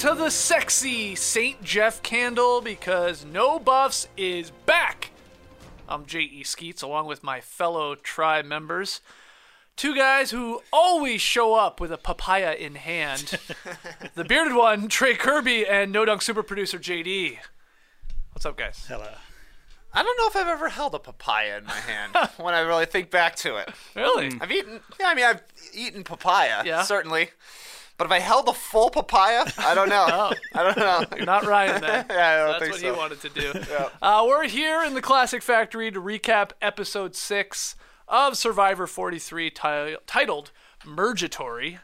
Dip 0.00 0.08
it 0.08 0.12
into 0.12 0.24
the 0.24 0.30
sexy 0.30 1.14
St. 1.14 1.62
Jeff 1.62 2.02
candle 2.02 2.60
because 2.60 3.24
No 3.24 3.58
Buffs 3.58 4.08
is 4.16 4.50
back. 4.66 5.10
I'm 5.88 6.06
J.E. 6.06 6.44
Skeets 6.44 6.82
along 6.82 7.06
with 7.06 7.22
my 7.22 7.40
fellow 7.40 7.94
tribe 7.94 8.44
members. 8.44 9.00
Two 9.76 9.94
guys 9.94 10.30
who 10.30 10.62
always 10.72 11.20
show 11.20 11.54
up 11.54 11.80
with 11.80 11.90
a 11.92 11.96
papaya 11.96 12.54
in 12.54 12.74
hand. 12.76 13.38
the 14.14 14.24
bearded 14.24 14.54
one, 14.54 14.88
Trey 14.88 15.14
Kirby, 15.14 15.66
and 15.66 15.90
No 15.90 16.04
Dunk 16.04 16.22
super 16.22 16.42
producer 16.42 16.78
JD. 16.78 17.38
What's 18.32 18.46
up, 18.46 18.56
guys? 18.56 18.84
Hello. 18.88 19.08
I 19.92 20.02
don't 20.02 20.16
know 20.18 20.28
if 20.28 20.36
I've 20.36 20.52
ever 20.52 20.68
held 20.68 20.94
a 20.94 20.98
papaya 21.00 21.58
in 21.58 21.64
my 21.64 21.72
hand 21.74 22.14
when 22.36 22.54
I 22.54 22.60
really 22.60 22.86
think 22.86 23.10
back 23.10 23.34
to 23.36 23.56
it. 23.56 23.68
Really? 23.96 24.30
I've 24.40 24.52
eaten, 24.52 24.80
yeah, 25.00 25.08
I 25.08 25.14
mean, 25.14 25.24
I've 25.24 25.42
eaten 25.74 26.04
papaya, 26.04 26.62
Yeah. 26.64 26.82
certainly. 26.82 27.30
But 28.00 28.06
if 28.06 28.12
I 28.12 28.18
held 28.20 28.48
a 28.48 28.54
full 28.54 28.88
papaya, 28.88 29.44
I 29.58 29.74
don't 29.74 29.90
know. 29.90 30.06
Oh. 30.10 30.32
I 30.54 30.62
don't 30.62 30.78
know. 30.78 31.24
Not 31.26 31.44
Ryan 31.44 31.82
then. 31.82 32.06
Yeah, 32.10 32.28
I 32.28 32.36
don't 32.36 32.46
That's 32.48 32.60
think 32.60 32.72
what 32.72 32.80
so. 32.80 32.92
he 32.94 32.98
wanted 32.98 33.20
to 33.20 33.28
do. 33.28 33.76
uh, 34.02 34.24
we're 34.26 34.48
here 34.48 34.82
in 34.82 34.94
the 34.94 35.02
Classic 35.02 35.42
Factory 35.42 35.90
to 35.90 36.00
recap 36.00 36.52
episode 36.62 37.14
six 37.14 37.76
of 38.08 38.38
Survivor 38.38 38.86
43, 38.86 39.50
ti- 39.50 39.96
titled 40.06 40.50
Mergatory, 40.86 41.80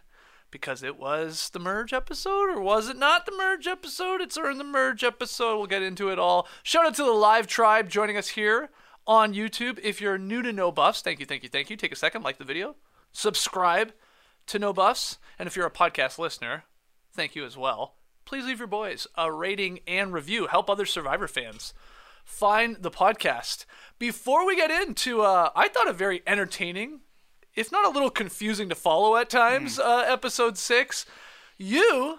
because 0.51 0.83
it 0.83 0.99
was 0.99 1.51
the 1.51 1.59
merge 1.59 1.93
episode, 1.93 2.49
or 2.49 2.63
was 2.63 2.89
it 2.89 2.97
not 2.97 3.27
the 3.27 3.37
merge 3.37 3.67
episode? 3.67 4.23
It's 4.23 4.39
earned 4.39 4.59
the 4.59 4.65
merge 4.65 5.05
episode. 5.05 5.59
We'll 5.59 5.67
get 5.67 5.83
into 5.83 6.09
it 6.09 6.19
all. 6.19 6.49
Shout 6.63 6.87
out 6.87 6.95
to 6.95 7.05
the 7.05 7.13
live 7.13 7.47
tribe 7.47 7.91
joining 7.91 8.17
us 8.17 8.29
here 8.29 8.71
on 9.07 9.35
YouTube. 9.35 9.79
If 9.83 10.01
you're 10.01 10.17
new 10.17 10.41
to 10.41 10.53
No 10.53 10.73
Buffs, 10.73 11.03
thank 11.03 11.21
you, 11.21 11.27
thank 11.27 11.43
you, 11.43 11.51
thank 11.51 11.69
you. 11.69 11.77
Take 11.77 11.93
a 11.93 11.97
second, 11.97 12.23
like 12.23 12.39
the 12.39 12.45
video, 12.45 12.75
subscribe 13.13 13.93
to 14.47 14.59
No 14.59 14.73
Buffs, 14.73 15.19
and 15.39 15.47
if 15.47 15.57
you're 15.57 15.67
a 15.67 15.71
podcast 15.71 16.19
listener, 16.19 16.65
thank 17.13 17.35
you 17.35 17.45
as 17.45 17.57
well. 17.57 17.95
Please 18.25 18.45
leave 18.45 18.59
your 18.59 18.67
boys 18.67 19.07
a 19.17 19.31
rating 19.31 19.81
and 19.87 20.13
review. 20.13 20.47
Help 20.47 20.69
other 20.69 20.87
Survivor 20.87 21.29
fans 21.29 21.75
find 22.25 22.77
the 22.83 22.91
podcast. 22.91 23.65
Before 23.99 24.45
we 24.47 24.57
get 24.57 24.71
into, 24.71 25.23
uh, 25.23 25.51
I 25.55 25.69
thought 25.69 25.89
a 25.89 25.93
very 25.93 26.23
entertaining, 26.27 27.01
if 27.55 27.71
not 27.71 27.85
a 27.87 27.91
little 27.91 28.11
confusing 28.11 28.69
to 28.69 28.75
follow 28.75 29.17
at 29.17 29.31
times, 29.31 29.79
uh, 29.79 30.05
episode 30.07 30.59
six. 30.59 31.07
You 31.57 32.19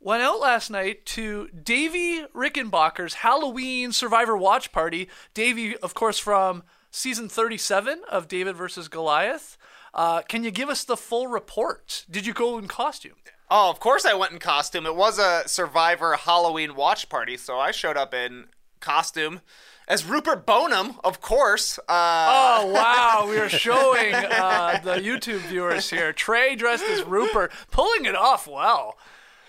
went 0.00 0.22
out 0.22 0.40
last 0.40 0.70
night 0.70 1.06
to 1.06 1.48
Davie 1.48 2.26
Rickenbacker's 2.34 3.14
Halloween 3.14 3.92
Survivor 3.92 4.36
Watch 4.36 4.72
Party. 4.72 5.08
Davie, 5.32 5.76
of 5.76 5.94
course, 5.94 6.18
from 6.18 6.64
season 6.90 7.28
37 7.28 8.02
of 8.10 8.28
David 8.28 8.56
versus 8.56 8.88
Goliath. 8.88 9.56
Uh, 9.94 10.22
can 10.22 10.44
you 10.44 10.50
give 10.50 10.68
us 10.68 10.84
the 10.84 10.96
full 10.96 11.26
report? 11.26 12.04
Did 12.10 12.26
you 12.26 12.32
go 12.34 12.58
in 12.58 12.68
costume? 12.68 13.14
Oh, 13.50 13.70
of 13.70 13.78
course 13.80 14.04
I 14.04 14.14
went 14.14 14.32
in 14.32 14.38
costume. 14.38 14.86
It 14.86 14.96
was 14.96 15.18
a 15.18 15.42
Survivor 15.46 16.16
Halloween 16.16 16.74
watch 16.74 17.08
party, 17.08 17.36
so 17.36 17.58
I 17.58 17.70
showed 17.70 17.96
up 17.96 18.12
in 18.12 18.46
costume 18.80 19.40
as 19.88 20.04
Rupert 20.04 20.44
Boneham, 20.44 20.96
of 21.04 21.20
course. 21.20 21.78
Uh, 21.88 22.26
Oh 22.28 22.66
wow, 22.74 23.26
we 23.28 23.38
are 23.38 23.48
showing 23.48 24.14
uh, 24.14 24.80
the 24.82 24.96
YouTube 24.96 25.38
viewers 25.48 25.88
here. 25.90 26.12
Trey 26.12 26.56
dressed 26.56 26.84
as 26.84 27.04
Rupert, 27.04 27.52
pulling 27.70 28.04
it 28.04 28.16
off 28.16 28.48
well. 28.48 28.98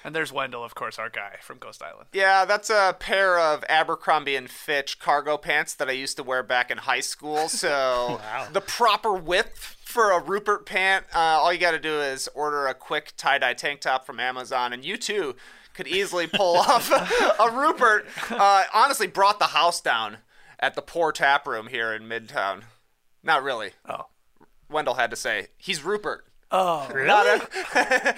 And 0.07 0.15
there's 0.15 0.31
Wendell, 0.31 0.63
of 0.63 0.73
course, 0.73 0.97
our 0.97 1.09
guy 1.09 1.35
from 1.41 1.57
Ghost 1.57 1.83
Island. 1.83 2.07
Yeah, 2.13 2.45
that's 2.45 2.69
a 2.69 2.95
pair 2.97 3.37
of 3.37 3.65
Abercrombie 3.67 4.37
and 4.37 4.49
Fitch 4.49 4.99
cargo 4.99 5.35
pants 5.35 5.73
that 5.73 5.89
I 5.89 5.91
used 5.91 6.15
to 6.15 6.23
wear 6.23 6.43
back 6.43 6.71
in 6.71 6.77
high 6.77 7.01
school. 7.01 7.49
So 7.57 8.21
the 8.53 8.61
proper 8.61 9.13
width 9.13 9.75
for 9.83 10.11
a 10.11 10.23
Rupert 10.23 10.65
pant, 10.65 11.05
uh, 11.13 11.19
all 11.19 11.51
you 11.51 11.59
got 11.59 11.71
to 11.71 11.79
do 11.79 11.99
is 11.99 12.29
order 12.33 12.67
a 12.67 12.73
quick 12.73 13.13
tie 13.17 13.37
dye 13.37 13.53
tank 13.53 13.81
top 13.81 14.05
from 14.05 14.21
Amazon, 14.21 14.71
and 14.71 14.85
you 14.85 14.95
too 14.95 15.35
could 15.73 15.87
easily 15.87 16.27
pull 16.27 16.55
off 16.57 16.89
a 16.89 17.51
Rupert. 17.51 18.05
Uh, 18.29 18.63
honestly, 18.73 19.07
brought 19.07 19.39
the 19.39 19.47
house 19.47 19.81
down 19.81 20.19
at 20.57 20.75
the 20.75 20.81
poor 20.81 21.11
tap 21.11 21.45
room 21.45 21.67
here 21.67 21.93
in 21.93 22.03
Midtown. 22.03 22.61
Not 23.23 23.43
really. 23.43 23.71
Oh. 23.89 24.05
Wendell 24.69 24.93
had 24.93 25.09
to 25.09 25.17
say 25.17 25.47
he's 25.57 25.83
Rupert. 25.83 26.26
Oh, 26.49 26.87
Not 26.95 27.41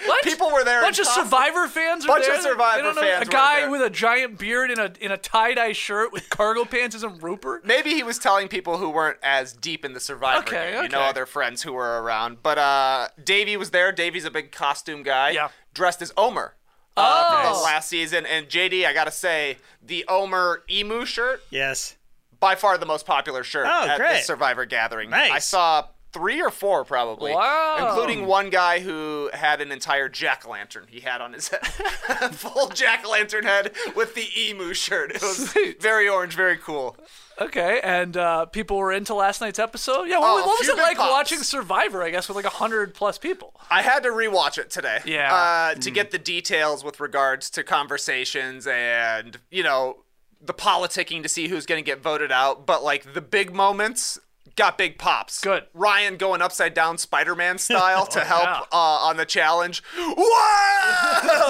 what? 0.06 0.22
People 0.22 0.52
were 0.52 0.62
there 0.62 0.78
in 0.78 0.84
Bunch 0.84 1.00
of 1.00 1.06
costume. 1.06 1.24
Survivor 1.24 1.66
fans. 1.66 2.04
Are 2.04 2.08
Bunch 2.08 2.26
there? 2.26 2.36
of 2.36 2.42
Survivor 2.42 2.76
They 2.76 2.82
don't 2.82 2.94
know- 2.94 3.02
fans 3.02 3.22
A 3.22 3.26
were 3.26 3.32
guy 3.32 3.60
there. 3.62 3.70
with 3.70 3.80
a 3.82 3.90
giant 3.90 4.38
beard 4.38 4.70
and 4.70 4.78
a 4.80 4.92
in 5.04 5.10
a 5.10 5.16
tie 5.16 5.54
dye 5.54 5.72
shirt 5.72 6.12
with 6.12 6.30
cargo 6.30 6.64
pants 6.64 6.94
isn't 6.94 7.20
Rupert. 7.22 7.64
Maybe 7.64 7.90
he 7.90 8.02
was 8.04 8.18
telling 8.20 8.46
people 8.46 8.78
who 8.78 8.88
weren't 8.90 9.18
as 9.22 9.52
deep 9.52 9.84
in 9.84 9.94
the 9.94 10.00
Survivor 10.00 10.40
Okay, 10.46 10.72
game. 10.74 10.82
You 10.84 10.88
know, 10.90 11.00
other 11.00 11.26
friends 11.26 11.62
who 11.62 11.72
were 11.72 12.00
around. 12.02 12.42
But 12.42 12.58
uh, 12.58 13.08
Davie 13.22 13.56
was 13.56 13.70
there. 13.70 13.90
Davie's 13.90 14.24
a 14.24 14.30
big 14.30 14.52
costume 14.52 15.02
guy. 15.02 15.30
Yeah. 15.30 15.48
Dressed 15.74 16.00
as 16.00 16.12
Omar. 16.16 16.54
Uh, 16.96 17.42
from 17.42 17.52
Oh. 17.52 17.58
the 17.58 17.62
last 17.64 17.88
season. 17.88 18.26
And 18.26 18.46
JD, 18.48 18.84
I 18.86 18.92
gotta 18.92 19.10
say, 19.12 19.56
the 19.82 20.04
Omar 20.08 20.62
emu 20.70 21.04
shirt, 21.04 21.42
Yes. 21.50 21.96
by 22.38 22.54
far 22.56 22.76
the 22.78 22.84
most 22.86 23.06
popular 23.06 23.42
shirt 23.42 23.66
Oh, 23.68 23.86
at 23.88 23.96
great. 23.96 24.08
this 24.16 24.26
Survivor 24.26 24.66
gathering. 24.66 25.08
Nice. 25.10 25.30
I 25.32 25.38
saw 25.38 25.86
three 26.12 26.40
or 26.42 26.50
four 26.50 26.84
probably. 26.84 27.32
Wow. 27.32 27.76
Including 27.88 28.26
one 28.26 28.50
guy 28.50 28.80
who 28.80 29.30
had 29.32 29.60
an 29.60 29.70
entire 29.72 30.08
jack 30.08 30.44
o' 30.46 30.50
lantern 30.50 30.86
he 30.88 31.00
had 31.00 31.20
on 31.20 31.32
his 31.32 31.48
head. 31.48 31.64
Full 32.34 32.68
jack 32.70 33.04
o' 33.06 33.10
lantern 33.10 33.44
head 33.44 33.72
with 33.94 34.14
the 34.14 34.26
emu 34.36 34.74
shirt. 34.74 35.10
It 35.12 35.22
was 35.22 35.50
Sweet. 35.50 35.80
very 35.82 36.08
orange, 36.08 36.34
very 36.34 36.56
cool. 36.56 36.96
Okay, 37.40 37.80
and 37.82 38.18
uh, 38.18 38.44
people 38.46 38.76
were 38.76 38.92
into 38.92 39.14
last 39.14 39.40
night's 39.40 39.58
episode. 39.58 40.04
Yeah, 40.04 40.18
what, 40.18 40.42
Oh, 40.42 40.46
what 40.46 40.58
was 40.60 40.68
it 40.68 40.76
like 40.76 40.98
pops. 40.98 41.10
watching 41.10 41.38
Survivor? 41.38 42.02
I 42.02 42.10
guess 42.10 42.28
with 42.28 42.36
like 42.36 42.44
a 42.44 42.50
hundred 42.50 42.92
plus 42.94 43.16
people. 43.16 43.58
I 43.70 43.80
had 43.80 44.02
to 44.02 44.10
rewatch 44.10 44.58
it 44.58 44.68
today. 44.70 44.98
Yeah. 45.06 45.32
Uh, 45.34 45.74
to 45.76 45.90
get 45.90 46.10
the 46.10 46.18
details 46.18 46.84
with 46.84 47.00
regards 47.00 47.48
to 47.50 47.62
conversations 47.64 48.66
and, 48.66 49.38
you 49.50 49.62
know, 49.62 50.02
the 50.42 50.52
politicking 50.52 51.22
to 51.22 51.28
see 51.30 51.48
who's 51.48 51.64
going 51.66 51.82
to 51.82 51.86
get 51.88 52.02
voted 52.02 52.30
out. 52.30 52.66
But, 52.66 52.82
like, 52.84 53.14
the 53.14 53.20
big 53.22 53.54
moments 53.54 54.18
got 54.60 54.78
big 54.78 54.98
pops. 54.98 55.40
Good. 55.40 55.64
Ryan 55.72 56.16
going 56.16 56.42
upside 56.42 56.74
down 56.74 56.98
Spider 56.98 57.34
Man 57.34 57.58
style 57.66 58.06
to 58.06 58.20
help 58.20 58.44
yeah. 58.44 58.60
uh, 58.72 58.76
on 58.76 59.16
the 59.16 59.24
challenge. 59.24 59.82
Whoa! 59.96 61.42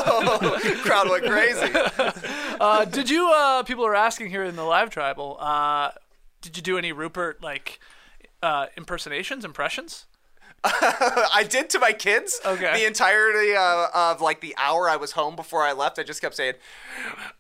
Crowd 0.83 1.11
went 1.11 1.25
crazy. 1.27 1.73
Uh, 2.61 2.85
did 2.85 3.09
you? 3.09 3.33
Uh, 3.35 3.63
people 3.63 3.87
are 3.87 3.95
asking 3.95 4.29
here 4.29 4.45
in 4.45 4.55
the 4.55 4.63
live 4.63 4.91
tribal. 4.91 5.39
Uh, 5.41 5.93
did 6.43 6.59
you 6.59 6.63
do 6.63 6.77
any 6.77 6.93
Rupert 6.93 7.43
like 7.43 7.81
uh, 8.43 8.67
impersonations, 8.77 9.47
impressions? 9.47 10.05
I 10.65 11.47
did 11.49 11.71
to 11.71 11.79
my 11.79 11.93
kids. 11.93 12.39
Okay. 12.45 12.81
The 12.81 12.87
entirety 12.87 13.55
uh, 13.57 13.87
of 13.95 14.21
like 14.21 14.41
the 14.41 14.55
hour 14.59 14.91
I 14.91 14.97
was 14.97 15.13
home 15.13 15.35
before 15.35 15.63
I 15.63 15.73
left, 15.73 15.99
I 15.99 16.03
just 16.03 16.21
kept 16.21 16.37
saying, 16.37 16.55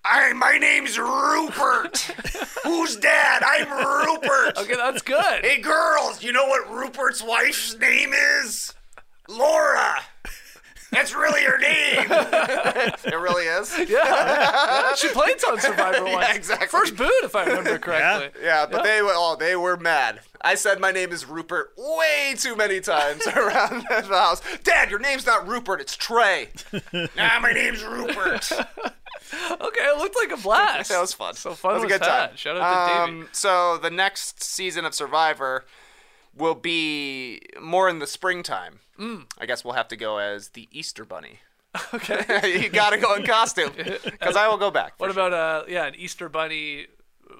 "I 0.04 0.32
my 0.32 0.56
name's 0.56 0.98
Rupert. 0.98 1.98
Who's 2.64 2.96
dad? 2.96 3.42
I'm 3.44 3.70
Rupert. 3.70 4.56
Okay, 4.58 4.74
that's 4.74 5.02
good. 5.02 5.44
Hey 5.44 5.60
girls, 5.60 6.22
you 6.22 6.32
know 6.32 6.46
what 6.46 6.70
Rupert's 6.70 7.22
wife's 7.22 7.76
name 7.78 8.12
is? 8.14 8.72
Laura. 9.28 9.96
That's 10.90 11.14
really 11.14 11.42
her 11.44 11.58
name. 11.58 12.06
it 12.10 13.14
really 13.14 13.44
is. 13.44 13.72
yeah, 13.88 14.94
she 14.96 15.08
played 15.08 15.42
on 15.44 15.60
Survivor 15.60 16.04
once. 16.04 16.28
Yeah, 16.28 16.34
exactly. 16.34 16.66
First 16.68 16.96
boot, 16.96 17.12
if 17.22 17.36
I 17.36 17.44
remember 17.44 17.78
correctly. 17.78 18.30
Yeah, 18.42 18.66
but 18.66 18.82
they 18.82 19.00
were 19.00 19.12
oh, 19.14 19.36
they 19.38 19.54
were 19.54 19.76
mad. 19.76 20.20
I 20.40 20.54
said 20.54 20.80
my 20.80 20.90
name 20.90 21.12
is 21.12 21.26
Rupert 21.26 21.74
way 21.76 22.34
too 22.36 22.56
many 22.56 22.80
times 22.80 23.26
around 23.36 23.84
the 23.88 24.02
house. 24.08 24.42
Dad, 24.64 24.90
your 24.90 24.98
name's 24.98 25.26
not 25.26 25.46
Rupert, 25.46 25.80
it's 25.80 25.96
Trey. 25.96 26.48
nah, 26.92 27.40
my 27.40 27.52
name's 27.52 27.84
Rupert. 27.84 28.50
Okay, 28.52 29.80
it 29.80 29.98
looked 29.98 30.16
like 30.16 30.36
a 30.36 30.42
blast. 30.42 30.90
That 30.90 31.00
was 31.00 31.12
fun. 31.12 31.34
So 31.34 31.54
fun 31.54 31.72
It 31.72 31.74
was 31.74 31.82
a 31.82 31.86
was 31.86 31.92
good 31.92 32.02
time. 32.02 32.30
Shout 32.34 32.56
out 32.56 32.88
to 32.88 32.92
Davie. 33.06 33.20
Um, 33.20 33.28
so 33.30 33.78
the 33.78 33.90
next 33.90 34.42
season 34.42 34.84
of 34.84 34.94
Survivor, 34.94 35.64
will 36.36 36.54
be 36.54 37.42
more 37.60 37.88
in 37.88 37.98
the 37.98 38.06
springtime. 38.06 38.80
Mm. 39.00 39.24
I 39.38 39.46
guess 39.46 39.64
we'll 39.64 39.74
have 39.74 39.88
to 39.88 39.96
go 39.96 40.18
as 40.18 40.50
the 40.50 40.68
Easter 40.70 41.04
Bunny. 41.04 41.40
Okay. 41.94 42.60
you 42.62 42.68
gotta 42.68 42.98
go 42.98 43.14
in 43.14 43.24
costume 43.24 43.72
because 43.76 44.34
I 44.36 44.48
will 44.48 44.56
go 44.56 44.72
back. 44.72 44.94
What 44.98 45.12
sure. 45.12 45.26
about 45.28 45.32
uh 45.32 45.64
yeah 45.68 45.86
an 45.86 45.94
Easter 45.94 46.28
bunny 46.28 46.88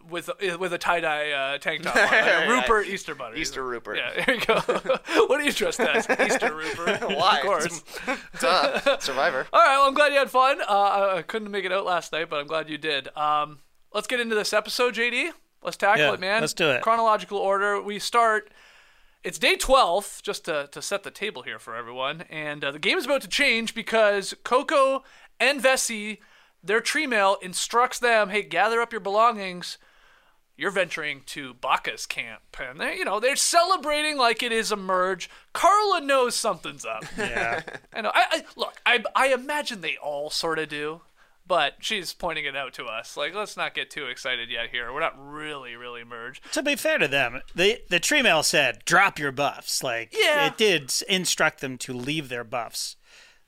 with 0.09 0.31
with 0.61 0.73
a 0.73 0.79
tie 0.79 1.01
dye 1.01 1.31
uh, 1.33 1.59
tank 1.59 1.83
top 1.83 1.97
on, 1.97 2.03
like 2.03 2.12
a 2.12 2.49
Rupert 2.49 2.87
Easter 2.87 3.17
bunny. 3.17 3.41
Easter 3.41 3.65
Rupert. 3.67 3.97
Yeah, 3.99 4.25
there 4.25 4.35
you 4.37 4.41
go. 4.47 4.55
what 5.27 5.41
are 5.41 5.43
you 5.43 5.51
dressed 5.53 5.81
as? 5.81 6.09
Easter 6.09 6.55
Rupert. 6.55 7.01
Why? 7.11 7.39
Of 7.39 7.43
course. 7.45 7.83
Duh. 8.39 8.99
Survivor? 9.01 9.47
All 9.53 9.61
right. 9.61 9.79
Well, 9.79 9.89
I'm 9.89 9.95
glad 9.95 10.12
you 10.12 10.19
had 10.21 10.31
fun. 10.31 10.61
Uh, 10.61 10.65
I, 10.67 11.17
I 11.19 11.23
couldn't 11.23 11.51
make 11.51 11.65
it 11.65 11.73
out 11.73 11.85
last 11.85 12.12
night, 12.12 12.31
but 12.31 12.37
I'm 12.39 12.47
glad 12.47 12.69
you 12.71 12.79
did. 12.79 13.09
Um, 13.17 13.59
let's 13.93 14.07
get 14.07 14.21
into 14.21 14.37
this 14.37 14.53
episode, 14.53 14.95
JD. 14.95 15.31
Let's 15.62 15.77
tackle 15.77 16.05
Yeah, 16.05 16.15
it, 16.15 16.21
man. 16.21 16.41
let's 16.41 16.55
do 16.55 16.71
it. 16.71 16.83
Chronological 16.83 17.39
order. 17.39 17.81
We 17.83 17.99
start. 17.99 18.51
It's 19.22 19.38
day 19.38 19.56
12, 19.56 20.20
just 20.22 20.46
to, 20.46 20.69
to 20.72 20.81
set 20.81 21.02
the 21.02 21.11
table 21.11 21.43
here 21.43 21.58
for 21.58 21.76
everyone. 21.76 22.22
And 22.31 22.64
uh, 22.64 22.72
the 22.72 22.78
game 22.78 22.96
is 22.96 23.05
about 23.05 23.20
to 23.20 23.28
change 23.28 23.75
because 23.75 24.34
Coco 24.44 25.05
and 25.38 25.61
Vesi, 25.62 26.19
their 26.64 26.81
tree 26.81 27.06
mail, 27.06 27.37
instructs 27.43 27.99
them 27.99 28.31
hey, 28.31 28.43
gather 28.43 28.81
up 28.81 28.93
your 28.93 29.00
belongings. 29.00 29.76
You're 30.56 30.70
venturing 30.70 31.22
to 31.26 31.52
Baka's 31.52 32.06
camp. 32.06 32.40
And 32.58 32.81
they, 32.81 32.96
you 32.96 33.05
know, 33.05 33.20
they're 33.20 33.37
celebrating 33.37 34.17
like 34.17 34.43
it 34.43 34.52
is 34.52 34.72
a 34.72 34.76
merge. 34.76 35.28
Karla 35.52 36.00
knows 36.00 36.34
something's 36.34 36.87
up. 36.87 37.05
Yeah. 37.16 37.61
I 37.93 38.00
know. 38.00 38.12
I, 38.14 38.25
I 38.31 38.44
look. 38.56 38.81
I 38.84 39.02
I 39.14 39.28
imagine 39.34 39.81
they 39.81 39.96
all 39.96 40.28
sort 40.28 40.58
of 40.58 40.69
do, 40.69 41.00
but 41.46 41.75
she's 41.81 42.12
pointing 42.12 42.44
it 42.44 42.56
out 42.56 42.72
to 42.75 42.84
us. 42.84 43.16
Like, 43.16 43.34
let's 43.34 43.56
not 43.56 43.75
get 43.75 43.90
too 43.90 44.06
excited 44.06 44.50
yet. 44.50 44.70
Here, 44.70 44.92
we're 44.92 45.00
not 45.00 45.14
really, 45.19 45.75
really 45.76 46.04
merged. 46.04 46.52
to 46.52 46.62
be 46.62 46.76
fair 46.76 46.98
to 46.98 47.08
them, 47.08 47.40
the 47.54 47.81
the 47.88 48.00
tree 48.00 48.22
mail 48.22 48.42
said 48.42 48.84
drop 48.84 49.19
your 49.19 49.32
buffs. 49.32 49.82
Like 49.82 50.14
Yeah. 50.16 50.46
it 50.46 50.56
did 50.56 50.92
instruct 51.08 51.60
them 51.60 51.76
to 51.78 51.92
leave 51.92 52.28
their 52.28 52.44
buffs. 52.44 52.96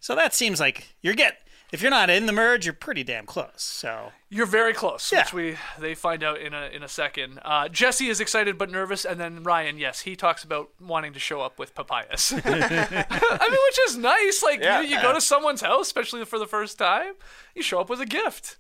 So 0.01 0.15
that 0.17 0.35
seems 0.35 0.59
like 0.59 0.97
you're 1.01 1.15
get 1.15 1.37
if 1.73 1.81
you're 1.83 1.91
not 1.91 2.11
in 2.11 2.27
the 2.27 2.33
merge, 2.33 2.67
you're 2.67 2.73
pretty 2.75 3.03
damn 3.03 3.27
close. 3.27 3.51
So 3.57 4.13
You're 4.29 4.47
very 4.47 4.73
close, 4.75 5.11
Yeah. 5.11 5.23
which 5.25 5.33
we 5.33 5.57
they 5.79 5.95
find 5.95 6.23
out 6.23 6.39
in 6.41 6.53
a 6.55 6.67
in 6.67 6.83
a 6.83 6.89
second. 6.89 7.41
Uh, 7.45 7.69
Jesse 7.69 8.09
is 8.09 8.21
excited 8.21 8.57
but 8.59 8.71
nervous, 8.71 9.05
and 9.05 9.19
then 9.19 9.43
Ryan, 9.43 9.79
yes, 9.79 10.01
he 10.03 10.15
talks 10.15 10.45
about 10.45 10.71
wanting 10.81 11.13
to 11.15 11.19
show 11.19 11.41
up 11.41 11.59
with 11.59 11.75
papayas. 11.75 12.33
I 12.45 13.49
mean, 13.49 13.59
which 13.67 13.79
is 13.89 13.97
nice. 13.97 14.43
Like 14.43 14.61
Yeah. 14.63 14.81
you, 14.83 14.97
you 14.97 15.03
go 15.03 15.13
to 15.13 15.21
someone's 15.21 15.63
house, 15.63 15.87
especially 15.87 16.25
for 16.25 16.39
the 16.39 16.47
first 16.47 16.79
time, 16.79 17.15
you 17.55 17.63
show 17.63 17.81
up 17.81 17.89
with 17.91 18.01
a 18.01 18.07
gift. 18.07 18.57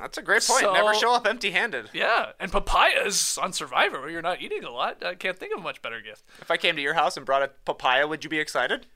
That's 0.00 0.18
a 0.18 0.22
great 0.22 0.42
point. 0.44 0.60
So- 0.62 0.72
Never 0.72 0.92
show 0.94 1.14
up 1.14 1.24
empty-handed. 1.24 1.90
Yeah, 1.92 2.32
and 2.40 2.50
papayas 2.50 3.38
on 3.38 3.52
Survivor, 3.52 4.00
where 4.00 4.10
you're 4.10 4.22
not 4.22 4.42
eating 4.42 4.64
a 4.64 4.70
lot. 4.70 5.04
I 5.04 5.14
can't 5.14 5.38
think 5.38 5.52
of 5.54 5.60
a 5.60 5.62
much 5.62 5.82
better 5.82 6.00
gift. 6.00 6.24
If 6.40 6.50
I 6.50 6.56
came 6.56 6.74
to 6.74 6.82
your 6.82 6.94
house 6.94 7.16
and 7.16 7.24
brought 7.24 7.42
a 7.44 7.50
papaya, 7.64 8.08
would 8.08 8.24
you 8.24 8.30
be 8.30 8.40
excited? 8.40 8.86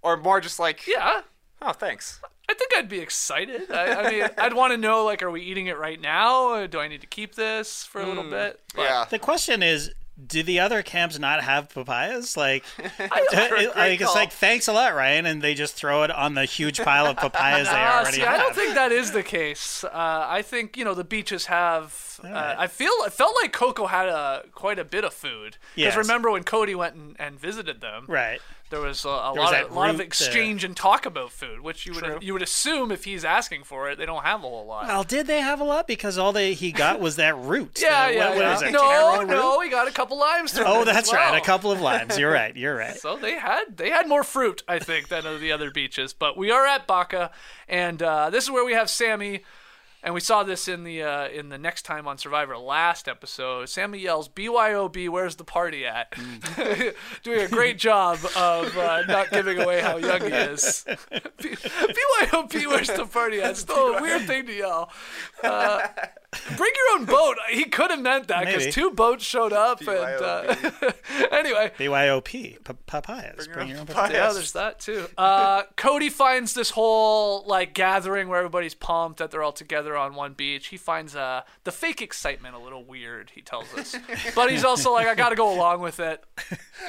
Or 0.00 0.16
more 0.16 0.40
just 0.40 0.58
like, 0.58 0.86
Yeah, 0.86 1.22
oh, 1.62 1.72
thanks. 1.72 2.20
I 2.48 2.54
think 2.54 2.72
I'd 2.76 2.88
be 2.88 3.00
excited. 3.00 3.70
I, 3.72 3.94
I 3.94 4.10
mean, 4.10 4.28
I'd 4.38 4.54
want 4.54 4.72
to 4.72 4.76
know 4.76 5.04
like, 5.04 5.22
are 5.22 5.30
we 5.30 5.42
eating 5.42 5.66
it 5.66 5.78
right 5.78 6.00
now? 6.00 6.44
Or 6.50 6.66
do 6.68 6.78
I 6.78 6.86
need 6.88 7.00
to 7.00 7.06
keep 7.06 7.34
this 7.34 7.84
for 7.84 8.00
a 8.00 8.06
little 8.06 8.28
bit? 8.30 8.60
But 8.74 8.82
yeah. 8.82 9.04
the 9.10 9.18
question 9.18 9.62
is, 9.64 9.90
do 10.28 10.42
the 10.42 10.60
other 10.60 10.82
camps 10.82 11.18
not 11.18 11.42
have 11.42 11.68
papayas? 11.68 12.36
Like, 12.38 12.64
it- 12.78 13.76
like, 13.76 14.00
it's 14.00 14.14
like 14.14 14.32
thanks 14.32 14.66
a 14.68 14.72
lot, 14.72 14.94
Ryan, 14.94 15.26
and 15.26 15.42
they 15.42 15.54
just 15.54 15.74
throw 15.74 16.04
it 16.04 16.10
on 16.10 16.34
the 16.34 16.44
huge 16.46 16.80
pile 16.80 17.06
of 17.06 17.16
papayas 17.16 17.68
they 17.68 17.74
Ah, 17.74 17.98
already 18.00 18.16
see, 18.18 18.20
have. 18.22 18.34
I 18.34 18.38
don't 18.38 18.54
think 18.54 18.74
that 18.76 18.92
is 18.92 19.10
the 19.12 19.22
case. 19.24 19.82
Uh, 19.84 19.90
I 19.92 20.40
think 20.42 20.76
you 20.76 20.84
know 20.84 20.94
the 20.94 21.04
beaches 21.04 21.46
have. 21.46 22.18
Uh, 22.24 22.54
I 22.56 22.66
feel 22.66 22.92
I 23.04 23.10
felt 23.10 23.34
like 23.42 23.52
Coco 23.52 23.86
had 23.88 24.08
a 24.08 24.44
quite 24.54 24.78
a 24.78 24.84
bit 24.84 25.04
of 25.04 25.12
food 25.12 25.58
because 25.74 25.94
Yes. 25.94 25.96
remember 25.96 26.30
when 26.30 26.44
Cody 26.44 26.74
went 26.74 26.94
and, 26.94 27.16
and 27.18 27.38
visited 27.38 27.82
them, 27.82 28.04
right. 28.08 28.40
There 28.68 28.80
was 28.80 29.04
a, 29.04 29.08
a 29.08 29.32
There 29.32 29.42
was 29.42 29.52
lot 29.52 29.62
of 29.62 29.72
lot 29.72 29.90
of 29.90 30.00
uh, 30.00 30.02
exchange 30.02 30.64
and 30.64 30.76
talk 30.76 31.06
about 31.06 31.30
food, 31.30 31.60
which 31.60 31.86
you 31.86 31.94
would 31.94 32.22
you 32.22 32.32
would 32.32 32.42
assume 32.42 32.90
if 32.90 33.04
he's 33.04 33.24
asking 33.24 33.62
for 33.62 33.88
it, 33.90 33.96
they 33.98 34.06
don't 34.06 34.24
have 34.24 34.40
a 34.40 34.48
whole 34.48 34.66
lot. 34.66 34.86
Well, 34.88 35.04
did 35.04 35.26
they 35.28 35.40
have 35.40 35.60
a 35.60 35.64
lot? 35.64 35.86
Because 35.86 36.18
all 36.18 36.32
they 36.32 36.52
he 36.54 36.72
got 36.72 36.98
was 37.00 37.16
that 37.16 37.36
root. 37.36 37.78
yeah, 37.82 38.08
The- 38.08 38.14
yeah, 38.14 38.28
what- 38.28 38.36
what 38.36 38.42
yeah. 38.44 38.54
is 38.56 38.62
it, 38.62 38.70
no, 38.72 39.18
root? 39.20 39.28
no, 39.28 39.58
we 39.60 39.70
got 39.70 39.86
a 39.86 39.92
couple 39.92 40.18
limes. 40.18 40.58
Oh, 40.58 40.84
that's 40.84 41.12
right. 41.12 41.36
A 41.40 41.44
couple 41.44 41.70
of 41.70 41.80
limes. 41.80 42.18
You're 42.18 42.32
right. 42.32 42.56
You're 42.56 42.76
right. 42.84 42.96
So 42.96 43.16
they 43.16 43.38
had 43.38 43.76
they 43.76 43.90
had 43.90 44.08
more 44.08 44.24
fruit, 44.24 44.62
I 44.66 44.78
think, 44.80 45.08
than 45.08 45.22
the 45.40 45.52
other 45.52 45.70
beaches. 45.70 46.12
But 46.12 46.36
we 46.36 46.50
are 46.50 46.66
at 46.66 46.86
Baka, 46.88 47.30
and 47.68 48.02
uh, 48.02 48.30
this 48.30 48.44
is 48.44 48.50
where 48.50 48.64
we 48.64 48.72
have 48.72 48.90
Sammy, 48.90 49.44
and 50.06 50.14
we 50.14 50.20
saw 50.20 50.44
this 50.44 50.68
in 50.68 50.84
the 50.84 51.02
uh, 51.02 51.26
in 51.26 51.48
the 51.48 51.58
next 51.58 51.82
time 51.82 52.06
on 52.06 52.16
Survivor 52.16 52.56
last 52.56 53.08
episode. 53.08 53.68
Sammy 53.68 53.98
yells, 53.98 54.28
"BYOB, 54.28 55.08
where's 55.08 55.34
the 55.34 55.42
party 55.42 55.84
at?" 55.84 56.14
Doing 57.24 57.40
a 57.40 57.48
great 57.48 57.76
job 57.76 58.20
of 58.36 58.78
uh, 58.78 59.02
not 59.08 59.32
giving 59.32 59.60
away 59.60 59.80
how 59.80 59.96
young 59.96 60.20
he 60.20 60.28
is. 60.28 60.84
BYOB, 61.40 62.66
where's 62.68 62.86
the 62.86 63.04
party 63.04 63.40
at? 63.40 63.56
Still 63.56 63.96
a 63.96 64.00
weird 64.00 64.22
thing 64.28 64.46
to 64.46 64.52
yell. 64.52 64.92
Uh, 65.42 65.88
bring 66.56 66.72
your 66.74 66.98
own 66.98 67.04
boat. 67.06 67.36
He 67.50 67.64
could 67.64 67.90
have 67.90 68.00
meant 68.00 68.28
that 68.28 68.46
because 68.46 68.74
two 68.74 68.90
boats 68.90 69.24
showed 69.24 69.52
up, 69.52 69.80
and 69.80 69.88
uh, 69.88 70.54
anyway. 71.30 71.72
BYOP. 71.78 72.24
P- 72.24 72.58
papayas. 72.86 73.48
Bring 73.48 73.68
your 73.68 73.78
own 73.80 73.86
papayas. 73.86 74.12
Yeah, 74.12 74.32
there's 74.32 74.52
that 74.52 74.80
too. 74.80 75.06
Uh, 75.16 75.62
Cody 75.76 76.08
finds 76.10 76.54
this 76.54 76.70
whole 76.70 77.44
like 77.46 77.74
gathering 77.74 78.28
where 78.28 78.38
everybody's 78.38 78.74
pumped 78.74 79.18
that 79.18 79.30
they're 79.30 79.42
all 79.42 79.52
together 79.52 79.96
on 79.96 80.14
one 80.14 80.32
beach. 80.34 80.68
He 80.68 80.76
finds 80.76 81.14
uh, 81.16 81.42
the 81.64 81.72
fake 81.72 82.02
excitement 82.02 82.54
a 82.54 82.58
little 82.58 82.84
weird. 82.84 83.30
He 83.34 83.42
tells 83.42 83.72
us, 83.74 83.96
but 84.34 84.50
he's 84.50 84.64
also 84.64 84.92
like, 84.92 85.06
I 85.06 85.14
got 85.14 85.30
to 85.30 85.36
go 85.36 85.52
along 85.54 85.80
with 85.80 86.00
it. 86.00 86.22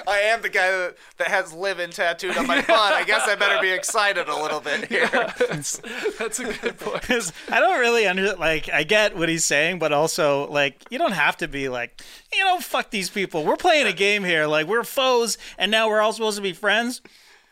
I 0.07 0.19
am 0.19 0.41
the 0.41 0.49
guy 0.49 0.69
that, 0.71 0.95
that 1.17 1.27
has 1.27 1.53
living 1.53 1.89
tattooed 1.91 2.37
on 2.37 2.47
my 2.47 2.61
butt. 2.61 2.93
I 2.93 3.03
guess 3.03 3.27
I 3.27 3.35
better 3.35 3.61
be 3.61 3.71
excited 3.71 4.27
a 4.27 4.35
little 4.41 4.59
bit 4.59 4.85
here. 4.89 5.07
That's, 5.11 5.81
that's 6.17 6.39
a 6.39 6.45
good 6.45 6.77
point. 6.79 7.01
'Cause 7.03 7.31
I 7.49 7.59
don't 7.59 7.79
really 7.79 8.05
under 8.07 8.33
like 8.35 8.69
I 8.69 8.83
get 8.83 9.15
what 9.15 9.29
he's 9.29 9.36
saying, 9.45 9.79
but 9.79 9.91
also 9.93 10.47
like 10.49 10.83
you 10.89 10.97
don't 10.97 11.13
have 11.13 11.37
to 11.37 11.47
be 11.47 11.69
like 11.69 12.01
you 12.33 12.43
know 12.43 12.59
fuck 12.59 12.89
these 12.91 13.09
people. 13.09 13.43
We're 13.43 13.57
playing 13.57 13.87
a 13.87 13.93
game 13.93 14.23
here. 14.23 14.45
Like 14.47 14.67
we're 14.67 14.83
foes, 14.83 15.37
and 15.57 15.71
now 15.71 15.87
we're 15.87 16.01
all 16.01 16.13
supposed 16.13 16.37
to 16.37 16.43
be 16.43 16.53
friends. 16.53 17.01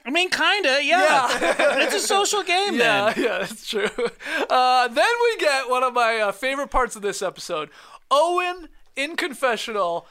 I 0.08 0.12
mean, 0.12 0.30
kinda, 0.30 0.84
yeah. 0.84 1.28
it's 1.82 1.96
a 1.96 2.00
social 2.00 2.44
game, 2.44 2.76
Yeah, 2.76 3.12
then. 3.12 3.24
yeah, 3.26 3.38
that's 3.40 3.68
true. 3.68 3.90
Uh, 4.50 4.88
then 4.88 5.10
we 5.24 5.38
get 5.40 5.68
one 5.68 5.84
of 5.84 5.94
my 5.94 6.20
uh, 6.20 6.32
favorite 6.32 6.70
parts 6.70 6.96
of 6.96 7.02
this 7.02 7.22
episode: 7.24 7.70
Owen 8.12 8.70
in 8.96 9.16
confessional 9.16 10.08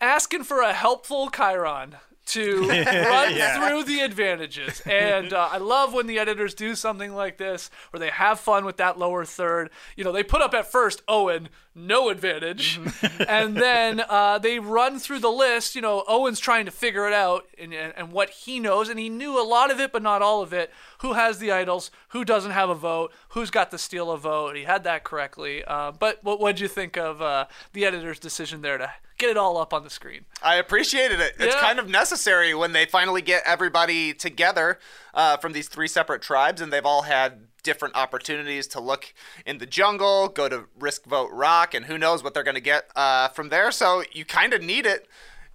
asking 0.00 0.44
for 0.44 0.60
a 0.60 0.72
helpful 0.72 1.30
Chiron 1.30 1.96
to 2.28 2.68
run 2.68 3.34
through 3.56 3.84
the 3.84 4.00
advantages. 4.00 4.80
And 4.86 5.32
uh, 5.32 5.48
I 5.50 5.58
love 5.58 5.92
when 5.92 6.06
the 6.06 6.18
editors 6.18 6.54
do 6.54 6.74
something 6.74 7.14
like 7.14 7.38
this, 7.38 7.70
where 7.90 8.00
they 8.00 8.10
have 8.10 8.40
fun 8.40 8.64
with 8.64 8.76
that 8.76 8.98
lower 8.98 9.24
third. 9.24 9.70
You 9.96 10.04
know, 10.04 10.12
they 10.12 10.22
put 10.22 10.42
up 10.42 10.54
at 10.54 10.70
first 10.70 11.02
Owen 11.08 11.48
no 11.74 12.08
advantage, 12.08 12.80
and 13.28 13.56
then 13.56 14.02
uh, 14.08 14.38
they 14.38 14.58
run 14.58 14.98
through 14.98 15.20
the 15.20 15.30
list. 15.30 15.74
You 15.74 15.80
know, 15.80 16.04
Owen's 16.08 16.40
trying 16.40 16.64
to 16.64 16.70
figure 16.70 17.06
it 17.06 17.14
out 17.14 17.46
and, 17.58 17.72
and, 17.72 17.92
and 17.96 18.12
what 18.12 18.30
he 18.30 18.58
knows, 18.58 18.88
and 18.88 18.98
he 18.98 19.08
knew 19.08 19.40
a 19.40 19.46
lot 19.46 19.70
of 19.70 19.80
it, 19.80 19.92
but 19.92 20.02
not 20.02 20.20
all 20.20 20.42
of 20.42 20.52
it. 20.52 20.72
Who 20.98 21.12
has 21.12 21.38
the 21.38 21.52
idols? 21.52 21.90
Who 22.08 22.24
doesn't 22.24 22.50
have 22.50 22.68
a 22.70 22.74
vote? 22.74 23.12
Who's 23.30 23.50
got 23.50 23.70
to 23.70 23.78
steal 23.78 24.10
a 24.10 24.18
vote? 24.18 24.56
He 24.56 24.64
had 24.64 24.84
that 24.84 25.04
correctly. 25.04 25.62
Uh, 25.64 25.92
but 25.92 26.18
what 26.24 26.40
what'd 26.40 26.60
you 26.60 26.68
think 26.68 26.96
of 26.96 27.22
uh, 27.22 27.46
the 27.72 27.84
editor's 27.84 28.18
decision 28.18 28.62
there 28.62 28.78
to 28.78 28.90
get 29.16 29.30
it 29.30 29.36
all 29.36 29.56
up 29.58 29.72
on 29.72 29.84
the 29.84 29.90
screen? 29.90 30.24
I 30.42 30.56
appreciated 30.56 31.20
it. 31.20 31.34
It's 31.38 31.54
Yeah. 31.54 31.60
kind 31.60 31.78
of 31.78 31.88
necessary 31.88 32.52
when 32.54 32.72
they 32.72 32.84
finally 32.86 33.22
get 33.22 33.42
everybody 33.46 34.12
together 34.12 34.78
uh, 35.14 35.36
from 35.36 35.52
these 35.52 35.68
three 35.68 35.88
separate 35.88 36.20
tribes, 36.22 36.60
and 36.60 36.72
they've 36.72 36.86
all 36.86 37.02
had 37.02 37.46
different 37.62 37.94
opportunities 37.96 38.66
to 38.68 38.80
look 38.80 39.12
in 39.44 39.58
the 39.58 39.66
jungle, 39.66 40.28
go 40.28 40.48
to 40.48 40.64
Risk 40.78 41.04
Vote 41.04 41.30
Rock, 41.32 41.74
and 41.74 41.86
who 41.86 41.98
knows 41.98 42.22
what 42.24 42.32
they're 42.34 42.42
going 42.44 42.54
to 42.54 42.60
get 42.60 42.88
uh, 42.96 43.28
from 43.28 43.50
there. 43.50 43.70
So 43.70 44.02
you 44.12 44.24
kind 44.24 44.52
of 44.54 44.62
need 44.62 44.86
it 44.86 45.06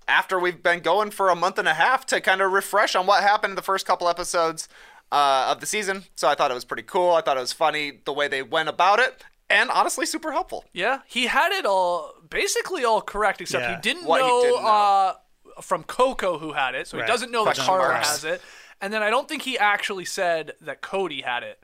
after 0.08 0.38
we've 0.38 0.62
been 0.62 0.82
going 0.82 1.12
for 1.12 1.30
a 1.30 1.36
month 1.36 1.58
and 1.58 1.68
a 1.68 1.74
half 1.74 2.06
to 2.08 2.20
kind 2.20 2.42
of 2.42 2.52
refresh 2.52 2.94
on 2.96 3.06
what 3.08 3.24
happened 3.24 3.52
in 3.52 3.56
the 3.56 3.62
first 3.62 3.86
couple 3.86 4.08
episodes 4.10 4.68
uh, 5.14 5.52
of 5.52 5.60
the 5.60 5.66
season. 5.66 6.04
So 6.16 6.28
I 6.28 6.36
thought 6.36 6.52
it 6.52 6.56
was 6.56 6.66
pretty 6.66 6.84
cool. 6.84 7.12
I 7.14 7.22
thought 7.22 7.38
it 7.38 7.42
was 7.42 7.54
funny 7.54 8.00
the 8.06 8.14
way 8.14 8.28
they 8.28 8.42
went 8.44 8.68
about 8.70 9.00
it, 9.00 9.24
and 9.50 9.70
honestly, 9.70 10.06
super 10.06 10.32
helpful. 10.32 10.66
Yeah, 10.74 11.00
he 11.08 11.28
had 11.28 11.52
it 11.52 11.66
all 11.66 12.14
basically 12.30 12.84
all 12.84 13.02
correct, 13.02 13.40
except 13.42 13.64
Yeah. 13.64 13.76
he 13.76 13.82
didn't 13.82 14.06
What 14.06 14.22
he 14.22 14.28
know, 14.28 14.42
didn't 14.42 14.64
know. 14.64 14.68
Uh, 14.70 15.14
from 15.62 15.84
Coco 15.84 16.40
who 16.40 16.54
had 16.54 16.74
it, 16.74 16.88
so 16.88 16.98
Right. 16.98 17.06
he 17.06 17.12
doesn't 17.12 17.32
know 17.32 17.46
that 17.46 17.52
Question 17.56 17.66
Karla 17.66 17.94
marks. 17.94 18.10
has 18.10 18.24
it. 18.24 18.42
And 18.82 18.92
then 18.92 19.04
I 19.04 19.10
don't 19.12 19.30
think 19.30 19.44
he 19.44 19.58
actually 19.58 20.04
said 20.06 20.54
that 20.62 20.82
Cody 20.82 21.22
had 21.22 21.44
it 21.44 21.64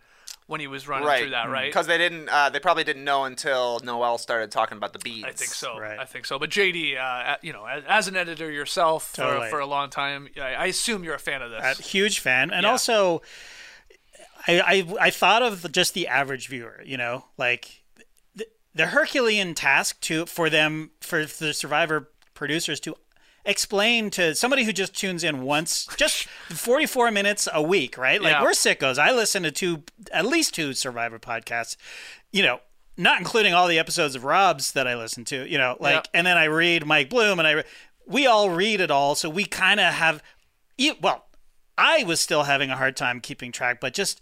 when 0.50 0.60
he 0.60 0.66
was 0.68 0.88
running 0.88 1.08
Right, 1.08 1.22
through 1.22 1.30
that, 1.30 1.48
right? 1.50 1.70
Because 1.70 1.86
they 1.86 2.00
didn't, 2.00 2.28
uh, 2.28 2.50
they 2.50 2.60
probably 2.60 2.84
didn't 2.84 3.04
know 3.04 3.24
until 3.26 3.80
Noelle 3.84 4.18
started 4.18 4.50
talking 4.52 4.78
about 4.78 4.94
the 4.94 5.00
beads. 5.00 5.26
I 5.28 5.32
think 5.32 5.52
so. 5.54 5.78
Right. 5.78 6.00
I 6.00 6.06
think 6.06 6.26
so. 6.26 6.40
But 6.40 6.50
JD, 6.50 6.98
uh, 6.98 7.36
you 7.44 7.54
know, 7.54 7.66
as, 7.66 7.84
as 7.88 8.08
an 8.08 8.16
editor 8.16 8.50
yourself 8.52 9.12
for, 9.12 9.18
Totally. 9.22 9.50
for 9.52 9.60
a 9.60 9.68
long 9.68 9.92
time, 9.92 10.28
I, 10.42 10.56
I 10.56 10.66
assume 10.66 11.04
you're 11.04 11.14
a 11.14 11.20
fan 11.20 11.44
of 11.44 11.52
this. 11.52 11.80
A 11.80 11.82
huge 11.84 12.18
fan, 12.20 12.50
and 12.52 12.64
Yeah. 12.64 12.72
also, 12.72 13.22
I, 14.48 14.60
I 15.00 15.08
I 15.08 15.10
thought 15.12 15.44
of 15.44 15.72
just 15.72 15.94
the 15.94 16.08
average 16.08 16.48
viewer. 16.48 16.82
You 16.84 16.98
know, 16.98 17.26
like 17.38 17.84
the, 18.36 18.48
the 18.74 18.88
Herculean 18.88 19.54
task 19.54 20.00
to 20.02 20.26
for 20.26 20.50
them 20.50 20.92
for 21.02 21.26
the 21.26 21.54
Survivor 21.54 22.10
producers 22.34 22.80
to 22.82 22.96
explain 23.50 24.10
to 24.12 24.34
somebody 24.36 24.64
who 24.64 24.72
just 24.72 24.96
tunes 24.96 25.24
in 25.24 25.42
once, 25.42 25.88
just 25.98 26.24
44 26.50 27.12
minutes 27.12 27.48
a 27.54 27.62
week, 27.62 27.98
right? 27.98 28.22
Like 28.22 28.32
Yeah. 28.34 28.42
we're 28.44 28.52
sickos. 28.52 28.98
I 28.98 29.12
listen 29.12 29.44
to 29.44 29.52
two, 29.52 29.84
at 30.12 30.26
least 30.26 30.54
two 30.54 30.74
Survivor 30.74 31.20
podcasts, 31.20 31.76
you 32.32 32.44
know, 32.44 32.62
not 32.98 33.20
including 33.20 33.54
all 33.54 33.68
the 33.68 33.80
episodes 33.80 34.16
of 34.16 34.24
Rob's 34.24 34.72
that 34.74 34.88
I 34.88 34.96
listen 34.96 35.24
to, 35.26 35.50
you 35.50 35.58
know, 35.58 35.78
like, 35.80 35.96
Yeah. 35.96 36.02
and 36.14 36.28
then 36.28 36.38
I 36.38 36.46
read 36.46 36.86
Mike 36.86 37.10
Bloom 37.10 37.40
and 37.40 37.48
I, 37.48 37.64
we 38.06 38.28
all 38.28 38.50
read 38.50 38.82
it 38.82 38.92
all. 38.92 39.16
So 39.16 39.30
we 39.30 39.46
kind 39.46 39.80
of 39.80 39.94
have, 39.94 40.22
well, 41.02 41.26
I 41.78 42.04
was 42.04 42.20
still 42.20 42.44
having 42.44 42.70
a 42.72 42.76
hard 42.76 42.98
time 42.98 43.22
keeping 43.22 43.52
track, 43.52 43.80
but 43.80 43.94
just, 43.94 44.20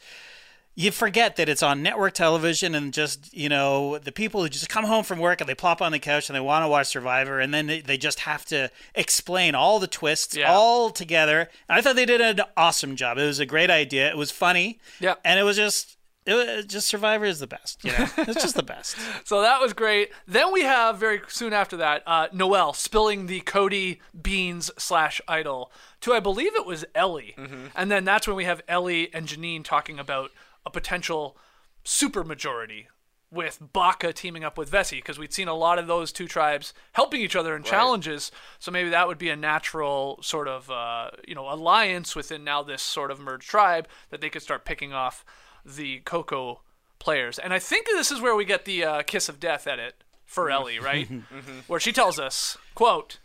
you 0.79 0.91
forget 0.91 1.38
that 1.38 1.50
it's 1.50 1.63
on 1.63 1.81
network 1.81 2.13
television 2.13 2.75
and 2.75 2.93
just 2.93 3.34
you 3.36 3.50
know 3.50 3.98
the 3.98 4.12
people 4.12 4.43
who 4.43 4.48
just 4.48 4.69
come 4.69 4.86
home 4.86 5.03
from 5.03 5.17
work 5.17 5.41
and 5.41 5.50
they 5.50 5.55
plop 5.55 5.81
on 5.81 5.91
the 5.91 5.98
couch 5.98 6.29
and 6.29 6.36
they 6.36 6.39
want 6.39 6.63
to 6.63 6.67
watch 6.69 6.86
survivor 6.88 7.39
and 7.39 7.51
then 7.51 7.65
they, 7.65 7.81
they 7.81 7.98
just 7.98 8.19
have 8.22 8.46
to 8.46 8.69
explain 8.93 9.55
all 9.55 9.79
the 9.79 9.88
twists 9.88 10.38
Yeah. 10.38 10.53
all 10.53 10.91
together. 10.91 11.50
And 11.67 11.77
i 11.77 11.81
thought 11.81 11.96
they 11.96 12.05
did 12.05 12.22
an 12.22 12.41
awesome 12.55 12.96
job. 12.96 13.17
It 13.17 13.25
was 13.25 13.39
a 13.39 13.46
great 13.46 13.72
idea. 13.72 14.07
It 14.07 14.17
was 14.17 14.29
funny. 14.29 14.79
Yeah. 15.00 15.15
and 15.25 15.39
it 15.39 15.43
was 15.43 15.57
just 15.57 15.96
it 16.27 16.34
was 16.36 16.65
just 16.65 16.88
survivor 16.88 17.25
is 17.25 17.39
the 17.39 17.48
best 17.48 17.84
you 17.84 17.91
know? 17.93 18.05
It's 18.17 18.41
just 18.43 18.55
the 18.55 18.62
best. 18.63 18.96
So 19.25 19.41
that 19.41 19.60
was 19.60 19.74
great. 19.74 20.12
Then 20.27 20.53
we 20.53 20.62
have 20.62 21.00
very 21.00 21.22
soon 21.27 21.53
after 21.53 21.75
that, 21.77 22.03
uh, 22.05 22.27
Noelle 22.31 22.74
spilling 22.74 23.25
the 23.25 23.39
Cody 23.39 24.00
Beans 24.22 24.69
slash 24.77 25.22
idol 25.27 25.72
to 26.01 26.13
I 26.13 26.19
believe 26.19 26.53
it 26.55 26.65
was 26.67 26.86
Ellie, 26.93 27.36
and 27.75 27.89
then 27.89 28.05
that's 28.05 28.27
when 28.27 28.36
we 28.38 28.46
have 28.46 28.62
Ellie 28.67 29.12
and 29.13 29.25
Jeanine 29.27 29.63
talking 29.63 29.98
about 30.00 30.29
a 30.67 30.69
potential 30.69 31.38
super 31.86 32.25
majority 32.25 32.89
with 33.31 33.59
Baka 33.74 34.12
teaming 34.13 34.43
up 34.43 34.57
with 34.57 34.69
Vesi 34.69 34.97
because 34.97 35.17
we'd 35.17 35.33
seen 35.33 35.47
a 35.47 35.53
lot 35.53 35.79
of 35.79 35.88
those 35.88 36.12
two 36.12 36.27
tribes 36.27 36.74
helping 36.91 37.21
each 37.21 37.36
other 37.36 37.55
in 37.55 37.63
challenges. 37.63 38.31
So 38.59 38.69
maybe 38.69 38.89
that 38.89 39.07
would 39.07 39.17
be 39.17 39.29
a 39.29 39.36
natural 39.36 40.19
sort 40.21 40.50
of 40.50 40.69
uh, 40.69 41.12
you 41.25 41.36
know 41.36 41.50
alliance 41.51 42.15
within 42.15 42.43
now 42.43 42.63
this 42.63 42.81
sort 42.81 43.09
of 43.09 43.19
merged 43.19 43.50
tribe 43.50 43.88
that 44.09 44.19
they 44.19 44.29
could 44.29 44.41
start 44.41 44.65
picking 44.65 44.93
off 44.93 45.25
the 45.65 46.00
Coco 46.00 46.62
players. 47.00 47.39
And 47.39 47.53
I 47.53 47.59
think 47.59 47.86
this 47.86 48.12
is 48.12 48.21
where 48.21 48.36
we 48.36 48.45
get 48.45 48.65
the 48.65 48.83
uh, 48.83 49.01
kiss 49.03 49.29
of 49.29 49.39
death 49.39 49.67
edit 49.67 50.03
for 50.25 50.51
Ellie, 50.51 50.79
right? 50.79 51.09
Where 51.67 51.79
she 51.79 51.93
tells 51.93 52.19
us, 52.19 52.57
"quote 52.75 53.19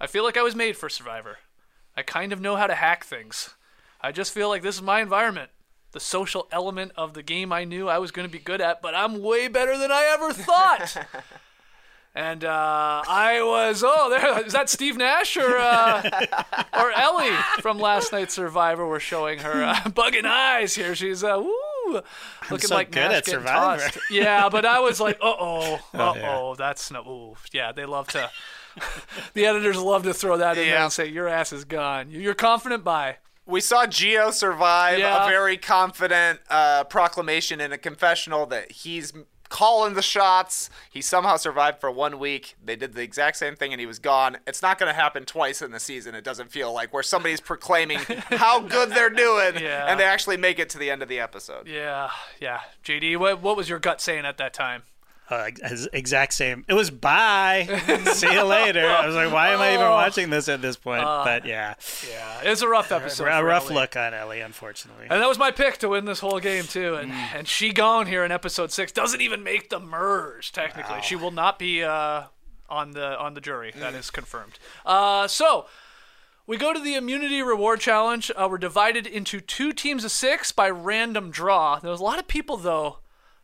I 0.00 0.08
feel 0.08 0.24
like 0.24 0.36
I 0.36 0.42
was 0.42 0.56
made 0.56 0.76
for 0.76 0.88
Survivor. 0.88 1.38
I 1.96 2.02
kind 2.02 2.32
of 2.32 2.40
know 2.40 2.56
how 2.56 2.66
to 2.66 2.74
hack 2.74 3.04
things. 3.04 3.54
I 4.00 4.10
just 4.10 4.32
feel 4.32 4.48
like 4.48 4.62
this 4.62 4.74
is 4.76 4.82
my 4.82 5.00
environment." 5.00 5.50
The 5.94 6.00
social 6.00 6.48
element 6.50 6.90
of 6.96 7.14
the 7.14 7.22
game 7.22 7.52
I 7.52 7.62
knew 7.62 7.88
I 7.88 7.98
was 7.98 8.10
going 8.10 8.26
to 8.26 8.32
be 8.32 8.40
good 8.40 8.60
at, 8.60 8.82
but 8.82 8.96
I'm 8.96 9.22
way 9.22 9.46
better 9.46 9.78
than 9.78 9.92
I 9.92 10.10
ever 10.12 10.32
thought. 10.32 10.96
And 12.16 12.44
uh, 12.44 13.02
I 13.08 13.42
was 13.42 13.82
oh 13.84 14.08
there 14.08 14.46
is 14.46 14.52
that 14.52 14.70
Steve 14.70 14.96
Nash 14.96 15.36
or 15.36 15.56
uh, 15.58 16.08
or 16.72 16.92
Ellie 16.92 17.34
from 17.60 17.80
last 17.80 18.12
night's 18.12 18.34
Survivor? 18.34 18.86
We're 18.88 19.00
showing 19.00 19.40
her 19.40 19.64
uh, 19.64 19.74
bugging 19.86 20.24
eyes 20.24 20.76
here. 20.76 20.94
She's 20.94 21.24
uh, 21.24 21.42
woo, 21.42 22.02
looking 22.52 22.68
so 22.68 22.74
like 22.76 22.92
good 22.92 23.08
Nash 23.08 23.16
at 23.16 23.26
Survivor. 23.26 23.82
tossed. 23.82 23.98
Yeah, 24.12 24.48
but 24.48 24.64
I 24.64 24.78
was 24.78 25.00
like, 25.00 25.16
uh 25.16 25.34
oh, 25.40 25.80
uh 25.92 26.14
oh, 26.22 26.54
that's 26.54 26.92
no. 26.92 27.00
Ooh, 27.00 27.36
yeah, 27.52 27.72
they 27.72 27.84
love 27.84 28.06
to. 28.08 28.30
the 29.34 29.46
editors 29.46 29.76
love 29.76 30.04
to 30.04 30.14
throw 30.14 30.36
that 30.36 30.56
in 30.56 30.68
there 30.68 30.78
and 30.78 30.92
say 30.92 31.08
your 31.08 31.26
ass 31.26 31.52
is 31.52 31.64
gone. 31.64 32.12
You're 32.12 32.34
confident 32.34 32.84
by. 32.84 33.16
We 33.46 33.60
saw 33.60 33.86
Geo 33.86 34.30
survive 34.30 34.98
Yeah. 34.98 35.26
a 35.26 35.28
very 35.28 35.56
confident 35.56 36.40
uh, 36.48 36.84
proclamation 36.84 37.60
in 37.60 37.72
a 37.72 37.78
confessional 37.78 38.46
that 38.46 38.72
he's 38.72 39.12
calling 39.50 39.94
the 39.94 40.02
shots. 40.02 40.70
He 40.90 41.00
somehow 41.02 41.36
survived 41.36 41.78
for 41.80 41.90
one 41.90 42.18
week. 42.18 42.56
They 42.64 42.74
did 42.74 42.94
the 42.94 43.02
exact 43.02 43.36
same 43.36 43.54
thing 43.54 43.72
and 43.72 43.78
he 43.78 43.86
was 43.86 43.98
gone. 43.98 44.38
It's 44.46 44.62
not 44.62 44.78
going 44.78 44.88
to 44.92 44.98
happen 44.98 45.24
twice 45.26 45.60
in 45.62 45.70
the 45.70 45.78
season, 45.78 46.14
it 46.14 46.24
doesn't 46.24 46.50
feel 46.50 46.72
like, 46.72 46.92
where 46.92 47.02
somebody's 47.02 47.40
proclaiming 47.40 47.98
how 48.30 48.60
good 48.60 48.90
they're 48.90 49.10
doing 49.10 49.58
Yeah. 49.62 49.86
and 49.88 50.00
they 50.00 50.04
actually 50.04 50.38
make 50.38 50.58
it 50.58 50.70
to 50.70 50.78
the 50.78 50.90
end 50.90 51.02
of 51.02 51.08
the 51.08 51.20
episode. 51.20 51.68
Yeah, 51.68 52.10
yeah. 52.40 52.60
JD, 52.82 53.18
what 53.18 53.42
what 53.42 53.56
was 53.56 53.68
your 53.68 53.78
gut 53.78 54.00
saying 54.00 54.24
at 54.24 54.38
that 54.38 54.54
time? 54.54 54.82
Uh, 55.30 55.48
exact 55.92 56.34
same 56.34 56.64
it 56.68 56.74
was 56.74 56.90
bye 56.90 57.64
see 58.12 58.30
you 58.30 58.42
later 58.42 58.86
i 58.86 59.06
was 59.06 59.14
like 59.16 59.32
why 59.32 59.50
am 59.50 59.60
i 59.60 59.72
even 59.72 59.88
watching 59.88 60.28
this 60.30 60.48
at 60.50 60.60
this 60.60 60.76
point 60.76 61.02
but 61.02 61.46
yeah 61.46 61.74
Yeah, 62.10 62.42
it 62.44 62.50
was 62.50 62.60
a 62.60 62.68
rough 62.68 62.92
episode. 62.92 63.24
a 63.28 63.42
rough 63.42 63.66
Ellie. 63.66 63.74
look 63.74 63.96
on 63.96 64.12
ellie 64.12 64.40
unfortunately 64.40 65.06
And 65.08 65.22
that 65.22 65.26
was 65.28 65.38
my 65.38 65.50
pick 65.50 65.78
to 65.78 65.88
win 65.88 66.04
this 66.04 66.20
whole 66.20 66.40
game 66.40 66.64
too. 66.64 66.94
And 66.96 67.10
Mm. 67.10 67.34
and 67.36 67.48
she 67.48 67.72
gone 67.72 68.06
here 68.06 68.22
in 68.24 68.32
episode 68.32 68.70
six 68.72 68.92
doesn't 68.92 69.20
even 69.22 69.42
make 69.42 69.70
the 69.70 69.80
merge. 69.80 70.52
Technically, 70.52 71.00
she 71.02 71.16
will 71.16 71.30
not 71.30 71.58
be 71.58 71.82
uh, 71.82 72.24
on 72.68 72.90
the 72.92 73.18
on 73.18 73.34
the 73.34 73.40
jury. 73.40 73.72
That 73.76 73.94
is 73.94 74.10
confirmed. 74.10 74.58
Uh, 74.84 75.26
so 75.28 75.66
we 76.46 76.56
go 76.58 76.72
to 76.74 76.80
the 76.80 76.94
immunity 76.94 77.40
reward 77.42 77.80
challenge. 77.80 78.30
Uh, 78.36 78.46
we're 78.50 78.58
divided 78.58 79.06
into 79.06 79.40
two 79.40 79.72
teams 79.72 80.04
of 80.04 80.10
six 80.10 80.52
by 80.52 80.68
random 80.68 81.30
draw. 81.30 81.78
There's 81.78 82.00
a 82.00 82.04
lot 82.04 82.18
of 82.18 82.26
people 82.28 82.56
though. 82.58 82.98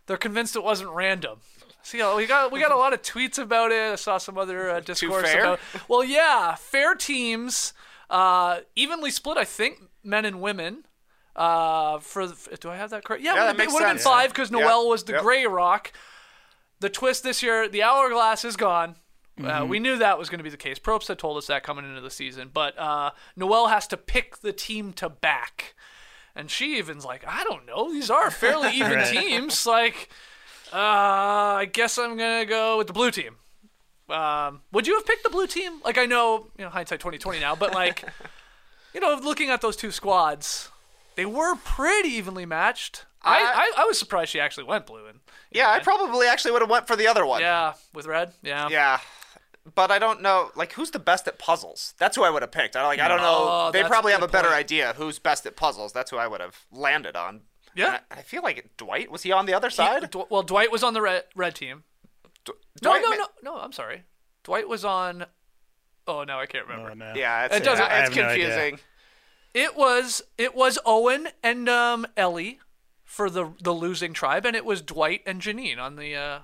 They're 0.06 0.16
convinced 0.16 0.56
it 0.56 0.64
wasn't 0.64 0.90
random. 0.90 1.38
See, 1.82 2.00
uh, 2.02 2.14
we 2.16 2.26
got 2.26 2.52
we 2.52 2.60
got 2.60 2.72
a 2.72 2.76
lot 2.76 2.92
of 2.92 3.02
tweets 3.02 3.38
about 3.38 3.72
it. 3.72 3.92
I 3.92 3.94
saw 3.96 4.18
some 4.18 4.36
other 4.38 4.70
uh, 4.70 4.80
discourse 4.80 5.32
about. 5.32 5.60
Well, 5.88 6.04
yeah, 6.04 6.54
fair 6.54 6.94
teams, 6.94 7.72
uh, 8.10 8.60
evenly 8.76 9.10
split. 9.10 9.38
I 9.38 9.44
think 9.44 9.80
men 10.04 10.24
and 10.24 10.40
women. 10.40 10.84
Uh, 11.36 12.00
for 12.00 12.26
the, 12.26 12.56
do 12.60 12.68
I 12.70 12.76
have 12.76 12.90
that 12.90 13.04
correct? 13.04 13.22
Yeah, 13.22 13.34
Yeah, 13.34 13.50
it 13.50 13.56
would 13.72 13.82
have 13.82 13.96
been 13.96 14.02
five 14.02 14.30
because 14.30 14.50
Yeah. 14.50 14.58
Noelle 14.58 14.88
was 14.88 15.04
the 15.04 15.12
Yep. 15.14 15.22
gray 15.22 15.46
rock. 15.46 15.92
The 16.80 16.90
twist 16.90 17.22
this 17.22 17.42
year, 17.42 17.68
the 17.68 17.82
hourglass 17.82 18.44
is 18.44 18.56
gone. 18.56 18.96
Uh, 19.38 19.42
Mm-hmm. 19.42 19.68
we 19.68 19.78
knew 19.78 19.96
that 19.96 20.18
was 20.18 20.28
going 20.28 20.38
to 20.40 20.44
be 20.44 20.50
the 20.50 20.56
case. 20.58 20.78
Probst 20.78 21.08
had 21.08 21.18
told 21.18 21.38
us 21.38 21.46
that 21.46 21.62
coming 21.62 21.86
into 21.88 22.00
the 22.02 22.10
season, 22.10 22.50
but 22.52 22.76
uh, 22.78 23.12
Noelle 23.36 23.68
has 23.68 23.86
to 23.86 23.96
pick 23.96 24.38
the 24.40 24.52
team 24.52 24.92
to 24.94 25.08
back, 25.08 25.74
and 26.34 26.50
she 26.50 26.76
even's 26.78 27.06
like, 27.06 27.24
I 27.26 27.42
don't 27.44 27.64
know, 27.64 27.90
these 27.90 28.10
are 28.10 28.30
fairly 28.30 28.70
even 28.74 29.02
teams. 29.06 29.64
Like, 29.66 30.10
uh, 30.72 30.76
I 30.76 31.68
guess 31.72 31.98
I'm 31.98 32.16
gonna 32.16 32.44
go 32.46 32.78
with 32.78 32.86
the 32.86 32.92
blue 32.92 33.10
team. 33.10 33.36
Um, 34.08 34.62
would 34.72 34.86
you 34.86 34.94
have 34.96 35.06
picked 35.06 35.22
the 35.22 35.30
blue 35.30 35.46
team? 35.46 35.80
Like, 35.84 35.96
I 35.96 36.06
know, 36.06 36.48
you 36.58 36.64
know, 36.64 36.70
hindsight 36.70 36.98
2020 37.00 37.38
now, 37.40 37.54
but 37.54 37.72
like, 37.74 38.04
you 38.94 39.00
know, 39.00 39.18
looking 39.22 39.50
at 39.50 39.60
those 39.60 39.76
two 39.76 39.92
squads, 39.92 40.68
they 41.14 41.24
were 41.26 41.54
pretty 41.56 42.08
evenly 42.08 42.44
matched. 42.44 43.04
I, 43.22 43.70
I, 43.76 43.82
I 43.82 43.84
was 43.84 43.98
surprised 43.98 44.30
she 44.30 44.40
actually 44.40 44.64
went 44.64 44.86
blue 44.86 45.06
and 45.06 45.20
Yeah, 45.52 45.70
I 45.70 45.78
probably 45.80 46.26
actually 46.26 46.52
would 46.52 46.62
have 46.62 46.70
went 46.70 46.86
for 46.86 46.96
the 46.96 47.06
other 47.06 47.24
one. 47.26 47.40
yeah 47.42 47.74
with 47.92 48.06
red. 48.06 48.32
Yeah. 48.42 48.68
Yeah. 48.70 48.98
But 49.74 49.90
I 49.90 49.98
don't 49.98 50.22
know, 50.22 50.50
like, 50.56 50.72
who's 50.72 50.90
the 50.90 50.98
best 50.98 51.28
at 51.28 51.38
puzzles? 51.38 51.94
That's 51.98 52.16
who 52.16 52.24
I 52.24 52.30
would 52.30 52.40
have 52.42 52.50
picked. 52.50 52.74
I 52.76 52.84
like, 52.86 52.98
I 52.98 53.08
don't 53.08 53.18
know. 53.20 53.46
Oh, 53.48 53.70
they 53.70 53.80
that's 53.80 53.90
a 53.90 53.92
probably 53.92 54.12
have 54.12 54.22
a 54.22 54.28
better 54.28 54.48
point. 54.48 54.58
idea 54.58 54.94
who's 54.96 55.18
best 55.18 55.44
at 55.46 55.54
puzzles. 55.54 55.92
That's 55.92 56.10
who 56.10 56.16
I 56.16 56.26
would 56.26 56.40
have 56.40 56.56
landed 56.72 57.14
on. 57.14 57.42
Yeah. 57.74 58.00
I, 58.10 58.18
I 58.18 58.22
feel 58.22 58.42
like 58.42 58.76
Dwight 58.76 59.10
was 59.10 59.22
he 59.22 59.32
on 59.32 59.46
the 59.46 59.54
other 59.54 59.70
side? 59.70 60.10
Dw- 60.10 60.30
well, 60.30 60.42
Dwight 60.42 60.70
was 60.72 60.82
on 60.82 60.94
the 60.94 61.02
red 61.02 61.24
red 61.34 61.54
team. 61.54 61.84
D- 62.44 62.52
No, 62.82 62.98
no, 62.98 63.10
ma- 63.10 63.16
no, 63.16 63.26
no. 63.42 63.56
I'm 63.58 63.72
sorry. 63.72 64.02
Dwight 64.44 64.68
was 64.68 64.84
on. 64.84 65.26
Oh 66.06 66.24
no, 66.24 66.38
I 66.38 66.46
can't 66.46 66.66
remember. 66.66 66.90
Oh, 66.90 66.94
no. 66.94 67.12
Yeah, 67.14 67.44
it's, 67.46 67.56
It 67.56 67.64
doesn't- 67.64 67.84
yeah, 67.84 67.92
I 67.94 67.98
it's 68.00 68.08
have 68.14 68.16
no 68.16 68.28
confusing. 68.28 68.78
It 69.52 69.76
was 69.76 70.22
it 70.38 70.54
was 70.54 70.78
Owen 70.84 71.28
and 71.42 71.68
um, 71.68 72.06
Ellie 72.16 72.60
for 73.04 73.28
the 73.28 73.52
the 73.62 73.72
losing 73.72 74.12
tribe, 74.12 74.46
and 74.46 74.54
it 74.56 74.64
was 74.64 74.80
Dwight 74.82 75.22
and 75.26 75.40
Jeanine 75.40 75.78
on 75.78 75.96
the 75.96 76.14
uh, 76.14 76.38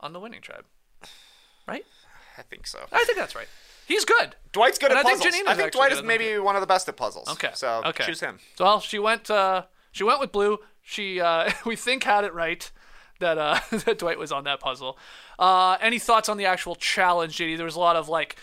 on 0.00 0.12
the 0.12 0.20
winning 0.20 0.40
tribe. 0.42 0.64
Right? 1.66 1.84
I 2.36 2.42
think 2.42 2.66
so. 2.66 2.78
I 2.92 3.04
think 3.04 3.18
that's 3.18 3.34
right. 3.34 3.48
He's 3.86 4.04
good. 4.04 4.36
Dwight's 4.52 4.78
good 4.78 4.90
And 4.90 4.98
at 5.00 5.06
I 5.06 5.08
think 5.08 5.22
puzzles. 5.22 5.34
Jeanine 5.42 5.48
I 5.50 5.54
think 5.54 5.72
Dwight 5.72 5.92
is 5.92 6.02
maybe 6.02 6.38
one 6.38 6.54
of 6.56 6.60
the 6.60 6.66
best 6.66 6.88
at 6.88 6.96
puzzles. 6.96 7.28
Okay. 7.28 7.50
So 7.54 7.82
okay. 7.86 8.04
choose 8.04 8.20
him. 8.20 8.38
So 8.56 8.64
well, 8.64 8.80
she 8.80 8.98
went. 8.98 9.30
Uh, 9.30 9.62
she 9.92 10.04
went 10.04 10.20
with 10.20 10.32
blue. 10.32 10.58
She 10.82 11.20
uh, 11.20 11.50
we 11.66 11.76
think 11.76 12.04
had 12.04 12.24
it 12.24 12.34
right 12.34 12.70
that 13.20 13.38
uh, 13.38 13.58
that 13.84 13.98
Dwight 13.98 14.18
was 14.18 14.32
on 14.32 14.44
that 14.44 14.60
puzzle. 14.60 14.98
Uh, 15.38 15.76
any 15.80 15.98
thoughts 15.98 16.28
on 16.28 16.36
the 16.36 16.46
actual 16.46 16.74
challenge, 16.74 17.36
JD? 17.38 17.56
There 17.56 17.66
was 17.66 17.76
a 17.76 17.80
lot 17.80 17.96
of 17.96 18.08
like 18.08 18.36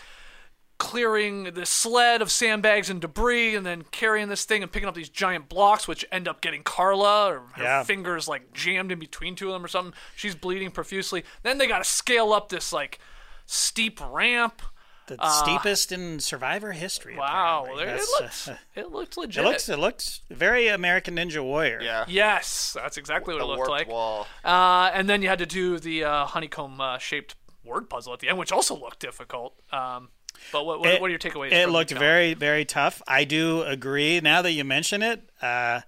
clearing 0.78 1.44
the 1.54 1.64
sled 1.64 2.20
of 2.20 2.30
sandbags 2.30 2.90
and 2.90 3.00
debris, 3.00 3.54
and 3.54 3.64
then 3.64 3.82
carrying 3.90 4.28
this 4.28 4.44
thing 4.44 4.62
and 4.62 4.70
picking 4.70 4.86
up 4.88 4.94
these 4.94 5.08
giant 5.08 5.48
blocks, 5.48 5.88
which 5.88 6.04
end 6.12 6.28
up 6.28 6.42
getting 6.42 6.62
Karla 6.62 7.28
or 7.32 7.40
her 7.54 7.62
Yeah. 7.62 7.82
fingers 7.82 8.28
like 8.28 8.52
jammed 8.52 8.92
in 8.92 8.98
between 8.98 9.34
two 9.36 9.46
of 9.48 9.54
them 9.54 9.64
or 9.64 9.68
something. 9.68 9.94
She's 10.16 10.34
bleeding 10.34 10.70
profusely. 10.70 11.24
Then 11.42 11.56
they 11.56 11.66
got 11.66 11.78
to 11.78 11.84
scale 11.90 12.32
up 12.34 12.50
this 12.50 12.72
like 12.74 12.98
steep 13.46 14.00
ramp. 14.06 14.60
The 15.06 15.28
steepest 15.28 15.92
in 15.92 16.20
survivor 16.20 16.72
history 16.72 17.14
Uh, 17.14 17.18
Wow, 17.20 17.62
apparently. 17.64 17.84
there- 17.86 17.96
it 17.96 18.08
looks 18.20 18.48
uh, 18.48 18.56
it 18.74 18.90
looked 18.90 19.12
it 19.16 19.20
legit. 19.20 19.44
looks 19.44 19.68
it 19.68 19.78
looks 19.78 20.20
very 20.30 20.68
american 20.68 21.16
ninja 21.16 21.42
warrior 21.42 21.80
Yeah. 21.80 22.04
Yes, 22.08 22.72
that's 22.74 22.96
exactly 22.96 23.34
what 23.34 23.40
The 23.40 23.44
it 23.52 23.56
looked 23.56 23.70
like. 23.70 23.88
wall. 23.88 24.26
Uh, 24.44 24.90
and 24.92 25.08
then 25.08 25.22
you 25.22 25.28
had 25.28 25.38
to 25.38 25.46
do 25.46 25.78
the 25.78 26.04
uh, 26.04 26.24
honeycomb 26.26 26.80
uh, 26.80 26.98
shaped 26.98 27.34
word 27.64 27.88
puzzle 27.90 28.12
at 28.12 28.20
the 28.20 28.28
end, 28.28 28.38
which 28.38 28.52
also 28.52 28.76
looked 28.78 29.00
difficult. 29.00 29.54
Um, 29.72 30.10
but 30.52 30.64
what, 30.66 30.80
what, 30.80 30.88
It- 30.90 31.00
what 31.00 31.06
are 31.08 31.10
your 31.10 31.18
takeaways? 31.18 31.50
It 31.52 31.64
from 31.64 31.72
looked 31.72 31.90
very, 31.92 32.34
very 32.34 32.64
tough. 32.64 33.00
I 33.08 33.24
do 33.24 33.62
agree. 33.62 34.20
Now 34.20 34.42
that 34.42 34.52
you 34.52 34.64
mention 34.64 35.02
it, 35.02 35.28
uh, 35.42 35.80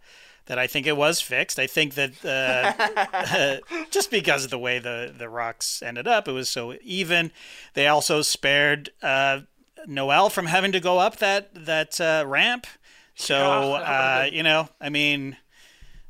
that 0.49 0.59
I 0.59 0.67
think 0.67 0.87
it 0.87 0.97
was 0.97 1.21
fixed. 1.21 1.59
I 1.59 1.67
think 1.67 1.95
that 1.95 2.25
uh, 2.25 3.85
just 3.91 4.11
because 4.11 4.45
of 4.45 4.51
the 4.51 4.59
way 4.59 4.79
the 4.79 5.15
the 5.17 5.29
rocks 5.29 5.83
ended 5.83 6.09
up, 6.09 6.27
it 6.27 6.33
was 6.33 6.49
so 6.49 6.75
even. 6.83 7.31
They 7.75 7.87
also 7.87 8.23
spared 8.23 8.91
uh, 9.03 9.41
Noelle 9.87 10.31
from 10.31 10.47
having 10.47 10.73
to 10.73 10.81
go 10.81 10.99
up 10.99 11.19
that 11.19 11.55
that 11.55 12.01
uh, 12.01 12.25
ramp. 12.27 12.67
So 13.15 13.75
uh, 13.75 14.29
you 14.33 14.43
know, 14.43 14.69
I 14.81 14.89
mean, 14.89 15.37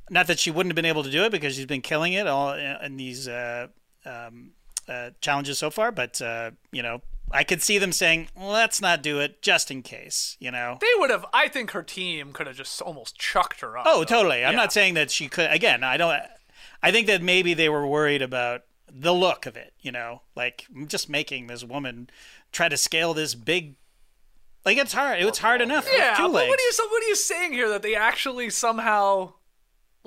not 0.08 0.28
that 0.28 0.38
she 0.38 0.50
wouldn't 0.50 0.70
have 0.70 0.76
been 0.76 0.84
able 0.84 1.02
to 1.02 1.10
do 1.10 1.24
it 1.24 1.32
because 1.32 1.56
she's 1.56 1.66
been 1.66 1.82
killing 1.82 2.12
it 2.12 2.26
all 2.26 2.52
in 2.52 2.96
these 2.96 3.26
uh, 3.26 3.66
um, 4.06 4.52
uh, 4.88 5.10
challenges 5.20 5.58
so 5.58 5.70
far. 5.70 5.90
But 5.90 6.22
uh, 6.22 6.52
you 6.70 6.82
know, 6.82 7.02
I 7.30 7.44
could 7.44 7.62
see 7.62 7.78
them 7.78 7.92
saying, 7.92 8.28
"Let's 8.36 8.80
not 8.80 9.02
do 9.02 9.20
it, 9.20 9.42
just 9.42 9.70
in 9.70 9.82
case." 9.82 10.36
You 10.40 10.50
know. 10.50 10.78
They 10.80 10.86
would 10.96 11.10
have. 11.10 11.26
I 11.32 11.48
think 11.48 11.72
her 11.72 11.82
team 11.82 12.32
could 12.32 12.46
have 12.46 12.56
just 12.56 12.80
almost 12.82 13.18
chucked 13.18 13.60
her 13.60 13.76
up. 13.76 13.84
Oh, 13.86 13.98
though. 13.98 14.04
totally. 14.04 14.44
I'm 14.44 14.52
Yeah. 14.52 14.58
not 14.58 14.72
saying 14.72 14.94
that 14.94 15.10
she 15.10 15.28
could. 15.28 15.50
Again, 15.50 15.82
I 15.84 15.96
don't. 15.96 16.20
I 16.82 16.90
think 16.92 17.06
that 17.08 17.22
maybe 17.22 17.54
they 17.54 17.68
were 17.68 17.86
worried 17.86 18.22
about 18.22 18.62
the 18.90 19.12
look 19.12 19.44
of 19.46 19.56
it. 19.56 19.74
You 19.80 19.92
know, 19.92 20.22
like 20.34 20.66
just 20.86 21.08
making 21.08 21.46
this 21.48 21.64
woman 21.64 22.08
try 22.52 22.68
to 22.68 22.76
scale 22.76 23.12
this 23.14 23.34
big. 23.34 23.74
Like 24.64 24.78
it's 24.78 24.92
hard. 24.92 25.20
It's 25.20 25.38
hard 25.38 25.60
enough. 25.60 25.86
Yeah, 25.90 26.14
two 26.16 26.22
but 26.24 26.32
what 26.32 26.58
are 26.58 26.62
you? 26.62 26.72
So 26.72 26.84
what 26.88 27.02
are 27.02 27.06
you 27.08 27.14
saying 27.16 27.52
here? 27.52 27.68
That 27.68 27.82
they 27.82 27.94
actually 27.94 28.50
somehow, 28.50 29.34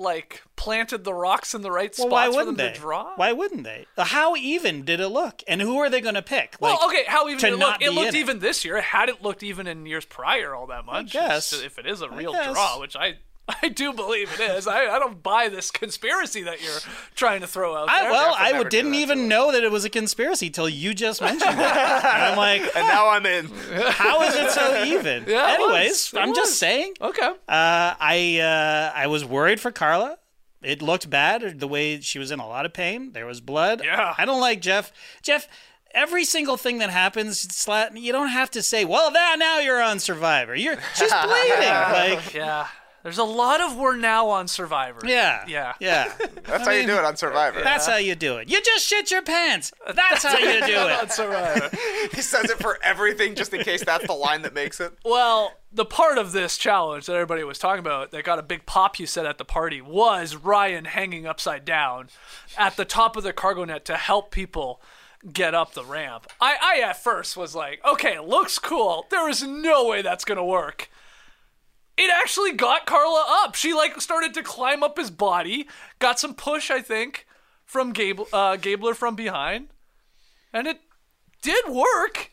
like, 0.02 0.42
planted 0.56 1.04
the 1.04 1.14
rocks 1.14 1.54
in 1.54 1.62
the 1.62 1.70
right 1.70 1.94
well, 1.98 2.08
spots 2.08 2.12
why 2.12 2.26
for 2.26 2.36
wouldn't 2.36 2.58
them 2.58 2.66
they? 2.68 2.72
to 2.74 2.78
draw? 2.80 3.12
Why 3.16 3.32
wouldn't 3.32 3.64
they? 3.64 3.86
Uh, 3.96 4.04
how 4.04 4.36
even 4.36 4.84
did 4.84 5.00
it 5.00 5.08
look? 5.08 5.42
And 5.48 5.60
who 5.62 5.78
are 5.78 5.88
they 5.88 6.00
going 6.00 6.14
to 6.14 6.22
pick? 6.22 6.56
Well, 6.60 6.74
Like, 6.74 6.84
okay, 6.86 7.04
how 7.06 7.28
even 7.28 7.38
did 7.38 7.52
it 7.54 7.56
look? 7.58 7.80
It 7.80 7.92
looked 7.92 8.14
even 8.14 8.40
this 8.40 8.64
year. 8.64 8.76
It 8.76 8.84
hadn't 8.84 9.22
looked 9.22 9.42
even 9.42 9.66
in 9.66 9.86
years 9.86 10.04
prior 10.04 10.54
all 10.54 10.66
that 10.66 10.84
much. 10.84 11.14
Yes, 11.14 11.52
if 11.52 11.78
it 11.78 11.86
is 11.86 12.02
a 12.02 12.08
real 12.10 12.32
draw, 12.32 12.78
which 12.80 12.96
I 12.96 13.14
I 13.60 13.68
do 13.68 13.92
believe 13.92 14.32
it 14.32 14.40
is. 14.40 14.66
I, 14.68 14.86
I 14.86 14.98
don't 15.00 15.22
buy 15.22 15.48
this 15.48 15.70
conspiracy 15.70 16.42
that 16.42 16.62
you're 16.62 16.78
trying 17.16 17.40
to 17.40 17.46
throw 17.46 17.76
out 17.76 17.88
I, 17.90 18.02
there. 18.02 18.10
well, 18.12 18.30
Jeff 18.32 18.40
would 18.40 18.46
I 18.48 18.52
never 18.52 18.64
do 18.64 18.70
didn't 18.70 18.90
that 18.92 18.96
to 18.98 19.02
even 19.02 19.18
us. 19.20 19.28
know 19.28 19.52
that 19.52 19.64
it 19.64 19.70
was 19.70 19.84
a 19.84 19.90
conspiracy 19.90 20.48
till 20.48 20.68
you 20.68 20.94
just 20.94 21.20
mentioned 21.20 21.50
it. 21.50 21.58
and 21.58 22.22
I'm 22.22 22.36
like, 22.36 22.62
And 22.76 22.86
now 22.88 23.08
I'm 23.10 23.26
in. 23.26 23.46
how 23.90 24.22
is 24.22 24.34
it 24.36 24.50
so 24.52 24.84
even? 24.86 25.24
Yeah, 25.26 25.52
it 25.52 25.60
Anyways, 25.60 25.88
was. 25.90 26.12
It 26.14 26.18
I'm 26.20 26.28
was. 26.30 26.38
just 26.38 26.58
saying. 26.58 26.94
okay. 27.00 27.28
Uh, 27.28 27.34
I 27.98 28.38
uh, 28.40 28.92
I 28.98 29.08
was 29.08 29.24
worried 29.24 29.60
for 29.60 29.72
Karla. 29.72 30.18
It 30.62 30.80
looked 30.80 31.10
bad 31.10 31.58
the 31.58 31.66
way 31.68 32.00
she 32.00 32.20
was 32.20 32.30
in 32.30 32.38
a 32.38 32.46
lot 32.46 32.64
of 32.64 32.72
pain. 32.72 33.10
There 33.12 33.26
was 33.26 33.40
blood. 33.40 33.82
Yeah. 33.84 34.14
I 34.16 34.24
don't 34.24 34.40
like 34.40 34.60
Jeff. 34.60 34.92
Jeff, 35.20 35.48
every 35.92 36.24
single 36.24 36.56
thing 36.56 36.78
that 36.78 36.90
happens, 36.90 37.40
slat, 37.40 37.96
you 37.96 38.12
don't 38.12 38.28
have 38.28 38.52
to 38.52 38.62
say, 38.62 38.84
"Well, 38.84 39.10
now 39.10 39.34
now 39.34 39.58
you're 39.58 39.82
on 39.82 39.98
Survivor." 39.98 40.54
You're 40.54 40.76
she's 40.94 41.12
bleeding. 41.12 41.58
like, 41.68 42.32
Yeah. 42.34 42.68
There's 43.02 43.18
a 43.18 43.24
lot 43.24 43.60
of 43.60 43.76
we're 43.76 43.96
now 43.96 44.28
on 44.28 44.46
Survivor. 44.48 45.00
yeah, 45.04 45.44
Yeah. 45.48 45.74
yeah. 45.80 46.12
That's 46.44 46.64
how 46.64 46.72
you 46.72 46.86
do 46.86 46.94
it 46.94 47.04
on 47.04 47.16
Survivor. 47.16 47.60
That's 47.62 47.86
how 47.86 47.96
you 47.96 48.14
do 48.14 48.36
it. 48.36 48.48
You 48.48 48.60
just 48.62 48.86
shit 48.86 49.10
your 49.10 49.22
pants. 49.22 49.72
That's 49.94 50.22
how 50.22 50.38
you 50.38 50.60
do 50.60 50.72
it. 50.72 50.98
On 50.98 51.04
it. 51.04 51.12
Survivor. 51.12 51.70
He 52.14 52.20
says 52.20 52.50
it 52.50 52.58
for 52.58 52.78
everything 52.82 53.34
just 53.34 53.54
in 53.54 53.62
case 53.62 53.84
that's 53.84 54.06
the 54.06 54.12
line 54.12 54.42
that 54.42 54.54
makes 54.54 54.80
it. 54.80 54.92
Well, 55.04 55.52
the 55.72 55.84
part 55.84 56.18
of 56.18 56.32
this 56.32 56.58
challenge 56.58 57.06
that 57.06 57.14
everybody 57.14 57.44
was 57.44 57.58
talking 57.58 57.78
about 57.80 58.10
that 58.10 58.24
got 58.24 58.38
a 58.38 58.42
big 58.42 58.66
pop, 58.66 58.98
you 58.98 59.06
said, 59.06 59.24
at 59.24 59.38
the 59.38 59.44
party 59.44 59.80
was 59.80 60.34
Ryan 60.36 60.84
hanging 60.84 61.26
upside 61.26 61.64
down 61.64 62.08
at 62.58 62.76
the 62.76 62.84
top 62.84 63.16
of 63.16 63.22
the 63.22 63.32
cargo 63.32 63.64
net 63.64 63.84
to 63.86 63.96
help 63.96 64.30
people 64.30 64.80
get 65.32 65.54
up 65.54 65.74
the 65.74 65.84
ramp. 65.84 66.26
I, 66.40 66.56
I 66.60 66.80
at 66.80 67.02
first 67.02 67.36
was 67.36 67.54
like, 67.54 67.80
okay, 67.84 68.18
looks 68.18 68.58
cool. 68.58 69.06
There 69.10 69.28
is 69.28 69.42
no 69.42 69.86
way 69.86 70.02
that's 70.02 70.24
going 70.24 70.38
to 70.38 70.44
work. 70.44 70.90
It 71.96 72.10
actually 72.10 72.52
got 72.52 72.86
Karla 72.86 73.24
up. 73.44 73.54
She 73.54 73.72
like 73.74 74.00
started 74.00 74.34
to 74.34 74.42
climb 74.42 74.82
up 74.82 74.96
his 74.96 75.10
body, 75.10 75.68
got 75.98 76.18
some 76.18 76.34
push, 76.34 76.70
I 76.70 76.80
think, 76.80 77.26
from 77.64 77.92
Gable, 77.92 78.28
uh, 78.32 78.56
Gabler 78.56 78.94
from 78.94 79.14
behind, 79.14 79.68
and 80.52 80.66
it 80.66 80.80
did 81.42 81.66
work. 81.68 82.30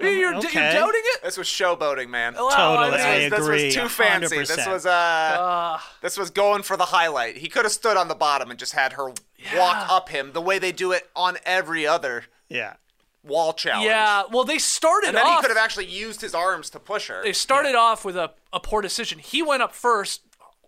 You're, 0.00 0.12
you're 0.12 0.34
okay. 0.36 0.72
doubting 0.74 1.00
it? 1.04 1.22
This 1.24 1.36
was 1.36 1.48
showboating, 1.48 2.08
man. 2.08 2.34
Wow, 2.34 2.50
Totally, 2.76 2.90
this 2.92 3.00
I 3.04 3.18
was- 3.18 3.30
this 3.30 3.48
was 3.64 3.74
too 3.74 3.88
fancy. 3.88 4.38
This 4.38 4.50
100%. 4.56 4.72
was 4.72 4.86
uh, 4.86 5.78
this 6.02 6.16
was 6.16 6.30
going 6.30 6.62
for 6.62 6.76
the 6.76 6.84
highlight. 6.84 7.38
He 7.38 7.48
could 7.48 7.64
have 7.64 7.72
stood 7.72 7.96
on 7.96 8.06
the 8.06 8.14
bottom 8.14 8.48
and 8.50 8.58
just 8.60 8.74
had 8.74 8.92
her 8.92 9.06
walk 9.56 9.90
up 9.90 10.08
him 10.10 10.32
the 10.34 10.40
way 10.40 10.60
they 10.60 10.70
do 10.70 10.92
it 10.92 11.08
on 11.16 11.36
every 11.44 11.84
other 11.86 12.24
Yeah. 12.48 12.74
Wall 13.28 13.52
challenge. 13.52 13.86
Yeah, 13.86 14.24
well, 14.32 14.44
they 14.44 14.58
started 14.58 15.08
And 15.08 15.16
then 15.16 15.26
he 15.26 15.36
could 15.40 15.50
have 15.50 15.56
actually 15.56 15.86
used 15.86 16.20
his 16.20 16.34
arms 16.34 16.70
to 16.70 16.80
push 16.80 17.08
her. 17.08 17.22
they 17.22 17.32
started 17.32 17.74
off 17.76 18.04
with 18.04 18.16
a, 18.16 18.32
a 18.52 18.58
poor 18.60 18.82
decision. 18.82 19.18
He 19.20 19.42
went 19.42 19.62
up 19.62 19.74
first. 19.74 20.22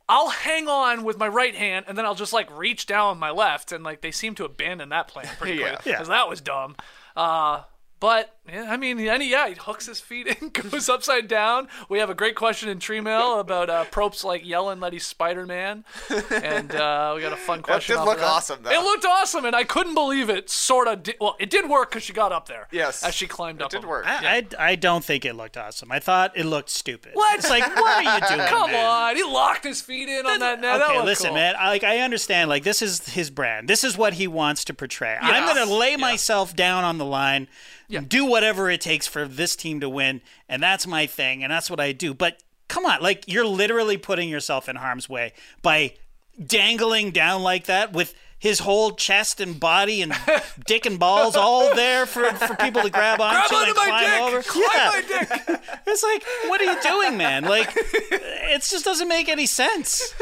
I'll 0.09 0.29
hang 0.31 0.67
on 0.69 1.05
with 1.05 1.19
my 1.19 1.29
right 1.29 1.55
hand, 1.55 1.87
and 1.89 1.97
then 1.97 2.05
I'll 2.05 2.17
just 2.17 2.33
like 2.33 2.51
reach 2.57 2.87
down 2.87 3.11
with 3.11 3.19
my 3.21 3.31
left, 3.31 3.71
and 3.73 3.85
like 3.85 4.01
they 4.01 4.11
seem 4.11 4.35
to 4.37 4.45
abandon 4.45 4.89
that 4.91 5.07
plan 5.09 5.29
pretty 5.39 5.59
Yeah. 5.61 5.69
quick 5.77 5.87
Yeah. 5.87 5.93
because 5.95 6.09
that 6.09 6.29
was 6.29 6.41
dumb. 6.41 6.75
Uh, 7.17 7.63
but 8.01 8.37
yeah, 8.53 8.67
I 8.69 8.77
mean, 8.77 8.99
and 9.01 9.23
he, 9.23 9.31
yeah, 9.31 9.49
he 9.49 9.55
hooks 9.55 9.87
his 9.87 10.01
feet 10.01 10.27
and 10.41 10.53
goes 10.71 10.89
upside 10.89 11.29
down. 11.29 11.69
We 11.89 11.99
have 11.99 12.11
a 12.11 12.15
great 12.15 12.35
question 12.35 12.69
in 12.69 12.79
tree 12.81 13.01
mail 13.01 13.39
about 13.41 13.71
uh, 13.71 13.85
Probst 13.87 14.25
like 14.25 14.45
yelling 14.47 14.81
that 14.81 14.93
he's 14.93 15.07
Spider 15.07 15.47
Man, 15.47 15.85
and 16.31 16.75
uh, 16.75 17.13
we 17.17 17.23
got 17.23 17.33
a 17.33 17.37
fun 17.37 17.63
question. 17.63 17.95
did 17.95 18.01
off 18.01 18.07
look 18.07 18.19
that. 18.19 18.25
awesome, 18.27 18.63
though. 18.63 18.71
It 18.71 18.83
looked 18.83 19.05
awesome, 19.05 19.45
and 19.45 19.55
I 19.55 19.65
couldn't 19.65 19.95
believe 19.95 20.29
it. 20.31 20.51
Sort 20.51 20.89
of. 20.89 21.03
Di- 21.03 21.15
well, 21.21 21.37
it 21.39 21.51
did 21.51 21.69
work 21.69 21.91
because 21.91 22.03
she 22.03 22.13
got 22.13 22.33
up 22.33 22.47
there. 22.49 22.69
Yes. 22.73 23.03
as 23.05 23.15
she 23.15 23.27
climbed 23.27 23.61
it 23.61 23.65
up. 23.65 23.71
did 23.71 23.83
him. 23.83 23.89
work. 23.89 24.05
I, 24.07 24.47
I, 24.59 24.71
I 24.71 24.75
don't 24.77 25.05
think 25.05 25.25
it 25.25 25.35
looked 25.35 25.57
awesome. 25.57 25.91
I 25.93 25.99
thought 26.01 26.33
it 26.37 26.45
looked 26.47 26.71
stupid. 26.71 27.13
What? 27.15 27.39
It's 27.39 27.49
like, 27.51 27.65
what 27.77 28.05
are 28.07 28.15
you 28.21 28.27
doing? 28.37 28.49
Come 28.49 28.71
man? 28.73 28.85
on, 28.87 29.17
he 29.17 29.23
locked 29.23 29.65
his 29.65 29.81
feet 29.81 30.09
in 30.09 30.27
on 30.27 30.41
that 30.41 30.61
net. 30.61 30.81
Okay, 30.83 30.95
looked 30.95 31.07
listen, 31.07 31.27
cool. 31.29 31.35
man. 31.37 31.55
I, 31.59 31.69
like 31.69 31.85
I 31.85 31.99
understand. 31.99 32.49
Like 32.51 32.63
this 32.65 32.83
is 32.83 33.09
his 33.11 33.31
brand. 33.31 33.69
This 33.69 33.85
is 33.85 33.97
what 33.97 34.15
he 34.15 34.27
wants 34.27 34.65
to 34.65 34.75
portray. 34.75 35.17
I'm 35.21 35.47
gonna 35.47 35.71
lay 35.73 35.91
Yeah. 35.93 35.97
myself 35.97 36.55
down 36.57 36.85
on 36.85 36.99
the 36.99 37.05
line, 37.05 37.49
Yeah. 37.89 38.01
do 38.07 38.25
whatever 38.41 38.71
it 38.71 38.81
takes 38.81 39.07
for 39.07 39.29
this 39.29 39.55
team 39.55 39.81
to 39.81 39.89
win, 39.91 40.23
and 40.49 40.63
that's 40.63 40.87
my 40.87 41.05
thing, 41.05 41.45
and 41.45 41.53
that's 41.53 41.69
what 41.69 41.79
I 41.79 41.93
do. 41.93 42.15
But 42.15 42.43
come 42.69 42.87
on, 42.87 43.03
like 43.03 43.25
you're 43.29 43.45
literally 43.45 43.99
putting 43.99 44.31
yourself 44.31 44.67
in 44.67 44.77
harm's 44.77 45.11
way 45.11 45.35
by 45.61 45.93
dangling 46.43 47.11
down 47.11 47.43
like 47.43 47.67
that 47.67 47.93
with 47.93 48.15
his 48.41 48.59
whole 48.61 48.91
chest 48.93 49.39
and 49.41 49.61
body 49.61 50.01
and 50.03 50.13
dick 50.67 50.87
and 50.87 50.99
balls 50.99 51.37
all 51.37 51.73
there 51.77 52.07
for, 52.07 52.25
for 52.33 52.57
people 52.57 52.83
to 52.83 52.91
grab 52.91 53.21
onto 53.21 53.49
Grab 53.49 53.53
onto 53.53 53.69
and 53.69 53.77
my 53.77 53.85
climb 53.87 54.11
dick. 54.11 54.21
over. 54.23 54.43
Climb 54.43 54.65
Yeah. 54.75 54.91
my 54.91 55.03
dick. 55.47 55.61
It's 55.87 56.03
like, 56.03 56.25
what 56.49 56.61
are 56.61 56.65
you 56.65 56.81
doing, 56.83 57.17
man? 57.17 57.45
Like, 57.45 57.73
it 57.77 58.63
just 58.63 58.85
doesn't 58.85 59.09
make 59.09 59.29
any 59.29 59.47
sense. 59.47 60.15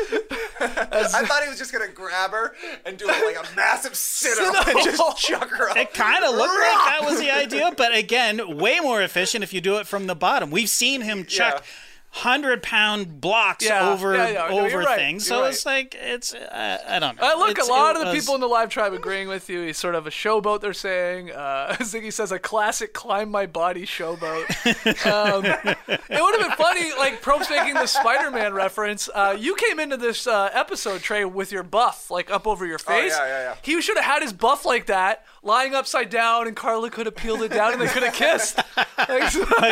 I 0.61 1.25
thought 1.27 1.43
he 1.43 1.49
was 1.49 1.59
just 1.59 1.73
gonna 1.73 1.89
grab 1.89 2.31
her 2.31 2.55
and 2.87 2.97
do 2.97 3.07
like 3.07 3.37
a 3.37 3.55
massive 3.55 3.95
sit 3.95 4.39
up 4.39 4.67
and 4.67 4.83
just 4.83 5.19
chuck 5.19 5.49
her 5.51 5.71
up. 5.71 5.77
It 5.77 5.93
kind 5.95 6.25
of 6.25 6.35
looked 6.35 6.55
like 6.55 6.61
that 6.89 7.01
was 7.05 7.19
the 7.21 7.31
idea, 7.31 7.73
but 7.77 7.95
again, 7.95 8.57
way 8.59 8.81
more 8.81 9.03
efficient 9.03 9.45
if 9.45 9.53
you 9.53 9.61
do 9.61 9.77
it 9.79 9.87
from 9.87 10.07
the 10.07 10.15
bottom. 10.17 10.51
We've 10.51 10.71
seen 10.71 11.03
him 11.03 11.25
chuck 11.27 11.57
Yeah. 11.65 11.71
Hundred 12.11 12.63
pound 12.63 13.21
blocks 13.21 13.65
Yeah, 13.65 13.91
over 13.91 14.17
yeah, 14.17 14.29
yeah. 14.31 14.49
No, 14.49 14.61
over 14.65 14.79
right. 14.79 14.97
things. 14.99 15.29
You're 15.29 15.37
So 15.37 15.43
right. 15.43 15.53
it's 15.53 15.67
like 15.67 15.95
it's 16.01 16.33
uh, 16.35 16.79
I 16.89 16.99
don't 16.99 17.21
know. 17.21 17.23
Uh, 17.33 17.37
look, 17.39 17.51
It's- 17.51 17.69
a 17.69 17.71
lot 17.71 17.97
of 17.97 18.01
the 18.01 18.11
was- 18.13 18.21
people 18.25 18.35
in 18.35 18.41
the 18.41 18.49
live 18.49 18.71
tribe 18.71 18.95
agreeing 18.95 19.29
with 19.29 19.49
you. 19.51 19.61
He's 19.61 19.77
sort 19.77 19.95
of 19.95 20.07
a 20.07 20.11
showboat. 20.11 20.61
They're 20.63 20.73
saying, 20.73 21.31
uh, 21.31 21.77
Ziggy 21.81 22.11
says, 22.13 22.33
a 22.33 22.39
classic 22.39 22.93
climb 22.95 23.31
my 23.31 23.45
body 23.47 23.85
showboat. 23.85 24.47
um, 25.07 25.45
it 25.45 25.99
would 26.09 26.41
have 26.41 26.49
been 26.49 26.57
funny, 26.57 26.91
like 26.99 27.21
Probst 27.23 27.51
making 27.51 27.75
the 27.75 27.87
Spider-Man 27.87 28.55
reference. 28.55 29.09
Uh, 29.15 29.37
you 29.39 29.55
came 29.55 29.79
into 29.79 29.99
this 29.99 30.27
uh, 30.27 30.49
episode 30.55 31.03
Trey 31.03 31.25
with 31.27 31.53
your 31.53 31.63
buff 31.63 32.11
like 32.11 32.31
up 32.31 32.47
over 32.47 32.65
your 32.67 32.79
face. 32.79 33.13
yeah, 33.17 33.27
yeah, 33.27 33.41
yeah. 33.43 33.55
He 33.63 33.81
should 33.83 33.97
have 33.99 34.07
had 34.07 34.23
his 34.23 34.33
buff 34.33 34.65
like 34.65 34.87
that, 34.87 35.25
lying 35.43 35.75
upside 35.75 36.09
down, 36.09 36.47
and 36.49 36.57
Karla 36.57 36.91
could 36.91 37.05
have 37.07 37.15
peeled 37.17 37.43
it 37.43 37.51
down, 37.53 37.75
and 37.75 37.83
they 37.83 37.87
could 37.87 38.03
have 38.03 38.15
kissed. 38.15 38.57
like, 38.77 39.09
like 39.09 39.31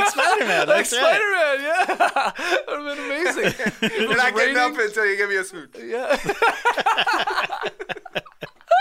Spider-Man. 0.09 0.69
like 0.69 0.87
Spider-Man, 0.87 2.26
yeah, 2.39 2.57
that 2.67 2.79
would 2.79 2.89
have 2.89 2.97
been 2.97 3.07
amazing. 3.07 4.01
You're 4.01 4.17
not 4.17 4.35
getting 4.35 4.57
up 4.57 4.79
until 4.79 5.07
you 5.07 5.17
give 5.17 5.29
me 5.29 5.37
a 5.37 5.45
smooch. 5.45 5.71
Yeah. 5.79 6.17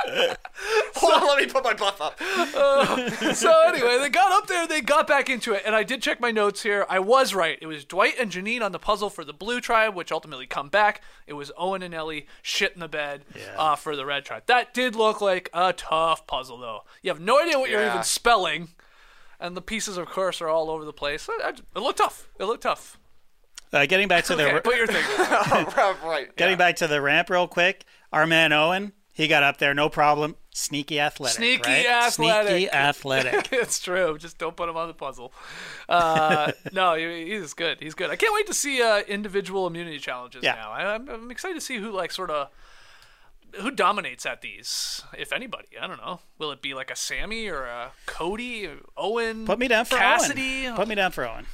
Hold 0.95 1.13
on, 1.13 1.27
let 1.27 1.37
me 1.39 1.45
put 1.47 1.63
my 1.63 1.73
buff 1.73 2.01
up. 2.01 2.19
so 3.35 3.61
anyway, 3.67 3.97
they 3.99 4.09
got 4.09 4.31
up 4.31 4.47
there, 4.47 4.67
they 4.67 4.81
got 4.81 5.07
back 5.07 5.29
into 5.29 5.53
it, 5.53 5.63
and 5.65 5.75
I 5.75 5.83
did 5.83 6.01
check 6.01 6.19
my 6.19 6.31
notes 6.31 6.63
here. 6.63 6.85
I 6.89 6.99
was 6.99 7.33
right. 7.33 7.57
It 7.61 7.67
was 7.67 7.85
Dwight 7.85 8.15
and 8.19 8.31
Jeanine 8.31 8.61
on 8.61 8.71
the 8.71 8.79
puzzle 8.79 9.09
for 9.09 9.23
the 9.23 9.33
blue 9.33 9.61
tribe, 9.61 9.95
which 9.95 10.11
ultimately 10.11 10.47
come 10.47 10.69
back. 10.69 11.01
It 11.27 11.33
was 11.33 11.51
Owen 11.57 11.81
and 11.81 11.93
Ellie 11.93 12.27
shit 12.41 12.73
in 12.73 12.79
the 12.79 12.87
bed 12.87 13.25
uh, 13.57 13.75
for 13.75 13.95
the 13.95 14.05
red 14.05 14.25
tribe. 14.25 14.43
That 14.45 14.73
did 14.73 14.95
look 14.95 15.21
like 15.21 15.49
a 15.53 15.73
tough 15.73 16.27
puzzle, 16.27 16.57
though. 16.57 16.81
You 17.01 17.11
have 17.11 17.19
no 17.19 17.41
idea 17.41 17.59
what 17.59 17.69
you're 17.69 17.85
even 17.85 18.03
spelling, 18.03 18.69
and 19.39 19.55
the 19.57 19.61
pieces, 19.61 19.97
of 19.97 20.07
course, 20.07 20.41
are 20.41 20.49
all 20.49 20.69
over 20.69 20.85
the 20.85 20.93
place. 20.93 21.27
It 21.39 21.61
looked 21.75 21.97
tough. 21.97 22.29
It 22.39 22.45
looked 22.45 22.63
tough. 22.63 22.97
Uh, 23.75 23.85
getting 23.85 24.07
back 24.07 24.23
to 24.25 24.33
Okay, 24.33 24.53
the 24.53 24.61
put 24.61 24.77
your 24.77 24.87
thing. 24.87 25.03
down. 25.17 25.97
right, 26.05 26.33
getting 26.35 26.57
back 26.57 26.77
to 26.77 26.87
the 26.87 27.01
ramp 27.01 27.29
real 27.29 27.47
quick. 27.47 27.83
Our 28.13 28.25
man 28.25 28.53
Owen, 28.53 28.93
he 29.11 29.27
got 29.27 29.43
up 29.43 29.57
there, 29.57 29.73
no 29.73 29.89
problem. 29.89 30.35
Sneaky 30.51 31.01
athletic. 31.01 31.35
Sneaky 31.35 31.69
right? 31.69 31.85
athletic. 31.85 32.47
Sneaky 32.49 32.69
athletic. 32.71 33.49
it's 33.51 33.79
true. 33.79 34.17
Just 34.17 34.37
don't 34.37 34.55
put 34.55 34.69
him 34.69 34.77
on 34.77 34.87
the 34.87 34.93
puzzle. 34.93 35.33
Uh, 35.89 36.53
no, 36.71 36.95
he's 36.95 37.53
good. 37.53 37.81
He's 37.81 37.93
good. 37.93 38.09
I 38.09 38.15
can't 38.15 38.33
wait 38.33 38.47
to 38.47 38.53
see 38.53 38.81
uh, 38.81 38.99
individual 39.01 39.67
immunity 39.67 39.99
challenges 39.99 40.43
Yeah. 40.43 40.55
now. 40.55 40.71
I, 40.71 40.95
I'm, 40.95 41.09
I'm 41.09 41.29
excited 41.31 41.55
to 41.55 41.61
see 41.61 41.77
who 41.77 41.91
like 41.91 42.13
sort 42.13 42.31
of. 42.31 42.47
who 43.59 43.69
dominates 43.69 44.25
at 44.25 44.41
these, 44.41 45.01
if 45.17 45.33
anybody? 45.33 45.67
I 45.81 45.87
don't 45.87 45.97
know. 45.97 46.21
Will 46.37 46.51
it 46.51 46.61
be 46.61 46.73
like 46.73 46.89
a 46.89 46.95
Sammy 46.95 47.49
or 47.49 47.65
a 47.65 47.91
Cody, 48.05 48.69
Owen? 48.95 49.45
Put 49.45 49.59
me 49.59 49.67
down 49.67 49.83
for 49.83 49.97
Cassidy. 49.97 50.67
Owen. 50.67 50.75
Put 50.77 50.87
me 50.87 50.95
down 50.95 51.11
for 51.11 51.27
Owen. 51.27 51.45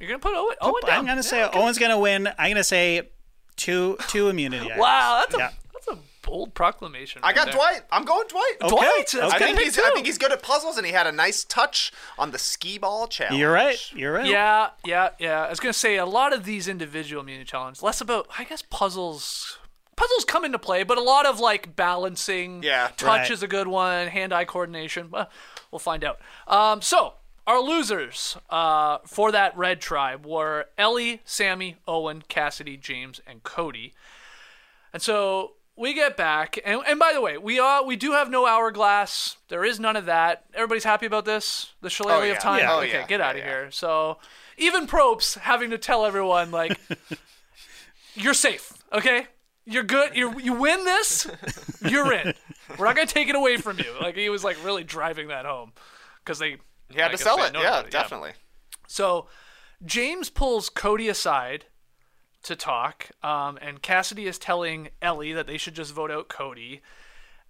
You're 0.00 0.08
gonna 0.08 0.18
put 0.18 0.34
Owen, 0.34 0.56
Owen 0.60 0.82
down. 0.86 0.98
I'm 1.00 1.06
gonna 1.06 1.22
say 1.22 1.38
Yeah, 1.38 1.46
okay. 1.48 1.60
Owen's 1.60 1.78
gonna 1.78 1.98
win. 1.98 2.28
I'm 2.38 2.50
gonna 2.50 2.64
say 2.64 3.08
two 3.56 3.96
two 4.08 4.28
immunity. 4.28 4.70
Wow, 4.76 5.18
that's 5.20 5.34
a 5.34 5.38
Yeah. 5.38 5.50
that's 5.72 5.88
a 5.88 5.98
bold 6.22 6.54
proclamation. 6.54 7.20
I 7.24 7.28
right 7.28 7.34
got 7.36 7.44
there. 7.46 7.54
Dwight. 7.54 7.82
I'm 7.90 8.04
going 8.04 8.26
Dwight. 8.28 8.52
Okay. 8.62 8.68
Dwight. 8.70 9.08
That's 9.12 9.34
I 9.34 9.38
think 9.38 9.56
pick, 9.56 9.64
he's 9.66 9.78
I 9.78 9.90
think 9.90 10.06
he's 10.06 10.18
good 10.18 10.30
at 10.32 10.42
puzzles, 10.42 10.76
and 10.76 10.86
he 10.86 10.92
had 10.92 11.06
a 11.06 11.12
nice 11.12 11.42
touch 11.44 11.90
on 12.18 12.30
the 12.30 12.38
skee 12.38 12.78
ball 12.78 13.06
challenge. 13.08 13.38
You're 13.40 13.52
right. 13.52 13.78
You're 13.94 14.12
right. 14.12 14.26
Yeah, 14.26 14.70
yeah, 14.84 15.10
yeah. 15.18 15.44
I 15.46 15.50
was 15.50 15.58
gonna 15.60 15.72
say 15.72 15.96
a 15.96 16.06
lot 16.06 16.32
of 16.32 16.44
these 16.44 16.68
individual 16.68 17.22
immunity 17.22 17.46
challenges, 17.50 17.82
less 17.82 18.00
about 18.00 18.28
I 18.38 18.44
guess 18.44 18.62
puzzles. 18.62 19.58
Puzzles 19.96 20.24
come 20.24 20.44
into 20.44 20.60
play, 20.60 20.84
but 20.84 20.96
a 20.96 21.02
lot 21.02 21.26
of 21.26 21.40
like 21.40 21.74
balancing. 21.74 22.62
Yeah. 22.62 22.90
touch 22.96 23.02
Right. 23.22 23.30
is 23.32 23.42
a 23.42 23.48
good 23.48 23.66
one. 23.66 24.06
Hand-eye 24.06 24.44
coordination. 24.44 25.10
Well, 25.10 25.28
we'll 25.72 25.80
find 25.80 26.04
out. 26.04 26.20
Um, 26.46 26.82
so 26.82 27.14
our 27.48 27.60
losers 27.60 28.36
uh, 28.50 28.98
for 29.06 29.32
that 29.32 29.56
red 29.56 29.80
tribe 29.80 30.26
were 30.26 30.66
Ellie, 30.76 31.22
Sammy, 31.24 31.76
Owen, 31.88 32.22
Cassidy, 32.28 32.76
James, 32.76 33.20
and 33.26 33.42
Cody. 33.42 33.94
And 34.92 35.00
so 35.02 35.52
we 35.74 35.94
get 35.94 36.14
back, 36.16 36.58
and, 36.64 36.82
and 36.86 36.98
by 36.98 37.12
the 37.14 37.20
way, 37.22 37.38
we 37.38 37.58
are 37.58 37.82
we 37.84 37.96
do 37.96 38.12
have 38.12 38.28
no 38.30 38.46
hourglass. 38.46 39.36
There 39.48 39.64
is 39.64 39.80
none 39.80 39.96
of 39.96 40.04
that. 40.06 40.44
Everybody's 40.54 40.84
happy 40.84 41.06
about 41.06 41.24
this. 41.24 41.72
The 41.80 41.88
shillelagh 41.90 42.20
Oh, 42.20 42.22
yeah. 42.24 42.32
of 42.32 42.38
time. 42.40 42.60
Yeah. 42.60 42.72
Oh, 42.74 42.78
okay, 42.80 42.90
yeah. 42.92 43.06
get 43.06 43.20
out 43.22 43.36
of 43.36 43.42
here. 43.42 43.70
So 43.70 44.18
even 44.58 44.86
Probst 44.86 45.38
having 45.38 45.70
to 45.70 45.78
tell 45.78 46.04
everyone 46.04 46.50
like, 46.50 46.78
you're 48.14 48.34
safe. 48.34 48.72
Okay, 48.92 49.26
you're 49.64 49.84
good. 49.84 50.14
You 50.16 50.38
you 50.38 50.52
win 50.54 50.84
this, 50.84 51.26
you're 51.82 52.12
in. 52.12 52.34
We're 52.76 52.84
not 52.86 52.96
gonna 52.96 53.06
take 53.06 53.28
it 53.28 53.36
away 53.36 53.56
from 53.56 53.78
you. 53.78 53.92
Like 54.00 54.16
he 54.16 54.28
was 54.28 54.44
like 54.44 54.62
really 54.64 54.84
driving 54.84 55.28
that 55.28 55.46
home 55.46 55.72
because 56.24 56.38
they 56.38 56.56
He 56.90 57.00
had 57.00 57.10
I 57.10 57.12
to 57.12 57.18
sell 57.18 57.42
it. 57.42 57.52
Yeah, 57.54 57.60
about 57.60 57.86
it, 57.86 57.90
definitely. 57.90 58.32
so 58.86 59.26
James 59.84 60.30
pulls 60.30 60.68
Cody 60.68 61.08
aside 61.08 61.66
to 62.42 62.56
talk, 62.56 63.10
um, 63.22 63.58
and 63.60 63.82
Cassidy 63.82 64.26
is 64.26 64.38
telling 64.38 64.88
Ellie 65.02 65.32
that 65.32 65.46
they 65.46 65.58
should 65.58 65.74
just 65.74 65.92
vote 65.92 66.10
out 66.10 66.28
Cody. 66.28 66.82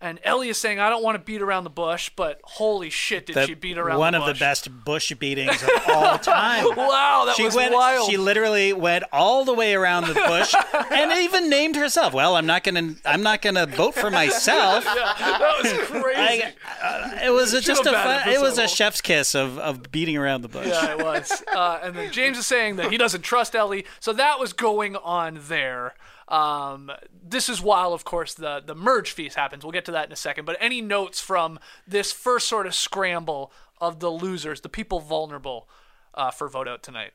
And 0.00 0.20
Ellie 0.22 0.48
is 0.48 0.56
saying, 0.58 0.78
"I 0.78 0.90
don't 0.90 1.02
want 1.02 1.16
to 1.16 1.24
beat 1.24 1.42
around 1.42 1.64
the 1.64 1.70
bush, 1.70 2.08
but 2.14 2.40
holy 2.44 2.88
shit, 2.88 3.26
did 3.26 3.34
The- 3.34 3.46
she 3.48 3.54
beat 3.54 3.76
around 3.78 3.88
the 3.88 3.94
bush. 3.96 3.98
one 3.98 4.12
the 4.12 4.20
of 4.20 4.26
the 4.26 4.34
best 4.38 4.84
bush 4.84 5.12
beatings 5.14 5.60
of 5.60 5.70
all 5.88 6.18
time. 6.20 6.66
Wow, 6.76 7.24
that 7.26 7.34
she 7.34 7.42
was 7.42 7.56
went. 7.56 7.74
wild. 7.74 8.08
She 8.08 8.16
literally 8.16 8.72
went 8.72 9.02
all 9.12 9.44
the 9.44 9.54
way 9.54 9.74
around 9.74 10.06
the 10.06 10.14
bush, 10.14 10.54
and 10.92 11.10
even 11.18 11.50
named 11.50 11.74
herself. 11.74 12.14
Well, 12.14 12.36
I'm 12.36 12.46
not 12.46 12.62
gonna. 12.62 12.94
I'm 13.04 13.24
not 13.24 13.42
gonna 13.42 13.66
vote 13.66 13.96
for 13.96 14.08
myself. 14.08 14.84
that 15.18 15.58
was 15.64 15.72
crazy. 15.88 16.44
I, 16.44 16.52
uh, 16.80 17.18
it 17.24 17.30
was 17.30 17.52
a, 17.54 17.60
just 17.60 17.84
a. 17.84 17.90
Fun, 17.90 18.28
it 18.28 18.40
was 18.40 18.56
a 18.58 18.68
chef's 18.68 19.00
kiss 19.00 19.34
of, 19.34 19.58
of 19.58 19.90
beating 19.90 20.16
around 20.16 20.42
the 20.42 20.48
bush. 20.48 20.68
yeah, 20.68 20.92
it 20.92 21.04
was. 21.04 21.42
Uh, 21.52 21.80
and 21.82 21.96
then 21.96 22.12
James 22.12 22.38
is 22.38 22.46
saying 22.46 22.76
that 22.76 22.92
he 22.92 22.98
doesn't 22.98 23.22
trust 23.22 23.56
Ellie, 23.56 23.84
so 23.98 24.12
that 24.12 24.38
was 24.38 24.52
going 24.52 24.94
on 24.94 25.40
there. 25.48 25.94
Um, 26.28 26.90
this 27.22 27.48
is 27.48 27.62
while, 27.62 27.92
of 27.92 28.04
course, 28.04 28.34
the 28.34 28.62
the 28.64 28.74
merge 28.74 29.10
feast 29.12 29.36
happens. 29.36 29.64
We'll 29.64 29.72
get 29.72 29.84
to 29.86 29.92
that 29.92 30.06
in 30.06 30.12
a 30.12 30.16
second. 30.16 30.44
But 30.44 30.56
any 30.60 30.80
notes 30.82 31.20
from 31.20 31.58
this 31.86 32.12
first 32.12 32.48
sort 32.48 32.66
of 32.66 32.74
scramble 32.74 33.50
of 33.80 34.00
the 34.00 34.10
losers, 34.10 34.60
the 34.60 34.68
people 34.68 35.00
vulnerable 35.00 35.68
uh, 36.14 36.30
for 36.30 36.48
vote 36.48 36.68
out 36.68 36.82
tonight? 36.82 37.12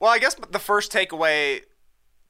Well, 0.00 0.10
I 0.10 0.18
guess 0.18 0.34
the 0.34 0.58
first 0.58 0.90
takeaway 0.92 1.60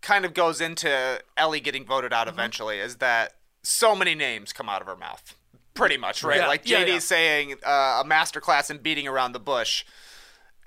kind 0.02 0.24
of 0.24 0.34
goes 0.34 0.60
into 0.60 1.20
Ellie 1.36 1.60
getting 1.60 1.84
voted 1.86 2.10
Mm-hmm. 2.12 2.20
out 2.20 2.28
eventually 2.28 2.78
is 2.78 2.96
that 2.96 3.34
so 3.62 3.94
many 3.94 4.14
names 4.14 4.52
come 4.52 4.68
out 4.68 4.80
of 4.80 4.86
her 4.86 4.96
mouth. 4.96 5.34
Pretty 5.74 5.96
much, 5.96 6.24
right? 6.24 6.38
Yeah, 6.38 6.48
Like 6.48 6.68
yeah, 6.68 6.84
JD 6.84 6.88
yeah. 6.88 6.98
saying 6.98 7.54
uh, 7.64 8.02
a 8.02 8.04
masterclass 8.06 8.70
in 8.70 8.78
beating 8.78 9.06
around 9.06 9.32
the 9.32 9.40
bush. 9.40 9.84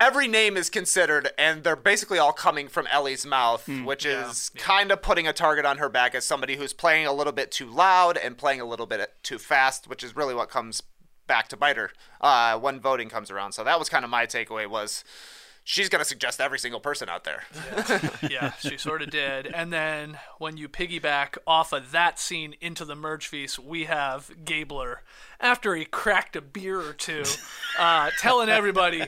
Every 0.00 0.26
name 0.26 0.56
is 0.56 0.68
considered, 0.70 1.30
and 1.38 1.62
they're 1.62 1.76
basically 1.76 2.18
all 2.18 2.32
coming 2.32 2.68
from 2.68 2.86
Ellie's 2.90 3.24
mouth, 3.24 3.64
Hmm. 3.66 3.84
which 3.84 4.04
is 4.04 4.50
kind 4.56 4.90
of 4.90 5.00
putting 5.02 5.26
a 5.28 5.32
target 5.32 5.64
on 5.64 5.78
her 5.78 5.88
back 5.88 6.14
as 6.14 6.24
somebody 6.26 6.56
who's 6.56 6.72
playing 6.72 7.06
a 7.06 7.12
little 7.12 7.32
bit 7.32 7.52
too 7.52 7.66
loud 7.70 8.16
and 8.16 8.36
playing 8.36 8.60
a 8.60 8.64
little 8.64 8.86
bit 8.86 9.14
too 9.22 9.38
fast, 9.38 9.86
which 9.86 10.02
is 10.02 10.16
really 10.16 10.34
what 10.34 10.50
comes 10.50 10.82
back 11.26 11.48
to 11.48 11.56
bite 11.56 11.76
her 11.76 11.90
uh, 12.20 12.58
when 12.58 12.80
voting 12.80 13.08
comes 13.08 13.30
around. 13.30 13.52
So 13.52 13.62
that 13.64 13.78
was 13.78 13.88
kind 13.88 14.04
of 14.04 14.10
my 14.10 14.26
takeaway 14.26 14.66
was 14.68 15.04
she's 15.64 15.88
going 15.88 16.00
to 16.00 16.04
suggest 16.04 16.40
every 16.40 16.58
single 16.58 16.78
person 16.78 17.08
out 17.08 17.24
there. 17.24 17.42
yeah, 18.30 18.52
she 18.52 18.76
sort 18.76 19.02
of 19.02 19.10
did. 19.10 19.46
And 19.46 19.72
then 19.72 20.18
when 20.38 20.56
you 20.56 20.68
piggyback 20.68 21.38
off 21.46 21.72
of 21.72 21.90
that 21.90 22.18
scene 22.18 22.54
into 22.60 22.84
the 22.84 22.94
merge 22.94 23.26
feast, 23.26 23.58
we 23.58 23.84
have 23.84 24.30
Gabler 24.44 25.02
after 25.40 25.74
he 25.74 25.84
cracked 25.84 26.36
a 26.36 26.40
beer 26.42 26.80
or 26.80 26.92
two, 26.92 27.24
uh, 27.78 28.10
telling 28.20 28.48
everybody, 28.48 29.04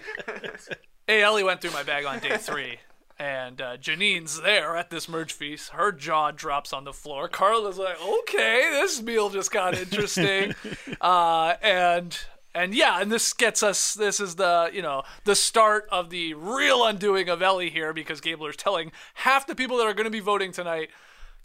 "Hey, 1.07 1.23
Ellie 1.23 1.45
went 1.45 1.61
through 1.61 1.73
my 1.73 1.83
bag 1.85 2.05
on 2.05 2.19
day 2.19 2.37
three. 2.38 2.81
And 3.19 3.62
uh, 3.62 3.79
Jeanine's 3.79 4.42
there 4.42 4.77
at 4.77 4.90
this 4.90 5.09
merge 5.09 5.33
feast. 5.33 5.71
Her 5.71 5.90
jaw 5.90 6.33
drops 6.33 6.75
on 6.75 6.85
the 6.85 6.92
floor. 6.92 7.31
Karla's 7.31 7.79
like, 7.79 7.97
"Okay, 7.99 8.69
this 8.73 9.01
meal 9.01 9.31
just 9.31 9.51
got 9.51 9.75
interesting," 9.75 10.55
uh, 11.01 11.55
and 11.62 12.19
and 12.57 12.75
yeah, 12.75 13.01
and 13.01 13.12
this 13.12 13.33
gets 13.33 13.62
us. 13.62 13.95
This 13.95 14.19
is 14.19 14.37
the 14.37 14.71
you 14.73 14.83
know 14.83 15.03
the 15.25 15.35
start 15.35 15.87
of 15.92 16.11
the 16.11 16.35
real 16.35 16.85
undoing 16.85 17.29
of 17.29 17.42
Ellie 17.42 17.71
here 17.71 17.92
because 17.92 18.21
Gabler's 18.21 18.57
telling 18.57 18.92
half 19.14 19.47
the 19.47 19.55
people 19.55 19.77
that 19.77 19.87
are 19.87 19.95
going 19.95 20.05
to 20.07 20.11
be 20.11 20.21
voting 20.21 20.53
tonight, 20.53 20.88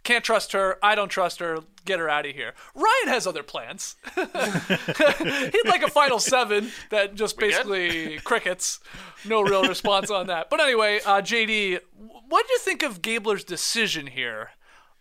can't 0.04 0.24
trust 0.24 0.52
her. 0.52 0.78
I 0.82 0.94
don't 0.94 1.10
trust 1.10 1.38
her. 1.40 1.58
Get 1.84 1.98
her 1.98 2.08
out 2.08 2.26
of 2.26 2.34
here. 2.34 2.54
Ryan 2.74 3.08
has 3.08 3.26
other 3.26 3.42
plans. 3.42 3.96
He'd 4.14 5.66
like 5.66 5.82
a 5.82 5.90
final 5.90 6.18
seven 6.18 6.70
that 6.90 7.14
just 7.14 7.38
basically 7.38 8.18
crickets. 8.18 8.80
No 9.24 9.42
real 9.42 9.64
response 9.64 10.10
on 10.10 10.26
that. 10.28 10.50
But 10.50 10.60
anyway, 10.60 11.00
uh, 11.04 11.20
JD, 11.20 11.80
what 12.28 12.46
do 12.46 12.52
you 12.52 12.58
think 12.58 12.82
of 12.82 13.02
Gabler's 13.02 13.44
decision 13.44 14.08
here? 14.08 14.50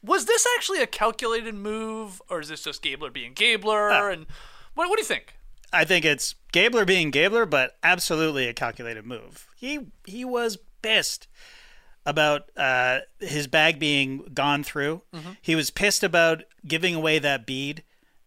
Was 0.04 0.26
this 0.26 0.48
actually 0.58 0.82
a 0.82 0.88
calculated 0.88 1.56
move, 1.56 2.22
or 2.30 2.40
is 2.40 2.50
this 2.50 2.64
just 2.64 2.82
Gabler 2.82 3.12
being 3.12 3.34
Gabler? 3.34 4.12
And 4.12 4.26
what, 4.74 4.90
what 4.90 4.98
do 4.98 5.02
you 5.02 5.08
think? 5.08 5.36
I 5.74 5.86
think 5.86 6.06
it's 6.06 6.36
Gabler 6.52 6.86
being 6.86 7.12
Gabler, 7.12 7.46
but 7.46 7.78
absolutely 7.84 8.48
a 8.48 8.54
calculated 8.54 9.06
move. 9.06 9.48
He 9.56 9.88
he 10.06 10.26
was 10.26 10.58
pissed 10.82 11.28
about 12.06 12.50
uh, 12.58 13.00
his 13.20 13.48
bag 13.48 13.80
being 13.80 14.28
gone 14.34 14.64
through. 14.64 15.02
He 15.42 15.56
was 15.56 15.70
pissed 15.70 16.04
about 16.04 16.44
giving 16.68 16.96
away 16.96 17.20
that 17.20 17.46
bead. 17.46 17.84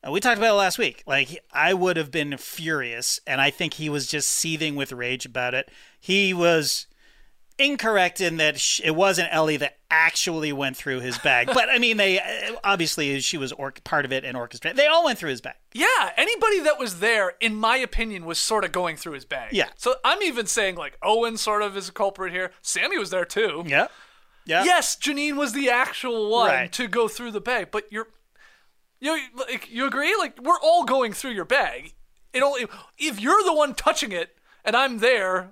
Uh, 0.06 0.10
we 0.10 0.20
talked 0.20 0.38
about 0.38 0.50
it 0.52 0.58
last 0.58 0.78
week. 0.78 1.02
Like 1.06 1.40
I 1.52 1.74
would 1.74 1.96
have 1.96 2.10
been 2.10 2.36
furious, 2.36 3.20
and 3.26 3.40
I 3.40 3.50
think 3.50 3.74
he 3.74 3.88
was 3.88 4.06
just 4.06 4.28
seething 4.30 4.76
with 4.76 4.92
rage 4.92 5.26
about 5.26 5.54
it. 5.54 5.70
He 6.00 6.32
was 6.32 6.86
incorrect 7.58 8.20
in 8.20 8.36
that 8.38 8.58
sh- 8.60 8.80
it 8.82 8.92
wasn't 8.92 9.28
Ellie 9.30 9.56
that 9.58 9.76
actually 9.90 10.52
went 10.52 10.76
through 10.76 11.00
his 11.00 11.18
bag, 11.18 11.48
but 11.54 11.68
I 11.70 11.78
mean, 11.78 11.96
they 11.96 12.18
uh, 12.18 12.56
obviously 12.64 13.20
she 13.20 13.38
was 13.38 13.52
or- 13.52 13.72
part 13.84 14.04
of 14.04 14.12
it 14.12 14.24
and 14.24 14.36
orchestrated. 14.36 14.76
They 14.76 14.86
all 14.88 15.04
went 15.04 15.18
through 15.18 15.30
his 15.30 15.40
bag. 15.40 15.54
Yeah, 15.72 16.12
anybody 16.16 16.60
that 16.60 16.78
was 16.78 16.98
there, 17.00 17.34
in 17.40 17.54
my 17.54 17.76
opinion, 17.76 18.24
was 18.24 18.38
sort 18.38 18.64
of 18.64 18.72
going 18.72 18.96
through 18.96 19.12
his 19.12 19.24
bag. 19.24 19.52
Yeah. 19.52 19.68
So 19.76 19.94
I'm 20.04 20.22
even 20.22 20.46
saying 20.46 20.74
like 20.76 20.98
Owen 21.02 21.36
sort 21.36 21.62
of 21.62 21.76
is 21.76 21.88
a 21.88 21.92
culprit 21.92 22.32
here. 22.32 22.50
Sammy 22.62 22.98
was 22.98 23.10
there 23.10 23.24
too. 23.24 23.62
Yeah. 23.66 23.86
Yeah. 24.46 24.64
Yes, 24.64 24.96
Jeanine 24.96 25.36
was 25.36 25.52
the 25.52 25.70
actual 25.70 26.28
one 26.30 26.48
Right. 26.50 26.72
to 26.72 26.86
go 26.86 27.08
through 27.08 27.30
the 27.30 27.40
bag, 27.40 27.68
but 27.70 27.84
you're 27.90 28.08
you 29.00 29.18
like, 29.36 29.70
you 29.70 29.86
agree? 29.86 30.14
Like 30.16 30.40
we're 30.42 30.58
all 30.60 30.84
going 30.84 31.12
through 31.12 31.32
your 31.32 31.44
bag. 31.44 31.94
It 32.32 32.42
only 32.42 32.66
if 32.98 33.20
you're 33.20 33.42
the 33.44 33.54
one 33.54 33.74
touching 33.74 34.12
it 34.12 34.36
and 34.64 34.74
I'm 34.76 34.98
there. 34.98 35.50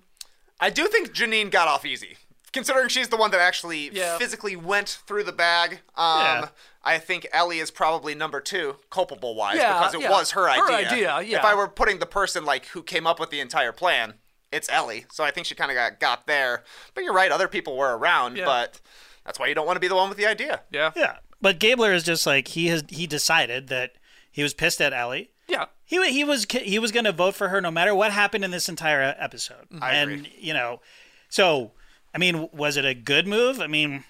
I 0.63 0.71
do 0.71 0.87
think 0.87 1.13
Jeanine 1.13 1.51
got 1.51 1.67
off 1.69 1.85
easy, 1.85 2.17
considering 2.53 2.89
she's 2.89 3.09
the 3.09 3.17
one 3.17 3.31
that 3.33 3.41
actually 3.41 3.91
Yeah. 3.93 4.17
physically 4.17 4.55
went 4.57 4.89
through 5.07 5.25
the 5.25 5.33
bag. 5.33 5.81
Um, 5.97 6.21
Yeah. 6.23 6.49
I 6.85 6.99
think 6.99 7.27
Ellie 7.33 7.59
is 7.59 7.71
probably 7.71 8.15
number 8.15 8.41
two, 8.41 8.77
culpable 8.91 9.35
wise, 9.35 9.57
Yeah, 9.57 9.79
because 9.79 9.95
it 9.95 10.01
yeah. 10.03 10.11
was 10.11 10.31
her 10.33 10.49
Her 10.49 10.73
idea. 10.73 10.89
idea, 10.93 11.21
yeah. 11.23 11.39
If 11.39 11.45
I 11.45 11.55
were 11.55 11.69
putting 11.69 11.99
the 11.99 12.07
person 12.07 12.45
like 12.45 12.67
who 12.67 12.83
came 12.83 13.07
up 13.07 13.19
with 13.21 13.31
the 13.31 13.41
entire 13.41 13.73
plan, 13.73 14.15
it's 14.53 14.69
Ellie. 14.71 15.07
So 15.13 15.25
I 15.25 15.31
think 15.33 15.47
she 15.47 15.55
kind 15.57 15.71
of 15.71 15.75
got 15.77 15.99
got 16.01 16.27
there. 16.29 16.63
But 16.95 17.03
you're 17.05 17.13
right, 17.13 17.31
other 17.33 17.49
people 17.49 17.77
were 17.77 17.97
around, 17.99 18.37
Yeah. 18.37 18.45
but 18.45 18.81
that's 19.25 19.39
why 19.41 19.49
you 19.49 19.55
don't 19.55 19.67
want 19.67 19.77
to 19.77 19.81
be 19.81 19.89
the 19.89 19.97
one 19.97 20.09
with 20.09 20.19
the 20.19 20.27
idea. 20.27 20.63
Yeah. 20.71 20.93
Yeah, 20.95 21.17
but 21.41 21.59
Gabler 21.59 21.93
is 21.93 22.05
just 22.05 22.25
like 22.27 22.49
he 22.49 22.69
has. 22.69 22.85
He 22.89 23.07
decided 23.09 23.67
that 23.69 23.95
he 24.31 24.43
was 24.45 24.55
pissed 24.55 24.81
at 24.81 24.93
Ellie. 24.93 25.32
Yeah. 25.53 25.67
He 25.85 26.11
he 26.11 26.25
was 26.25 26.47
he 26.51 26.79
was 26.79 26.91
going 26.91 27.05
to 27.05 27.13
vote 27.13 27.35
for 27.35 27.49
her 27.51 27.61
no 27.61 27.71
matter 27.71 27.95
what 27.95 28.11
happened 28.13 28.43
in 28.45 28.51
this 28.51 28.69
entire 28.69 29.15
episode. 29.19 29.67
I 29.81 29.95
and 29.97 30.11
agree. 30.11 30.33
you 30.41 30.55
know, 30.55 30.81
so 31.29 31.73
I 32.15 32.19
mean, 32.19 32.49
was 32.53 32.77
it 32.77 32.85
a 32.85 32.95
good 32.95 33.27
move? 33.27 33.61
I 33.61 33.67
mean, 33.67 34.05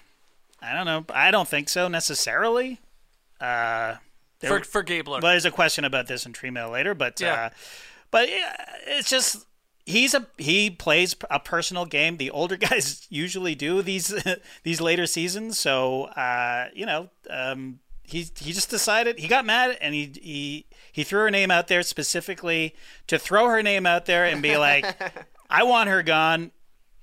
I 0.61 0.73
don't 0.73 0.85
know. 0.85 1.05
I 1.13 1.29
don't 1.31 1.47
think 1.47 1.69
so 1.69 1.87
necessarily. 1.87 2.79
Uh, 3.41 3.95
there- 4.39 4.59
For 4.59 4.63
for 4.63 4.83
Gabler. 4.83 5.19
well, 5.21 5.31
there's 5.31 5.45
a 5.45 5.51
question 5.51 5.83
about 5.85 6.07
this 6.07 6.25
in 6.25 6.33
Tree 6.33 6.49
Mail 6.49 6.69
later, 6.69 6.93
but 6.95 7.19
Yeah. 7.19 7.33
uh, 7.33 7.49
but 8.11 8.29
it's 8.87 9.09
just 9.09 9.45
he's 9.85 10.13
a 10.13 10.25
he 10.37 10.69
plays 10.69 11.15
a 11.29 11.39
personal 11.39 11.85
game. 11.85 12.15
The 12.17 12.29
older 12.31 12.55
guys 12.69 13.05
usually 13.09 13.55
do 13.55 13.81
these 13.81 14.13
these 14.63 14.79
later 14.79 15.05
seasons, 15.07 15.59
so 15.59 16.05
uh, 16.05 16.69
you 16.73 16.85
know 16.85 17.09
um, 17.29 17.79
he 18.13 18.27
he 18.39 18.53
just 18.53 18.69
decided 18.69 19.17
he 19.17 19.27
got 19.27 19.43
mad 19.43 19.75
and 19.81 19.95
he 19.95 20.11
he 20.21 20.65
he 20.91 21.03
threw 21.03 21.21
her 21.21 21.31
name 21.31 21.49
out 21.49 21.67
there 21.67 21.81
specifically 21.81 22.75
to 23.07 23.17
throw 23.17 23.47
her 23.47 23.63
name 23.63 23.87
out 23.87 24.05
there 24.05 24.25
and 24.25 24.41
be 24.41 24.55
like, 24.55 24.85
I 25.49 25.63
want 25.63 25.89
her 25.89 26.03
gone, 26.03 26.51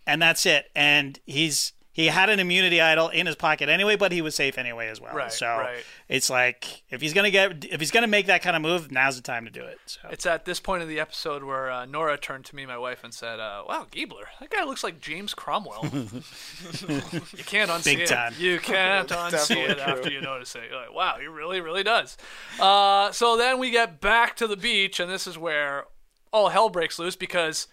and 0.06 0.22
that's 0.22 0.46
it. 0.46 0.70
And 0.74 1.18
he's 1.26 1.72
he 2.00 2.06
had 2.06 2.30
an 2.30 2.40
immunity 2.40 2.80
idol 2.80 3.08
in 3.08 3.26
his 3.26 3.36
pocket 3.36 3.68
anyway, 3.68 3.96
but 3.96 4.12
he 4.12 4.22
was 4.22 4.34
safe 4.34 4.58
anyway 4.58 4.88
as 4.88 5.00
well. 5.00 5.14
Right, 5.14 5.32
so 5.32 5.46
right. 5.46 5.84
it's 6.08 6.30
like 6.30 6.82
if 6.90 7.00
he's 7.00 7.12
gonna 7.12 7.30
get 7.30 7.64
if 7.64 7.80
he's 7.80 7.90
gonna 7.90 8.06
make 8.06 8.26
that 8.26 8.42
kind 8.42 8.56
of 8.56 8.62
move, 8.62 8.90
now's 8.90 9.16
the 9.16 9.22
time 9.22 9.44
to 9.44 9.50
do 9.50 9.62
it. 9.62 9.78
So. 9.86 10.00
It's 10.10 10.26
at 10.26 10.44
this 10.44 10.60
point 10.60 10.82
in 10.82 10.88
the 10.88 10.98
episode 10.98 11.44
where 11.44 11.70
uh, 11.70 11.86
Nora 11.86 12.16
turned 12.16 12.44
to 12.46 12.56
me, 12.56 12.66
my 12.66 12.78
wife, 12.78 13.04
and 13.04 13.12
said, 13.12 13.38
uh, 13.38 13.64
"Wow, 13.68 13.86
Giebler, 13.90 14.26
that 14.40 14.50
guy 14.50 14.64
looks 14.64 14.82
like 14.82 15.00
James 15.00 15.34
Cromwell." 15.34 15.84
you 15.92 17.44
can't 17.44 17.70
unsee 17.70 17.84
Big 17.84 18.00
it. 18.00 18.08
time. 18.08 18.34
You 18.38 18.58
can't 18.58 19.08
unsee 19.08 19.68
it 19.68 19.76
Definitely 19.76 19.82
after 19.82 20.10
you 20.10 20.20
notice 20.20 20.54
it. 20.54 20.62
You're 20.70 20.80
like, 20.80 20.94
"Wow, 20.94 21.16
he 21.20 21.26
really, 21.26 21.60
really 21.60 21.82
does." 21.82 22.16
Uh, 22.58 23.12
so 23.12 23.36
then 23.36 23.58
we 23.58 23.70
get 23.70 24.00
back 24.00 24.36
to 24.36 24.46
the 24.46 24.56
beach, 24.56 25.00
and 25.00 25.10
this 25.10 25.26
is 25.26 25.36
where 25.36 25.84
all 26.32 26.48
hell 26.48 26.68
breaks 26.68 26.98
loose 26.98 27.16
because 27.16 27.66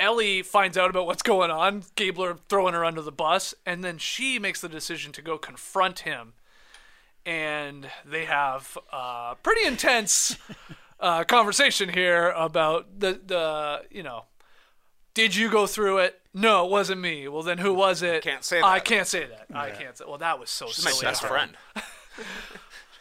Ellie 0.00 0.42
finds 0.42 0.76
out 0.76 0.90
about 0.90 1.06
what's 1.06 1.22
going 1.22 1.50
on. 1.50 1.84
Gabler 1.94 2.38
throwing 2.48 2.74
her 2.74 2.84
under 2.84 3.02
the 3.02 3.12
bus, 3.12 3.54
and 3.64 3.84
then 3.84 3.98
she 3.98 4.38
makes 4.38 4.60
the 4.60 4.68
decision 4.68 5.12
to 5.12 5.22
go 5.22 5.38
confront 5.38 6.00
him 6.00 6.32
and 7.26 7.88
they 8.04 8.24
have 8.24 8.78
a 8.92 9.36
pretty 9.42 9.64
intense 9.64 10.36
uh, 11.00 11.24
conversation 11.24 11.90
here 11.90 12.30
about 12.30 13.00
the 13.00 13.20
the 13.26 13.82
you 13.90 14.02
know 14.02 14.24
did 15.14 15.34
you 15.34 15.50
go 15.50 15.66
through 15.66 15.98
it 15.98 16.20
no 16.32 16.64
it 16.64 16.70
wasn't 16.70 17.00
me 17.00 17.28
well 17.28 17.42
then 17.42 17.58
who 17.58 17.74
was 17.74 18.02
it 18.02 18.22
Can't 18.22 18.44
say 18.44 18.60
i 18.62 18.80
can't 18.80 19.06
say 19.06 19.26
that 19.26 19.46
i 19.54 19.70
can't 19.70 19.98
say 19.98 20.04
well 20.08 20.18
that 20.18 20.38
was 20.38 20.50
so 20.50 20.66
my 20.66 20.72
silly 20.72 21.02
best 21.02 21.22
her. 21.22 21.28
friend. 21.28 21.56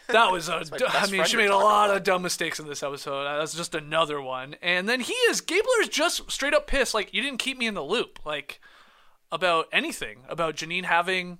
that 0.09 0.31
was 0.31 0.49
a 0.49 0.63
du- 0.77 0.87
i 0.87 0.91
best 0.91 1.11
mean 1.11 1.23
she 1.25 1.37
made 1.37 1.49
a 1.49 1.55
lot 1.55 1.89
about. 1.89 1.97
of 1.97 2.03
dumb 2.03 2.21
mistakes 2.21 2.59
in 2.59 2.67
this 2.67 2.83
episode. 2.83 3.23
That's 3.25 3.53
just 3.55 3.73
another 3.75 4.21
one. 4.21 4.55
And 4.61 4.87
then 4.89 4.99
he 4.99 5.13
is 5.13 5.41
gabler's 5.41 5.89
just 5.89 6.29
straight 6.31 6.53
up 6.53 6.67
pissed 6.67 6.93
like 6.93 7.13
you 7.13 7.21
didn't 7.21 7.39
keep 7.39 7.57
me 7.57 7.67
in 7.67 7.73
the 7.73 7.83
loop 7.83 8.19
like 8.25 8.59
about 9.31 9.67
anything 9.71 10.19
about 10.27 10.55
jeanine 10.55 10.85
having 10.85 11.37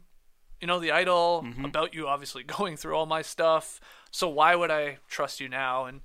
you 0.62 0.68
know 0.68 0.80
the 0.80 0.92
idol 0.92 1.44
Mm-hmm. 1.46 1.66
about 1.66 1.94
you 1.94 2.08
obviously 2.08 2.44
going 2.58 2.78
through 2.78 2.96
all 2.96 3.06
my 3.06 3.22
stuff. 3.22 3.80
So 4.12 4.28
why 4.30 4.56
would 4.56 4.72
i 4.72 4.98
trust 5.08 5.40
you 5.40 5.50
now? 5.50 5.86
And 5.86 6.02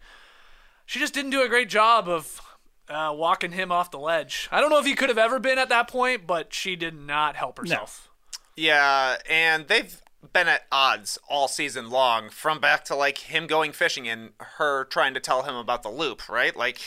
she 0.87 0.99
just 0.99 1.15
didn't 1.15 1.31
do 1.31 1.43
a 1.43 1.49
great 1.49 1.69
job 1.69 2.09
of 2.09 2.41
uh, 2.89 3.11
walking 3.15 3.53
him 3.53 3.73
off 3.73 3.91
the 3.91 3.99
ledge. 3.99 4.49
I 4.53 4.61
don't 4.61 4.69
know 4.71 4.79
if 4.79 4.85
he 4.85 4.95
could 4.95 5.09
have 5.09 5.17
ever 5.19 5.39
been 5.39 5.59
at 5.59 5.71
that 5.71 5.89
point 5.89 6.27
but 6.27 6.53
she 6.53 6.77
did 6.77 6.95
not 6.95 7.37
help 7.37 7.59
herself. 7.59 8.11
Yeah, 8.57 9.17
and 9.29 9.67
they've 9.67 10.01
been 10.33 10.49
at 10.49 10.63
odds 10.73 11.19
all 11.29 11.49
season 11.49 11.91
long, 11.91 12.31
from 12.31 12.61
back 12.61 12.85
to 12.87 12.95
like 12.95 13.19
him 13.19 13.47
going 13.47 13.73
fishing 13.73 14.09
and 14.09 14.31
her 14.57 14.85
trying 14.85 15.15
to 15.15 15.21
tell 15.21 15.43
him 15.43 15.55
about 15.55 15.83
the 15.83 15.91
loop, 15.91 16.29
right? 16.29 16.57
Like, 16.57 16.79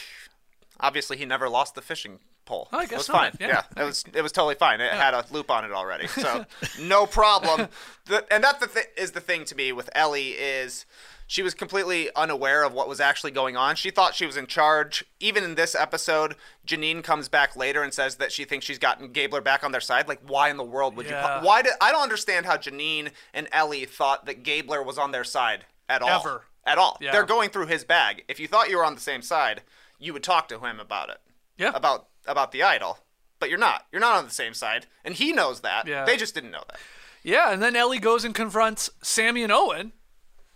obviously 0.80 1.18
he 1.18 1.26
never 1.26 1.50
lost 1.50 1.76
the 1.76 1.82
fishing 1.82 2.20
pole. 2.46 2.68
I 2.72 2.86
guess 2.86 2.92
it 2.92 2.98
was 2.98 3.10
not, 3.10 3.38
fine. 3.38 3.50
yeah. 3.50 3.64
it 3.76 3.84
was 3.84 4.04
it 4.14 4.22
was 4.22 4.32
totally 4.32 4.56
fine. 4.56 4.82
It 4.82 4.92
had 4.92 5.14
a 5.14 5.24
loop 5.32 5.52
on 5.52 5.66
it 5.66 5.72
already, 5.72 6.08
so 6.08 6.46
no 6.82 7.06
problem. 7.06 7.68
The, 8.06 8.26
and 8.32 8.44
that 8.44 8.60
the 8.60 8.68
th- 8.68 8.88
is 8.98 9.12
the 9.12 9.20
thing 9.22 9.46
to 9.46 9.56
me 9.56 9.72
with 9.72 9.90
Ellie 9.94 10.30
is 10.32 10.86
she 11.28 11.44
was 11.44 11.54
completely 11.54 12.10
unaware 12.16 12.64
of 12.64 12.74
what 12.74 12.88
was 12.88 13.00
actually 13.02 13.32
going 13.32 13.56
on. 13.58 13.76
She 13.76 13.92
thought 13.92 14.16
she 14.16 14.26
was 14.26 14.38
in 14.38 14.48
charge. 14.48 15.04
Even 15.20 15.44
in 15.44 15.56
this 15.56 15.76
episode, 15.76 16.36
Jeanine 16.66 17.04
comes 17.04 17.28
back 17.28 17.56
later 17.56 17.84
and 17.84 17.94
says 17.94 18.16
that 18.16 18.32
she 18.32 18.46
thinks 18.46 18.66
she's 18.66 18.80
gotten 18.80 19.12
Gabler 19.12 19.42
back 19.42 19.64
on 19.64 19.72
their 19.74 19.82
side. 19.82 20.08
Like, 20.08 20.22
why 20.26 20.50
in 20.50 20.58
the 20.58 20.64
world 20.64 20.96
would 20.96 21.06
Yeah. 21.06 21.42
you? 21.42 21.46
Why 21.46 21.62
did 21.62 21.74
I 21.82 21.92
don't 21.92 22.02
understand 22.02 22.46
how 22.46 22.56
Jeanine 22.58 23.12
and 23.34 23.48
Ellie 23.52 23.86
thought 23.86 24.26
that 24.26 24.42
Gabler 24.44 24.82
was 24.82 24.98
on 24.98 25.12
their 25.12 25.26
side 25.26 25.66
at 25.90 26.02
all. 26.02 26.22
Ever. 26.22 26.46
At 26.66 26.78
all. 26.78 26.98
Yeah. 27.02 27.12
They're 27.12 27.24
going 27.24 27.50
through 27.50 27.68
his 27.68 27.84
bag. 27.84 28.24
If 28.28 28.40
you 28.40 28.48
thought 28.48 28.70
you 28.70 28.78
were 28.78 28.86
on 28.86 28.96
the 28.96 29.02
same 29.02 29.22
side, 29.22 29.64
you 30.00 30.14
would 30.14 30.24
talk 30.24 30.48
to 30.50 30.60
him 30.60 30.80
about 30.80 31.10
it. 31.10 31.20
Yeah. 31.58 31.72
About 31.76 32.08
about 32.26 32.52
the 32.52 32.64
idol. 32.64 33.00
But 33.40 33.50
you're 33.50 33.60
not. 33.60 33.86
You're 33.92 34.02
not 34.02 34.16
on 34.18 34.26
the 34.26 34.32
same 34.32 34.54
side. 34.54 34.88
And 35.06 35.14
he 35.14 35.32
knows 35.32 35.62
that. 35.62 35.88
Yeah. 35.88 36.06
They 36.06 36.18
just 36.18 36.34
didn't 36.34 36.52
know 36.52 36.64
that. 36.70 36.80
Yeah, 37.24 37.52
and 37.52 37.62
then 37.62 37.76
Ellie 37.76 38.00
goes 38.00 38.24
and 38.24 38.34
confronts 38.34 38.90
Sammy 39.02 39.44
and 39.44 39.52
Owen 39.52 39.92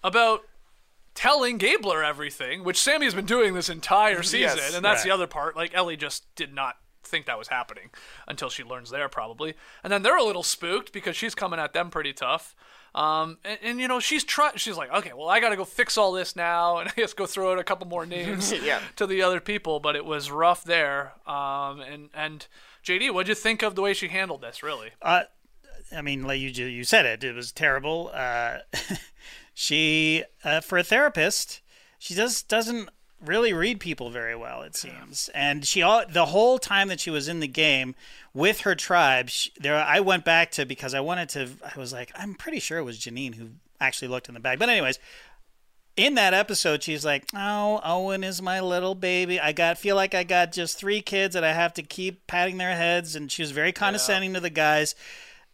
about 0.03 0.41
telling 1.21 1.57
Gabler 1.57 2.03
everything, 2.03 2.63
which 2.63 2.81
Sammy 2.81 3.05
has 3.05 3.13
been 3.13 3.25
doing 3.25 3.53
this 3.53 3.69
entire 3.69 4.23
season, 4.23 4.57
Yes, 4.57 4.75
and 4.75 4.83
that's 4.83 5.01
right. 5.01 5.09
the 5.09 5.13
other 5.13 5.27
part. 5.27 5.55
Like 5.55 5.73
Ellie 5.73 5.97
just 5.97 6.33
did 6.35 6.53
not 6.53 6.77
think 7.03 7.25
that 7.25 7.37
was 7.37 7.49
happening 7.49 7.89
until 8.27 8.49
she 8.49 8.63
learns 8.63 8.89
there 8.89 9.09
probably, 9.09 9.53
and 9.83 9.91
then 9.93 10.01
they're 10.01 10.17
a 10.17 10.23
little 10.23 10.43
spooked 10.43 10.91
because 10.93 11.15
she's 11.15 11.35
coming 11.35 11.59
at 11.59 11.73
them 11.73 11.89
pretty 11.89 12.13
tough. 12.13 12.55
Um, 12.95 13.37
and, 13.45 13.59
and 13.63 13.79
you 13.79 13.87
know 13.87 13.99
she's 13.99 14.23
trying. 14.23 14.57
She's 14.57 14.75
like, 14.77 14.91
okay, 14.91 15.13
well 15.13 15.29
I 15.29 15.39
got 15.39 15.49
to 15.49 15.55
go 15.55 15.63
fix 15.65 15.97
all 15.97 16.11
this 16.11 16.35
now, 16.35 16.77
and 16.79 16.89
I 16.91 16.93
guess 16.95 17.13
go 17.13 17.25
throw 17.25 17.51
out 17.53 17.59
a 17.59 17.63
couple 17.63 17.87
more 17.87 18.05
names 18.05 18.51
Yeah. 18.63 18.81
to 18.97 19.05
the 19.07 19.21
other 19.21 19.39
people. 19.39 19.79
But 19.79 19.95
it 19.95 20.03
was 20.05 20.29
rough 20.31 20.63
there. 20.63 21.13
Um, 21.27 21.79
and 21.81 22.09
and 22.13 22.47
JD, 22.83 23.13
what'd 23.13 23.29
you 23.29 23.35
think 23.35 23.61
of 23.61 23.75
the 23.75 23.81
way 23.81 23.93
she 23.93 24.07
handled 24.09 24.41
this? 24.41 24.61
Really? 24.63 24.89
Uh, 25.01 25.23
I 25.95 26.01
mean, 26.01 26.23
like 26.23 26.39
you 26.41 26.49
you 26.49 26.83
said 26.83 27.05
it, 27.05 27.23
it 27.23 27.33
was 27.35 27.51
terrible. 27.51 28.11
Uh, 28.13 28.57
she, 29.53 30.23
uh, 30.43 30.61
for 30.61 30.77
a 30.77 30.83
therapist, 30.83 31.61
she 31.99 32.13
just 32.13 32.47
doesn't 32.47 32.89
really 33.23 33.53
read 33.53 33.79
people 33.79 34.09
very 34.09 34.35
well. 34.35 34.63
It 34.63 34.75
seems, 34.75 35.29
and 35.33 35.65
she 35.65 35.81
all 35.81 36.03
the 36.07 36.27
whole 36.27 36.57
time 36.57 36.87
that 36.87 36.99
she 36.99 37.09
was 37.09 37.27
in 37.27 37.39
the 37.39 37.47
game 37.47 37.95
with 38.33 38.61
her 38.61 38.75
tribe. 38.75 39.29
She, 39.29 39.51
there, 39.59 39.75
I 39.75 39.99
went 39.99 40.25
back 40.25 40.51
to 40.51 40.65
because 40.65 40.93
I 40.93 40.99
wanted 40.99 41.29
to. 41.29 41.49
I 41.63 41.77
was 41.79 41.93
like, 41.93 42.11
I'm 42.15 42.33
pretty 42.33 42.59
sure 42.59 42.77
it 42.77 42.83
was 42.83 42.97
Jeanine 42.99 43.35
who 43.35 43.49
actually 43.79 44.07
looked 44.07 44.27
in 44.27 44.33
the 44.33 44.39
bag. 44.39 44.59
But 44.59 44.69
anyways, 44.69 44.99
in 45.97 46.15
that 46.15 46.33
episode, 46.33 46.83
she's 46.83 47.03
like, 47.05 47.25
"Oh, 47.35 47.81
Owen 47.83 48.23
is 48.23 48.41
my 48.41 48.59
little 48.61 48.95
baby. 48.95 49.39
I 49.39 49.51
got 49.51 49.77
feel 49.77 49.95
like 49.95 50.15
I 50.15 50.23
got 50.23 50.51
just 50.51 50.77
three 50.77 51.01
kids 51.01 51.33
that 51.33 51.43
I 51.43 51.53
have 51.53 51.73
to 51.75 51.83
keep 51.83 52.25
patting 52.27 52.57
their 52.57 52.75
heads." 52.75 53.15
And 53.15 53.31
she 53.31 53.41
was 53.41 53.51
very 53.51 53.71
condescending 53.71 54.33
to 54.33 54.39
the 54.39 54.49
guys, 54.49 54.95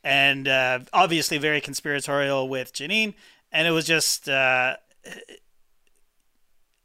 and 0.03 0.47
uh, 0.47 0.79
obviously 0.93 1.37
very 1.37 1.59
conspiratorial 1.59 2.47
with 2.47 2.73
Jeanine. 2.73 3.15
And 3.51 3.67
it 3.67 3.71
was 3.71 3.85
just 3.85 4.27
uh, 4.29 4.77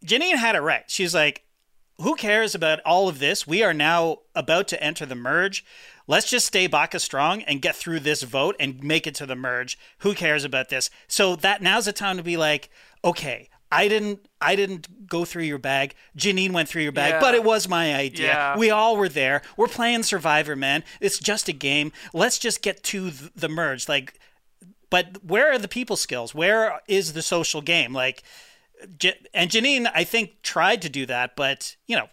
Jeanine 0.05 0.37
had 0.37 0.55
it 0.57 0.61
right. 0.61 0.85
She's 0.89 1.15
like, 1.15 1.45
"Who 2.01 2.15
cares 2.17 2.55
about 2.55 2.81
all 2.81 3.09
of 3.09 3.19
this? 3.19 3.47
We 3.47 3.63
are 3.63 3.75
now 3.75 4.19
about 4.35 4.69
to 4.69 4.83
enter 4.83 5.07
the 5.07 5.15
merge." 5.15 5.65
Let's 6.09 6.29
just 6.29 6.47
stay 6.47 6.67
Baka 6.67 6.99
strong 6.99 7.43
and 7.43 7.63
get 7.63 7.77
through 7.77 8.01
this 8.01 8.25
vote 8.25 8.57
and 8.59 8.83
make 8.83 9.07
it 9.07 9.15
to 9.17 9.27
the 9.27 9.37
merge. 9.37 9.79
Who 9.99 10.15
cares 10.15 10.43
about 10.45 10.69
this? 10.69 10.91
So 11.07 11.37
that 11.37 11.63
now's 11.63 11.85
the 11.85 11.93
time 11.93 12.17
to 12.17 12.25
be 12.25 12.37
like, 12.37 12.71
okay, 13.05 13.49
I 13.71 13.87
didn't 13.87 14.27
I 14.41 14.57
didn't 14.57 15.07
go 15.07 15.25
through 15.25 15.45
your 15.45 15.59
bag. 15.59 15.95
Jeanine 16.19 16.51
went 16.53 16.69
through 16.69 16.83
your 16.83 16.91
bag, 16.93 17.13
Yeah. 17.13 17.21
but 17.21 17.37
it 17.37 17.45
was 17.45 17.69
my 17.69 17.95
idea. 17.95 18.27
Yeah. 18.27 18.59
We 18.59 18.69
all 18.71 18.97
were 18.97 19.09
there. 19.09 19.43
We're 19.57 19.69
playing 19.69 20.03
Survivor, 20.03 20.57
man. 20.57 20.83
It's 21.01 21.19
just 21.21 21.49
a 21.49 21.53
game. 21.53 21.93
Let's 22.13 22.39
just 22.39 22.63
get 22.63 22.83
to 22.85 23.11
th- 23.13 23.31
the 23.37 23.49
merge. 23.49 23.89
Like 23.89 24.19
but 24.93 25.25
where 25.25 25.51
are 25.51 25.57
the 25.57 25.69
people 25.69 25.97
skills? 25.97 26.35
Where 26.35 26.83
is 26.87 27.15
the 27.15 27.23
social 27.23 27.63
game? 27.63 27.95
Like 27.95 28.23
and 29.33 29.51
Jeanine, 29.51 29.91
I 29.95 30.05
think, 30.05 30.43
tried 30.43 30.83
to 30.83 30.91
do 30.91 31.07
that, 31.07 31.35
but 31.35 31.77
you 31.87 31.97
know, 31.97 32.11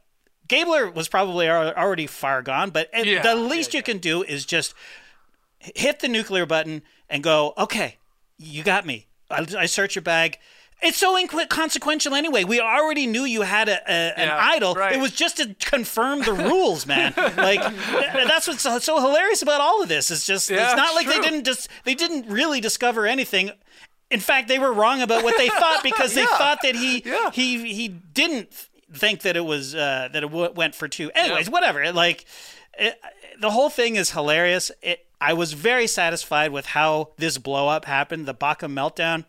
Gabler 0.47 0.89
was 0.89 1.09
probably 1.09 1.49
already 1.49 2.07
far 2.07 2.41
gone. 2.41 2.69
But 2.69 2.89
Yeah, 2.93 3.21
the 3.21 3.35
least 3.35 3.73
you 3.73 3.83
can 3.83 3.97
do 3.97 4.23
is 4.23 4.45
just 4.45 4.73
hit 5.59 5.99
the 5.99 6.07
nuclear 6.07 6.45
button 6.45 6.81
and 7.09 7.21
go, 7.21 7.53
okay, 7.57 7.97
you 8.37 8.63
got 8.63 8.85
me. 8.85 9.07
I, 9.29 9.45
I 9.57 9.65
search 9.65 9.95
your 9.95 10.03
bag. 10.03 10.37
It's 10.81 10.97
so 10.97 11.17
inconsequential 11.17 12.15
anyway. 12.15 12.43
We 12.45 12.61
already 12.61 13.05
knew 13.05 13.23
you 13.25 13.41
had 13.41 13.67
a, 13.67 13.81
a, 13.85 14.19
an 14.19 14.27
Yeah, 14.29 14.37
idol. 14.39 14.75
right. 14.75 14.95
It 14.95 15.01
was 15.01 15.11
just 15.11 15.37
to 15.37 15.53
confirm 15.55 16.21
the 16.21 16.33
rules, 16.33 16.85
man. 16.85 17.13
Like 17.17 17.61
that's 18.13 18.47
what's 18.47 18.61
so, 18.61 18.79
so 18.79 18.99
hilarious 19.01 19.41
about 19.41 19.59
all 19.61 19.83
of 19.83 19.89
this. 19.89 20.09
It's 20.09 20.25
just 20.25 20.49
Yeah, 20.49 20.67
it's 20.67 20.75
not 20.77 20.95
like 20.95 21.07
they 21.07 21.19
didn't 21.19 21.43
just 21.43 21.67
they 21.83 21.95
didn't 21.95 22.27
really 22.29 22.61
discover 22.61 23.05
anything. 23.05 23.51
In 24.09 24.19
fact, 24.21 24.47
they 24.47 24.57
were 24.57 24.71
wrong 24.73 25.01
about 25.01 25.23
what 25.23 25.37
they 25.37 25.49
thought 25.61 25.83
because 25.83 26.13
they 26.13 26.25
thought 26.25 26.59
that 26.63 26.75
he 26.75 27.01
Yeah. 27.05 27.31
he 27.31 27.73
he 27.73 27.87
didn't 27.89 28.49
think 28.93 29.21
that 29.21 29.35
it 29.35 29.45
was 29.45 29.75
uh, 29.75 30.09
that 30.13 30.23
it 30.23 30.27
w- 30.31 30.51
went 30.55 30.75
for 30.75 30.87
two. 30.87 31.11
Anyways, 31.13 31.49
whatever. 31.49 31.91
Like 31.91 32.25
it, 32.77 32.99
the 33.39 33.51
whole 33.51 33.69
thing 33.69 33.97
is 33.97 34.11
hilarious. 34.11 34.71
It, 34.81 35.05
I 35.21 35.33
was 35.33 35.51
very 35.53 35.87
satisfied 35.87 36.51
with 36.51 36.67
how 36.67 37.09
this 37.17 37.37
blow 37.37 37.67
up 37.67 37.83
happened, 37.85 38.25
the 38.25 38.33
Baka 38.33 38.67
meltdown. 38.67 39.25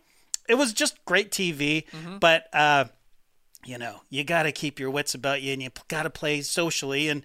It 0.50 0.58
was 0.58 0.72
just 0.72 1.02
great 1.04 1.30
TV, 1.30 1.84
but 2.20 2.48
uh, 2.54 2.84
you 3.64 3.78
know, 3.78 4.00
you 4.10 4.24
got 4.24 4.44
to 4.44 4.52
keep 4.52 4.78
your 4.80 4.90
wits 4.90 5.14
about 5.14 5.42
you, 5.42 5.52
and 5.52 5.62
you 5.62 5.70
got 5.88 6.02
to 6.04 6.10
play 6.10 6.40
socially. 6.42 7.08
And 7.08 7.22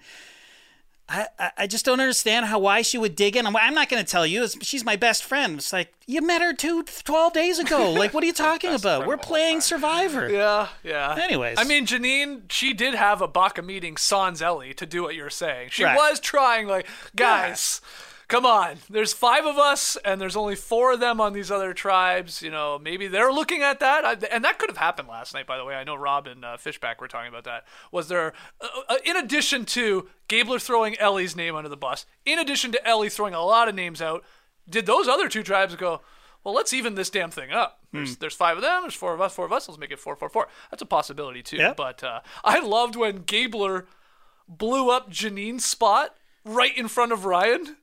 I, 1.08 1.28
I, 1.38 1.52
I 1.60 1.68
just 1.68 1.86
don't 1.86 2.00
understand 2.00 2.48
how 2.48 2.58
why 2.60 2.82
she 2.82 2.98
would 2.98 3.16
dig 3.16 3.36
in. 3.38 3.46
I'm, 3.46 3.56
I'm 3.56 3.76
not 3.76 3.90
going 3.90 4.04
to 4.04 4.10
tell 4.12 4.26
you. 4.26 4.44
It's, 4.44 4.58
she's 4.66 4.84
my 4.84 4.96
best 4.96 5.24
friend. 5.24 5.58
It's 5.60 5.72
like 5.72 5.94
you 6.08 6.22
met 6.22 6.42
her 6.42 6.52
two, 6.52 6.84
12 6.84 7.32
days 7.32 7.60
ago. 7.60 7.94
Like, 7.98 8.14
what 8.14 8.24
are 8.24 8.28
you 8.28 8.34
talking 8.34 8.74
about? 8.74 9.06
We're 9.06 9.16
playing 9.18 9.62
Survivor. 9.62 10.30
Yeah, 10.30 10.68
yeah. 10.84 11.16
Anyways. 11.24 11.58
I 11.60 11.64
mean, 11.64 11.86
Jeanine, 11.86 12.52
she 12.52 12.74
did 12.74 12.96
have 12.96 13.22
a 13.22 13.28
Baka 13.28 13.62
meeting 13.62 13.98
sans 13.98 14.42
Ellie 14.42 14.74
to 14.74 14.86
do 14.88 15.04
what 15.04 15.14
you're 15.16 15.30
saying. 15.30 15.70
She 15.72 15.84
Right. 15.84 15.96
was 15.96 16.20
trying, 16.20 16.68
like, 16.68 16.88
guys, 17.16 17.82
come 18.28 18.46
on. 18.46 18.78
There's 18.90 19.14
five 19.14 19.46
of 19.46 19.58
us, 19.58 19.98
and 20.04 20.20
there's 20.20 20.36
only 20.36 20.56
four 20.56 20.94
of 20.94 21.00
them 21.00 21.20
on 21.22 21.34
these 21.34 21.52
other 21.52 21.74
tribes. 21.74 22.42
You 22.42 22.52
know, 22.52 22.80
maybe 22.80 23.08
they're 23.08 23.32
looking 23.32 23.62
at 23.62 23.80
that, 23.80 24.06
I, 24.06 24.14
and 24.32 24.44
that 24.44 24.60
could 24.60 24.70
have 24.70 24.78
happened 24.78 25.08
last 25.08 25.34
night. 25.34 25.48
By 25.48 25.58
the 25.58 25.66
way, 25.66 25.76
I 25.76 25.84
know 25.84 25.96
Rob 25.96 26.28
and 26.28 26.44
uh, 26.44 26.58
Fishbach 26.58 27.00
were 27.00 27.08
talking 27.08 27.30
about 27.30 27.44
that. 27.46 27.66
Was 27.92 28.08
there, 28.08 28.34
uh, 28.62 28.68
uh, 28.90 28.98
in 29.04 29.16
addition 29.16 29.66
to 29.66 30.10
Gabler 30.28 30.60
throwing 30.60 30.98
Ellie's 30.98 31.36
name 31.36 31.56
under 31.56 31.70
the 31.70 31.78
bus, 31.78 32.06
in 32.26 32.40
addition 32.40 32.72
to 32.72 32.88
Ellie 32.88 33.10
throwing 33.10 33.34
a 33.34 33.44
lot 33.44 33.68
of 33.68 33.76
names 33.76 34.02
out, 34.02 34.24
did 34.70 34.86
those 34.86 35.08
other 35.08 35.30
two 35.30 35.44
tribes 35.44 35.76
go? 35.76 36.02
Well, 36.44 36.54
let's 36.54 36.74
even 36.74 36.94
this 36.94 37.10
damn 37.10 37.32
thing 37.32 37.52
up. 37.52 37.80
There's, 37.92 38.18
there's 38.18 38.36
five 38.36 38.58
of 38.58 38.62
them. 38.62 38.84
There's 38.84 38.94
four 38.94 39.14
of 39.14 39.22
us. 39.22 39.34
Four 39.34 39.46
of 39.46 39.52
us. 39.52 39.68
Let's 39.68 39.80
make 39.80 39.92
it 39.92 40.00
four, 40.00 40.16
four, 40.16 40.30
four. 40.30 40.48
That's 40.70 40.84
a 40.84 40.86
possibility 40.86 41.42
too. 41.42 41.58
Yeah. 41.58 41.74
But 41.76 42.04
uh, 42.04 42.20
I 42.44 42.60
loved 42.60 42.96
when 42.96 43.24
Gabler 43.24 43.88
blew 44.48 44.92
up 44.92 45.10
Jeanine's 45.10 45.66
spot 45.66 46.16
right 46.44 46.78
in 46.78 46.88
front 46.88 47.14
of 47.14 47.26
Ryan. 47.26 47.78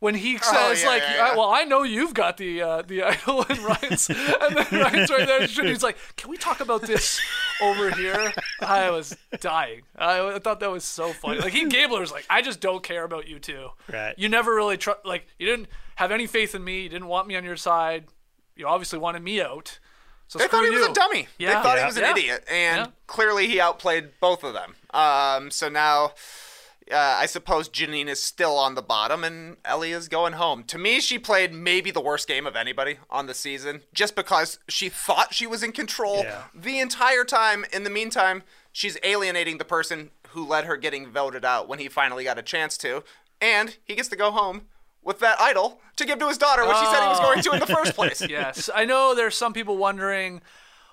When 0.00 0.14
he 0.14 0.38
says 0.38 0.82
yeah, 0.82 0.88
like, 0.88 1.02
yeah, 1.02 1.16
yeah. 1.16 1.36
"Well, 1.36 1.50
I 1.50 1.64
know 1.64 1.82
you've 1.82 2.14
got 2.14 2.36
the 2.36 2.62
uh, 2.62 2.82
the 2.82 3.02
idol," 3.04 3.44
and 3.48 3.58
Ryan's 3.58 4.08
and 4.08 4.56
then 4.56 4.66
Ryan's 4.70 5.10
right 5.10 5.26
there, 5.26 5.40
and 5.40 5.68
he's 5.68 5.82
like, 5.82 5.96
"Can 6.16 6.30
we 6.30 6.36
talk 6.36 6.60
about 6.60 6.82
this 6.82 7.20
over 7.60 7.90
here?" 7.90 8.32
I 8.60 8.90
was 8.90 9.16
dying. 9.40 9.82
I, 9.96 10.34
I 10.34 10.38
thought 10.38 10.60
that 10.60 10.70
was 10.70 10.84
so 10.84 11.12
funny. 11.12 11.40
Like 11.40 11.52
he 11.52 11.64
Gabler's 11.68 12.12
like, 12.12 12.26
"I 12.30 12.42
just 12.42 12.60
don't 12.60 12.82
care 12.84 13.02
about 13.02 13.26
you 13.26 13.40
two. 13.40 13.70
Right. 13.92 14.14
You 14.16 14.28
never 14.28 14.54
really 14.54 14.76
tr- 14.76 15.02
like 15.04 15.26
you 15.36 15.46
didn't 15.46 15.66
have 15.96 16.12
any 16.12 16.28
faith 16.28 16.54
in 16.54 16.62
me. 16.62 16.82
You 16.82 16.88
didn't 16.88 17.08
want 17.08 17.26
me 17.26 17.34
on 17.34 17.42
your 17.42 17.56
side. 17.56 18.04
You 18.54 18.68
obviously 18.68 19.00
wanted 19.00 19.22
me 19.22 19.40
out. 19.40 19.80
So 20.28 20.38
They 20.38 20.46
thought 20.46 20.62
he 20.64 20.70
was 20.70 20.86
a 20.86 20.92
dummy. 20.92 21.26
Yeah. 21.38 21.48
They 21.56 21.62
thought 21.62 21.78
he 21.78 21.84
was 21.84 21.96
an 21.96 22.04
idiot, 22.04 22.44
and 22.48 22.92
clearly 23.06 23.48
he 23.48 23.60
outplayed 23.60 24.10
both 24.20 24.44
of 24.44 24.52
them. 24.52 24.74
Um, 24.90 25.50
so 25.50 25.68
now, 25.70 26.12
uh, 26.90 26.96
I 27.20 27.26
suppose 27.26 27.68
Jeanine 27.68 28.08
is 28.08 28.22
still 28.22 28.56
on 28.56 28.74
the 28.74 28.82
bottom, 28.82 29.24
and 29.24 29.56
Elie 29.64 29.92
is 29.92 30.08
going 30.08 30.34
home. 30.34 30.64
To 30.64 30.78
me, 30.78 31.00
she 31.00 31.18
played 31.18 31.52
maybe 31.52 31.90
the 31.90 32.00
worst 32.00 32.26
game 32.28 32.46
of 32.46 32.56
anybody 32.56 32.98
on 33.10 33.26
the 33.26 33.34
season, 33.34 33.82
just 33.92 34.14
because 34.16 34.58
she 34.68 34.88
thought 34.88 35.34
she 35.34 35.46
was 35.46 35.62
in 35.62 35.72
control 35.72 36.18
Yeah. 36.24 36.44
the 36.54 36.78
entire 36.80 37.24
time. 37.24 37.64
In 37.72 37.84
the 37.84 37.90
meantime, 37.90 38.42
she's 38.72 38.96
alienating 39.02 39.58
the 39.58 39.64
person 39.64 40.10
who 40.30 40.46
led 40.46 40.64
her 40.64 40.76
getting 40.76 41.06
voted 41.10 41.44
out 41.44 41.68
when 41.68 41.78
he 41.78 41.88
finally 41.88 42.24
got 42.24 42.38
a 42.38 42.42
chance 42.42 42.76
to, 42.78 43.02
and 43.40 43.76
he 43.84 43.94
gets 43.94 44.08
to 44.08 44.16
go 44.16 44.30
home. 44.30 44.62
With 45.00 45.20
that 45.20 45.40
idol 45.40 45.80
to 45.96 46.04
give 46.04 46.18
to 46.18 46.28
his 46.28 46.36
daughter, 46.36 46.66
which 46.66 46.76
he 46.76 46.84
said 46.86 47.00
he 47.00 47.08
was 47.08 47.20
going 47.20 47.40
to 47.40 47.52
in 47.52 47.60
the 47.60 47.66
first 47.66 47.94
place. 47.94 48.20
yes, 48.28 48.68
I 48.74 48.84
know 48.84 49.14
there's 49.14 49.36
some 49.36 49.54
people 49.54 49.78
wondering, 49.78 50.42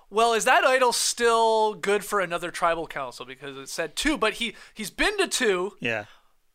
well, 0.09 0.33
is 0.33 0.45
that 0.45 0.63
idol 0.63 0.93
still 0.93 1.73
good 1.73 2.03
for 2.05 2.19
another 2.19 2.51
tribal 2.51 2.87
council 2.87 3.25
because 3.25 3.57
it 3.57 3.69
said 3.69 3.95
two, 3.95 4.17
but 4.17 4.35
he 4.35 4.55
he's 4.73 4.89
been 4.91 5.17
to 5.17 5.27
two, 5.27 5.73
Yeah. 5.79 6.05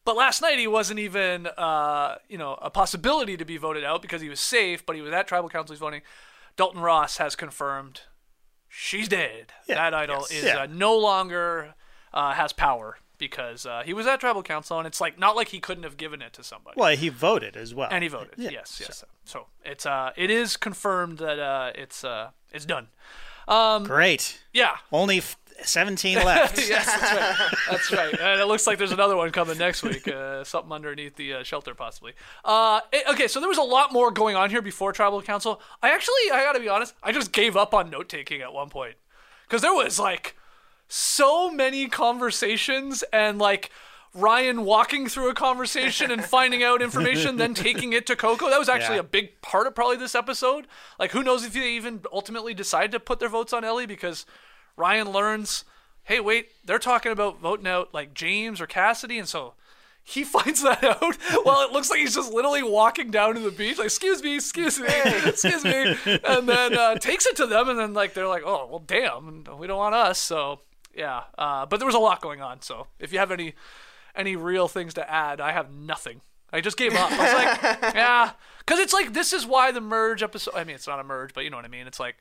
but 0.05 0.17
last 0.17 0.41
night 0.43 0.59
he 0.59 0.67
wasn't 0.67 0.99
even 1.01 1.47
uh, 1.47 2.17
you 2.29 2.39
know, 2.39 2.59
a 2.63 2.71
possibility 2.71 3.37
to 3.37 3.45
be 3.45 3.57
voted 3.57 3.85
out 3.85 4.03
because 4.03 4.21
he 4.23 4.29
was 4.29 4.41
safe, 4.41 4.85
but 4.87 4.97
he 4.97 5.03
was 5.03 5.13
at 5.13 5.27
tribal 5.27 5.49
council 5.49 5.75
he's 5.75 5.81
voting. 5.81 6.03
Dalton 6.57 6.81
Ross 6.81 7.17
has 7.19 7.37
confirmed 7.37 8.03
she's 8.69 9.09
dead. 9.09 9.53
that 9.69 9.95
idol 9.95 10.25
is 10.31 10.45
Yeah. 10.45 10.63
uh, 10.63 10.67
no 10.71 10.97
longer 10.97 11.75
uh, 12.13 12.33
has 12.35 12.53
power 12.53 12.99
because 13.19 13.67
uh, 13.67 13.83
he 13.85 13.93
was 13.93 14.07
at 14.07 14.19
tribal 14.21 14.43
council 14.43 14.79
and 14.79 14.87
it's 14.87 15.01
like 15.01 15.19
not 15.19 15.37
like 15.37 15.49
he 15.49 15.61
couldn't 15.61 15.85
have 15.85 15.97
given 15.97 16.23
it 16.23 16.33
to 16.33 16.43
somebody. 16.43 16.75
Well, 16.81 16.97
he 16.97 17.09
voted 17.09 17.57
as 17.57 17.75
well. 17.75 17.89
And 17.91 18.03
he 18.03 18.09
voted. 18.09 18.35
Yeah, 18.37 18.51
yes, 18.51 18.79
yes. 18.81 19.05
So 19.25 19.47
it's 19.65 19.85
uh 19.87 20.13
it 20.17 20.31
is 20.31 20.57
confirmed 20.57 21.19
that 21.19 21.39
uh 21.39 21.73
it's 21.75 22.03
uh 22.05 22.31
it's 22.53 22.65
done. 22.65 22.89
Um, 23.51 23.85
Great. 23.85 24.39
Yeah. 24.53 24.77
Only 24.93 25.19
f- 25.19 25.37
17 25.63 26.17
left. 26.25 26.57
yes, 26.69 26.87
that's 26.87 27.13
right. 27.13 27.59
That's 27.71 27.93
right. 27.93 28.21
And 28.21 28.41
it 28.41 28.47
looks 28.47 28.67
like 28.67 28.79
there's 28.79 28.93
another 28.93 29.17
one 29.17 29.31
coming 29.31 29.59
next 29.59 29.83
week. 29.83 30.09
Uh, 30.09 30.45
something 30.45 30.73
underneath 30.73 31.17
the 31.17 31.35
uh, 31.35 31.43
shelter, 31.43 31.75
possibly. 31.75 32.13
Uh, 32.45 32.81
eh, 32.93 33.03
okay, 33.11 33.29
so 33.29 33.41
there 33.41 33.49
was 33.49 33.59
a 33.59 33.63
lot 33.63 33.93
more 33.93 34.11
going 34.11 34.37
on 34.37 34.51
here 34.51 34.63
before 34.63 34.93
tribal 34.93 35.21
council. 35.21 35.61
I 35.83 35.91
actually, 35.91 36.31
I 36.33 36.43
got 36.45 36.53
to 36.53 36.61
be 36.61 36.69
honest, 36.69 36.95
I 37.03 37.13
just 37.13 37.33
gave 37.33 37.57
up 37.57 37.75
on 37.75 37.91
note 37.91 38.09
taking 38.09 38.41
at 38.41 38.53
one 38.53 38.71
point 38.71 38.95
because 39.47 39.63
there 39.63 39.75
was 39.75 39.99
like 39.99 40.37
so 40.89 41.51
many 41.51 41.89
conversations 41.89 43.03
and 43.13 43.39
like. 43.39 43.71
Ryan 44.15 44.65
walking 44.65 45.09
through 45.09 45.31
a 45.31 45.35
conversation 45.35 46.11
and 46.11 46.25
finding 46.25 46.63
out 46.65 46.83
information, 46.83 47.37
then 47.37 47.55
taking 47.67 47.93
it 47.93 48.07
to 48.07 48.17
Coco. 48.17 48.51
That 48.51 48.59
was 48.59 48.69
actually 48.69 48.97
Yeah. 48.97 49.01
a 49.01 49.05
big 49.05 49.41
part 49.41 49.67
of 49.67 49.75
probably 49.75 49.97
this 49.97 50.15
episode. 50.15 50.67
Like, 50.99 51.13
who 51.13 51.23
knows 51.23 51.45
if 51.45 51.53
they 51.53 51.71
even 51.73 52.01
ultimately 52.13 52.53
decide 52.55 52.91
to 52.93 53.01
put 53.01 53.21
their 53.21 53.29
votes 53.29 53.53
on 53.53 53.65
Elie 53.65 53.87
because 53.87 54.27
Ryan 54.77 55.13
learns, 55.13 55.65
hey, 56.05 56.19
wait, 56.21 56.49
they're 56.65 56.79
talking 56.81 57.13
about 57.13 57.39
voting 57.41 57.69
out 57.69 57.95
like 57.95 58.13
James 58.15 58.61
or 58.61 58.67
Cassidy, 58.67 59.19
and 59.19 59.29
so 59.29 59.55
he 60.03 60.25
finds 60.37 60.63
that 60.63 60.83
out. 60.83 61.17
Well, 61.45 61.61
it 61.65 61.71
looks 61.73 61.89
like 61.89 62.01
he's 62.01 62.15
just 62.17 62.33
literally 62.33 62.65
walking 62.65 63.13
down 63.13 63.35
to 63.35 63.41
the 63.41 63.51
beach, 63.53 63.79
like, 63.79 63.85
excuse 63.87 64.23
me, 64.25 64.35
excuse 64.35 64.81
me, 64.81 64.89
excuse 65.25 65.63
me, 65.63 65.97
and 66.25 66.49
then 66.49 66.77
uh, 66.77 66.97
takes 66.97 67.27
it 67.27 67.37
to 67.37 67.47
them, 67.47 67.69
and 67.69 67.79
then 67.79 67.95
like 67.95 68.15
they're 68.15 68.27
like, 68.27 68.43
oh, 68.45 68.67
well, 68.69 68.83
damn, 68.85 69.45
we 69.57 69.69
don't 69.69 69.79
want 69.79 69.95
us, 69.95 70.19
so 70.19 70.61
yeah. 70.97 71.23
Uh, 71.39 71.65
but 71.67 71.77
there 71.77 71.87
was 71.87 71.95
a 71.95 71.99
lot 72.01 72.21
going 72.21 72.41
on, 72.43 72.61
so 72.63 72.89
if 72.99 73.13
you 73.13 73.21
have 73.21 73.31
any 73.31 73.55
any 74.21 74.37
real 74.37 74.69
things 74.69 74.95
to 74.95 75.11
add, 75.11 75.41
I 75.41 75.53
have 75.53 75.73
nothing. 75.73 76.21
I 76.53 76.61
just 76.61 76.77
gave 76.77 76.95
up. 76.95 77.11
I 77.13 77.19
was 77.19 77.35
like, 77.83 77.95
yeah, 77.95 78.33
because 78.59 78.79
it's 78.81 78.93
like 78.93 79.13
this 79.13 79.33
is 79.33 79.47
why 79.47 79.71
the 79.73 79.81
merge 79.81 80.23
episode. 80.23 80.55
I 80.55 80.65
mean, 80.65 80.75
it's 80.75 80.87
not 80.87 81.01
a 81.01 81.05
merge, 81.05 81.33
but 81.35 81.45
you 81.45 81.51
know 81.51 81.57
what 81.57 81.65
I 81.65 81.69
mean. 81.69 81.87
It's 81.87 82.01
like 82.01 82.17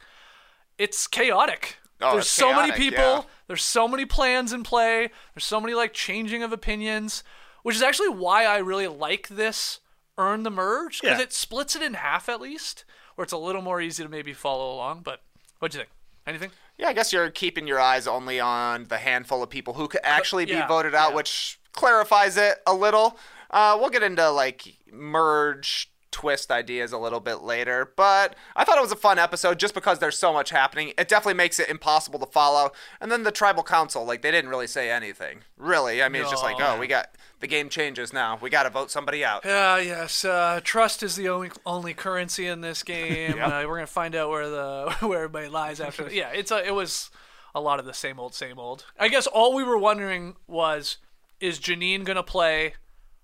it's 0.78 1.08
chaotic. 1.08 1.78
Oh, 2.02 2.14
There's 2.14 2.30
so 2.30 2.56
many 2.56 2.72
people. 2.72 3.04
yeah. 3.04 3.22
There's 3.48 3.64
so 3.64 3.88
many 3.88 4.06
plans 4.06 4.54
in 4.54 4.64
play. 4.64 5.10
There's 5.36 5.44
so 5.44 5.60
many 5.60 5.74
like 5.74 5.94
changing 5.94 6.44
of 6.44 6.54
opinions, 6.54 7.24
which 7.64 7.76
is 7.76 7.82
actually 7.82 8.10
why 8.10 8.46
I 8.46 8.58
really 8.60 8.88
like 8.88 9.28
this 9.28 9.80
earn 10.18 10.44
the 10.44 10.50
merge 10.52 11.02
because 11.02 11.18
Yeah. 11.18 11.24
it 11.24 11.34
splits 11.34 11.76
it 11.76 11.82
in 11.82 11.96
half 11.96 12.30
at 12.30 12.40
least, 12.40 12.86
where 13.16 13.24
it's 13.24 13.34
a 13.34 13.38
little 13.38 13.62
more 13.62 13.82
easy 13.82 14.04
to 14.04 14.10
maybe 14.10 14.32
follow 14.34 14.74
along. 14.74 15.02
But 15.02 15.22
what 15.60 15.72
do 15.72 15.78
you 15.78 15.84
think? 15.84 15.92
Anything? 16.28 16.52
Yeah, 16.78 16.88
I 16.88 16.94
guess 16.94 17.12
you're 17.12 17.30
keeping 17.32 17.68
your 17.68 17.80
eyes 17.80 18.08
only 18.08 18.40
on 18.40 18.86
the 18.86 18.98
handful 19.00 19.44
of 19.44 19.50
people 19.50 19.74
who 19.74 19.88
could 19.90 20.02
actually 20.04 20.46
be 20.46 20.54
yeah, 20.54 20.68
voted 20.68 20.96
out, 20.96 21.14
which 21.14 21.59
clarifies 21.74 22.38
it 22.38 22.58
a 22.66 22.74
little. 22.74 23.18
Uh, 23.50 23.78
we'll 23.80 23.90
get 23.90 24.04
into 24.04 24.30
like 24.30 24.78
merge 24.92 25.92
twist 26.12 26.52
ideas 26.52 26.92
a 26.92 26.98
little 26.98 27.20
bit 27.20 27.42
later, 27.42 27.94
but 27.96 28.36
I 28.56 28.64
thought 28.64 28.78
it 28.78 28.82
was 28.82 28.92
a 28.92 28.98
fun 28.98 29.20
episode 29.20 29.60
just 29.60 29.74
because 29.74 30.00
there's 30.00 30.18
so 30.18 30.34
much 30.34 30.50
happening. 30.50 30.90
It 30.98 31.08
definitely 31.08 31.36
makes 31.36 31.60
it 31.60 31.70
impossible 31.70 32.20
to 32.20 32.26
follow. 32.26 32.72
And 33.00 33.12
then 33.12 33.24
the 33.24 33.32
tribal 33.32 33.64
council, 33.64 34.06
like 34.06 34.22
they 34.22 34.32
didn't 34.32 34.50
really 34.50 34.68
say 34.68 34.90
anything. 34.90 35.44
Really, 35.58 36.02
I 36.02 36.10
mean, 36.10 36.22
it's 36.22 36.32
just 36.32 36.44
like, 36.44 36.58
oh, 36.60 36.80
we 36.80 36.88
got 36.88 37.16
the 37.40 37.48
game 37.48 37.70
changes 37.70 38.12
now. 38.12 38.38
We 38.42 38.50
got 38.50 38.64
to 38.64 38.70
vote 38.70 38.92
somebody 38.92 39.24
out. 39.24 39.46
Yeah, 39.46 39.78
yes. 39.78 40.26
Uh, 40.26 40.60
trust 40.64 41.04
is 41.04 41.16
the 41.16 41.30
only 41.30 41.52
only 41.66 41.94
currency 41.94 42.48
in 42.48 42.62
this 42.62 42.84
game. 42.84 43.36
uh, 43.42 43.64
we're 43.68 43.76
gonna 43.76 43.88
find 43.88 44.16
out 44.16 44.30
where 44.30 44.50
the 44.50 44.96
where 45.06 45.20
everybody 45.20 45.48
lies 45.48 45.80
after. 45.80 46.10
Yeah, 46.20 46.32
it's 46.34 46.52
a, 46.52 46.66
it 46.66 46.74
was 46.74 47.12
a 47.54 47.62
lot 47.62 47.80
of 47.80 47.86
the 47.86 47.94
same 47.94 48.20
old, 48.20 48.34
same 48.34 48.58
old. 48.58 48.86
I 49.00 49.10
guess 49.10 49.28
all 49.28 49.56
we 49.56 49.64
were 49.64 49.78
wondering 49.78 50.36
was, 50.48 50.98
is 51.40 51.60
Jeanine 51.60 52.04
gonna 52.04 52.24
play 52.24 52.74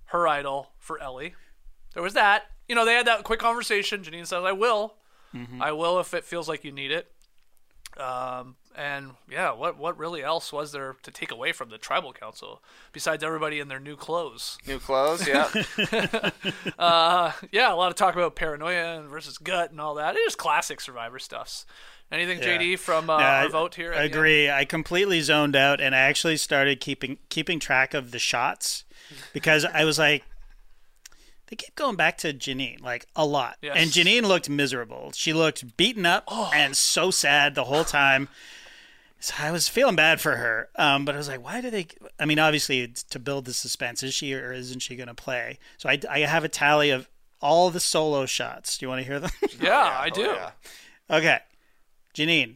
her 0.05 0.27
idol 0.27 0.71
for 0.77 0.99
Elie? 1.01 1.35
There 1.93 2.03
was 2.03 2.13
that. 2.13 2.43
You 2.67 2.75
know, 2.75 2.85
they 2.85 2.95
had 2.95 3.07
that 3.07 3.23
quick 3.23 3.39
conversation. 3.39 4.03
Jeanine 4.03 4.25
says, 4.25 4.43
"I 4.43 4.51
will. 4.51 4.95
I 5.59 5.73
will 5.73 5.99
if 5.99 6.13
it 6.13 6.23
feels 6.23 6.47
like 6.47 6.63
you 6.63 6.71
need 6.71 6.91
it." 6.91 7.11
Um, 7.97 8.55
and 8.75 9.11
yeah, 9.29 9.51
what 9.53 9.77
what 9.77 9.97
really 9.97 10.21
else 10.21 10.51
was 10.51 10.71
there 10.71 10.95
to 11.03 11.11
take 11.11 11.31
away 11.31 11.53
from 11.53 11.69
the 11.69 11.77
tribal 11.77 12.11
council 12.11 12.61
besides 12.91 13.23
everybody 13.23 13.59
in 13.59 13.69
their 13.69 13.79
new 13.79 13.95
clothes? 13.95 14.57
New 14.67 14.79
clothes, 14.79 15.25
yeah. 15.27 15.49
yeah, 17.51 17.73
a 17.73 17.75
lot 17.75 17.89
of 17.89 17.95
talk 17.95 18.15
about 18.15 18.35
paranoia 18.35 19.03
versus 19.07 19.37
gut 19.37 19.71
and 19.71 19.79
all 19.79 19.95
that. 19.95 20.15
It 20.15 20.19
is 20.19 20.35
classic 20.35 20.81
Survivor 20.81 21.19
stuffs. 21.19 21.65
Anything, 22.11 22.39
JD, 22.39 22.77
from 22.79 23.09
uh, 23.09 23.17
Yeah, 23.17 23.39
our 23.39 23.45
I- 23.45 23.47
vote 23.47 23.75
here? 23.75 23.91
I 23.91 23.97
the 23.97 24.03
end? 24.03 24.13
agree. 24.13 24.49
I 24.49 24.63
completely 24.65 25.21
zoned 25.21 25.55
out, 25.55 25.81
and 25.81 25.95
I 25.95 25.99
actually 25.99 26.37
started 26.37 26.79
keeping 26.79 27.17
keeping 27.29 27.59
track 27.59 27.93
of 27.93 28.11
the 28.11 28.19
shots 28.19 28.83
because 29.33 29.65
I 29.65 29.83
was 29.85 29.97
like, 29.99 30.23
they 31.47 31.55
keep 31.55 31.75
going 31.75 31.95
back 31.95 32.17
to 32.19 32.33
Jeanine 32.33 32.81
like 32.81 33.07
a 33.15 33.25
lot, 33.25 33.57
Yes. 33.61 33.75
and 33.77 33.91
Jeanine 33.91 34.23
looked 34.23 34.49
miserable. 34.49 35.11
She 35.13 35.33
looked 35.33 35.77
beaten 35.77 36.05
up 36.05 36.23
Oh. 36.27 36.51
and 36.53 36.75
so 36.77 37.11
sad 37.11 37.55
the 37.55 37.65
whole 37.65 37.83
time. 37.83 38.29
So 39.19 39.33
I 39.39 39.49
was 39.51 39.67
feeling 39.67 39.95
bad 39.95 40.21
for 40.21 40.35
her, 40.35 40.69
um, 40.75 41.05
but 41.05 41.15
I 41.15 41.17
was 41.17 41.27
like, 41.27 41.43
why 41.43 41.59
do 41.61 41.71
they? 41.71 41.87
I 42.19 42.25
mean, 42.25 42.37
obviously, 42.37 42.81
it's 42.81 43.01
to 43.03 43.17
build 43.19 43.45
the 43.45 43.53
suspense. 43.53 44.03
Is 44.03 44.13
she 44.13 44.33
or 44.35 44.51
isn't 44.53 44.81
she 44.81 44.95
going 44.95 45.07
to 45.07 45.15
play? 45.15 45.57
So 45.77 45.89
I, 45.89 45.99
I 46.09 46.19
have 46.19 46.43
a 46.43 46.49
tally 46.49 46.91
of 46.91 47.09
all 47.41 47.71
the 47.71 47.79
solo 47.79 48.25
shots. 48.27 48.77
Do 48.77 48.85
you 48.85 48.89
want 48.89 49.01
to 49.01 49.07
hear 49.07 49.19
them? 49.19 49.31
Yeah, 49.59 49.95
I 49.99 50.09
do. 50.09 50.21
yeah. 50.21 50.51
okay, 51.09 51.39
Jeanine, 52.15 52.55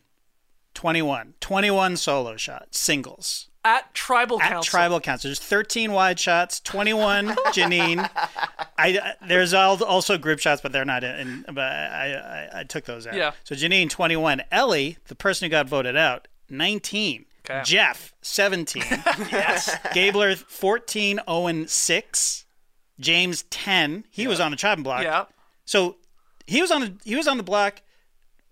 21. 0.74 1.34
21 1.40 1.98
solo 1.98 2.38
shots, 2.38 2.80
singles. 2.80 3.48
At 3.66 3.94
tribal 3.94 4.42
At 4.42 4.50
council. 4.52 4.70
tribal 4.72 5.00
council, 5.02 5.28
there's 5.28 5.40
13 5.40 5.92
wide 5.92 6.18
shots, 6.18 6.62
21 6.62 7.28
Jeanine. 7.48 8.10
I 8.78 8.98
uh, 8.98 9.12
there's 9.28 9.54
also 9.54 10.18
group 10.18 10.40
shots, 10.40 10.62
but 10.62 10.72
they're 10.72 10.86
not 10.86 11.04
in. 11.04 11.44
But 11.48 11.60
I, 11.60 12.48
I 12.54 12.60
I 12.60 12.64
took 12.64 12.86
those 12.86 13.06
out. 13.06 13.16
Yeah. 13.16 13.34
So 13.44 13.56
Jeanine 13.56 13.90
21, 13.90 14.44
Elie, 14.50 14.98
the 15.08 15.16
person 15.16 15.46
who 15.46 15.50
got 15.50 15.68
voted 15.68 15.98
out, 15.98 16.30
19. 16.50 17.26
Okay. 17.46 17.62
Jeff 17.66 18.14
17. 18.22 18.84
yes. 19.32 19.76
Gabler 19.94 20.36
14, 20.38 21.20
Owen 21.28 21.68
6. 21.68 22.46
James 23.00 23.44
ten. 23.50 24.06
He 24.10 24.28
was 24.28 24.40
on 24.40 24.52
the 24.52 24.58
chopping 24.58 24.84
block. 24.84 25.04
Yeah. 25.04 25.26
So 25.66 25.98
he 26.48 26.62
was 26.62 26.70
on 26.72 26.82
the 26.82 26.94
he 27.04 27.16
was 27.16 27.28
on 27.28 27.38
the 27.38 27.44
block. 27.44 27.82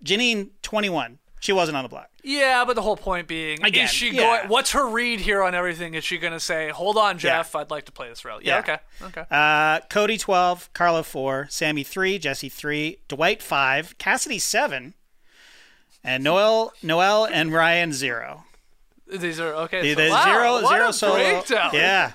Jeanine 0.04 0.50
twenty 0.62 0.90
one. 0.90 1.20
She 1.40 1.54
wasn't 1.54 1.78
on 1.78 1.84
the 1.84 1.90
block. 1.90 2.10
Yeah, 2.24 2.66
but 2.66 2.76
the 2.76 2.82
whole 2.82 2.98
point 2.98 3.28
being, 3.28 3.64
Again, 3.64 3.86
is 3.86 3.92
she 3.92 4.08
yeah. 4.10 4.22
going? 4.22 4.50
What's 4.50 4.72
her 4.72 4.88
read 4.90 5.20
here 5.20 5.44
on 5.44 5.54
everything? 5.54 5.94
Is 5.94 6.04
she 6.04 6.18
going 6.18 6.34
to 6.34 6.40
say, 6.40 6.70
"Hold 6.70 6.98
on, 6.98 7.20
Jeff, 7.20 7.56
I'd 7.56 7.70
like 7.70 7.86
to 7.86 7.92
play 7.92 8.10
this 8.10 8.26
route"? 8.26 8.44
Yeah, 8.44 8.56
Yeah. 8.56 8.60
okay, 8.60 8.78
okay. 9.22 9.24
Uh, 9.30 9.80
Cody 9.90 10.18
twelve, 10.18 10.70
Karla 10.74 11.04
four, 11.04 11.48
Sami 11.50 11.84
three, 11.84 12.18
Jesse 12.18 12.50
three, 12.50 12.98
Dwight 13.08 13.42
five, 13.44 13.98
Cassidy 14.00 14.40
seven, 14.40 14.96
and 16.04 16.24
Noelle 16.24 16.74
Noelle 16.82 17.26
and 17.26 17.54
Ryan 17.54 17.94
zero. 17.94 18.44
These 19.12 19.40
are 19.40 19.54
okay. 19.54 19.82
The, 19.82 19.94
so, 19.96 20.04
the 20.06 20.10
wow, 20.12 20.24
zero 20.24 20.54
what 20.64 20.76
zero 20.76 20.90
a 20.90 20.94
solo. 20.94 21.16
breakdown. 21.16 21.70
Yeah. 21.74 22.12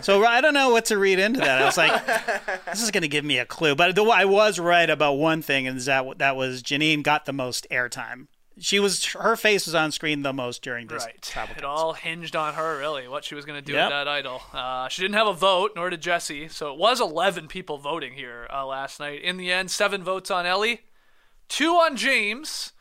So 0.00 0.24
I 0.24 0.40
don't 0.40 0.54
know 0.54 0.70
what 0.70 0.86
to 0.86 0.98
read 0.98 1.18
into 1.18 1.38
that. 1.40 1.62
I 1.62 1.64
was 1.64 1.76
like, 1.76 2.64
this 2.66 2.82
is 2.82 2.90
going 2.90 3.02
to 3.02 3.08
give 3.08 3.24
me 3.24 3.38
a 3.38 3.46
clue. 3.46 3.74
But 3.76 3.94
the, 3.94 4.04
I 4.04 4.24
was 4.24 4.58
right 4.58 4.88
about 4.90 5.14
one 5.14 5.40
thing, 5.42 5.66
and 5.68 5.78
that 5.80 6.18
that 6.18 6.34
was 6.36 6.62
Jeanine 6.62 7.02
got 7.02 7.26
the 7.26 7.32
most 7.32 7.66
airtime. 7.70 8.26
She 8.58 8.78
was 8.80 9.04
her 9.14 9.34
face 9.36 9.64
was 9.66 9.74
on 9.74 9.92
screen 9.92 10.22
the 10.22 10.32
most 10.32 10.62
during 10.62 10.86
this 10.88 11.04
Right. 11.06 11.22
travel. 11.22 11.54
It 11.56 11.64
all 11.64 11.94
hinged 11.94 12.36
on 12.36 12.52
her, 12.54 12.76
really, 12.78 13.08
what 13.08 13.24
she 13.24 13.34
was 13.34 13.44
going 13.46 13.58
to 13.58 13.64
do 13.64 13.72
Yep. 13.72 13.84
with 13.86 13.90
that 13.90 14.08
idol. 14.08 14.42
Uh, 14.52 14.88
she 14.88 15.00
didn't 15.00 15.14
have 15.14 15.26
a 15.26 15.32
vote, 15.32 15.72
nor 15.74 15.88
did 15.90 16.02
Jesse. 16.02 16.48
So 16.48 16.70
it 16.72 16.78
was 16.78 17.00
11 17.00 17.48
people 17.48 17.78
voting 17.78 18.12
here 18.12 18.46
uh, 18.52 18.66
last 18.66 19.00
night. 19.00 19.22
In 19.22 19.38
the 19.38 19.50
end, 19.50 19.70
seven 19.70 20.04
votes 20.04 20.30
on 20.30 20.44
Elie, 20.44 20.82
two 21.48 21.70
on 21.72 21.96
James. 21.96 22.72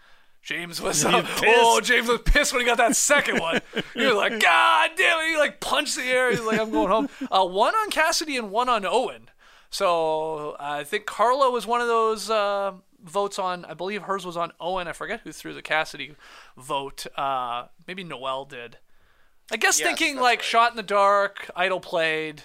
James 0.41 0.81
was 0.81 1.05
uh, 1.05 1.25
oh 1.45 1.81
James 1.81 2.07
was 2.07 2.21
pissed 2.21 2.51
when 2.51 2.61
he 2.61 2.65
got 2.65 2.77
that 2.77 2.95
second 2.95 3.39
one. 3.39 3.61
he 3.93 4.05
was 4.05 4.15
like, 4.15 4.39
God 4.39 4.91
damn 4.97 5.19
it! 5.19 5.29
He 5.31 5.37
like 5.37 5.59
punched 5.59 5.95
the 5.95 6.03
air. 6.03 6.31
He's 6.31 6.41
like, 6.41 6.59
I'm 6.59 6.71
going 6.71 6.89
home. 6.89 7.09
Uh, 7.31 7.45
one 7.45 7.73
on 7.75 7.89
Cassidy 7.91 8.35
and 8.35 8.51
one 8.51 8.67
on 8.67 8.85
Owen. 8.85 9.29
So 9.69 10.51
uh, 10.51 10.55
I 10.59 10.83
think 10.83 11.05
Karla 11.05 11.49
was 11.51 11.65
one 11.65 11.79
of 11.79 11.87
those 11.87 12.29
uh, 12.29 12.73
votes 13.03 13.39
on. 13.39 13.63
I 13.65 13.73
believe 13.73 14.01
hers 14.03 14.25
was 14.25 14.35
on 14.35 14.51
Owen. 14.59 14.87
I 14.87 14.93
forget 14.93 15.21
who 15.23 15.31
threw 15.31 15.53
the 15.53 15.61
Cassidy 15.61 16.15
vote. 16.57 17.05
Uh, 17.15 17.67
maybe 17.87 18.03
Noelle 18.03 18.45
did. 18.45 18.77
I 19.51 19.57
guess 19.57 19.79
Yes, 19.79 19.87
thinking 19.87 20.15
like 20.17 20.39
right. 20.39 20.45
shot 20.45 20.71
in 20.71 20.77
the 20.77 20.83
dark, 20.83 21.49
idol 21.55 21.79
played. 21.79 22.43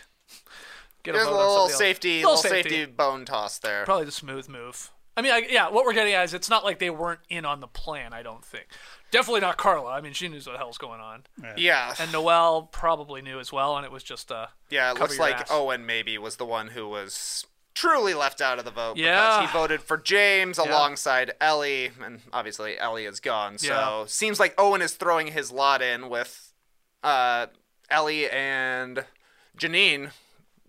Get 1.02 1.12
There's 1.12 1.26
a 1.26 1.30
vote 1.30 1.36
little 1.36 1.68
safety, 1.68 2.16
Little 2.16 2.34
little 2.34 2.50
safety 2.50 2.84
bone 2.84 3.24
toss 3.24 3.58
there. 3.58 3.84
Probably 3.84 4.04
the 4.04 4.12
smooth 4.12 4.48
move. 4.48 4.90
I 5.16 5.22
mean, 5.22 5.32
I, 5.32 5.46
yeah, 5.50 5.70
what 5.70 5.84
we're 5.86 5.94
getting 5.94 6.12
at 6.12 6.24
is 6.24 6.34
it's 6.34 6.50
not 6.50 6.64
like 6.64 6.78
they 6.78 6.90
weren't 6.90 7.20
in 7.30 7.44
on 7.46 7.60
the 7.60 7.66
plan. 7.66 8.12
I 8.12 8.22
don't 8.22 8.44
think. 8.44 8.66
Definitely 9.10 9.40
not 9.40 9.56
Karla. 9.56 9.90
I 9.92 10.00
mean, 10.02 10.12
she 10.12 10.28
knew 10.28 10.36
what 10.36 10.44
the 10.44 10.58
hell's 10.58 10.78
going 10.78 11.00
on, 11.00 11.22
Yeah, 11.56 11.94
and 11.98 12.12
Noelle 12.12 12.62
probably 12.70 13.22
knew 13.22 13.38
as 13.40 13.50
well. 13.52 13.76
And 13.76 13.86
it 13.86 13.92
was 13.92 14.02
just 14.02 14.30
a. 14.30 14.50
yeah. 14.68 14.90
It 14.90 14.94
cover 14.96 15.04
looks 15.04 15.16
your 15.16 15.26
like 15.26 15.36
ass. 15.40 15.48
Owen 15.50 15.86
maybe 15.86 16.18
was 16.18 16.36
the 16.36 16.44
one 16.44 16.68
who 16.68 16.88
was 16.88 17.46
truly 17.72 18.14
left 18.14 18.40
out 18.40 18.58
of 18.58 18.64
the 18.64 18.70
vote 18.70 18.96
Yeah. 18.96 19.40
because 19.40 19.50
he 19.50 19.58
voted 19.58 19.82
for 19.82 19.96
James 19.98 20.58
alongside 20.58 21.32
Elie, 21.40 21.90
and 22.02 22.20
obviously 22.32 22.78
Elie 22.78 23.04
is 23.04 23.20
gone. 23.20 23.58
So 23.58 23.68
Yeah. 23.68 24.04
seems 24.06 24.40
like 24.40 24.54
Owen 24.58 24.82
is 24.82 24.94
throwing 24.94 25.28
his 25.28 25.50
lot 25.52 25.80
in 25.82 26.08
with 26.08 26.52
uh, 27.02 27.46
Elie 27.90 28.28
and 28.30 29.04
Jeanine. 29.58 30.10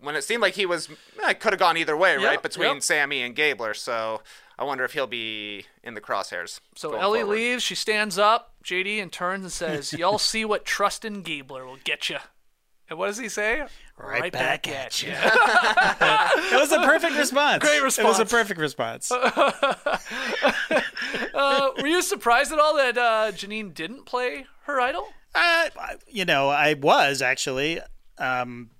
When 0.00 0.14
it 0.14 0.22
seemed 0.22 0.42
like 0.42 0.54
he 0.54 0.64
was, 0.66 0.88
eh, 1.24 1.32
could 1.34 1.52
have 1.52 1.60
gone 1.60 1.76
either 1.76 1.96
way, 1.96 2.14
Yep, 2.14 2.22
right? 2.22 2.42
Between 2.42 2.74
yep. 2.74 2.82
Sami 2.82 3.22
and 3.22 3.34
Gabler. 3.34 3.74
So 3.74 4.22
I 4.58 4.64
wonder 4.64 4.84
if 4.84 4.92
he'll 4.92 5.06
be 5.06 5.66
in 5.82 5.94
the 5.94 6.00
crosshairs. 6.00 6.60
So 6.76 6.94
Elie 6.94 7.20
forward. 7.20 7.34
leaves. 7.34 7.62
She 7.62 7.74
stands 7.74 8.18
up, 8.18 8.54
JD, 8.64 9.00
and 9.02 9.10
turns 9.12 9.42
and 9.44 9.52
says, 9.52 9.92
"Y'all 9.98 10.18
see 10.18 10.44
what 10.44 10.64
Trustin 10.64 11.22
Gabler 11.22 11.64
will 11.66 11.78
get 11.84 12.08
you." 12.08 12.18
And 12.90 12.98
what 12.98 13.08
does 13.08 13.18
he 13.18 13.28
say? 13.28 13.66
Right 13.98 14.32
back 14.32 14.66
at 14.66 15.02
you. 15.02 15.12
It 16.50 16.58
was 16.58 16.72
a 16.72 16.78
perfect 16.78 17.16
response. 17.18 17.62
Great 17.62 17.82
response. 17.82 18.06
It 18.06 18.08
was 18.08 18.18
a 18.20 18.24
perfect 18.24 18.58
response. 18.60 19.10
uh, 21.34 21.70
were 21.80 21.86
you 21.86 22.00
surprised 22.02 22.52
at 22.52 22.58
all 22.58 22.76
that 22.76 22.96
uh, 22.96 23.32
Jeanine 23.32 23.74
didn't 23.74 24.06
play 24.06 24.46
her 24.64 24.80
idol? 24.80 25.08
Uh, 25.34 25.68
you 26.06 26.24
know, 26.24 26.48
I 26.48 26.74
was 26.74 27.20
actually, 27.20 27.80
um, 28.18 28.70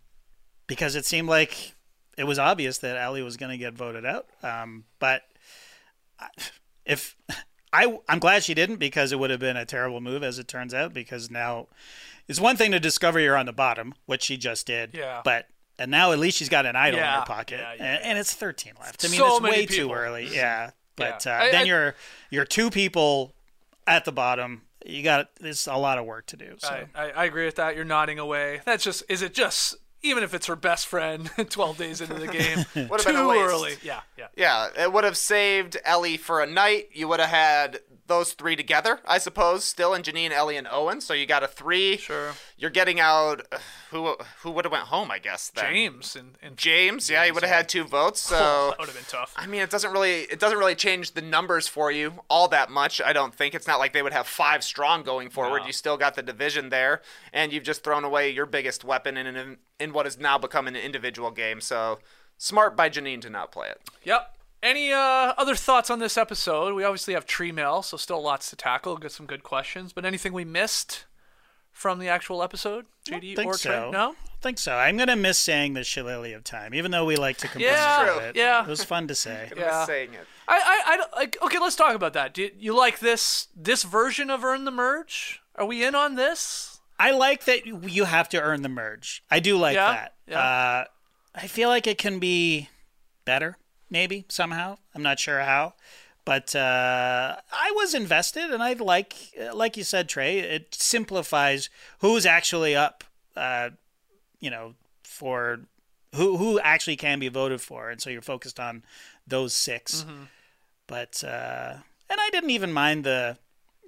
because 0.69 0.95
it 0.95 1.05
seemed 1.05 1.29
like 1.29 1.75
it 2.17 2.25
was 2.25 2.39
obvious 2.39 2.79
that 2.79 2.97
Elie 2.97 3.23
was 3.23 3.37
going 3.37 3.51
to 3.51 3.59
get 3.59 3.75
voted 3.75 4.07
out. 4.07 4.27
Um, 4.45 4.85
but 5.01 5.23
if 6.85 7.17
I, 7.73 7.99
I'm 8.09 8.19
glad 8.19 8.45
she 8.45 8.55
didn't 8.55 8.77
because 8.77 9.13
it 9.13 9.19
would 9.19 9.31
have 9.31 9.41
been 9.41 9.57
a 9.57 9.65
terrible 9.67 10.01
move, 10.01 10.23
as 10.23 10.39
it 10.39 10.49
turns 10.49 10.73
out. 10.73 10.93
Because 10.95 11.31
now 11.31 11.67
it's 12.27 12.41
one 12.41 12.57
thing 12.57 12.73
to 12.73 12.81
discover 12.81 13.21
you're 13.21 13.37
on 13.37 13.47
the 13.47 13.53
bottom, 13.53 13.95
which 14.07 14.23
she 14.23 14.37
just 14.37 14.67
did. 14.67 14.91
Yeah. 14.95 15.21
But 15.25 15.47
and 15.79 15.91
now 15.91 16.13
at 16.13 16.19
least 16.19 16.39
she's 16.39 16.49
got 16.49 16.67
an 16.67 16.75
idol 16.77 16.99
in 17.01 17.05
her 17.07 17.25
pocket, 17.25 17.61
yeah, 17.61 17.75
yeah, 17.77 17.85
and, 17.95 18.05
and 18.05 18.19
it's 18.19 18.35
13 18.35 18.73
left. 18.81 19.05
I 19.05 19.09
mean, 19.09 19.19
So 19.19 19.37
it's 19.37 19.41
way 19.43 19.67
too 19.67 19.93
early. 19.93 20.27
Yeah. 20.33 20.71
But 20.97 21.25
Yeah. 21.25 21.39
uh, 21.39 21.43
I- 21.45 21.51
then 21.51 21.63
I- 21.63 21.65
you're 21.65 21.95
you're 22.31 22.45
two 22.45 22.71
people 22.71 23.33
at 23.87 24.05
the 24.05 24.13
bottom. 24.13 24.63
You 24.85 25.03
got 25.03 25.31
there's 25.41 25.67
a 25.67 25.77
lot 25.77 25.99
of 25.99 26.05
work 26.07 26.27
to 26.27 26.37
do. 26.37 26.55
So. 26.59 26.69
I, 26.95 27.05
I, 27.05 27.11
I 27.11 27.25
agree 27.27 27.45
with 27.45 27.57
that. 27.57 27.77
You're 27.77 27.85
nodding 27.85 28.19
away. 28.19 28.61
That's 28.65 28.83
just. 28.83 29.03
Is 29.09 29.23
it 29.23 29.35
just? 29.35 29.77
Even 30.03 30.23
if 30.23 30.33
it's 30.33 30.47
her 30.47 30.55
best 30.57 30.87
friend, 30.87 31.29
12 31.51 31.77
days 31.77 32.01
into 32.01 32.15
the 32.15 32.29
game, 32.29 32.65
Would 32.89 33.01
have 33.01 33.07
been 33.07 33.17
a 33.17 33.21
too 33.21 33.29
waste. 33.29 33.41
early. 33.53 33.73
Yeah, 33.83 34.01
yeah. 34.17 34.29
Yeah, 34.37 34.69
it 34.85 34.93
would 34.93 35.05
have 35.05 35.17
saved 35.17 35.77
Elie 35.85 36.17
for 36.17 36.41
a 36.41 36.47
night. 36.47 36.91
You 36.93 37.09
would 37.09 37.19
have 37.21 37.31
had 37.31 37.81
those 38.09 38.33
three 38.33 38.57
together, 38.57 39.01
I 39.07 39.19
suppose, 39.19 39.65
still 39.65 39.95
in 39.95 40.03
Jeanine, 40.03 40.31
Elie, 40.31 40.57
and 40.57 40.67
Owen. 40.71 41.01
So 41.01 41.15
you 41.15 41.27
got 41.27 41.43
a 41.43 41.47
three. 41.47 41.97
Sure. 41.97 42.33
You're 42.57 42.71
getting 42.71 42.99
out 42.99 43.47
uh, 43.53 43.59
who 43.91 44.17
who 44.41 44.51
would 44.51 44.65
have 44.65 44.73
went 44.73 44.85
home, 44.85 45.11
I 45.11 45.19
guess. 45.19 45.51
Then. 45.51 45.73
James 45.73 46.17
and, 46.17 46.37
and 46.43 46.57
James, 46.57 47.09
yeah, 47.09 47.25
he 47.25 47.31
would 47.31 47.43
have 47.43 47.53
had 47.53 47.69
two 47.69 47.85
votes. 47.99 48.21
So 48.21 48.71
that 48.71 48.79
would 48.79 48.89
have 48.89 48.97
been 48.97 49.05
tough. 49.09 49.33
I 49.37 49.47
mean, 49.47 49.61
it 49.61 49.71
doesn't 49.71 49.93
really 49.93 50.23
it 50.23 50.41
doesn't 50.41 50.59
really 50.59 50.75
change 50.75 51.13
the 51.13 51.23
numbers 51.23 51.69
for 51.69 51.93
you 51.93 52.15
all 52.29 52.49
that 52.49 52.71
much. 52.71 53.01
I 53.01 53.13
don't 53.13 53.35
think 53.35 53.55
it's 53.55 53.67
not 53.67 53.79
like 53.79 53.93
they 53.93 54.03
would 54.03 54.13
have 54.13 54.27
five 54.27 54.65
strong 54.65 55.03
going 55.03 55.31
forward. 55.31 55.61
No. 55.61 55.67
You 55.67 55.73
still 55.73 55.97
got 55.97 56.17
the 56.17 56.23
division 56.23 56.71
there, 56.71 57.03
and 57.33 57.53
you've 57.53 57.65
just 57.65 57.85
thrown 57.85 58.05
away 58.05 58.31
your 58.31 58.47
biggest 58.47 58.85
weapon 58.85 59.17
in 59.17 59.27
an, 59.27 59.59
in 59.79 59.93
what 59.93 60.07
has 60.07 60.19
now 60.19 60.39
become 60.39 60.67
an 60.67 60.77
individual 60.77 61.31
game. 61.31 61.61
So 61.61 61.99
smart 62.39 62.77
by 62.77 62.89
Jeanine 62.89 63.21
to 63.23 63.31
not 63.31 63.53
play 63.53 63.69
it. 63.69 63.81
Yep. 64.05 64.35
Any 64.63 64.93
uh, 64.93 65.35
other 65.39 65.55
thoughts 65.55 65.89
on 65.91 65.99
this 66.01 66.17
episode? 66.17 66.75
We 66.75 66.83
obviously 66.85 67.15
have 67.15 67.27
tree 67.27 67.53
mail, 67.53 67.83
so 67.83 67.97
still 67.97 68.21
lots 68.23 68.51
to 68.51 68.57
tackle. 68.57 68.97
Get 68.97 69.13
some 69.13 69.27
good 69.27 69.43
questions. 69.45 69.93
But 69.93 70.05
anything 70.05 70.33
we 70.33 70.45
missed 70.45 71.05
from 71.71 72.01
the 72.01 72.09
actual 72.09 72.43
episode, 72.43 72.87
JD 73.09 73.37
think 73.37 73.47
or 73.49 73.57
so. 73.57 73.71
Trey? 73.71 73.91
No. 73.93 74.11
I 74.13 74.41
think 74.41 74.59
so. 74.59 74.75
I'm 74.75 74.97
gonna 74.97 75.17
miss 75.17 75.39
saying 75.39 75.75
the 75.75 75.83
shillelagh 75.85 76.33
of 76.35 76.45
time, 76.45 76.73
even 76.75 76.91
though 76.91 77.05
we 77.05 77.17
like 77.17 77.37
to 77.39 77.49
complain 77.49 77.73
Yeah, 77.73 78.03
about 78.03 78.23
it. 78.23 78.37
yeah. 78.37 78.63
it 78.63 78.69
was 78.69 78.85
fun 78.85 79.07
to 79.09 79.15
say. 79.15 79.51
Yeah. 79.57 79.85
saying 79.85 80.15
it. 80.15 80.27
I, 80.49 80.57
I, 80.87 80.93
I 80.93 80.97
don't- 80.97 81.13
like. 81.17 81.37
Okay, 81.43 81.59
let's 81.59 81.77
talk 81.77 81.95
about 81.95 82.13
that. 82.15 82.35
Do 82.35 82.43
you, 82.43 82.51
you 82.59 82.77
like 82.77 82.99
this 83.01 83.49
this 83.57 83.83
version 83.85 84.31
of 84.31 84.45
Earn 84.45 84.65
the 84.65 84.71
Merge? 84.71 85.41
Are 85.57 85.67
we 85.67 85.85
in 85.85 85.95
on 85.95 86.15
this? 86.17 86.81
I 87.01 87.11
like 87.13 87.45
that 87.45 87.65
you 87.67 88.05
have 88.05 88.29
to 88.31 88.41
earn 88.41 88.63
the 88.63 88.69
merge. 88.69 89.23
I 89.31 89.39
do 89.39 89.57
like 89.57 89.75
Yeah, 89.77 89.93
that. 89.93 90.15
yeah. 90.27 90.39
Uh, 90.41 90.85
I 91.33 91.47
feel 91.47 91.69
like 91.69 91.87
it 91.87 91.97
can 91.99 92.19
be 92.19 92.69
better, 93.25 93.57
maybe 93.91 94.25
somehow. 94.29 94.79
I'm 94.95 95.03
not 95.03 95.19
sure 95.19 95.41
how, 95.41 95.75
but 96.25 96.55
uh, 96.55 97.37
I 97.53 97.73
was 97.75 97.95
invested, 97.95 98.51
and 98.51 98.63
I 98.63 98.75
like, 98.75 99.15
like 99.55 99.77
you 99.77 99.85
said, 99.85 100.09
Trey. 100.09 100.39
It 100.39 100.75
simplifies 100.75 101.71
who's 102.01 102.27
actually 102.27 102.77
up. 102.77 103.05
Uh, 103.37 103.71
you 104.41 104.51
know, 104.51 104.75
for 105.03 105.61
who 106.15 106.37
who 106.37 106.59
actually 106.61 106.97
can 106.97 107.19
be 107.19 107.29
voted 107.29 107.61
for, 107.61 107.91
and 107.91 108.01
so 108.01 108.11
you're 108.11 108.23
focused 108.23 108.61
on 108.61 108.85
those 109.27 109.53
6 109.55 110.05
But 110.87 111.23
uh, 111.23 111.75
and 112.11 112.21
I 112.21 112.31
didn't 112.31 112.51
even 112.51 112.73
mind 112.73 113.05
the 113.05 113.39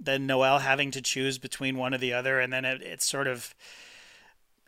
the 0.01 0.19
Noelle 0.19 0.61
having 0.61 0.91
to 0.93 1.03
choose 1.03 1.39
between 1.39 1.77
one 1.77 1.95
or 1.95 1.99
the 1.99 2.13
other, 2.13 2.41
and 2.41 2.53
then 2.53 2.65
it, 2.65 2.83
it's 2.83 3.07
sort 3.07 3.27
of 3.27 3.55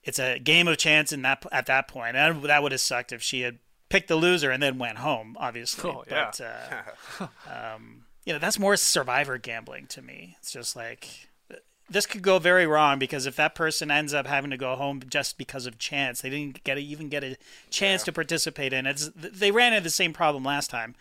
it's 0.04 0.18
a 0.18 0.38
game 0.38 0.68
of 0.68 0.78
chance 0.78 1.12
in 1.12 1.22
that 1.22 1.44
at 1.52 1.66
that 1.66 1.88
point. 1.88 2.16
And 2.16 2.42
that 2.44 2.62
would 2.62 2.72
have 2.72 2.80
sucked 2.80 3.12
if 3.12 3.22
she 3.22 3.42
had 3.42 3.58
picked 3.92 4.08
the 4.08 4.16
loser 4.16 4.50
and 4.50 4.62
then 4.62 4.78
went 4.78 4.98
home, 4.98 5.36
obviously. 5.38 5.90
Oh, 5.90 6.02
yeah. 6.10 6.30
But 6.30 6.40
uh, 7.20 7.26
um, 7.74 8.04
you 8.24 8.32
know, 8.32 8.38
that's 8.38 8.58
more 8.58 8.74
survivor 8.76 9.36
gambling 9.36 9.86
to 9.88 10.00
me. 10.00 10.36
It's 10.40 10.50
just 10.50 10.74
like 10.74 11.28
this 11.90 12.06
could 12.06 12.22
go 12.22 12.38
very 12.38 12.66
wrong 12.66 12.98
because 12.98 13.26
if 13.26 13.36
that 13.36 13.54
person 13.54 13.90
ends 13.90 14.14
up 14.14 14.26
having 14.26 14.50
to 14.50 14.56
go 14.56 14.76
home 14.76 15.02
just 15.08 15.36
because 15.36 15.66
of 15.66 15.78
chance, 15.78 16.22
they 16.22 16.30
didn't 16.30 16.64
get 16.64 16.78
a, 16.78 16.80
even 16.80 17.10
get 17.10 17.22
a 17.22 17.36
chance 17.68 18.02
to 18.04 18.12
participate 18.12 18.72
in 18.72 18.86
it. 18.86 19.10
They 19.14 19.50
ran 19.50 19.74
into 19.74 19.84
the 19.84 19.90
same 19.90 20.14
problem 20.14 20.42
last 20.42 20.70
time. 20.70 20.94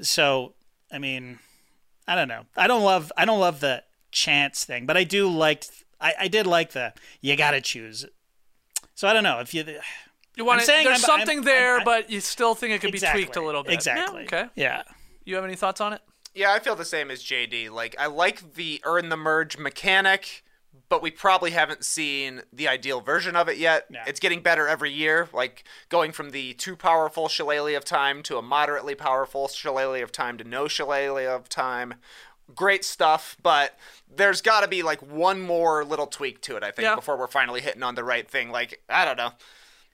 So, 0.00 0.54
I 0.92 0.98
mean, 0.98 1.38
I 2.08 2.16
don't 2.16 2.28
know. 2.28 2.46
I 2.56 2.66
don't 2.66 2.82
love 2.82 3.12
I 3.16 3.24
don't 3.24 3.40
love 3.40 3.60
the 3.60 3.84
chance 4.10 4.64
thing, 4.64 4.84
but 4.84 4.96
I 4.96 5.04
do 5.04 5.28
like 5.28 5.64
I, 6.00 6.14
I 6.22 6.28
did 6.28 6.46
like 6.46 6.72
the 6.72 6.92
you 7.20 7.36
got 7.36 7.52
to 7.52 7.60
choose. 7.60 8.04
So 8.96 9.06
I 9.06 9.12
don't 9.12 9.22
know 9.22 9.38
if 9.38 9.54
you 9.54 9.64
You 10.36 10.44
want 10.44 10.60
I'm 10.60 10.66
saying 10.66 10.84
There's 10.84 11.02
I'm- 11.04 11.18
something 11.18 11.38
I'm- 11.38 11.44
there, 11.44 11.74
I'm- 11.76 11.84
but 11.84 12.10
you 12.10 12.20
still 12.20 12.54
think 12.54 12.72
it 12.74 12.80
could 12.80 12.94
exactly 12.94 13.22
be 13.22 13.24
tweaked 13.24 13.36
a 13.36 13.42
little 13.44 13.62
bit. 13.64 13.72
Exactly. 13.74 14.20
Yeah, 14.30 14.38
okay. 14.40 14.50
Yeah. 14.54 14.82
You 15.24 15.34
have 15.34 15.44
any 15.44 15.56
thoughts 15.56 15.80
on 15.80 15.92
it? 15.92 16.02
Yeah, 16.34 16.52
I 16.52 16.58
feel 16.58 16.76
the 16.76 16.84
same 16.84 17.10
as 17.10 17.22
JD. 17.24 17.70
Like 17.70 17.96
I 17.98 18.06
like 18.06 18.54
the 18.54 18.80
earn 18.84 19.08
the 19.08 19.16
merge 19.16 19.56
mechanic, 19.56 20.44
but 20.90 21.00
we 21.02 21.10
probably 21.10 21.52
haven't 21.52 21.84
seen 21.84 22.42
the 22.52 22.68
ideal 22.68 23.00
version 23.00 23.34
of 23.34 23.48
it 23.48 23.56
yet. 23.56 23.86
Yeah. 23.90 24.04
It's 24.06 24.20
getting 24.20 24.42
better 24.42 24.68
every 24.68 24.92
year, 24.92 25.28
like 25.32 25.64
going 25.88 26.12
from 26.12 26.30
the 26.30 26.52
too 26.52 26.76
powerful 26.76 27.28
Shillelagh 27.28 27.74
of 27.74 27.84
Time 27.86 28.22
to 28.24 28.36
a 28.36 28.42
moderately 28.42 28.94
powerful 28.94 29.48
Shillelagh 29.48 30.02
of 30.02 30.12
Time 30.12 30.36
to 30.38 30.44
no 30.44 30.68
Shillelagh 30.68 31.26
of 31.26 31.48
Time. 31.48 31.94
Great 32.54 32.84
stuff, 32.84 33.36
but 33.42 33.76
there's 34.14 34.40
got 34.42 34.60
to 34.60 34.68
be 34.68 34.82
like 34.82 35.00
one 35.02 35.40
more 35.40 35.84
little 35.84 36.06
tweak 36.06 36.40
to 36.42 36.56
it, 36.56 36.62
I 36.62 36.70
think, 36.70 36.84
Yeah. 36.84 36.94
before 36.94 37.16
we're 37.16 37.26
finally 37.26 37.60
hitting 37.62 37.82
on 37.82 37.94
the 37.96 38.04
right 38.04 38.30
thing. 38.30 38.50
Like, 38.50 38.82
I 38.88 39.04
don't 39.06 39.16
know. 39.16 39.32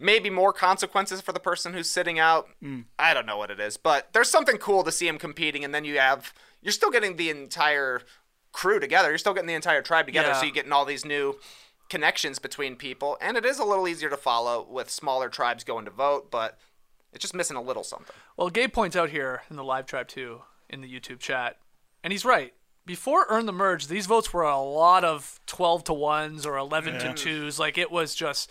Maybe 0.03 0.29
more 0.31 0.53
consequences 0.53 1.21
for 1.21 1.33
the 1.33 1.41
person 1.41 1.73
who's 1.73 1.89
sitting 1.89 2.19
out. 2.19 2.49
Hmm. 2.61 2.81
I 2.99 3.15
don't 3.15 3.27
know 3.27 3.39
what 3.39 3.51
it 3.51 3.61
is, 3.61 3.77
but 3.77 4.13
there's 4.13 4.29
something 4.29 4.59
cool 4.59 4.83
to 4.85 4.93
see 4.93 5.07
him 5.09 5.19
competing, 5.19 5.65
and 5.65 5.73
then 5.75 5.85
you 5.85 5.99
have 5.99 6.35
you're 6.61 6.73
still 6.73 6.91
getting 6.91 7.17
the 7.17 7.31
entire 7.31 8.03
crew 8.53 8.79
together. 8.81 9.09
You're 9.09 9.19
still 9.19 9.35
getting 9.35 9.49
the 9.49 9.55
entire 9.55 9.83
tribe 9.83 10.07
together, 10.07 10.29
Yeah. 10.29 10.35
so 10.35 10.45
you're 10.45 10.55
getting 10.55 10.73
all 10.73 10.85
these 10.85 11.05
new 11.05 11.39
connections 11.89 12.39
between 12.39 12.77
people, 12.77 13.17
and 13.21 13.37
it 13.37 13.45
is 13.45 13.59
a 13.59 13.65
little 13.65 13.87
easier 13.89 14.11
to 14.11 14.17
follow 14.17 14.67
with 14.69 14.91
smaller 14.91 15.29
tribes 15.29 15.63
going 15.65 15.85
to 15.85 15.91
vote, 15.91 16.31
but 16.31 16.59
it's 17.13 17.23
just 17.23 17.35
missing 17.35 17.57
a 17.57 17.63
little 17.63 17.85
something. 17.85 18.15
Well, 18.37 18.49
Gabe 18.51 18.73
points 18.73 18.97
out 18.97 19.11
here 19.11 19.43
in 19.51 19.57
the 19.57 19.65
live 19.65 19.87
tribe 19.87 20.09
too, 20.09 20.43
in 20.71 20.81
the 20.81 20.89
YouTube 20.93 21.19
chat, 21.21 21.59
and 22.03 22.13
he's 22.13 22.25
right. 22.25 22.55
Before 22.87 23.27
Earn 23.29 23.47
the 23.47 23.53
Merge, 23.53 23.87
these 23.87 24.07
votes 24.07 24.33
were 24.33 24.43
a 24.43 24.59
lot 24.61 25.05
of 25.05 25.39
12 25.47 25.85
to 25.85 25.93
1s 25.93 26.45
or 26.47 26.57
11 26.57 26.99
to 26.99 27.09
2s. 27.11 27.59
Like, 27.59 27.79
it 27.79 27.93
was 27.93 28.13
just 28.15 28.51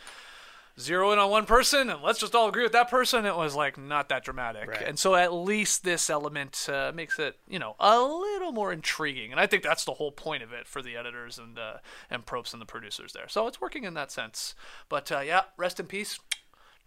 zero 0.82 1.12
in 1.12 1.20
on 1.20 1.30
one 1.30 1.46
person 1.46 1.90
and 1.90 2.02
let's 2.02 2.20
just 2.20 2.36
all 2.36 2.50
agree 2.50 2.64
with 2.64 2.72
that 2.74 2.90
person. 2.90 3.26
It 3.26 3.36
was, 3.36 3.56
like, 3.56 3.78
not 3.78 4.10
that 4.10 4.24
dramatic. 4.24 4.70
Right. 4.70 4.82
And 4.82 5.00
so 5.00 5.16
at 5.16 5.34
least 5.34 5.84
this 5.84 6.10
element 6.10 6.68
uh, 6.72 6.92
makes 6.94 7.20
it, 7.20 7.38
you 7.48 7.60
know, 7.60 7.76
a 7.80 8.02
little 8.02 8.52
more 8.52 8.74
intriguing. 8.74 9.32
And 9.32 9.40
I 9.40 9.48
think 9.48 9.64
that's 9.64 9.86
the 9.86 9.94
whole 9.94 10.12
point 10.12 10.44
of 10.44 10.52
it 10.52 10.68
for 10.68 10.82
the 10.82 10.96
editors 10.98 11.38
and, 11.38 11.58
uh, 11.58 11.78
and 12.10 12.26
props 12.26 12.54
and 12.54 12.62
the 12.62 12.66
producers 12.66 13.14
there. 13.14 13.28
So 13.28 13.48
it's 13.48 13.62
working 13.62 13.84
in 13.84 13.94
that 13.94 14.12
sense. 14.12 14.56
But, 14.90 15.12
uh, 15.12 15.20
yeah, 15.20 15.44
rest 15.58 15.80
in 15.80 15.86
peace 15.86 16.20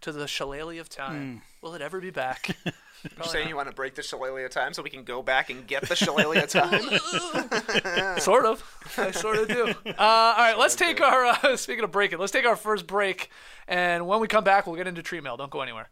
to 0.01 0.11
the 0.11 0.27
shillelagh 0.27 0.77
of 0.79 0.89
time. 0.89 1.41
Will 1.61 1.73
it 1.73 1.81
ever 1.81 1.99
be 1.99 2.11
back? 2.11 2.55
You're 3.17 3.25
saying 3.25 3.49
you 3.49 3.55
want 3.55 3.69
to 3.69 3.75
break 3.75 3.95
the 3.95 4.01
Shillelagh 4.03 4.49
time 4.49 4.73
so 4.73 4.81
we 4.81 4.89
can 4.89 5.03
go 5.03 5.21
back 5.21 5.49
and 5.49 5.65
get 5.65 5.87
the 5.87 5.95
Shillelagh 5.95 6.47
time? 6.47 6.81
sort 8.19 8.45
of. 8.45 8.63
I 8.97 9.11
sort 9.11 9.37
of 9.37 9.47
do. 9.47 9.67
Uh, 9.85 9.93
all 9.97 10.35
right, 10.37 10.57
let's 10.57 10.75
take 10.75 11.01
our. 11.01 11.25
Uh, 11.25 11.57
speaking 11.57 11.83
of 11.83 11.91
breaking, 11.91 12.19
let's 12.19 12.31
take 12.31 12.45
our 12.45 12.55
first 12.55 12.87
break, 12.87 13.29
and 13.67 14.07
when 14.07 14.19
we 14.19 14.27
come 14.27 14.43
back, 14.43 14.67
we'll 14.67 14.75
get 14.75 14.87
into 14.87 15.01
tree 15.01 15.21
mail. 15.21 15.37
Don't 15.37 15.51
go 15.51 15.61
anywhere. 15.61 15.89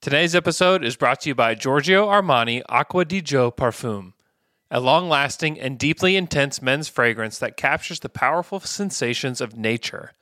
Today's 0.00 0.34
episode 0.34 0.82
is 0.84 0.96
brought 0.96 1.20
to 1.20 1.28
you 1.28 1.34
by 1.34 1.54
Giorgio 1.54 2.08
Armani 2.08 2.62
Acqua 2.68 3.04
di 3.04 3.22
Gio 3.22 3.54
Parfum, 3.54 4.14
a 4.70 4.80
long 4.80 5.08
lasting 5.08 5.60
and 5.60 5.78
deeply 5.78 6.16
intense 6.16 6.60
men's 6.60 6.88
fragrance 6.88 7.38
that 7.38 7.56
captures 7.56 8.00
the 8.00 8.08
powerful 8.08 8.58
sensations 8.58 9.40
of 9.40 9.56
nature. 9.56 10.12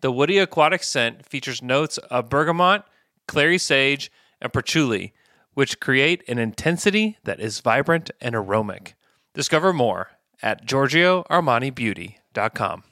The 0.00 0.10
woody 0.12 0.38
aquatic 0.38 0.82
scent 0.82 1.26
features 1.26 1.62
notes 1.62 1.98
of 1.98 2.30
bergamot, 2.30 2.84
clary 3.28 3.58
sage, 3.58 4.10
and 4.40 4.52
patchouli, 4.52 5.12
which 5.56 5.80
create 5.80 6.22
an 6.28 6.36
intensity 6.36 7.16
that 7.24 7.40
is 7.40 7.60
vibrant 7.60 8.10
and 8.20 8.34
aromatic. 8.34 8.94
Discover 9.32 9.72
more 9.72 10.10
at 10.42 10.66
GiorgioArmaniBeauty.com. 10.66 12.82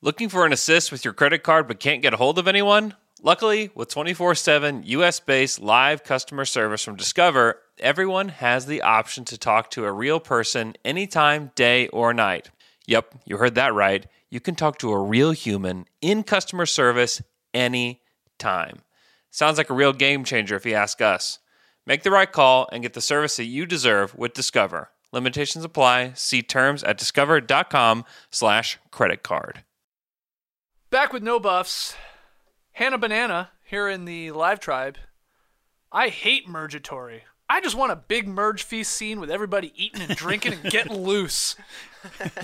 Looking 0.00 0.30
for 0.30 0.46
an 0.46 0.54
assist 0.54 0.90
with 0.90 1.04
your 1.04 1.12
credit 1.12 1.42
card 1.42 1.68
but 1.68 1.78
can't 1.78 2.00
get 2.00 2.14
a 2.14 2.16
hold 2.16 2.38
of 2.38 2.48
anyone? 2.48 2.94
Luckily, 3.22 3.70
with 3.74 3.90
24 3.90 4.34
7 4.34 4.82
US 4.86 5.20
based 5.20 5.60
live 5.60 6.04
customer 6.04 6.46
service 6.46 6.82
from 6.82 6.96
Discover, 6.96 7.60
everyone 7.78 8.30
has 8.30 8.64
the 8.64 8.80
option 8.80 9.26
to 9.26 9.36
talk 9.36 9.70
to 9.72 9.84
a 9.84 9.92
real 9.92 10.20
person 10.20 10.72
anytime, 10.86 11.52
day 11.54 11.88
or 11.88 12.14
night. 12.14 12.50
Yep, 12.86 13.14
you 13.26 13.36
heard 13.36 13.56
that 13.56 13.74
right. 13.74 14.06
You 14.30 14.40
can 14.40 14.54
talk 14.54 14.78
to 14.78 14.90
a 14.90 14.98
real 14.98 15.32
human 15.32 15.84
in 16.00 16.22
customer 16.22 16.64
service 16.64 17.20
anytime. 17.52 18.80
Sounds 19.34 19.58
like 19.58 19.68
a 19.68 19.74
real 19.74 19.92
game 19.92 20.22
changer 20.22 20.54
if 20.54 20.64
you 20.64 20.74
ask 20.74 21.00
us. 21.00 21.40
Make 21.84 22.04
the 22.04 22.12
right 22.12 22.30
call 22.30 22.68
and 22.70 22.84
get 22.84 22.92
the 22.92 23.00
service 23.00 23.36
that 23.36 23.46
you 23.46 23.66
deserve 23.66 24.14
with 24.14 24.32
Discover. 24.32 24.90
Limitations 25.10 25.64
apply. 25.64 26.12
See 26.14 26.40
terms 26.40 26.84
at 26.84 26.98
discover.com 26.98 28.04
slash 28.30 28.78
credit 28.92 29.24
card. 29.24 29.64
Back 30.88 31.12
with 31.12 31.24
no 31.24 31.40
buffs. 31.40 31.96
Hannah 32.74 32.96
Banana 32.96 33.50
here 33.64 33.88
in 33.88 34.04
the 34.04 34.30
live 34.30 34.60
tribe. 34.60 34.98
I 35.90 36.10
hate 36.10 36.48
mergatory. 36.48 37.24
I 37.48 37.60
just 37.60 37.74
want 37.74 37.90
a 37.90 37.96
big 37.96 38.28
merge 38.28 38.62
feast 38.62 38.92
scene 38.92 39.18
with 39.18 39.32
everybody 39.32 39.72
eating 39.74 40.02
and 40.02 40.14
drinking 40.14 40.52
and 40.62 40.70
getting 40.70 40.96
loose. 41.02 41.56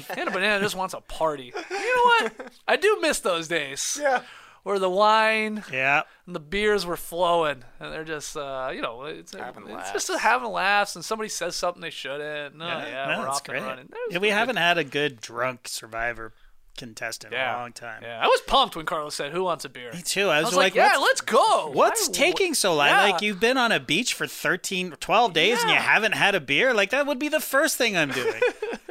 Hannah 0.09 0.33
Banana 0.33 0.61
just 0.61 0.75
wants 0.75 0.95
a 0.95 1.01
party. 1.03 1.53
You 1.71 1.79
know 1.79 2.03
what? 2.03 2.53
I 2.67 2.75
do 2.75 2.99
miss 3.01 3.21
those 3.21 3.47
days. 3.47 3.97
Yeah. 4.03 4.23
Where 4.63 4.79
the 4.79 4.91
wine 4.91 5.65
Yeah. 5.73 6.03
and 6.27 6.35
the 6.35 6.41
beers 6.41 6.85
were 6.85 6.97
flowing, 6.99 7.65
and 7.79 7.93
they're 7.93 8.05
just, 8.05 8.37
uh, 8.37 8.71
you 8.75 8.83
know, 8.83 9.05
it's, 9.05 9.35
Having 9.35 9.69
it's 9.69 9.91
just 9.93 10.11
laughs. 10.11 10.23
having 10.23 10.51
laughs, 10.51 10.95
and 10.97 11.05
somebody 11.05 11.31
says 11.31 11.57
something 11.57 11.81
they 11.81 11.89
shouldn't. 11.91 12.57
No, 12.57 12.67
yeah, 12.67 13.07
no, 13.09 13.19
we're 13.21 13.25
that's 13.25 13.37
off 13.39 13.45
great. 13.45 13.59
and 13.59 13.67
running. 13.67 13.87
That 13.87 13.99
was 14.07 14.13
Yeah, 14.13 14.19
we 14.19 14.29
good. 14.29 14.35
haven't 14.35 14.57
had 14.57 14.77
a 14.77 14.85
good 14.85 15.21
drunk 15.23 15.67
survivor 15.67 16.35
contestant 16.77 17.33
in 17.35 17.39
yeah. 17.39 17.57
a 17.57 17.61
long 17.61 17.73
time. 17.73 18.03
Yeah, 18.03 18.21
I 18.23 18.27
was 18.27 18.41
pumped 18.47 18.77
when 18.77 18.87
Carlos 18.87 19.15
said, 19.15 19.33
"Who 19.33 19.45
wants 19.45 19.65
a 19.65 19.69
beer?" 19.69 19.93
Me 19.93 20.03
too. 20.03 20.29
I 20.29 20.37
I 20.37 20.41
was, 20.41 20.47
was 20.51 20.57
like, 20.57 20.75
like, 20.75 20.93
"Yeah, 20.93 20.97
let's 20.99 21.21
go." 21.23 21.71
what's 21.73 22.09
I- 22.09 22.13
taking 22.13 22.55
so 22.55 22.75
long? 22.75 22.89
Yeah. 22.89 23.03
Like 23.03 23.23
you've 23.23 23.41
been 23.41 23.57
on 23.59 23.73
a 23.73 23.81
beach 23.81 24.15
for 24.15 24.27
13, 24.27 24.93
12 25.01 25.33
days 25.33 25.61
and 25.63 25.71
you 25.71 25.77
haven't 25.77 26.13
had 26.13 26.35
a 26.35 26.41
beer? 26.41 26.73
Like 26.75 26.91
that 26.91 27.07
would 27.07 27.19
be 27.19 27.29
the 27.29 27.41
first 27.41 27.77
thing 27.77 27.97
I'm 27.97 28.11
doing. 28.13 28.41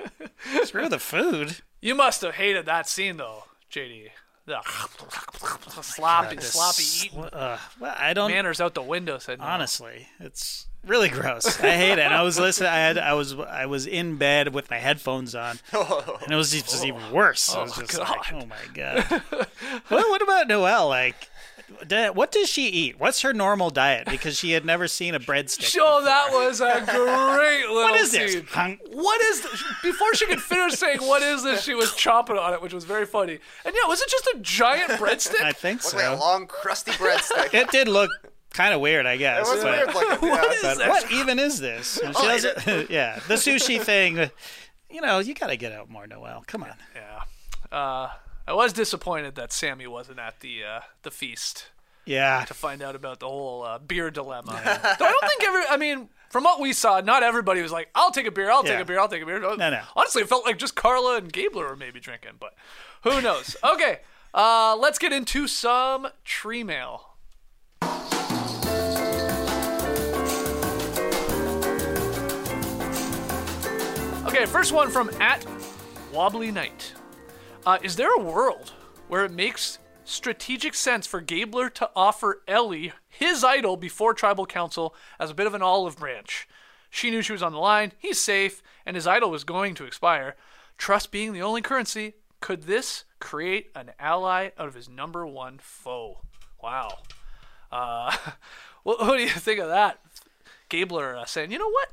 Screw 0.66 0.90
the 0.90 1.00
food. 1.00 1.58
You 1.82 1.96
must 1.96 2.22
have 2.22 2.36
hated 2.36 2.66
that 2.66 2.88
scene 2.88 3.18
though, 3.18 3.44
JD. 3.72 4.10
The 4.50 5.82
sloppy, 5.84 6.36
This- 6.38 6.54
sloppy 6.54 6.84
eating. 7.08 7.24
Uh, 7.24 7.58
well, 7.80 7.96
I 7.98 8.14
don't 8.14 8.32
Manners 8.32 8.60
out 8.60 8.74
the 8.74 8.82
window. 8.82 9.18
Said 9.18 9.40
no. 9.40 9.46
honestly. 9.46 10.08
It's 10.20 10.68
really 10.86 11.10
gross. 11.10 11.60
I 11.62 11.72
hate 11.72 11.94
it. 11.94 12.00
And 12.00 12.14
I 12.14 12.24
was 12.24 12.40
listening. 12.40 12.70
I 12.70 12.76
had. 12.78 12.98
I 12.98 13.14
was. 13.14 13.34
I 13.40 13.66
was 13.68 13.86
in 13.86 14.18
bed 14.18 14.54
with 14.54 14.70
my 14.70 14.78
headphones 14.78 15.36
on, 15.36 15.60
and 15.74 16.32
it 16.32 16.36
was 16.36 16.52
just, 16.52 16.70
just 16.70 16.86
even 16.86 17.12
worse. 17.12 17.54
I 17.56 17.62
was 17.64 17.78
Oh, 17.78 17.82
just 17.82 17.98
God. 17.98 18.10
like, 18.10 18.34
oh 18.34 18.46
my 18.46 18.56
god. 18.74 19.04
what, 19.90 20.10
what 20.10 20.22
about 20.22 20.48
Noelle? 20.48 20.88
Like, 20.90 21.30
what 22.14 22.32
does 22.32 22.50
she 22.50 22.68
eat? 22.68 23.00
What's 23.00 23.22
her 23.22 23.34
normal 23.34 23.70
diet? 23.70 24.08
Because 24.10 24.38
she 24.38 24.52
had 24.52 24.66
never 24.66 24.88
seen 24.88 25.16
a 25.16 25.20
breadstick. 25.20 25.64
Sure, 25.64 26.02
that 26.04 26.30
was 26.32 26.62
a 26.62 26.82
great 26.86 27.68
little 27.68 27.84
What 27.84 27.96
is 28.00 28.12
this? 28.12 28.34
scene. 28.34 28.46
Hung- 28.50 28.80
What 28.92 29.22
is 29.22 29.42
this? 29.42 29.64
Before 29.84 30.14
she 30.16 30.26
could 30.26 30.42
finish 30.42 30.74
saying 30.74 31.00
what 31.00 31.22
is 31.22 31.44
this, 31.44 31.64
she 31.64 31.74
was 31.76 31.90
chomping 31.92 32.40
on 32.40 32.54
it, 32.54 32.62
which 32.62 32.74
was 32.74 32.84
very 32.86 33.06
funny. 33.06 33.40
And 33.66 33.76
yeah, 33.76 33.88
was 33.88 34.02
it 34.02 34.10
just 34.10 34.28
a 34.28 34.40
giant 34.42 34.92
breadstick? 34.94 35.42
I 35.42 35.52
think 35.52 35.84
Looks 35.84 35.94
like 35.96 36.06
a 36.06 36.16
long, 36.20 36.48
crusty 36.48 36.92
breadstick. 36.92 37.54
It 37.54 37.70
did 37.72 37.88
look 37.88 38.12
kind 38.52 38.74
of 38.74 38.82
weird, 38.82 39.06
I 39.06 39.14
It 39.14 39.18
guess. 39.20 39.48
was 39.50 39.64
but, 39.64 39.72
weird 39.72 39.94
looking. 39.94 40.30
What 40.30 40.44
yeah. 40.44 40.52
is 40.56 40.62
but 40.64 40.78
that? 40.80 40.90
what 40.90 41.12
even 41.12 41.40
is 41.40 41.60
this? 41.60 42.00
She 42.04 42.08
Oh, 42.16 42.86
yeah, 42.90 43.20
the 43.28 43.36
sushi 43.36 43.80
thing. 43.82 44.30
You 44.90 45.02
know, 45.02 45.20
you 45.20 45.36
got 45.36 45.48
to 45.48 45.56
get 45.58 45.72
out 45.72 45.90
more, 45.90 46.08
Noelle. 46.08 46.44
Come 46.48 46.64
on. 46.64 46.74
Yeah. 46.96 47.78
Uh, 47.78 48.10
I 48.50 48.54
was 48.54 48.74
disappointed 48.74 49.36
that 49.36 49.54
Sami 49.54 49.86
wasn't 49.86 50.18
at 50.18 50.40
the 50.40 50.64
uh, 50.64 50.80
the 51.04 51.12
feast 51.12 51.68
Yeah. 52.06 52.46
to 52.48 52.54
find 52.56 52.82
out 52.82 52.96
about 52.96 53.20
the 53.20 53.28
whole 53.28 53.62
uh, 53.64 53.78
beer 53.78 54.10
dilemma. 54.10 54.54
I 54.66 54.96
don't 54.98 55.30
think 55.30 55.44
every. 55.44 55.64
I 55.70 55.78
mean, 55.78 56.10
from 56.32 56.46
what 56.46 56.60
we 56.60 56.74
saw, 56.74 57.00
not 57.00 57.22
everybody 57.22 57.62
was 57.62 57.72
like, 57.72 57.90
"I'll 57.94 58.10
take 58.10 58.26
a 58.26 58.32
beer. 58.32 58.50
I'll 58.50 58.64
take 58.64 58.80
a 58.80 58.86
beer. 58.86 59.00
I'll 59.00 59.08
take 59.08 59.22
a 59.22 59.26
beer." 59.28 59.40
No, 59.40 59.54
no. 59.56 59.82
Honestly, 59.96 60.24
it 60.24 60.30
felt 60.30 60.46
like 60.48 60.58
just 60.58 60.76
Karla 60.76 61.18
and 61.18 61.32
Gabler 61.32 61.68
were 61.70 61.76
maybe 61.76 62.00
drinking, 62.00 62.38
but 62.40 62.56
who 63.04 63.22
knows? 63.22 63.56
okay, 63.64 64.00
uh, 64.34 64.76
let's 64.80 64.98
get 64.98 65.14
into 65.14 65.48
some 65.48 66.08
tree 66.26 66.64
mail. 66.64 67.06
Okay, 74.28 74.46
first 74.46 74.72
one 74.74 74.90
from 74.90 75.10
at 75.20 75.44
Wobbly 76.14 76.52
Knight. 76.52 76.94
Uh, 77.66 77.78
is 77.84 77.98
there 77.98 78.14
a 78.16 78.24
world 78.24 78.72
where 79.10 79.26
it 79.26 79.32
makes 79.32 79.80
strategic 80.06 80.74
sense 80.74 81.06
for 81.06 81.20
Gabler 81.20 81.70
to 81.72 81.90
offer 81.96 82.42
Elie 82.48 82.94
his 83.08 83.44
idol 83.44 83.76
before 83.76 84.14
tribal 84.14 84.46
council 84.46 84.96
as 85.20 85.30
a 85.30 85.34
bit 85.34 85.46
of 85.46 85.54
an 85.54 85.62
olive 85.62 85.98
branch? 85.98 86.48
She 86.90 87.12
knew 87.12 87.22
she 87.22 87.34
was 87.34 87.44
on 87.44 87.52
the 87.52 87.60
line, 87.60 87.92
he's 88.00 88.20
safe, 88.20 88.64
and 88.86 88.96
his 88.96 89.06
idol 89.06 89.30
was 89.30 89.44
going 89.44 89.76
to 89.76 89.84
expire. 89.84 90.36
Trust 90.78 91.12
being 91.12 91.34
the 91.34 91.42
only 91.42 91.62
currency, 91.62 92.16
could 92.40 92.64
this 92.64 93.04
create 93.20 93.70
an 93.76 93.92
ally 94.00 94.50
out 94.58 94.68
of 94.70 94.74
his 94.74 94.90
number 94.90 95.28
one 95.28 95.60
foe? 95.62 96.22
Wow. 96.64 97.00
Uh, 97.72 98.16
what, 98.84 99.02
what 99.02 99.18
do 99.18 99.24
you 99.24 99.30
think 99.30 99.60
of 99.60 99.68
that? 99.68 100.00
Gabler 100.70 101.18
uh, 101.18 101.26
saying, 101.26 101.52
you 101.52 101.60
know 101.60 101.70
what? 101.70 101.90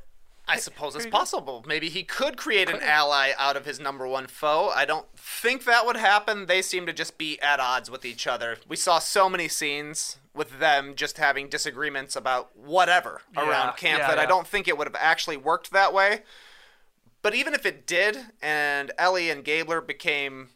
I 0.47 0.57
suppose 0.57 0.95
it's 0.95 1.05
possible. 1.05 1.65
Maybe 1.67 1.89
he 1.89 2.03
could 2.03 2.37
create 2.37 2.69
an 2.69 2.79
ally 2.81 3.31
out 3.37 3.57
of 3.57 3.65
his 3.65 3.79
number 3.79 4.07
one 4.07 4.27
foe. 4.27 4.71
I 4.73 4.85
don't 4.85 5.07
think 5.17 5.65
that 5.65 5.85
would 5.85 5.97
happen. 5.97 6.45
They 6.45 6.61
seem 6.61 6.85
to 6.85 6.93
just 6.93 7.17
be 7.17 7.39
at 7.41 7.59
odds 7.59 7.91
with 7.91 8.05
each 8.05 8.25
other. 8.25 8.57
We 8.67 8.77
saw 8.77 8.99
so 8.99 9.29
many 9.29 9.49
scenes 9.49 10.17
with 10.33 10.59
them 10.59 10.93
just 10.95 11.17
having 11.17 11.49
disagreements 11.49 12.15
about 12.15 12.55
whatever 12.55 13.21
Yeah, 13.35 13.49
around 13.49 13.75
camp 13.75 13.99
yeah, 13.99 14.07
that 14.07 14.19
I 14.19 14.25
don't 14.25 14.47
think 14.47 14.69
it 14.69 14.77
would 14.77 14.87
have 14.87 14.95
actually 14.97 15.37
worked 15.37 15.71
that 15.71 15.93
way. 15.93 16.21
But 17.21 17.35
even 17.35 17.53
if 17.53 17.65
it 17.65 17.85
did, 17.85 18.17
and 18.41 18.91
Elie 18.97 19.29
and 19.29 19.43
Gabler 19.43 19.81
became 19.81 20.51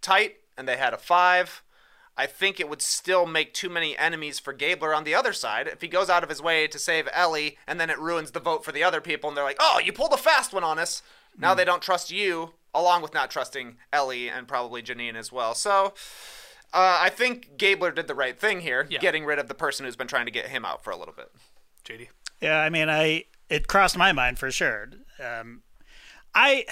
tight 0.00 0.36
and 0.56 0.68
they 0.68 0.76
had 0.76 0.94
a 0.94 0.98
five, 0.98 1.63
I 2.16 2.26
think 2.26 2.60
it 2.60 2.68
would 2.68 2.80
still 2.82 3.26
make 3.26 3.52
too 3.52 3.68
many 3.68 3.96
enemies 3.98 4.38
for 4.38 4.52
Gabler 4.52 4.94
on 4.94 5.02
the 5.04 5.14
other 5.14 5.32
side. 5.32 5.66
If 5.66 5.80
he 5.80 5.88
goes 5.88 6.08
out 6.08 6.22
of 6.22 6.28
his 6.28 6.40
way 6.40 6.66
to 6.68 6.78
save 6.78 7.08
Elie 7.12 7.58
and 7.66 7.80
then 7.80 7.90
it 7.90 7.98
ruins 7.98 8.30
the 8.30 8.40
vote 8.40 8.64
for 8.64 8.70
the 8.72 8.84
other 8.84 9.00
people 9.00 9.28
and 9.28 9.36
they're 9.36 9.44
like, 9.44 9.56
oh, 9.58 9.80
you 9.84 9.92
pulled 9.92 10.12
a 10.12 10.16
fast 10.16 10.52
one 10.52 10.62
on 10.64 10.78
us. 10.78 11.02
Now 11.36 11.54
they 11.54 11.64
don't 11.64 11.82
trust 11.82 12.12
you, 12.12 12.52
along 12.72 13.02
with 13.02 13.12
not 13.12 13.30
trusting 13.30 13.76
Elie 13.92 14.28
and 14.28 14.46
probably 14.46 14.80
Jeanine 14.82 15.16
as 15.16 15.32
well. 15.32 15.54
So 15.56 15.94
uh, 16.72 16.98
I 17.00 17.10
think 17.10 17.56
Gabler 17.56 17.90
did 17.90 18.06
the 18.06 18.14
right 18.14 18.38
thing 18.38 18.60
here, 18.60 18.86
Yeah. 18.88 19.00
getting 19.00 19.24
rid 19.24 19.40
of 19.40 19.48
the 19.48 19.54
person 19.54 19.84
who's 19.84 19.96
been 19.96 20.06
trying 20.06 20.26
to 20.26 20.30
get 20.32 20.46
him 20.50 20.64
out 20.64 20.84
for 20.84 20.90
a 20.92 20.96
little 20.96 21.14
bit. 21.14 21.32
JD. 21.84 22.08
Yeah, 22.40 22.60
I 22.60 22.70
mean, 22.70 22.88
I 22.88 23.24
it 23.48 23.66
crossed 23.66 23.96
my 23.98 24.12
mind 24.12 24.38
for 24.38 24.50
sure. 24.52 24.90
Um, 25.18 25.62
I 26.34 26.64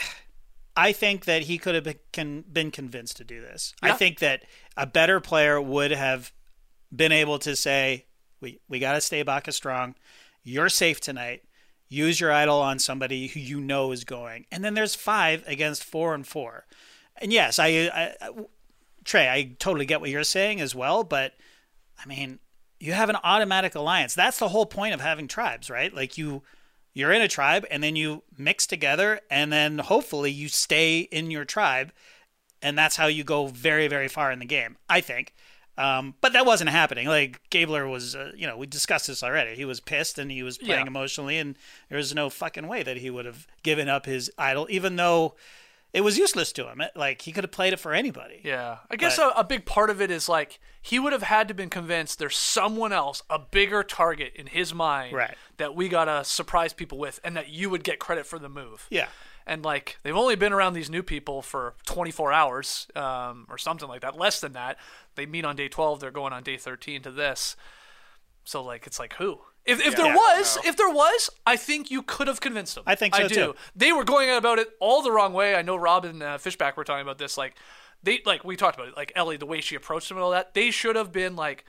I 0.76 0.92
think 0.92 1.26
that 1.26 1.42
he 1.42 1.58
could 1.58 1.74
have 1.74 1.84
been, 1.84 1.98
con, 2.12 2.44
been 2.50 2.70
convinced 2.70 3.16
to 3.18 3.24
do 3.24 3.40
this. 3.40 3.74
I 3.82 3.92
think 3.92 4.20
that 4.20 4.44
a 4.76 4.86
better 4.86 5.20
player 5.20 5.60
would 5.60 5.90
have 5.90 6.32
been 6.94 7.12
able 7.12 7.38
to 7.40 7.54
say, 7.56 8.06
"We 8.40 8.60
we 8.68 8.78
got 8.78 8.92
to 8.94 9.00
stay 9.00 9.22
Baka 9.22 9.52
strong. 9.52 9.94
You're 10.42 10.68
safe 10.68 11.00
tonight. 11.00 11.42
Use 11.88 12.20
your 12.20 12.32
idol 12.32 12.60
on 12.60 12.78
somebody 12.78 13.26
who 13.28 13.40
you 13.40 13.60
know 13.60 13.92
is 13.92 14.04
going." 14.04 14.46
And 14.50 14.64
then 14.64 14.74
there's 14.74 14.94
five 14.94 15.44
against 15.46 15.84
four 15.84 16.14
and 16.14 16.26
four. 16.26 16.66
And 17.16 17.32
yes, 17.32 17.58
I, 17.58 17.66
I, 17.66 18.14
I 18.20 18.30
Trey, 19.04 19.28
I 19.28 19.54
totally 19.58 19.86
get 19.86 20.00
what 20.00 20.10
you're 20.10 20.24
saying 20.24 20.60
as 20.60 20.74
well, 20.74 21.04
but 21.04 21.34
I 22.02 22.06
mean, 22.06 22.38
you 22.80 22.92
have 22.92 23.10
an 23.10 23.16
automatic 23.22 23.74
alliance. 23.74 24.14
That's 24.14 24.38
the 24.38 24.48
whole 24.48 24.66
point 24.66 24.94
of 24.94 25.00
having 25.00 25.28
tribes, 25.28 25.70
right? 25.70 25.94
Like 25.94 26.18
you 26.18 26.42
you're 26.94 27.12
in 27.12 27.22
a 27.22 27.28
tribe 27.28 27.64
and 27.70 27.82
then 27.82 27.96
you 27.96 28.22
mix 28.36 28.66
together 28.66 29.20
and 29.30 29.52
then 29.52 29.78
hopefully 29.78 30.30
you 30.30 30.48
stay 30.48 31.00
in 31.00 31.30
your 31.30 31.44
tribe 31.44 31.92
and 32.60 32.76
that's 32.78 32.96
how 32.96 33.06
you 33.06 33.24
go 33.24 33.46
very 33.46 33.88
very 33.88 34.08
far 34.08 34.30
in 34.30 34.38
the 34.38 34.44
game, 34.46 34.76
I 34.88 35.00
think. 35.00 35.34
Um, 35.78 36.14
but 36.20 36.34
that 36.34 36.44
wasn't 36.44 36.68
happening. 36.68 37.08
Like 37.08 37.40
Gabler 37.48 37.88
was, 37.88 38.14
uh, 38.14 38.32
you 38.36 38.46
know, 38.46 38.58
we 38.58 38.66
discussed 38.66 39.06
this 39.06 39.22
already. 39.22 39.54
He 39.56 39.64
was 39.64 39.80
pissed 39.80 40.18
and 40.18 40.30
he 40.30 40.42
was 40.42 40.58
playing 40.58 40.82
Yeah. 40.84 40.86
emotionally, 40.86 41.38
and 41.38 41.56
there 41.88 41.96
was 41.96 42.14
no 42.14 42.28
fucking 42.28 42.68
way 42.68 42.82
that 42.82 42.98
he 42.98 43.08
would 43.08 43.24
have 43.24 43.46
given 43.62 43.88
up 43.88 44.04
his 44.04 44.30
idol, 44.36 44.66
even 44.70 44.96
though 44.96 45.34
it 45.92 46.00
was 46.02 46.16
useless 46.18 46.52
to 46.52 46.68
him. 46.70 46.80
It- 46.80 46.92
like 46.96 47.22
he 47.22 47.32
could 47.32 47.44
have 47.44 47.50
played 47.52 47.72
it 47.72 47.80
for 47.80 47.92
anybody. 47.92 48.40
Yeah, 48.44 48.78
I 48.90 48.96
guess 48.96 49.18
a, 49.18 49.28
a 49.36 49.44
big 49.44 49.64
part 49.66 49.90
of 49.90 50.00
it 50.00 50.10
is 50.10 50.28
like 50.28 50.58
he 50.80 50.98
would 50.98 51.12
have 51.12 51.22
had 51.22 51.48
to 51.48 51.54
been 51.54 51.70
convinced 51.70 52.18
there's 52.18 52.36
someone 52.36 52.92
else, 52.92 53.22
a 53.30 53.38
bigger 53.38 53.82
target 53.82 54.32
in 54.34 54.46
his 54.46 54.72
mind, 54.74 55.14
Right. 55.14 55.34
that 55.58 55.74
we 55.74 55.88
gotta 55.88 56.24
surprise 56.24 56.72
people 56.72 56.98
with, 56.98 57.20
and 57.22 57.36
that 57.36 57.48
you 57.50 57.70
would 57.70 57.84
get 57.84 57.98
credit 57.98 58.26
for 58.26 58.38
the 58.38 58.48
move. 58.48 58.86
Yeah. 58.90 59.08
and 59.44 59.64
like 59.64 59.98
they've 60.04 60.16
only 60.16 60.36
been 60.36 60.52
around 60.52 60.72
these 60.74 60.88
new 60.88 61.02
people 61.02 61.42
for 61.42 61.74
24 61.86 62.32
hours, 62.32 62.86
um, 62.94 63.44
or 63.50 63.58
something 63.58 63.88
like 63.88 64.00
that, 64.02 64.16
less 64.16 64.40
than 64.40 64.52
that. 64.52 64.78
They 65.16 65.26
meet 65.26 65.44
on 65.44 65.56
day 65.56 65.68
12, 65.68 65.98
they're 66.00 66.10
going 66.12 66.32
on 66.32 66.42
day 66.44 66.56
13 66.56 67.02
to 67.02 67.10
this. 67.10 67.56
So 68.44 68.62
like 68.62 68.86
it's 68.86 68.98
like 69.00 69.14
who? 69.14 69.40
If, 69.64 69.80
if 69.80 69.94
there 69.96 70.06
Yeah, 70.06 70.16
was, 70.16 70.58
if 70.64 70.76
there 70.76 70.90
was, 70.90 71.30
I 71.46 71.56
think 71.56 71.90
you 71.90 72.02
could 72.02 72.26
have 72.26 72.40
convinced 72.40 72.74
them. 72.74 72.84
I 72.86 72.94
think 72.96 73.14
I 73.14 73.28
do. 73.28 73.34
too. 73.34 73.54
They 73.76 73.92
were 73.92 74.04
going 74.04 74.28
about 74.30 74.58
it 74.58 74.70
all 74.80 75.02
the 75.02 75.12
wrong 75.12 75.32
way. 75.32 75.54
I 75.54 75.62
know 75.62 75.76
Rob 75.76 76.04
and 76.04 76.22
uh, 76.22 76.38
Fishbach 76.38 76.76
were 76.76 76.84
talking 76.84 77.02
about 77.02 77.18
this. 77.18 77.38
Like 77.38 77.54
they, 78.02 78.20
like 78.26 78.44
we 78.44 78.56
talked 78.56 78.76
about 78.76 78.88
it. 78.88 78.96
Like 78.96 79.12
Elie, 79.14 79.36
the 79.36 79.46
way 79.46 79.60
she 79.60 79.76
approached 79.76 80.10
him 80.10 80.16
and 80.16 80.24
all 80.24 80.32
that. 80.32 80.54
They 80.54 80.70
should 80.72 80.96
have 80.96 81.12
been 81.12 81.36
like, 81.36 81.64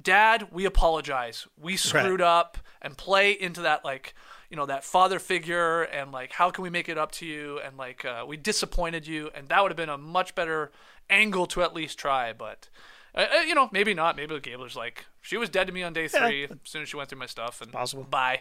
"Dad, 0.00 0.48
we 0.50 0.64
apologize. 0.64 1.46
We 1.60 1.76
screwed 1.76 2.22
up," 2.22 2.56
and 2.80 2.96
play 2.96 3.32
into 3.32 3.60
that 3.62 3.84
like, 3.84 4.14
you 4.48 4.56
know, 4.56 4.66
that 4.66 4.82
father 4.82 5.18
figure 5.18 5.82
and 5.82 6.12
like, 6.12 6.32
how 6.32 6.50
can 6.50 6.62
we 6.62 6.70
make 6.70 6.88
it 6.88 6.96
up 6.96 7.12
to 7.12 7.26
you? 7.26 7.60
And 7.62 7.76
like, 7.76 8.04
uh, 8.04 8.24
we 8.26 8.38
disappointed 8.38 9.06
you, 9.06 9.30
and 9.34 9.48
that 9.48 9.62
would 9.62 9.70
have 9.70 9.76
been 9.76 9.90
a 9.90 9.98
much 9.98 10.34
better 10.34 10.72
angle 11.10 11.44
to 11.48 11.62
at 11.62 11.74
least 11.74 11.98
try. 11.98 12.32
But. 12.32 12.68
Uh, 13.12 13.26
uh, 13.38 13.40
you 13.40 13.56
know, 13.56 13.68
maybe 13.72 13.92
not. 13.92 14.14
Maybe 14.14 14.32
the 14.32 14.40
Gabler's 14.40 14.76
like 14.76 15.04
she 15.20 15.36
was 15.36 15.48
dead 15.48 15.66
to 15.66 15.72
me 15.72 15.82
on 15.82 15.92
day 15.92 16.08
three 16.08 16.44
as 16.44 16.50
soon 16.64 16.82
as 16.82 16.88
she 16.88 16.96
went 16.96 17.08
through 17.08 17.18
my 17.18 17.26
stuff 17.26 17.60
and 17.60 17.72
Possible. 17.72 18.04
Bye. 18.04 18.40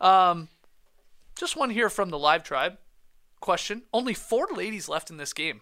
Um, 0.00 0.48
just 1.36 1.56
one 1.56 1.70
here 1.70 1.88
from 1.88 2.10
the 2.10 2.18
live 2.18 2.42
tribe. 2.42 2.78
Question: 3.40 3.82
Only 3.92 4.14
four 4.14 4.48
ladies 4.54 4.88
left 4.88 5.10
in 5.10 5.16
this 5.16 5.32
game. 5.32 5.60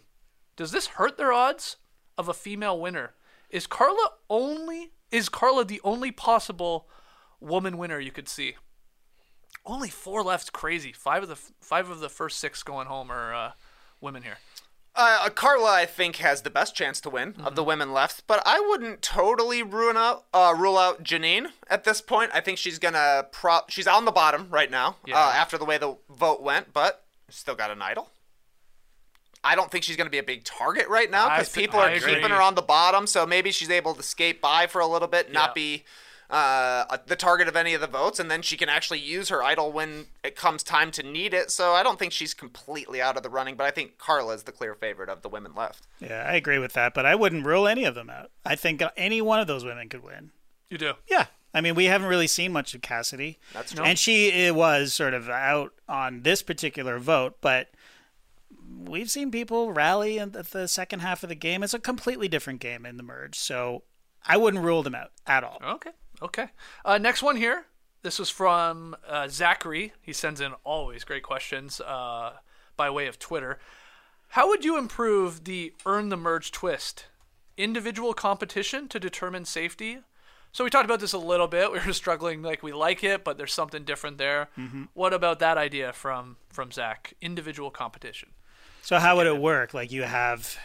Does 0.56 0.70
this 0.70 0.86
hurt 0.86 1.16
their 1.16 1.32
odds 1.32 1.76
of 2.16 2.28
a 2.28 2.34
female 2.34 2.78
winner? 2.78 3.14
Is 3.50 3.66
Karla 3.66 4.10
only? 4.30 4.92
Is 5.10 5.28
Karla 5.28 5.64
the 5.64 5.80
only 5.84 6.10
possible 6.10 6.88
woman 7.40 7.78
winner 7.78 7.98
you 7.98 8.10
could 8.10 8.28
see? 8.28 8.56
Only 9.66 9.88
four 9.88 10.22
left. 10.22 10.52
Crazy. 10.52 10.92
Five 10.92 11.24
of 11.24 11.28
the 11.28 11.36
five 11.60 11.90
of 11.90 12.00
the 12.00 12.08
first 12.08 12.38
six 12.38 12.62
going 12.62 12.86
home 12.86 13.10
are 13.10 13.34
uh, 13.34 13.52
women 14.00 14.22
here. 14.22 14.38
Uh, 14.96 15.28
Karla, 15.30 15.72
I 15.72 15.86
think, 15.86 16.16
has 16.16 16.42
the 16.42 16.50
best 16.50 16.76
chance 16.76 17.00
to 17.00 17.10
win 17.10 17.34
of 17.42 17.56
the 17.56 17.64
women 17.64 17.92
left, 17.92 18.22
but 18.28 18.40
I 18.46 18.60
wouldn't 18.60 19.02
totally 19.02 19.60
ruin 19.60 19.96
out, 19.96 20.24
uh, 20.32 20.54
rule 20.56 20.78
out 20.78 21.02
Jeanine 21.02 21.48
at 21.68 21.82
this 21.82 22.00
point. 22.00 22.30
I 22.32 22.40
think 22.40 22.58
she's 22.58 22.78
gonna 22.78 23.26
pro. 23.32 23.60
She's 23.68 23.88
on 23.88 24.04
the 24.04 24.12
bottom 24.12 24.46
right 24.50 24.70
now 24.70 24.96
Yeah. 25.04 25.18
uh, 25.18 25.30
after 25.32 25.58
the 25.58 25.64
way 25.64 25.78
the 25.78 25.96
vote 26.08 26.42
went, 26.42 26.72
but 26.72 27.02
still 27.28 27.56
got 27.56 27.72
an 27.72 27.82
idol. 27.82 28.10
I 29.42 29.56
don't 29.56 29.70
think 29.70 29.82
she's 29.82 29.96
gonna 29.96 30.10
be 30.10 30.18
a 30.18 30.22
big 30.22 30.44
target 30.44 30.86
right 30.88 31.10
now 31.10 31.28
because 31.28 31.48
people 31.50 31.80
I 31.80 31.86
are 31.90 31.94
agree. 31.96 32.14
keeping 32.14 32.30
her 32.30 32.40
on 32.40 32.54
the 32.54 32.62
bottom. 32.62 33.08
So 33.08 33.26
maybe 33.26 33.50
she's 33.50 33.70
able 33.70 33.94
to 33.96 34.02
skate 34.02 34.40
by 34.40 34.68
for 34.68 34.80
a 34.80 34.86
little 34.86 35.08
bit, 35.08 35.26
Yeah. 35.26 35.32
not 35.32 35.54
be 35.56 35.84
uh, 36.30 36.96
the 37.06 37.16
target 37.16 37.48
of 37.48 37.56
any 37.56 37.74
of 37.74 37.80
the 37.80 37.86
votes, 37.86 38.18
and 38.18 38.30
then 38.30 38.42
she 38.42 38.56
can 38.56 38.68
actually 38.68 39.00
use 39.00 39.28
her 39.28 39.42
idol 39.42 39.70
when 39.72 40.06
it 40.22 40.36
comes 40.36 40.62
time 40.62 40.90
to 40.92 41.02
need 41.02 41.34
it. 41.34 41.50
So 41.50 41.72
I 41.72 41.82
don't 41.82 41.98
think 41.98 42.12
she's 42.12 42.34
completely 42.34 43.00
out 43.00 43.16
of 43.16 43.22
the 43.22 43.30
running, 43.30 43.56
but 43.56 43.64
I 43.64 43.70
think 43.70 43.98
Carla 43.98 44.34
is 44.34 44.44
the 44.44 44.52
clear 44.52 44.74
favorite 44.74 45.08
of 45.08 45.22
the 45.22 45.28
women 45.28 45.54
left. 45.54 45.86
Yeah, 46.00 46.24
I 46.26 46.34
agree 46.34 46.58
with 46.58 46.72
that, 46.72 46.94
but 46.94 47.06
I 47.06 47.14
wouldn't 47.14 47.46
rule 47.46 47.66
any 47.66 47.84
of 47.84 47.94
them 47.94 48.10
out. 48.10 48.30
I 48.44 48.56
think 48.56 48.82
any 48.96 49.20
one 49.20 49.40
of 49.40 49.46
those 49.46 49.64
women 49.64 49.88
could 49.88 50.02
win. 50.02 50.30
You 50.70 50.78
do. 50.78 50.94
Yeah. 51.08 51.26
I 51.52 51.60
mean, 51.60 51.76
we 51.76 51.84
haven't 51.84 52.08
really 52.08 52.26
seen 52.26 52.52
much 52.52 52.74
of 52.74 52.82
Cassidy. 52.82 53.38
That's 53.52 53.72
true. 53.72 53.84
And 53.84 53.96
she 53.96 54.48
uh, 54.48 54.54
was 54.54 54.92
sort 54.92 55.14
of 55.14 55.28
out 55.28 55.72
on 55.88 56.22
this 56.22 56.42
particular 56.42 56.98
vote, 56.98 57.36
but 57.40 57.68
we've 58.76 59.10
seen 59.10 59.30
people 59.30 59.72
rally 59.72 60.18
in 60.18 60.32
the, 60.32 60.42
the 60.42 60.66
second 60.66 61.00
half 61.00 61.22
of 61.22 61.28
the 61.28 61.36
game. 61.36 61.62
It's 61.62 61.72
a 61.72 61.78
completely 61.78 62.26
different 62.26 62.58
game 62.58 62.84
in 62.84 62.96
the 62.96 63.04
merge, 63.04 63.38
so 63.38 63.84
I 64.26 64.36
wouldn't 64.36 64.64
rule 64.64 64.82
them 64.82 64.96
out 64.96 65.12
at 65.28 65.44
all. 65.44 65.60
Okay. 65.64 65.90
Okay. 66.24 66.48
Uh, 66.84 66.96
next 66.96 67.22
one 67.22 67.36
here. 67.36 67.66
This 68.02 68.18
was 68.18 68.30
from 68.30 68.96
uh, 69.06 69.28
Zachary. 69.28 69.92
He 70.00 70.12
sends 70.12 70.40
in 70.40 70.52
always 70.64 71.04
great 71.04 71.22
questions 71.22 71.80
uh, 71.80 72.34
by 72.76 72.88
way 72.90 73.06
of 73.06 73.18
Twitter. 73.18 73.58
How 74.28 74.48
would 74.48 74.64
you 74.64 74.78
improve 74.78 75.44
the 75.44 75.74
earn 75.86 76.08
the 76.08 76.16
merge 76.16 76.50
twist? 76.50 77.06
Individual 77.56 78.14
competition 78.14 78.88
to 78.88 78.98
determine 78.98 79.44
safety? 79.44 79.98
So 80.50 80.64
we 80.64 80.70
talked 80.70 80.86
about 80.86 81.00
this 81.00 81.12
a 81.12 81.18
little 81.18 81.46
bit. 81.46 81.70
We 81.72 81.78
were 81.84 81.92
struggling, 81.92 82.42
like 82.42 82.62
we 82.62 82.72
like 82.72 83.04
it, 83.04 83.22
but 83.22 83.36
there's 83.36 83.52
something 83.52 83.84
different 83.84 84.18
there. 84.18 84.48
What 84.94 85.12
about 85.12 85.40
that 85.40 85.58
idea 85.58 85.92
from 85.92 86.36
from 86.48 86.72
Zach? 86.72 87.12
Individual 87.20 87.70
competition. 87.70 88.30
So 88.82 88.98
how 88.98 89.16
would 89.16 89.26
it 89.26 89.38
work? 89.38 89.74
Like 89.74 89.92
you 89.92 90.04
have 90.04 90.56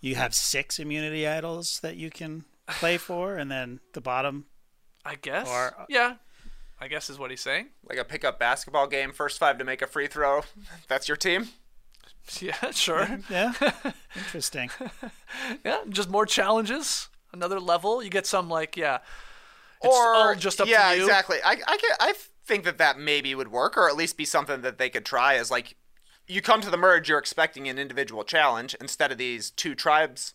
you 0.00 0.16
have 0.16 0.34
six 0.34 0.78
immunity 0.78 1.26
idols 1.28 1.80
that 1.80 1.96
you 1.96 2.10
can 2.10 2.44
play 2.66 2.96
for, 3.08 3.36
and 3.36 3.50
then 3.50 3.80
the 3.92 4.00
bottom. 4.00 4.46
I 5.04 5.16
guess. 5.16 5.48
Or- 5.48 5.74
uh, 5.80 5.86
yeah. 5.88 6.14
I 6.80 6.88
guess 6.88 7.08
is 7.08 7.18
what 7.18 7.30
he's 7.30 7.40
saying. 7.40 7.68
Like 7.88 7.98
a 7.98 8.04
pickup 8.04 8.38
basketball 8.38 8.86
game, 8.86 9.12
first 9.12 9.38
five 9.38 9.58
to 9.58 9.64
make 9.64 9.80
a 9.80 9.86
free 9.86 10.06
throw. 10.06 10.42
That's 10.88 11.08
your 11.08 11.16
team. 11.16 11.48
Yeah, 12.40 12.70
sure. 12.70 13.20
Yeah, 13.28 13.52
interesting. 14.16 14.70
Yeah, 15.62 15.80
just 15.90 16.08
more 16.08 16.24
challenges, 16.24 17.10
another 17.34 17.60
level. 17.60 18.02
You 18.02 18.08
get 18.08 18.24
some 18.24 18.48
like 18.48 18.78
yeah, 18.78 19.00
it's 19.82 19.94
or 19.94 20.14
all 20.14 20.34
just 20.34 20.58
up 20.58 20.66
yeah, 20.66 20.92
to 20.92 20.96
you. 20.96 21.02
exactly. 21.02 21.36
I 21.44 21.50
I, 21.66 21.76
get, 21.76 21.96
I 22.00 22.14
think 22.46 22.64
that 22.64 22.78
that 22.78 22.98
maybe 22.98 23.34
would 23.34 23.52
work, 23.52 23.76
or 23.76 23.90
at 23.90 23.96
least 23.96 24.16
be 24.16 24.24
something 24.24 24.62
that 24.62 24.78
they 24.78 24.88
could 24.88 25.04
try. 25.04 25.34
Is 25.34 25.50
like 25.50 25.76
you 26.26 26.40
come 26.40 26.62
to 26.62 26.70
the 26.70 26.78
merge, 26.78 27.10
you're 27.10 27.18
expecting 27.18 27.68
an 27.68 27.78
individual 27.78 28.24
challenge 28.24 28.74
instead 28.80 29.12
of 29.12 29.18
these 29.18 29.50
two 29.50 29.74
tribes 29.74 30.32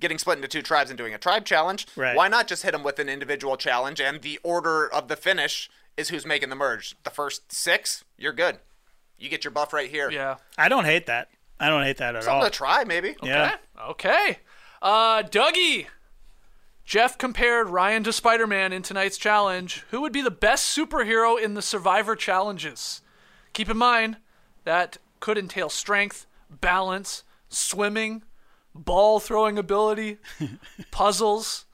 getting 0.00 0.18
split 0.18 0.36
into 0.36 0.48
two 0.48 0.62
tribes 0.62 0.90
and 0.90 0.96
doing 0.98 1.14
a 1.14 1.18
tribe 1.18 1.44
challenge. 1.44 1.86
Right. 1.96 2.16
Why 2.16 2.28
not 2.28 2.48
just 2.48 2.62
hit 2.62 2.72
them 2.72 2.82
with 2.82 2.98
an 2.98 3.08
individual 3.08 3.56
challenge, 3.56 4.00
and 4.00 4.22
the 4.22 4.38
order 4.42 4.92
of 4.92 5.08
the 5.08 5.16
finish 5.16 5.70
is 5.96 6.08
who's 6.08 6.26
making 6.26 6.48
the 6.48 6.56
merge. 6.56 6.96
The 7.04 7.10
first 7.10 7.52
six, 7.52 8.04
you're 8.16 8.32
good. 8.32 8.58
You 9.18 9.28
get 9.28 9.44
your 9.44 9.50
buff 9.50 9.72
right 9.72 9.90
here. 9.90 10.10
Yeah. 10.10 10.36
I 10.56 10.68
don't 10.68 10.84
hate 10.86 11.06
that. 11.06 11.28
I 11.58 11.68
don't 11.68 11.82
hate 11.82 11.98
that 11.98 12.16
at 12.16 12.24
Something 12.24 12.38
all. 12.42 12.44
to 12.44 12.50
try, 12.50 12.84
maybe. 12.84 13.16
Yeah. 13.22 13.56
Okay. 13.90 14.38
Uh, 14.80 15.22
Dougie. 15.22 15.86
Jeff 16.84 17.18
compared 17.18 17.68
Ryan 17.68 18.02
to 18.04 18.12
Spider 18.12 18.46
Man 18.46 18.72
in 18.72 18.82
tonight's 18.82 19.18
challenge. 19.18 19.84
Who 19.90 20.00
would 20.00 20.12
be 20.12 20.22
the 20.22 20.30
best 20.30 20.76
superhero 20.76 21.40
in 21.40 21.54
the 21.54 21.62
Survivor 21.62 22.16
challenges? 22.16 23.02
Keep 23.52 23.68
in 23.68 23.76
mind 23.76 24.16
that 24.64 24.96
could 25.20 25.36
entail 25.38 25.68
strength, 25.68 26.26
balance, 26.50 27.22
swimming, 27.48 28.22
ball 28.74 29.20
throwing 29.20 29.58
ability, 29.58 30.18
puzzles, 30.90 31.66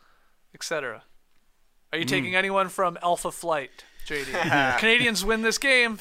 etc. 0.54 1.02
Are 1.92 1.98
you 1.98 2.04
taking 2.04 2.34
anyone 2.34 2.68
from 2.68 2.98
Alpha 3.02 3.30
Flight, 3.30 3.84
JD? 4.06 4.78
Canadians 4.78 5.24
win 5.24 5.42
this 5.42 5.58
game 5.58 5.98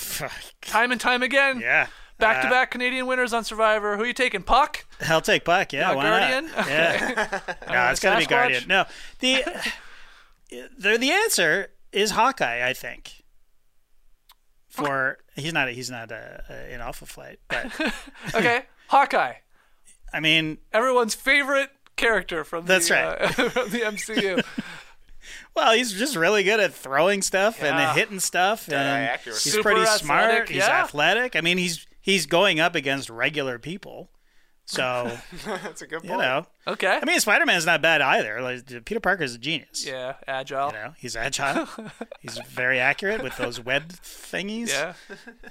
time 0.61 0.91
and 0.91 0.99
time 0.99 1.23
again. 1.23 1.59
Yeah. 1.59 1.87
Back 2.17 2.43
to 2.43 2.49
back 2.49 2.71
Canadian 2.71 3.07
winners 3.07 3.33
on 3.33 3.43
Survivor. 3.43 3.97
Who 3.97 4.03
are 4.03 4.05
you 4.05 4.13
taking? 4.13 4.41
Puck? 4.41 4.85
I'll 5.01 5.21
take 5.21 5.43
Puck. 5.43 5.73
Yeah, 5.73 5.93
why 5.93 6.03
Guardian? 6.03 6.45
not? 6.47 6.67
Yeah. 6.67 7.39
no, 7.69 7.91
it's 7.91 7.99
got 7.99 8.13
to 8.13 8.19
be 8.19 8.25
Guardian. 8.25 8.63
No, 8.67 8.85
the 9.19 9.43
the 10.49 10.97
the 10.97 11.11
answer 11.11 11.71
is 11.91 12.11
Hawkeye. 12.11 12.65
I 12.65 12.73
think. 12.73 13.23
For 14.69 15.17
he's 15.35 15.53
not 15.53 15.69
he's 15.69 15.89
not 15.89 16.11
uh, 16.11 16.15
uh, 16.49 16.53
in 16.69 16.79
Alpha 16.81 17.05
Flight, 17.05 17.39
but 17.49 17.67
Okay, 18.33 18.63
Hawkeye. 18.87 19.33
I 20.15 20.19
mean, 20.21 20.57
Everyone's 20.73 21.13
favorite 21.15 21.69
character 21.97 22.43
from 22.43 22.65
That's 22.65 22.87
the, 22.87 22.93
right. 22.95 23.21
uh, 23.21 23.27
from 23.49 23.69
the 23.69 23.79
MCU. 23.81 24.43
well, 25.55 25.73
he's 25.73 25.91
just 25.93 26.15
really 26.15 26.43
good 26.43 26.59
at 26.59 26.73
throwing 26.73 27.21
stuff 27.21 27.59
Yeah. 27.61 27.89
and 27.89 27.97
hitting 27.99 28.19
stuff, 28.19 28.67
and 28.67 28.75
accuracy. 28.75 29.43
he's 29.49 29.53
Super 29.53 29.63
pretty 29.71 29.81
athletic, 29.81 30.05
smart. 30.05 30.49
He's 30.49 30.57
yeah. 30.57 30.81
athletic. 30.83 31.35
I 31.35 31.41
mean, 31.41 31.57
he's 31.57 31.85
he's 32.01 32.25
going 32.25 32.59
up 32.59 32.75
against 32.75 33.09
regular 33.09 33.59
people, 33.59 34.09
so 34.65 35.17
That's 35.45 35.81
a 35.81 35.87
good 35.87 35.99
point. 36.01 36.11
you 36.11 36.17
know. 36.17 36.45
Okay. 36.67 36.99
I 37.01 37.05
mean, 37.05 37.19
Spider 37.19 37.45
Man's 37.45 37.65
not 37.65 37.81
bad 37.81 38.01
either. 38.01 38.41
Like, 38.41 38.85
Peter 38.85 38.99
Parker's 38.99 39.35
a 39.35 39.37
genius. 39.37 39.85
yeah, 39.85 40.15
agile. 40.27 40.67
You 40.67 40.73
know, 40.73 40.93
he's 40.97 41.15
agile. 41.15 41.67
he's 42.19 42.37
very 42.49 42.79
accurate 42.79 43.21
with 43.21 43.35
those 43.37 43.59
web 43.59 43.89
thingies. 43.89 44.69
Yeah. 44.69 44.93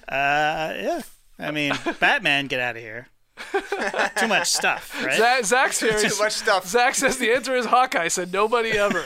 Uh, 0.09 0.75
yeah. 0.81 1.01
I 1.39 1.51
mean, 1.51 1.73
Batman, 2.01 2.47
get 2.47 2.61
out 2.61 2.77
of 2.77 2.83
here. 2.83 3.09
Too 4.16 4.28
much 4.28 4.49
stuff, 4.49 5.03
right? 5.05 5.16
Zach, 5.18 5.45
Zach's 5.45 5.80
here. 5.80 5.99
Too 5.99 6.16
much 6.18 6.32
stuff. 6.32 6.66
Zach 6.68 6.95
says 6.95 7.18
the 7.18 7.32
answer 7.32 7.55
is 7.57 7.66
Hawkeye. 7.66 8.09
Said 8.09 8.32
nobody 8.32 8.70
ever. 8.72 9.03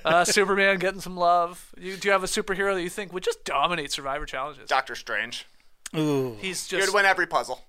uh, 0.04 0.24
Superman 0.24 0.78
getting 0.78 1.00
some 1.00 1.16
love. 1.16 1.74
You, 1.78 1.96
do 1.96 2.08
you 2.08 2.12
have 2.12 2.24
a 2.24 2.28
superhero 2.28 2.74
that 2.74 2.82
you 2.82 2.88
think 2.88 3.12
would 3.12 3.22
just 3.22 3.44
dominate 3.44 3.92
Survivor 3.92 4.24
challenges? 4.24 4.68
Doctor 4.68 4.94
Strange. 4.94 5.46
Ooh, 5.94 6.36
He's 6.40 6.66
just 6.66 6.82
He 6.82 6.86
would 6.90 6.94
win 6.94 7.04
every 7.04 7.26
puzzle. 7.26 7.60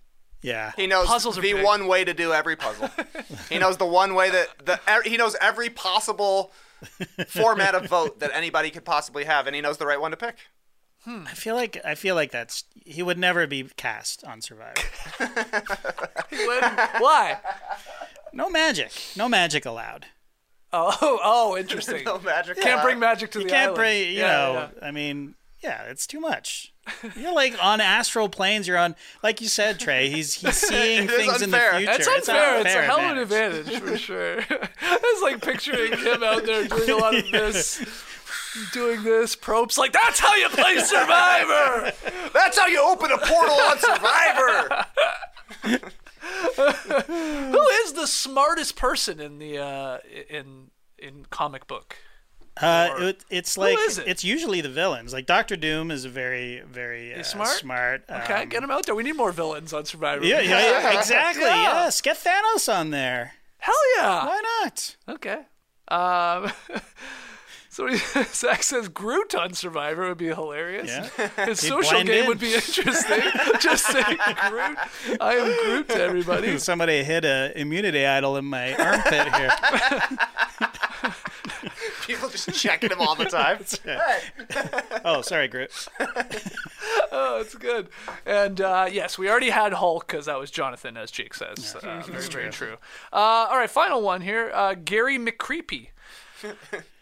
yeah. 0.41 0.71
He 0.77 0.87
knows 0.87 1.07
Puzzles 1.07 1.37
are 1.37 1.41
the 1.41 1.53
big. 1.53 1.63
one 1.63 1.87
way 1.87 2.03
to 2.05 2.13
do 2.13 2.31
every 2.33 2.55
puzzle. 2.55 2.89
he 3.49 3.57
knows 3.59 3.77
the 3.77 3.85
one 3.85 4.15
way 4.15 4.29
that 4.29 4.47
the 4.65 4.79
he 5.03 5.17
knows 5.17 5.35
every 5.41 5.69
possible 5.69 6.51
format 7.27 7.75
of 7.75 7.87
vote 7.87 8.19
that 8.19 8.31
anybody 8.33 8.69
could 8.69 8.85
possibly 8.85 9.25
have, 9.25 9.47
and 9.47 9.55
he 9.55 9.61
knows 9.61 9.77
the 9.77 9.85
right 9.85 9.99
one 9.99 10.11
to 10.11 10.17
pick. 10.17 10.35
Hmm. 11.07 11.23
I 11.25 11.35
feel 11.35 11.55
like 11.55 11.79
I 11.85 11.95
feel 11.95 12.15
like 12.15 12.31
that's 12.31 12.65
he 12.85 13.01
would 13.01 13.17
never 13.17 13.47
be 13.47 13.63
cast 13.77 14.25
on 14.25 14.41
Survivor. 14.41 14.73
win. 16.31 16.63
Why? 16.99 17.37
No 18.33 18.49
magic, 18.49 18.91
no 19.15 19.29
magic 19.29 19.65
allowed. 19.65 20.07
Oh, 20.73 20.97
oh, 21.01 21.19
oh, 21.23 21.57
interesting. 21.57 22.03
No 22.03 22.19
magic. 22.19 22.57
Can't 22.57 22.73
allowed. 22.75 22.83
bring 22.83 22.99
magic 22.99 23.31
to 23.31 23.39
You 23.39 23.45
the 23.45 23.49
can't 23.49 23.61
island. 23.69 23.75
bring, 23.77 24.01
you 24.09 24.19
Yeah, 24.19 24.27
know. 24.27 24.69
yeah. 24.81 24.85
I 24.87 24.91
mean, 24.91 25.35
yeah, 25.63 25.83
it's 25.83 26.05
too 26.05 26.19
much. 26.19 26.73
You're 27.15 27.33
like 27.33 27.55
on 27.63 27.79
astral 27.79 28.27
planes. 28.27 28.67
You're 28.67 28.77
on, 28.77 28.95
like 29.23 29.39
you 29.41 29.47
said, 29.47 29.79
Trey. 29.79 30.09
He's 30.09 30.33
he's 30.33 30.57
seeing 30.57 31.03
It 31.05 31.09
is 31.09 31.15
things 31.17 31.41
in 31.41 31.51
the 31.51 31.57
unfair. 31.57 31.71
future. 31.79 31.91
That's 31.91 32.07
unfair. 32.07 32.61
It's, 32.61 32.75
a 32.75 32.81
hell 32.81 32.99
of 32.99 33.11
an 33.11 33.17
advantage. 33.17 33.59
advantage 33.73 33.79
for 33.89 33.97
sure. 33.97 34.37
it's 34.39 35.21
like 35.21 35.41
picturing 35.41 35.97
him 35.97 36.21
out 36.23 36.45
there 36.45 36.65
doing 36.67 36.89
a 36.89 36.95
lot 36.97 37.15
of 37.15 37.31
this, 37.31 37.81
doing 38.73 39.03
this. 39.03 39.35
Probst's 39.35 39.77
like, 39.77 39.93
that's 39.93 40.19
how 40.19 40.35
you 40.35 40.49
play 40.49 40.79
Survivor. 40.79 41.91
That's 42.33 42.57
how 42.57 42.67
you 42.67 42.81
open 42.81 43.11
a 43.11 43.17
portal 43.17 43.55
on 43.55 43.79
Survivor. 43.79 44.85
Who 47.07 47.61
is 47.83 47.93
the 47.93 48.05
smartest 48.07 48.75
person 48.75 49.19
in 49.19 49.39
the 49.39 49.57
uh, 49.57 49.97
in 50.29 50.71
in 50.97 51.25
comic 51.29 51.67
book? 51.67 51.95
Uh, 52.61 52.89
it, 52.99 53.25
it's 53.29 53.57
like 53.57 53.77
it? 53.77 54.03
it's 54.07 54.23
usually 54.23 54.61
the 54.61 54.69
villains. 54.69 55.13
Like 55.13 55.25
Doctor 55.25 55.55
Doom 55.55 55.91
is 55.91 56.05
a 56.05 56.09
very 56.09 56.61
very 56.61 57.13
uh, 57.13 57.23
smart? 57.23 57.49
Smart. 57.49 58.03
Okay, 58.09 58.43
um, 58.43 58.49
get 58.49 58.63
him 58.63 58.71
out 58.71 58.85
there. 58.85 58.95
We 58.95 59.03
need 59.03 59.15
more 59.15 59.31
villains 59.31 59.73
on 59.73 59.85
Survivor. 59.85 60.25
Yeah, 60.25 60.41
yeah, 60.41 60.81
yeah, 60.81 60.97
exactly. 60.99 61.45
Yeah. 61.45 61.83
Yes, 61.83 62.01
get 62.01 62.17
Thanos 62.17 62.71
on 62.73 62.89
there. 62.91 63.33
Hell 63.59 63.75
yeah. 63.97 64.25
Why 64.25 64.41
not? 64.61 64.95
Okay. 65.09 65.39
Um, 65.89 66.51
so 67.77 67.87
Zach 68.33 68.63
says 68.63 68.89
Groot 68.89 69.35
on 69.35 69.53
Survivor 69.53 70.07
would 70.07 70.17
be 70.17 70.29
hilarious. 70.29 70.89
Yeah. 70.89 71.45
His 71.45 71.61
He'd 71.61 71.67
social 71.67 72.03
game 72.03 72.23
in. 72.23 72.27
would 72.27 72.39
be 72.39 72.55
interesting. 72.55 73.21
Just 73.59 73.85
saying 73.85 74.17
Groot. 74.49 74.77
I 75.21 75.35
am 75.35 75.63
Groot 75.63 75.89
to 75.89 76.01
everybody. 76.01 76.57
Somebody 76.57 77.03
hit 77.03 77.23
a 77.23 77.53
immunity 77.55 78.03
idol 78.03 78.35
in 78.35 78.45
my 78.45 78.73
armpit 78.73 79.31
here. 79.35 79.51
People 82.07 82.29
just 82.29 82.51
checking 82.53 82.89
him 82.89 82.99
all 82.99 83.13
the 83.15 83.25
time. 83.25 83.59
Oh, 85.05 85.21
sorry, 85.21 85.47
Groot. 85.47 85.71
Oh, 87.11 87.39
it's 87.41 87.53
good. 87.53 87.89
And 88.25 88.59
uh, 88.59 88.87
yes, 88.91 89.19
we 89.19 89.29
already 89.29 89.49
had 89.51 89.73
Hulk 89.73 90.07
because 90.07 90.25
that 90.25 90.39
was 90.39 90.49
Jonathan, 90.49 90.97
as 90.97 91.11
Jake 91.11 91.35
says. 91.35 91.75
Uh, 91.75 92.01
very, 92.07 92.23
very 92.23 92.49
true. 92.49 92.77
Uh, 93.13 93.47
all 93.49 93.57
right, 93.57 93.69
final 93.69 94.01
one 94.01 94.21
here. 94.21 94.51
Uh, 94.53 94.73
Gary 94.73 95.19
McCreepy. 95.19 95.89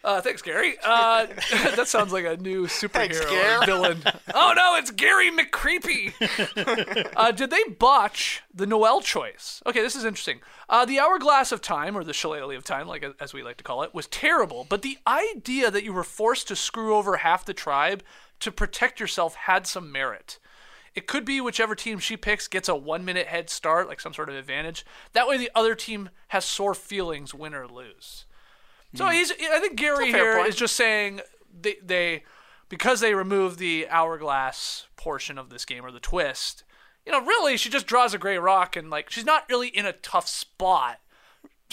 Uh, 0.03 0.21
thanks, 0.21 0.41
Gary. 0.41 0.75
Uh, 0.83 1.25
that 1.75 1.87
sounds 1.87 2.13
like 2.13 2.25
a 2.25 2.37
new 2.37 2.67
superhero 2.67 3.29
Gary. 3.29 3.65
villain. 3.65 4.03
Oh 4.33 4.53
no, 4.55 4.75
it's 4.75 4.91
Gary 4.91 5.31
McCreepy. 5.31 6.13
uh, 7.15 7.31
did 7.31 7.49
they 7.49 7.63
botch 7.79 8.43
the 8.53 8.67
Noelle 8.67 9.01
choice? 9.01 9.61
Okay, 9.65 9.81
this 9.81 9.95
is 9.95 10.03
interesting. 10.05 10.41
Uh, 10.69 10.85
the 10.85 10.99
hourglass 10.99 11.51
of 11.51 11.61
time, 11.61 11.97
or 11.97 12.03
the 12.03 12.13
shillelagh 12.13 12.55
of 12.55 12.63
time, 12.63 12.87
like 12.87 13.05
as 13.19 13.33
we 13.33 13.41
like 13.43 13.57
to 13.57 13.63
call 13.63 13.81
it, 13.83 13.93
was 13.93 14.07
terrible. 14.07 14.65
But 14.69 14.81
the 14.81 14.97
idea 15.07 15.71
that 15.71 15.83
you 15.83 15.93
were 15.93 16.03
forced 16.03 16.47
to 16.49 16.55
screw 16.55 16.95
over 16.95 17.17
half 17.17 17.45
the 17.45 17.53
tribe 17.53 18.03
to 18.41 18.51
protect 18.51 18.99
yourself 18.99 19.35
had 19.35 19.65
some 19.65 19.91
merit. 19.91 20.37
It 20.93 21.07
could 21.07 21.25
be 21.25 21.41
whichever 21.41 21.75
team 21.75 21.99
she 21.99 22.15
picks 22.17 22.47
gets 22.47 22.69
a 22.69 22.75
one 22.75 23.03
minute 23.05 23.27
head 23.27 23.49
start, 23.49 23.87
like 23.87 23.99
some 23.99 24.13
sort 24.13 24.29
of 24.29 24.35
advantage. 24.35 24.85
That 25.13 25.27
way, 25.27 25.37
the 25.37 25.51
other 25.55 25.75
team 25.75 26.09
has 26.29 26.45
sore 26.45 26.73
feelings, 26.73 27.33
win 27.33 27.53
or 27.53 27.67
lose. 27.67 28.25
So 28.95 29.05
mm. 29.05 29.13
he's. 29.13 29.31
I 29.31 29.59
think 29.59 29.75
Gary 29.75 30.11
fair 30.11 30.23
here 30.23 30.35
point. 30.37 30.49
is 30.49 30.55
just 30.55 30.75
saying 30.75 31.21
they 31.61 31.75
they 31.83 32.23
because 32.69 32.99
they 32.99 33.13
removed 33.13 33.59
the 33.59 33.87
hourglass 33.89 34.87
portion 34.95 35.37
of 35.37 35.49
this 35.49 35.65
game 35.65 35.85
or 35.85 35.91
the 35.91 35.99
twist. 35.99 36.63
You 37.05 37.11
know, 37.11 37.21
really, 37.21 37.57
she 37.57 37.69
just 37.69 37.85
draws 37.85 38.13
a 38.13 38.17
gray 38.17 38.37
rock 38.37 38.75
and 38.75 38.89
like 38.89 39.09
she's 39.09 39.25
not 39.25 39.43
really 39.49 39.67
in 39.67 39.85
a 39.85 39.93
tough 39.93 40.27
spot. 40.27 40.99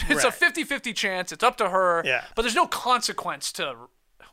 It's 0.08 0.24
a 0.24 0.28
Right. 0.28 0.54
50-50 0.54 0.94
chance. 0.94 1.32
It's 1.32 1.44
up 1.44 1.58
to 1.58 1.68
her. 1.68 2.02
Yeah. 2.04 2.24
But 2.34 2.42
there's 2.42 2.54
no 2.54 2.66
consequence 2.66 3.52
to. 3.52 3.76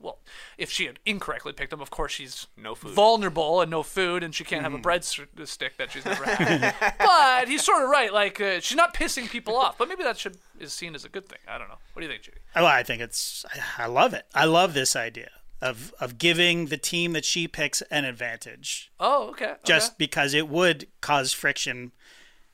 Well, 0.02 0.20
if 0.58 0.72
she 0.72 0.86
had 0.86 1.00
incorrectly 1.06 1.52
picked 1.52 1.72
them, 1.72 1.82
of 1.82 1.90
course 1.90 2.14
she's 2.14 2.48
No 2.56 2.74
food. 2.74 2.94
vulnerable 2.94 3.60
and 3.62 3.70
no 3.70 3.84
food, 3.84 4.24
and 4.24 4.34
she 4.34 4.44
can't 4.46 4.64
have 4.64 4.74
a 4.74 4.78
breadstick 4.80 5.76
that 5.78 5.92
she's 5.92 6.06
never 6.06 6.24
had. 6.26 6.74
but 7.00 7.48
he's 7.50 7.64
sort 7.66 7.84
of 7.84 7.90
right. 7.90 8.14
Like 8.14 8.40
uh, 8.40 8.60
she's 8.62 8.78
not 8.78 8.94
pissing 8.94 9.30
people 9.30 9.58
off. 9.58 9.78
But 9.78 9.90
maybe 9.90 10.04
that 10.04 10.18
should 10.18 10.38
is 10.60 10.72
seen 10.74 10.96
as 10.96 11.04
a 11.04 11.10
good 11.10 11.28
thing. 11.28 11.40
I 11.48 11.58
don't 11.58 11.68
know. 11.68 11.76
What 11.94 12.02
do 12.02 12.06
you 12.06 12.12
think, 12.12 12.24
Judy? 12.24 12.38
Oh, 12.56 12.66
I 12.66 12.84
think 12.84 13.02
it's. 13.02 13.46
I- 13.54 13.84
I 13.84 13.86
love 13.88 14.14
it. 14.14 14.26
I 14.34 14.46
love 14.46 14.74
this 14.74 14.96
idea 14.96 15.32
of 15.62 15.94
of 16.00 16.18
giving 16.18 16.68
the 16.68 16.78
team 16.78 17.12
that 17.14 17.26
she 17.26 17.48
picks 17.48 17.82
an 17.92 18.06
advantage, 18.06 18.92
Oh, 19.00 19.30
okay. 19.32 19.56
just 19.66 19.92
okay. 19.92 19.96
because 19.98 20.34
it 20.34 20.48
would 20.48 20.88
cause 21.02 21.34
friction. 21.34 21.92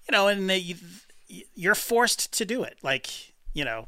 You 0.10 0.12
know, 0.14 0.28
and 0.28 0.50
they, 0.50 0.76
you're 1.56 1.76
forced 1.76 2.32
to 2.34 2.46
do 2.46 2.64
it. 2.64 2.78
Like 2.82 3.34
you 3.54 3.64
know, 3.66 3.88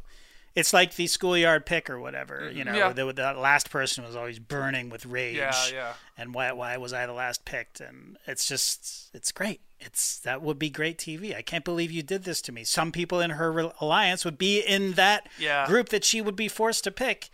it's 0.58 0.74
like 0.74 0.96
the 0.96 1.06
schoolyard 1.06 1.66
pick 1.68 1.88
or 1.88 2.00
whatever. 2.00 2.50
You 2.52 2.64
know, 2.66 2.74
Yeah. 2.76 2.92
the, 2.92 3.14
the 3.14 3.34
last 3.34 3.70
person 3.70 4.04
was 4.04 4.16
always 4.16 4.40
burning 4.40 4.90
with 4.90 5.06
rage. 5.06 5.36
Yeah, 5.38 5.54
yeah. 5.72 5.94
And 6.18 6.34
why 6.34 6.52
why 6.52 6.76
was 6.78 6.94
I 6.94 7.06
the 7.06 7.14
last 7.14 7.46
picked? 7.46 7.80
And 7.80 8.18
it's 8.26 8.46
just 8.48 9.12
it's 9.14 9.32
great. 9.32 9.62
It's 9.80 10.18
that 10.22 10.42
would 10.42 10.58
be 10.58 10.72
great 10.72 10.98
TV. 10.98 11.36
I 11.36 11.44
can't 11.44 11.64
believe 11.64 11.92
you 11.92 12.02
did 12.02 12.24
this 12.24 12.42
to 12.42 12.52
me. 12.52 12.64
Some 12.64 12.92
people 12.92 13.20
in 13.22 13.30
her 13.32 13.72
alliance 13.80 14.26
would 14.26 14.40
be 14.40 14.60
in 14.60 14.94
that 14.94 15.30
Yeah. 15.38 15.68
group 15.68 15.90
that 15.90 16.04
she 16.04 16.22
would 16.22 16.36
be 16.36 16.48
forced 16.48 16.84
to 16.86 16.92
pick. 16.92 17.30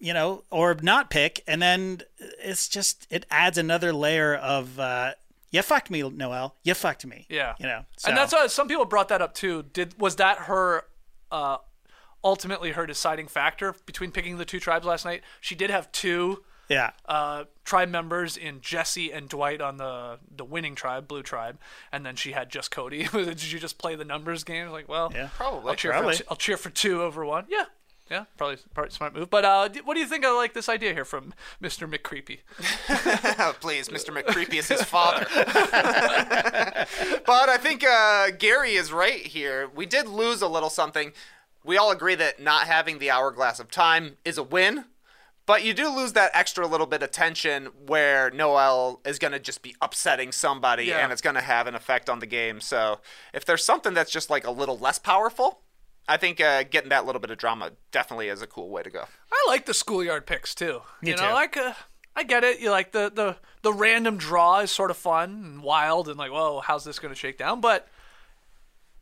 You 0.00 0.12
know, 0.12 0.42
or 0.50 0.76
not 0.82 1.10
pick, 1.10 1.44
and 1.46 1.62
then 1.62 2.02
it's 2.42 2.68
just 2.68 3.06
it 3.08 3.24
adds 3.30 3.56
another 3.56 3.92
layer 3.92 4.34
of 4.34 4.80
uh, 4.80 5.12
you 5.52 5.62
fucked 5.62 5.90
me, 5.90 6.02
Noelle. 6.02 6.56
You 6.64 6.74
fucked 6.74 7.06
me. 7.06 7.26
Yeah. 7.30 7.54
You 7.60 7.66
know, 7.66 7.84
And 8.04 8.16
that's 8.16 8.32
why 8.32 8.48
some 8.48 8.66
people 8.66 8.84
brought 8.84 9.06
that 9.10 9.22
up 9.22 9.32
too. 9.32 9.62
Did 9.72 10.00
was 10.00 10.16
that 10.16 10.38
her 10.50 10.82
uh 11.32 11.58
ultimately 12.22 12.70
her 12.70 12.86
deciding 12.86 13.26
factor 13.26 13.74
between 13.86 14.12
picking 14.12 14.38
the 14.38 14.44
two 14.44 14.60
tribes 14.60 14.86
last 14.86 15.04
night? 15.04 15.22
She 15.40 15.56
did 15.56 15.70
have 15.70 15.90
two 15.90 16.44
yeah. 16.68 16.92
uh 17.06 17.44
tribe 17.64 17.88
members 17.88 18.36
in 18.36 18.60
Jesse 18.60 19.10
and 19.10 19.28
Dwight 19.28 19.60
on 19.60 19.78
the 19.78 20.18
the 20.34 20.44
winning 20.44 20.74
tribe, 20.76 21.08
blue 21.08 21.22
tribe, 21.22 21.58
and 21.90 22.06
then 22.06 22.14
she 22.14 22.32
had 22.32 22.48
just 22.50 22.70
Cody. 22.70 23.08
did 23.12 23.42
you 23.50 23.58
just 23.58 23.78
play 23.78 23.96
the 23.96 24.04
numbers 24.04 24.44
game? 24.44 24.68
Like, 24.68 24.88
well, 24.88 25.10
Yeah. 25.12 25.30
Probably. 25.36 25.70
I'll 25.70 25.76
cheer 25.76 25.90
Probably. 25.90 26.16
for 26.16 26.24
I'll 26.30 26.36
cheer 26.36 26.56
for 26.56 26.70
two 26.70 27.02
over 27.02 27.24
one. 27.24 27.46
Yeah. 27.48 27.64
Yeah, 28.12 28.24
probably, 28.36 28.58
probably 28.74 28.90
smart 28.90 29.14
move. 29.14 29.30
But 29.30 29.46
uh, 29.46 29.70
what 29.84 29.94
do 29.94 30.00
you 30.00 30.06
think 30.06 30.22
of 30.26 30.36
like 30.36 30.52
this 30.52 30.68
idea 30.68 30.92
here 30.92 31.06
from 31.06 31.32
Mr. 31.62 31.90
McCreepy? 31.90 32.40
Please, 33.60 33.88
Mr. 33.88 34.14
McCreepy 34.14 34.58
is 34.58 34.68
his 34.68 34.82
father. 34.82 35.26
but 35.34 35.48
I 37.48 37.56
think 37.58 37.82
uh, 37.84 38.30
Gary 38.38 38.74
is 38.74 38.92
right 38.92 39.26
here. 39.26 39.70
We 39.74 39.86
did 39.86 40.06
lose 40.06 40.42
a 40.42 40.48
little 40.48 40.68
something. 40.68 41.12
We 41.64 41.78
all 41.78 41.90
agree 41.90 42.14
that 42.16 42.38
not 42.38 42.66
having 42.66 42.98
the 42.98 43.10
hourglass 43.10 43.58
of 43.58 43.70
time 43.70 44.18
is 44.26 44.36
a 44.36 44.42
win, 44.42 44.84
But 45.46 45.64
you 45.64 45.72
do 45.74 45.88
lose 45.88 46.12
that 46.12 46.30
extra 46.34 46.66
little 46.66 46.86
bit 46.86 47.02
of 47.02 47.10
tension 47.12 47.66
where 47.86 48.30
Noelle 48.30 49.00
is 49.06 49.18
going 49.18 49.32
to 49.32 49.38
just 49.40 49.62
be 49.62 49.74
upsetting 49.80 50.32
somebody 50.32 50.84
Yeah. 50.84 50.98
and 50.98 51.12
it's 51.12 51.22
going 51.22 51.36
to 51.36 51.40
have 51.42 51.66
an 51.66 51.74
effect 51.74 52.08
on 52.10 52.18
the 52.20 52.26
game. 52.26 52.60
So 52.60 53.00
if 53.32 53.44
there's 53.44 53.64
something 53.64 53.94
that's 53.94 54.10
just 54.10 54.28
like 54.30 54.46
a 54.46 54.50
little 54.50 54.78
less 54.78 54.98
powerful, 54.98 55.60
I 56.08 56.16
think 56.16 56.40
uh, 56.40 56.64
getting 56.64 56.90
that 56.90 57.06
little 57.06 57.20
bit 57.20 57.30
of 57.30 57.38
drama 57.38 57.72
definitely 57.90 58.28
is 58.28 58.42
a 58.42 58.46
cool 58.46 58.70
way 58.70 58.82
to 58.82 58.90
go. 58.90 59.04
I 59.32 59.44
like 59.48 59.66
the 59.66 59.74
schoolyard 59.74 60.26
picks 60.26 60.54
too. 60.54 60.82
Me 61.00 61.10
you 61.10 61.16
know, 61.16 61.28
too. 61.28 61.34
like 61.34 61.56
uh, 61.56 61.74
I 62.16 62.24
get 62.24 62.44
it. 62.44 62.60
You 62.60 62.70
like 62.70 62.92
the 62.92 63.10
the 63.14 63.36
the 63.62 63.72
random 63.72 64.16
draw 64.16 64.60
is 64.60 64.70
sort 64.70 64.90
of 64.90 64.96
fun 64.96 65.30
and 65.44 65.62
wild 65.62 66.08
and 66.08 66.18
like, 66.18 66.32
whoa, 66.32 66.60
how's 66.60 66.84
this 66.84 66.98
going 66.98 67.14
to 67.14 67.18
shake 67.18 67.38
down? 67.38 67.60
But 67.60 67.88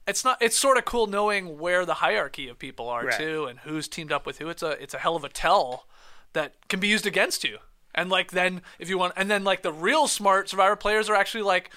it's 0.06 0.24
not. 0.24 0.40
It's 0.42 0.58
sort 0.58 0.76
of 0.76 0.84
cool 0.84 1.06
knowing 1.06 1.58
where 1.58 1.86
the 1.86 1.94
hierarchy 1.94 2.48
of 2.48 2.58
people 2.58 2.88
are 2.88 3.06
Right. 3.06 3.18
too, 3.18 3.46
and 3.46 3.60
who's 3.60 3.88
teamed 3.88 4.12
up 4.12 4.26
with 4.26 4.38
who. 4.38 4.48
It's 4.48 4.62
a 4.62 4.70
it's 4.82 4.94
a 4.94 4.98
hell 4.98 5.16
of 5.16 5.24
a 5.24 5.28
tell 5.28 5.86
that 6.32 6.54
can 6.68 6.80
be 6.80 6.88
used 6.88 7.06
against 7.06 7.44
you. 7.44 7.58
And 7.94 8.10
like 8.10 8.30
then 8.30 8.62
if 8.78 8.88
you 8.88 8.98
want, 8.98 9.14
and 9.16 9.30
then 9.30 9.42
like 9.42 9.62
the 9.62 9.72
real 9.72 10.06
smart 10.06 10.48
Survivor 10.48 10.76
players 10.76 11.08
are 11.08 11.14
actually 11.16 11.42
like 11.42 11.70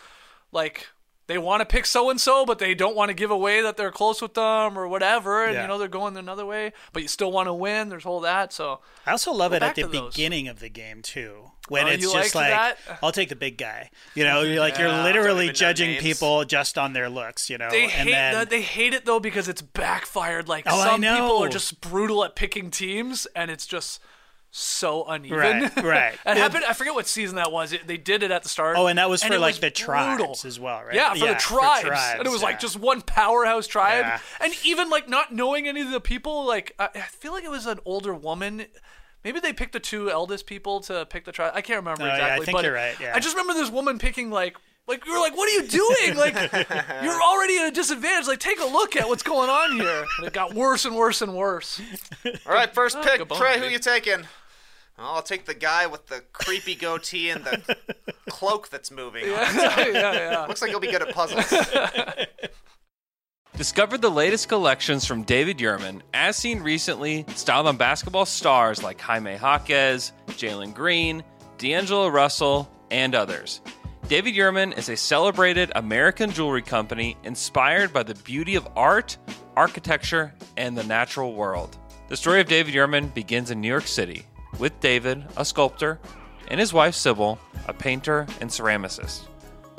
like. 0.52 0.88
They 1.28 1.38
want 1.38 1.62
to 1.62 1.66
pick 1.66 1.86
so 1.86 2.10
and 2.10 2.20
so, 2.20 2.46
but 2.46 2.60
they 2.60 2.76
don't 2.76 2.96
want 2.98 3.08
to 3.10 3.14
give 3.14 3.32
away 3.32 3.62
that 3.62 3.78
they're 3.78 3.92
close 3.92 4.22
with 4.22 4.34
them 4.34 4.78
or 4.78 4.88
whatever, 4.90 5.46
and 5.46 5.54
Yeah. 5.54 5.62
you 5.62 5.68
know 5.70 5.78
they're 5.78 5.88
going 5.88 6.18
another 6.18 6.46
way. 6.46 6.74
But 6.92 7.02
you 7.02 7.08
still 7.08 7.32
want 7.32 7.48
to 7.48 7.54
win. 7.54 7.88
There's 7.90 8.06
all 8.06 8.20
that. 8.22 8.52
So 8.52 8.82
I 9.06 9.12
also 9.12 9.32
love 9.32 9.54
it 9.54 9.64
at 9.64 9.76
the 9.76 9.84
those. 9.88 10.14
beginning 10.14 10.50
of 10.50 10.60
the 10.60 10.68
game 10.68 11.02
too, 11.02 11.52
when 11.70 11.86
Oh, 11.88 11.92
it's 11.92 12.12
just 12.12 12.36
like, 12.36 12.50
that? 12.50 12.78
"I'll 13.02 13.14
take 13.14 13.30
the 13.30 13.38
big 13.38 13.58
guy." 13.58 13.90
You 14.16 14.26
know, 14.26 14.42
you're 14.42 14.60
like 14.60 14.78
you're 14.78 14.92
literally 14.92 15.50
judging 15.52 15.98
people 16.00 16.44
just 16.44 16.78
on 16.78 16.92
their 16.92 17.10
looks. 17.10 17.50
You 17.50 17.58
know, 17.58 17.70
They 17.70 17.84
and 17.84 17.92
hate 17.92 18.12
then 18.12 18.34
that. 18.34 18.50
They 18.50 18.62
hate 18.62 18.94
it 18.94 19.06
though 19.06 19.22
because 19.22 19.48
it's 19.48 19.62
backfired. 19.62 20.50
Like 20.50 20.66
Oh, 20.68 20.84
some 20.84 21.02
people 21.02 21.42
are 21.44 21.48
just 21.50 21.80
brutal 21.80 22.26
at 22.26 22.36
picking 22.36 22.70
teams, 22.70 23.28
and 23.36 23.50
it's 23.50 23.66
just 23.66 24.02
so 24.56 25.04
uneven. 25.06 25.40
Right, 25.64 25.76
right. 25.84 26.14
it 26.28 26.38
happened. 26.38 26.64
I 26.66 26.74
forget 26.74 26.94
what 26.94 27.08
season 27.08 27.38
that 27.38 27.52
was. 27.52 27.74
It, 27.74 27.88
they 27.88 27.98
did 27.98 28.22
it 28.22 28.30
at 28.30 28.44
the 28.44 28.50
start. 28.50 28.78
Oh, 28.78 28.86
and 28.86 29.00
that 29.00 29.10
was 29.10 29.24
for 29.24 29.40
like 29.40 29.54
was 29.54 29.60
the 29.60 29.72
tribes 29.72 30.18
brutal. 30.20 30.38
as 30.46 30.60
well, 30.60 30.84
right? 30.84 30.94
Yeah, 30.94 31.14
for 31.14 31.18
Yeah, 31.18 31.34
the 31.34 31.40
for 31.40 31.58
tribes. 31.58 31.82
tribes, 31.88 32.20
and 32.20 32.28
it 32.28 32.30
was 32.30 32.42
yeah. 32.42 32.48
like 32.50 32.60
just 32.60 32.80
one 32.80 33.02
powerhouse 33.02 33.66
tribe. 33.66 34.06
Yeah. 34.06 34.20
And 34.40 34.54
even 34.64 34.92
like 34.92 35.10
not 35.10 35.34
knowing 35.34 35.68
any 35.68 35.82
of 35.82 35.90
the 35.90 36.00
people, 36.00 36.46
like 36.46 36.76
I, 36.78 36.90
I 36.94 37.00
feel 37.00 37.32
like 37.32 37.44
it 37.44 37.50
was 37.50 37.66
an 37.66 37.80
older 37.84 38.14
woman. 38.14 38.66
Maybe 39.24 39.40
they 39.40 39.54
picked 39.54 39.74
the 39.74 39.80
two 39.80 40.12
eldest 40.12 40.46
people 40.46 40.82
to 40.82 41.08
pick 41.08 41.26
the 41.26 41.32
tribe. 41.32 41.54
I 41.56 41.62
can't 41.62 41.78
remember 41.78 42.04
Oh, 42.04 42.06
yeah, 42.06 42.12
I 42.12 42.16
exactly. 42.18 42.46
think 42.46 42.58
but 42.58 42.66
you're 42.66 42.74
right, 42.76 42.96
yeah. 43.00 43.14
I 43.16 43.20
just 43.20 43.36
remember 43.36 43.60
this 43.60 43.72
woman 43.72 43.98
picking 43.98 44.30
like. 44.30 44.56
Like 44.86 45.06
you 45.06 45.14
were 45.14 45.20
like, 45.20 45.38
what 45.38 45.48
are 45.48 45.54
you 45.54 45.66
doing? 45.66 46.18
Like 46.18 46.34
you're 47.04 47.22
already 47.22 47.58
at 47.58 47.70
a 47.70 47.72
disadvantage. 47.72 48.28
Like 48.28 48.40
take 48.40 48.60
a 48.60 48.66
look 48.66 48.98
at 48.98 49.08
what's 49.08 49.24
going 49.24 49.50
on 49.50 49.80
here. 49.80 50.06
And 50.18 50.28
it 50.28 50.34
got 50.34 50.54
worse 50.54 50.84
and 50.84 50.94
worse 50.94 51.22
and 51.22 51.34
worse. 51.34 51.80
All 52.46 52.54
right, 52.54 52.74
first 52.74 52.98
oh, 52.98 53.02
pick, 53.02 53.20
good 53.20 53.30
bone, 53.30 53.38
Trey. 53.40 53.54
Who 53.54 53.62
baby. 53.62 53.74
you 53.76 53.80
taking? 53.80 54.26
Oh, 54.98 55.16
I'll 55.16 55.24
take 55.24 55.46
the 55.46 55.56
guy 55.56 55.88
with 55.88 56.08
the 56.08 56.22
creepy 56.34 56.76
goatee 56.76 57.30
and 57.30 57.44
the 57.44 57.78
cloak 58.30 58.70
that's 58.70 58.92
moving. 58.92 59.26
yeah, 59.28 59.88
yeah. 59.88 60.46
Looks 60.48 60.62
like 60.62 60.70
he'll 60.70 60.80
be 60.80 60.92
good 60.92 61.02
at 61.02 61.14
puzzles. 61.14 61.52
Discover 63.58 64.00
the 64.00 64.10
latest 64.10 64.50
collections 64.50 65.06
from 65.06 65.24
David 65.24 65.58
Yurman, 65.60 66.02
as 66.14 66.36
seen 66.36 66.62
recently, 66.62 67.26
styled 67.36 67.68
on 67.68 67.78
basketball 67.78 68.26
stars 68.26 68.82
like 68.82 69.00
Jaime 69.00 69.36
Jaquez, 69.36 70.12
Jalen 70.30 70.74
Green, 70.74 71.24
D'Angelo 71.60 72.08
Russell, 72.08 72.72
and 72.90 73.14
others. 73.14 73.62
David 74.08 74.34
Yurman 74.34 74.78
is 74.78 74.90
a 74.90 74.98
celebrated 74.98 75.72
American 75.76 76.32
jewelry 76.32 76.62
company 76.62 77.16
inspired 77.24 77.94
by 77.94 78.04
the 78.04 78.16
beauty 78.16 78.56
of 78.56 78.68
art, 78.76 79.18
architecture, 79.56 80.34
and 80.58 80.78
the 80.78 80.84
natural 80.84 81.34
world. 81.34 81.78
The 82.10 82.18
story 82.18 82.42
of 82.42 82.48
David 82.48 82.74
Yurman 82.74 83.14
begins 83.14 83.50
in 83.50 83.62
New 83.62 83.68
York 83.68 83.88
City, 83.88 84.26
with 84.60 84.80
David, 84.80 85.24
a 85.38 85.46
sculptor, 85.46 86.00
and 86.48 86.60
his 86.60 86.74
wife 86.74 86.96
Sybil, 86.96 87.40
a 87.68 87.74
painter 87.74 88.28
and 88.42 88.50
ceramicist. 88.50 89.22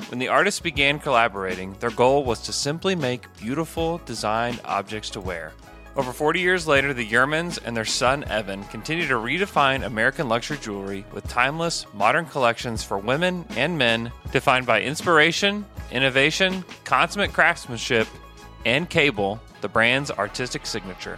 When 0.09 0.19
the 0.19 0.27
artists 0.27 0.59
began 0.59 0.99
collaborating, 0.99 1.73
their 1.79 1.89
goal 1.89 2.23
was 2.23 2.41
to 2.41 2.53
simply 2.53 2.95
make 2.95 3.33
beautiful, 3.37 3.99
designed 4.05 4.61
objects 4.65 5.09
to 5.11 5.21
wear. 5.21 5.53
Over 5.95 6.11
40 6.11 6.41
years 6.41 6.67
later, 6.67 6.93
the 6.93 7.07
Yurmans 7.07 7.57
and 7.63 7.75
their 7.75 7.85
son 7.85 8.25
Evan 8.25 8.65
continue 8.65 9.07
to 9.07 9.13
redefine 9.13 9.85
American 9.85 10.27
luxury 10.27 10.57
jewelry 10.57 11.05
with 11.13 11.25
timeless, 11.29 11.85
modern 11.93 12.25
collections 12.25 12.83
for 12.83 12.97
women 12.97 13.45
and 13.51 13.77
men 13.77 14.11
defined 14.33 14.65
by 14.65 14.81
inspiration, 14.81 15.65
innovation, 15.91 16.65
consummate 16.83 17.31
craftsmanship, 17.31 18.07
and 18.65 18.89
cable, 18.89 19.39
the 19.61 19.69
brand's 19.69 20.11
artistic 20.11 20.65
signature. 20.65 21.17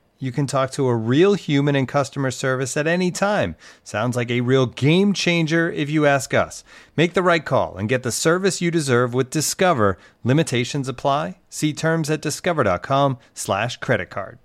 You 0.21 0.31
can 0.31 0.45
talk 0.45 0.69
to 0.73 0.87
a 0.87 0.95
real 0.95 1.33
human 1.33 1.75
in 1.75 1.87
customer 1.87 2.29
service 2.29 2.77
at 2.77 2.85
any 2.85 3.09
time. 3.09 3.55
Sounds 3.83 4.15
like 4.15 4.29
a 4.29 4.41
real 4.41 4.67
game 4.67 5.13
changer 5.13 5.71
if 5.71 5.89
you 5.89 6.05
ask 6.05 6.31
us. 6.35 6.63
Make 6.95 7.15
the 7.15 7.23
right 7.23 7.43
call 7.43 7.75
and 7.75 7.89
get 7.89 8.03
the 8.03 8.11
service 8.11 8.61
you 8.61 8.69
deserve 8.69 9.15
with 9.15 9.31
Discover. 9.31 9.97
Limitations 10.23 10.87
apply. 10.87 11.39
See 11.49 11.73
terms 11.73 12.11
at 12.11 12.21
discover.com/slash 12.21 13.77
credit 13.77 14.11
card. 14.11 14.37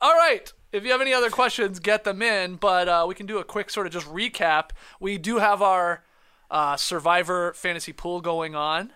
All 0.00 0.14
right. 0.14 0.52
If 0.72 0.82
you 0.82 0.90
have 0.90 1.00
any 1.00 1.14
other 1.14 1.30
questions, 1.30 1.78
get 1.78 2.02
them 2.02 2.20
in. 2.20 2.56
But 2.56 2.88
uh, 2.88 3.04
we 3.06 3.14
can 3.14 3.26
do 3.26 3.38
a 3.38 3.44
quick 3.44 3.70
sort 3.70 3.86
of 3.86 3.92
just 3.92 4.08
recap. 4.08 4.70
We 4.98 5.16
do 5.16 5.38
have 5.38 5.62
our 5.62 6.02
uh, 6.50 6.76
Survivor 6.76 7.52
fantasy 7.52 7.92
pool 7.92 8.20
going 8.20 8.56
on. 8.56 8.92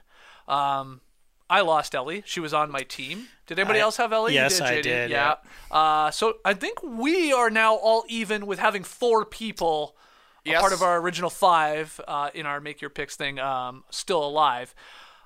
Um, 0.48 1.00
I 1.48 1.60
lost 1.60 1.94
Elie. 1.94 2.22
She 2.26 2.40
was 2.40 2.52
on 2.52 2.70
my 2.70 2.80
team. 2.82 3.28
Did 3.46 3.58
anybody 3.58 3.78
I- 3.78 3.82
else 3.82 3.96
have 3.98 4.12
Elie? 4.12 4.32
You 4.34 4.40
yes, 4.40 4.60
I 4.60 4.76
JD? 4.78 4.82
did, 4.82 5.10
Yeah. 5.10 5.36
Uh, 5.70 6.10
so 6.10 6.38
I 6.44 6.54
think 6.54 6.82
we 6.82 7.32
are 7.32 7.50
now 7.50 7.74
all 7.76 8.04
even 8.08 8.46
with 8.46 8.58
having 8.58 8.82
four 8.82 9.24
people, 9.24 9.96
a 10.44 10.50
Yes. 10.50 10.60
part 10.60 10.72
of 10.72 10.82
our 10.82 10.98
original 10.98 11.30
five 11.30 12.00
uh, 12.08 12.30
in 12.34 12.46
our 12.46 12.60
Make 12.60 12.80
Your 12.80 12.90
Picks 12.90 13.14
thing, 13.16 13.38
um, 13.38 13.84
still 13.90 14.24
alive. 14.24 14.74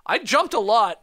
I 0.07 0.19
jumped 0.19 0.53
a 0.55 0.61
lot. 0.61 1.01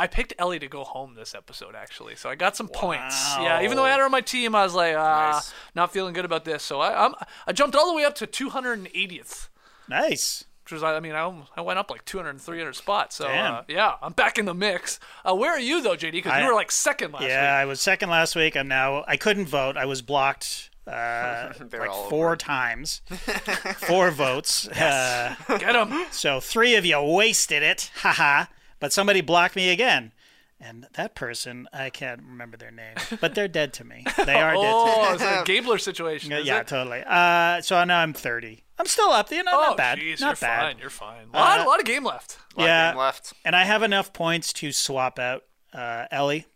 I 0.00 0.06
picked 0.06 0.32
Elie 0.38 0.60
to 0.60 0.68
go 0.68 0.84
home 0.84 1.14
this 1.14 1.34
episode, 1.34 1.74
actually, 1.74 2.14
so 2.14 2.30
I 2.30 2.36
got 2.36 2.54
some 2.56 2.68
points. 2.68 3.34
Yeah, 3.40 3.62
even 3.62 3.76
though 3.76 3.84
I 3.84 3.90
had 3.90 3.98
her 3.98 4.04
on 4.04 4.12
my 4.12 4.20
team, 4.20 4.54
I 4.54 4.62
was 4.62 4.72
like, 4.74 4.94
ah, 4.96 5.32
Nice. 5.34 5.52
not 5.74 5.92
feeling 5.92 6.14
good 6.14 6.24
about 6.24 6.44
this. 6.44 6.62
So 6.62 6.80
I, 6.80 7.04
I'm, 7.04 7.14
I 7.48 7.52
jumped 7.52 7.74
all 7.74 7.88
the 7.88 7.94
way 7.96 8.04
up 8.04 8.14
to 8.16 8.26
280th 8.26 9.48
Nice. 9.88 10.44
Which 10.68 10.82
was 10.82 10.82
I 10.82 11.00
mean 11.00 11.14
I, 11.14 11.32
I 11.56 11.62
went 11.62 11.78
up 11.78 11.90
like 11.90 12.04
200 12.04 12.28
and 12.28 12.40
300 12.40 12.74
spots. 12.76 13.16
So 13.16 13.26
Damn. 13.26 13.54
uh, 13.54 13.62
yeah, 13.68 13.94
I'm 14.02 14.12
back 14.12 14.36
in 14.38 14.44
the 14.44 14.52
mix. 14.52 15.00
Uh, 15.24 15.34
where 15.34 15.50
are 15.50 15.58
you 15.58 15.80
though, 15.80 15.96
JD? 15.96 16.12
Because 16.12 16.38
you 16.42 16.46
were 16.46 16.54
like 16.54 16.70
second 16.70 17.12
last 17.12 17.22
yeah, 17.22 17.28
week. 17.28 17.32
Yeah, 17.34 17.56
I 17.56 17.64
was 17.64 17.80
second 17.80 18.10
last 18.10 18.36
week. 18.36 18.54
I'm 18.54 18.68
now. 18.68 19.02
I 19.08 19.16
couldn't 19.16 19.46
vote. 19.46 19.78
I 19.78 19.86
was 19.86 20.02
blocked 20.02 20.68
uh, 20.86 21.52
like 21.72 21.88
all 21.88 22.10
four 22.10 22.36
times, 22.36 23.00
four 23.78 24.10
votes. 24.10 24.68
Uh, 24.68 25.34
Get 25.58 25.72
them. 25.72 26.04
so 26.10 26.38
three 26.38 26.74
of 26.74 26.84
you 26.84 27.00
wasted 27.00 27.62
it, 27.62 27.90
haha. 28.02 28.44
But 28.78 28.92
somebody 28.92 29.22
blocked 29.22 29.56
me 29.56 29.70
again, 29.70 30.12
and 30.60 30.86
that 30.94 31.14
person 31.14 31.66
I 31.72 31.88
can't 31.88 32.20
remember 32.22 32.58
their 32.58 32.70
name, 32.70 32.96
but 33.22 33.34
they're 33.34 33.48
dead 33.48 33.72
to 33.74 33.84
me. 33.84 34.04
They 34.26 34.34
are 34.34 34.52
Oh, 34.54 35.02
dead. 35.02 35.14
it's 35.14 35.22
a 35.22 35.44
Gabler 35.46 35.78
situation. 35.78 36.30
Is 36.30 36.46
Yeah, 36.46 36.60
it? 36.60 36.66
totally. 36.68 37.02
Uh, 37.06 37.62
so 37.62 37.82
now 37.84 38.00
I'm 38.00 38.12
30. 38.12 38.64
I'm 38.78 38.86
still 38.86 39.10
up. 39.10 39.30
You 39.30 39.42
know, 39.42 39.52
Oh, 39.54 39.60
not 39.68 39.76
bad. 39.76 39.98
jeez, 39.98 40.20
not 40.20 40.28
you're 40.40 40.48
bad. 40.48 40.60
fine. 40.60 40.78
You're 40.78 40.90
fine. 40.90 41.28
A 41.32 41.36
lot, 41.36 41.58
Uh, 41.60 41.64
a 41.64 41.66
lot 41.66 41.78
of 41.80 41.84
game 41.86 42.04
left. 42.04 42.38
Lot 42.56 42.64
of 42.64 42.68
Yeah. 42.68 42.90
game 42.92 42.98
left. 42.98 43.32
And 43.44 43.56
I 43.56 43.64
have 43.64 43.82
enough 43.82 44.12
points 44.12 44.52
to 44.54 44.72
swap 44.72 45.18
out 45.18 45.44
uh, 45.74 46.06
Elie. 46.10 46.46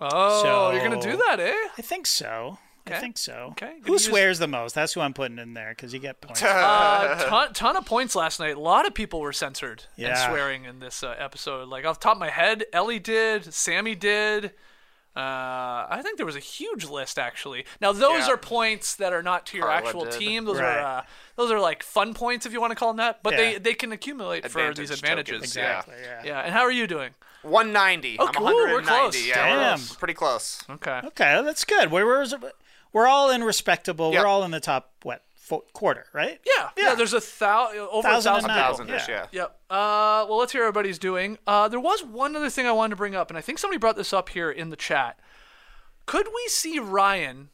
Oh, 0.00 0.42
so- 0.42 0.70
you're 0.72 0.82
gonna 0.82 1.00
do 1.00 1.16
that, 1.16 1.40
eh? 1.40 1.68
I 1.76 1.82
think 1.82 2.06
so. 2.06 2.58
I 2.86 2.98
think 2.98 3.18
so. 3.18 3.50
Okay, 3.52 3.74
good 3.76 3.86
Who 3.86 3.92
news. 3.92 4.04
swears 4.06 4.38
the 4.40 4.48
most? 4.48 4.74
That's 4.74 4.94
who 4.94 5.00
I'm 5.00 5.14
putting 5.14 5.38
in 5.38 5.54
there 5.54 5.70
because 5.70 5.92
you 5.92 6.00
get 6.00 6.20
points. 6.22 6.42
Uh, 6.42 7.24
ton, 7.28 7.52
ton 7.52 7.76
of 7.76 7.84
points 7.86 8.16
last 8.16 8.40
night. 8.40 8.56
A 8.56 8.60
lot 8.60 8.84
of 8.84 8.94
people 8.94 9.20
were 9.20 9.32
censored 9.32 9.84
and 9.96 10.16
swearing 10.18 10.64
in 10.64 10.80
this 10.80 11.04
uh, 11.04 11.14
episode. 11.18 11.68
Like 11.68 11.84
off 11.84 12.00
the 12.00 12.04
top 12.04 12.14
of 12.16 12.20
my 12.20 12.30
head, 12.30 12.64
Elie 12.72 12.98
did, 12.98 13.52
Sami 13.54 13.94
did. 13.94 14.54
Uh, 15.16 15.86
I 15.90 16.00
think 16.04 16.18
there 16.18 16.26
was 16.26 16.36
a 16.36 16.40
huge 16.40 16.84
list 16.84 17.18
actually. 17.18 17.64
Now 17.80 17.90
those 17.92 18.26
Yeah. 18.28 18.34
are 18.34 18.36
points 18.36 18.94
that 18.96 19.12
are 19.12 19.22
not 19.24 19.44
to 19.46 19.56
your 19.56 19.66
Karla 19.66 19.86
actual 19.86 20.04
did. 20.04 20.12
team. 20.12 20.44
Those 20.44 20.60
Right. 20.60 20.78
are 20.78 20.98
uh, 20.98 21.02
those 21.36 21.50
are 21.50 21.58
like 21.58 21.82
fun 21.82 22.14
points 22.14 22.46
if 22.46 22.52
you 22.52 22.60
want 22.60 22.70
to 22.70 22.76
call 22.76 22.90
them 22.90 22.98
that. 22.98 23.22
But 23.22 23.32
Yeah. 23.32 23.36
they 23.38 23.58
they 23.58 23.74
can 23.74 23.90
accumulate 23.92 24.42
for 24.42 24.46
Advantage 24.60 24.76
these 24.78 24.88
tokens. 24.90 25.02
advantages. 25.02 25.42
exactly. 25.42 25.94
Yeah. 26.00 26.08
Yeah. 26.22 26.22
Yeah. 26.24 26.40
And 26.40 26.52
how 26.54 26.60
are 26.62 26.70
you 26.70 26.86
doing? 26.86 27.14
190. 27.42 28.16
Oh, 28.18 28.26
I'm 28.26 28.34
cool, 28.34 28.46
we're 28.46 28.82
close. 28.82 29.26
Yeah, 29.26 29.34
Damn. 29.34 29.80
we're 29.80 29.86
pretty 29.98 30.14
close. 30.14 30.62
Okay. 30.70 31.00
Okay, 31.06 31.40
that's 31.42 31.64
good. 31.64 31.90
We're 31.90 32.04
we're, 32.06 32.26
we're 32.92 33.06
all 33.06 33.30
in 33.30 33.42
respectable. 33.42 34.12
Yep. 34.12 34.22
We're 34.22 34.28
all 34.28 34.44
in 34.44 34.50
the 34.52 34.60
top 34.60 34.90
what 35.02 35.22
fo- 35.50 35.64
quarter, 35.72 36.06
right? 36.12 36.40
Yeah, 36.46 36.70
yeah. 36.76 36.94
there's 36.94 37.12
a 37.12 37.20
thou 37.38 37.68
over 37.90 38.08
a 38.08 38.10
Thousand 38.10 38.34
and 38.36 38.46
thousand 38.46 38.86
people. 38.86 39.00
Thousand-ish, 39.00 39.08
yeah. 39.08 39.26
Yep. 39.32 39.60
Uh, 39.68 40.26
well, 40.28 40.38
let's 40.38 40.52
hear 40.52 40.62
what 40.62 40.68
everybody's 40.68 40.98
doing. 40.98 41.38
Uh, 41.46 41.68
there 41.68 41.80
was 41.80 42.02
one 42.02 42.34
other 42.36 42.48
thing 42.50 42.66
I 42.66 42.72
wanted 42.72 42.90
to 42.90 42.96
bring 42.96 43.14
up, 43.14 43.30
and 43.30 43.36
I 43.36 43.40
think 43.40 43.58
somebody 43.58 43.78
brought 43.78 43.96
this 43.96 44.12
up 44.12 44.30
here 44.30 44.50
in 44.50 44.70
the 44.70 44.76
chat. 44.76 45.18
Could 46.06 46.28
we 46.28 46.48
see 46.48 46.78
Ryan, 46.78 47.50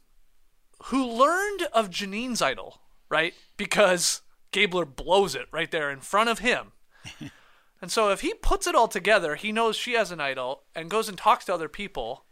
who 0.84 1.05
learned 1.05 1.62
of 1.72 1.90
Jeanine's 1.90 2.42
idol, 2.42 2.80
right? 3.09 3.34
Because 3.57 4.22
Gabler 4.53 4.84
blows 4.84 5.34
it 5.34 5.47
right 5.51 5.70
there 5.70 5.90
in 5.90 6.01
front 6.01 6.28
of 6.30 6.38
him. 6.40 6.72
and 7.82 7.90
so 7.90 8.11
if 8.11 8.20
he 8.20 8.34
puts 8.34 8.66
it 8.66 8.74
all 8.74 8.88
together, 8.88 9.34
he 9.34 9.53
knows 9.53 9.76
she 9.76 9.94
has 9.94 10.11
an 10.11 10.20
idol 10.20 10.62
and 10.74 10.90
goes 10.90 11.09
and 11.09 11.18
talks 11.18 11.44
to 11.47 11.55
other 11.55 11.68
people. 11.68 12.24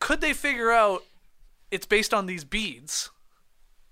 Could 0.00 0.20
they 0.20 0.32
figure 0.32 0.70
out 0.70 1.04
it's 1.70 1.86
based 1.86 2.12
on 2.12 2.26
these 2.26 2.44
beads? 2.44 3.10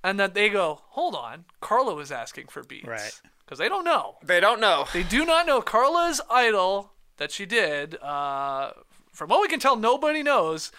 And 0.02 0.18
that 0.18 0.32
they 0.34 0.48
go, 0.48 0.80
hold 0.90 1.14
on, 1.14 1.44
Karla 1.60 1.94
was 1.94 2.10
asking 2.10 2.46
for 2.46 2.62
beads. 2.62 2.86
Right. 2.88 3.20
Because 3.44 3.58
they 3.58 3.68
don't 3.68 3.84
know. 3.84 4.16
They 4.22 4.40
don't 4.40 4.60
know. 4.60 4.86
They 4.92 5.02
do 5.02 5.26
not 5.26 5.46
know 5.46 5.60
Karla's 5.60 6.20
idol 6.30 6.92
that 7.18 7.30
she 7.32 7.44
did. 7.44 7.96
Uh, 8.00 8.70
from 9.12 9.28
what 9.28 9.42
we 9.42 9.48
can 9.48 9.60
tell, 9.60 9.76
nobody 9.76 10.22
knows. 10.22 10.72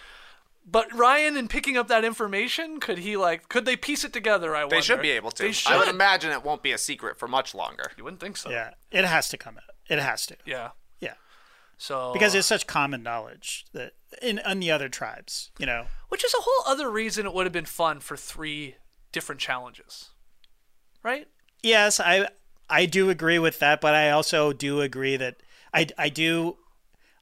But 0.66 0.92
Ryan, 0.96 1.38
in 1.38 1.48
picking 1.48 1.76
up 1.78 1.88
that 1.90 2.04
information, 2.06 2.80
could 2.80 3.00
he 3.00 3.18
like? 3.18 3.50
Could 3.50 3.66
they 3.66 3.76
piece 3.76 4.04
it 4.04 4.14
together? 4.14 4.56
I 4.56 4.60
They 4.62 4.66
wonder. 4.66 4.82
should 4.82 5.02
be 5.02 5.10
able 5.12 5.32
to. 5.32 5.44
They 5.44 5.52
should. 5.52 5.72
I 5.74 5.78
would 5.78 5.88
imagine 5.88 6.32
it 6.32 6.44
won't 6.44 6.62
be 6.64 6.72
a 6.72 6.78
secret 6.78 7.18
for 7.18 7.28
much 7.28 7.54
longer. 7.56 7.92
You 7.98 8.04
wouldn't 8.04 8.22
think 8.22 8.38
so. 8.38 8.50
Yeah, 8.52 8.72
it 8.92 9.04
has 9.06 9.28
to 9.30 9.38
come 9.38 9.58
out. 9.58 9.76
It 9.90 10.00
has 10.00 10.26
to. 10.28 10.38
Yeah. 10.46 10.70
Yeah, 11.00 11.14
So 11.78 12.14
because 12.14 12.36
it's 12.36 12.48
such 12.48 12.68
common 12.68 13.02
knowledge 13.02 13.66
that 13.74 13.94
in 14.22 14.40
on 14.46 14.60
the 14.60 14.70
other 14.72 14.88
tribes, 14.88 15.50
you 15.58 15.66
know. 15.66 15.86
which 16.10 16.24
is 16.24 16.34
a 16.34 16.42
whole 16.42 16.72
other 16.72 16.90
reason 16.92 17.26
it 17.26 17.34
would 17.34 17.48
have 17.48 17.54
been 17.54 17.66
fun 17.66 18.00
for 18.00 18.16
three 18.16 18.76
different 19.12 19.40
challenges, 19.42 20.10
right? 21.04 21.28
Yes, 21.64 22.00
I 22.00 22.28
I 22.70 22.86
do 22.86 23.10
agree 23.10 23.40
with 23.40 23.60
that, 23.60 23.82
but 23.82 23.94
I 23.94 24.10
also 24.12 24.54
do 24.54 24.82
agree 24.82 25.18
that 25.18 25.38
I 25.74 25.88
I 25.98 26.10
do 26.10 26.58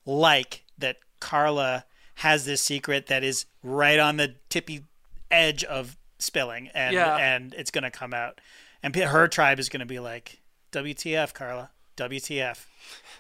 like 0.06 0.64
that 0.78 0.98
Karla 1.20 1.86
has 2.16 2.46
this 2.46 2.62
secret 2.62 3.08
that 3.08 3.24
is 3.24 3.46
right 3.64 4.00
on 4.00 4.18
the 4.18 4.36
tippy 4.50 4.86
edge 5.32 5.64
of 5.64 5.98
spilling, 6.20 6.70
and 6.74 6.94
Yeah. 6.94 7.16
and 7.18 7.54
it's 7.54 7.72
gonna 7.72 7.92
come 7.92 8.14
out, 8.14 8.40
and 8.84 8.96
her 8.96 9.28
tribe 9.28 9.60
is 9.60 9.70
gonna 9.70 9.86
be 9.86 10.00
like, 10.00 10.40
"WTF, 10.72 11.34
Karla? 11.34 11.72
WTF? 11.98 12.66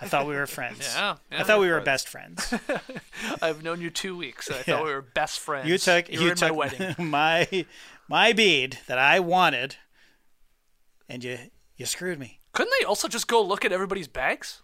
I 0.01 0.07
thought 0.07 0.25
we 0.25 0.35
were 0.35 0.47
friends. 0.59 0.89
Yeah, 0.95 1.17
I 1.31 1.43
thought 1.43 1.59
we 1.59 1.69
were 1.69 1.81
best 1.81 2.07
friends. 2.07 2.53
I've 3.41 3.61
known 3.63 3.81
you 3.81 3.89
two 3.89 4.15
weeks. 4.15 4.49
I 4.49 4.55
Yeah. 4.57 4.63
thought 4.63 4.85
we 4.85 4.93
were 4.93 5.01
best 5.01 5.39
friends. 5.39 5.67
You 5.67 5.77
took 5.77 6.09
you, 6.09 6.21
you 6.21 6.29
took 6.35 6.39
my 6.41 6.51
wedding. 6.51 6.95
my 6.97 7.65
my 8.09 8.33
bead 8.33 8.79
that 8.87 8.97
I 8.97 9.19
wanted, 9.19 9.77
and 11.07 11.23
you 11.23 11.37
you 11.77 11.85
screwed 11.85 12.19
me. 12.19 12.39
Couldn't 12.51 12.73
they 12.79 12.85
also 12.85 13.07
just 13.07 13.27
go 13.27 13.41
look 13.41 13.63
at 13.63 13.71
everybody's 13.71 14.07
bags? 14.07 14.63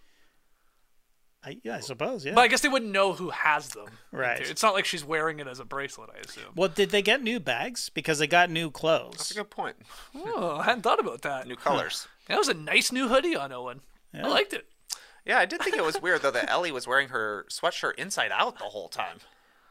I, 1.44 1.58
yeah, 1.62 1.76
I 1.76 1.80
suppose. 1.80 2.26
Yeah. 2.26 2.34
But 2.34 2.40
I 2.40 2.48
guess 2.48 2.62
they 2.62 2.68
wouldn't 2.68 2.90
know 2.90 3.12
who 3.12 3.30
has 3.30 3.68
them. 3.68 3.86
Right. 4.10 4.40
It's 4.40 4.64
not 4.64 4.74
like 4.74 4.84
she's 4.84 5.04
wearing 5.04 5.38
it 5.38 5.46
as 5.46 5.60
a 5.60 5.64
bracelet, 5.64 6.10
I 6.12 6.18
assume. 6.18 6.52
Well, 6.56 6.68
did 6.68 6.90
they 6.90 7.02
get 7.02 7.22
new 7.22 7.38
bags? 7.38 7.88
Because 7.88 8.18
they 8.18 8.26
got 8.26 8.50
new 8.50 8.68
clothes? 8.68 9.18
That's 9.18 9.30
a 9.30 9.34
good 9.34 9.50
point. 9.50 9.76
Oh, 10.12 10.56
I 10.56 10.64
hadn't 10.64 10.82
thought 10.82 10.98
about 10.98 11.22
that. 11.22 11.46
New 11.46 11.54
colors. 11.54 12.08
That 12.26 12.38
was 12.38 12.48
a 12.48 12.54
nice 12.54 12.90
new 12.90 13.06
hoodie 13.06 13.36
on 13.36 13.52
Owen. 13.52 13.82
I 14.12 14.26
liked 14.26 14.54
it. 14.54 14.66
Yeah, 15.24 15.38
I 15.38 15.44
did 15.44 15.62
think 15.62 15.76
it 15.76 15.84
was 15.84 16.00
weird 16.02 16.22
though 16.22 16.30
that 16.32 16.50
Elie 16.50 16.72
was 16.72 16.86
wearing 16.86 17.10
her 17.10 17.46
sweatshirt 17.48 17.94
inside 17.96 18.32
out 18.32 18.58
the 18.58 18.64
whole 18.64 18.88
time. 18.88 19.18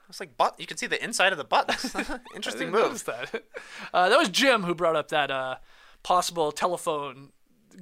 It 0.06 0.10
was 0.10 0.20
like 0.20 0.38
but 0.38 0.60
you 0.60 0.68
can 0.68 0.78
see 0.78 0.86
the 0.88 1.04
inside 1.04 1.32
of 1.32 1.38
the 1.38 1.44
buttons. 1.44 1.96
Interesting 2.36 2.72
move. 2.72 3.04
that. 3.06 3.44
Uh, 3.94 4.10
that 4.10 4.18
was 4.18 4.30
Jim 4.30 4.64
who 4.64 4.76
brought 4.76 4.96
up 4.96 5.08
that 5.10 5.32
uh, 5.32 5.56
possible 6.04 6.52
telephone 6.52 7.30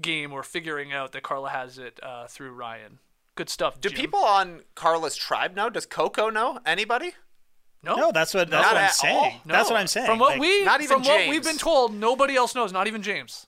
game 0.01 0.31
or 0.31 0.41
figuring 0.43 0.93
out 0.93 1.11
that 1.11 1.23
Karla 1.23 1.49
has 1.49 1.77
it 1.77 1.99
uh, 2.01 2.27
through 2.27 2.51
Ryan. 2.51 2.99
Good 3.35 3.49
stuff. 3.49 3.81
Do 3.81 3.89
Jim. 3.89 3.99
people 3.99 4.19
on 4.19 4.61
Karla's 4.75 5.15
tribe 5.15 5.55
know? 5.55 5.69
Does 5.69 5.85
Coco 5.85 6.29
know? 6.29 6.59
Anybody? 6.65 7.13
No, 7.83 7.95
No, 7.95 8.11
that's 8.13 8.33
what 8.33 8.49
that's 8.49 8.63
Not 8.63 8.73
what 8.73 8.77
I'm 8.77 8.83
at 8.85 8.93
saying. 8.93 9.17
all. 9.17 9.41
That's 9.45 9.69
what 9.69 9.79
I'm 9.79 9.87
saying. 9.87 10.05
From 10.05 10.19
what 10.19 10.31
Like, 10.33 10.39
we, 10.41 10.63
Not 10.63 10.81
even 10.81 10.97
from 11.01 11.03
what 11.03 11.27
we've 11.27 11.43
been 11.43 11.57
told, 11.57 11.93
nobody 11.93 12.35
else 12.35 12.55
knows. 12.55 12.71
Not 12.71 12.87
even 12.87 13.01
James. 13.01 13.47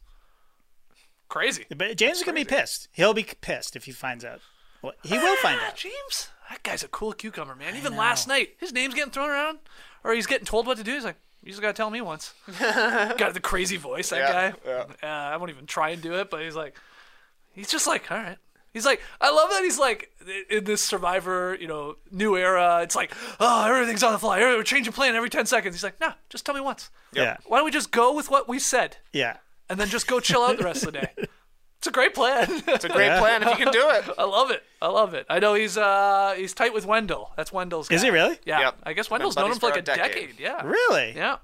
Crazy. 1.30 1.65
but 1.76 1.95
James 1.97 2.17
is 2.17 2.23
gonna 2.23 2.36
be 2.36 2.45
pissed. 2.45 2.88
He'll 2.91 3.13
be 3.13 3.23
pissed 3.41 3.76
if 3.76 3.86
he 3.86 3.91
finds 3.91 4.23
out. 4.26 4.41
Well, 4.82 4.93
he 5.03 5.17
will 5.17 5.36
find 5.41 5.59
out. 5.61 5.76
James, 5.76 6.30
that 6.49 6.63
guy's 6.63 6.83
a 6.83 6.87
cool 6.87 7.13
cucumber, 7.13 7.55
man. 7.55 7.75
Even 7.75 7.95
last 7.95 8.27
night, 8.27 8.55
his 8.59 8.71
name's 8.73 8.93
getting 8.93 9.11
thrown 9.11 9.29
around, 9.29 9.59
or 10.03 10.13
he's 10.13 10.27
getting 10.27 10.45
told 10.45 10.67
what 10.67 10.77
to 10.77 10.83
do. 10.83 10.93
He's 10.93 11.03
like, 11.05 11.17
"You 11.43 11.49
just 11.49 11.61
gotta 11.61 11.73
tell 11.73 11.89
me 11.89 12.01
once." 12.01 12.33
Got 12.59 13.33
the 13.33 13.39
crazy 13.41 13.77
voice, 13.77 14.09
that 14.09 14.19
Yeah, 14.19 14.51
guy. 14.65 15.07
Uh, 15.07 15.33
I 15.33 15.37
won't 15.37 15.49
even 15.51 15.65
try 15.65 15.89
and 15.89 16.01
do 16.01 16.13
it, 16.15 16.29
but 16.29 16.41
he's 16.41 16.55
like, 16.55 16.75
he's 17.53 17.69
just 17.69 17.87
like, 17.87 18.11
all 18.11 18.17
right. 18.17 18.37
He's 18.73 18.85
like, 18.85 19.01
I 19.21 19.31
love 19.31 19.51
that 19.51 19.63
he's 19.63 19.79
like 19.79 20.11
in 20.49 20.65
this 20.65 20.81
Survivor, 20.81 21.57
you 21.57 21.65
know, 21.67 21.95
new 22.11 22.35
era. 22.35 22.81
It's 22.83 22.93
like, 22.95 23.13
oh, 23.39 23.65
everything's 23.65 24.03
on 24.03 24.11
the 24.11 24.19
fly. 24.19 24.39
We're 24.39 24.63
changing 24.63 24.91
plan 24.91 25.15
every 25.15 25.29
ten 25.29 25.45
seconds. 25.45 25.73
He's 25.75 25.83
like, 25.83 25.97
no, 26.01 26.11
just 26.29 26.45
tell 26.45 26.53
me 26.53 26.59
once. 26.59 26.89
Yeah, 27.13 27.37
Why 27.45 27.59
don't 27.59 27.65
we 27.65 27.71
just 27.71 27.91
go 27.91 28.13
with 28.13 28.29
what 28.29 28.49
we 28.49 28.59
said 28.59 28.97
yeah. 29.13 29.37
and 29.69 29.79
then 29.79 29.87
just 29.87 30.07
go 30.07 30.19
chill 30.19 30.43
out 30.43 30.57
the 30.57 30.65
rest 30.65 30.83
of 30.85 30.91
the 30.91 30.99
day? 30.99 31.11
It's 31.86 31.91
a 31.91 31.93
great 31.93 32.15
plan. 32.15 32.47
It's 32.67 32.83
a 32.83 32.89
great 32.89 33.19
plan 33.19 33.43
if 33.43 33.49
you 33.59 33.63
can 33.63 33.71
do 33.71 33.88
it. 33.91 34.05
I 34.17 34.23
love 34.23 34.49
it. 34.49 34.63
I 34.81 34.88
love 34.88 35.13
it. 35.13 35.27
I 35.29 35.38
know 35.38 35.53
he's 35.53 35.77
uh 35.77 36.33
he's 36.36 36.51
tight 36.55 36.73
with 36.73 36.83
Wendell. 36.88 37.31
That's 37.38 37.53
Wendell's. 37.53 37.88
Guy. 37.88 37.95
Is 37.97 38.01
he 38.01 38.09
really? 38.09 38.39
Yeah. 38.43 38.59
Yep. 38.61 38.77
I 38.81 38.93
guess 38.93 39.07
Been 39.07 39.13
Wendell's 39.13 39.36
known 39.36 39.51
him 39.51 39.59
for 39.59 39.67
like 39.67 39.75
for 39.75 39.79
a 39.79 39.81
a 39.81 39.97
decade. 39.97 40.13
decade. 40.15 40.39
Yeah. 40.39 40.65
Really? 40.65 41.13
Yeah. 41.15 41.38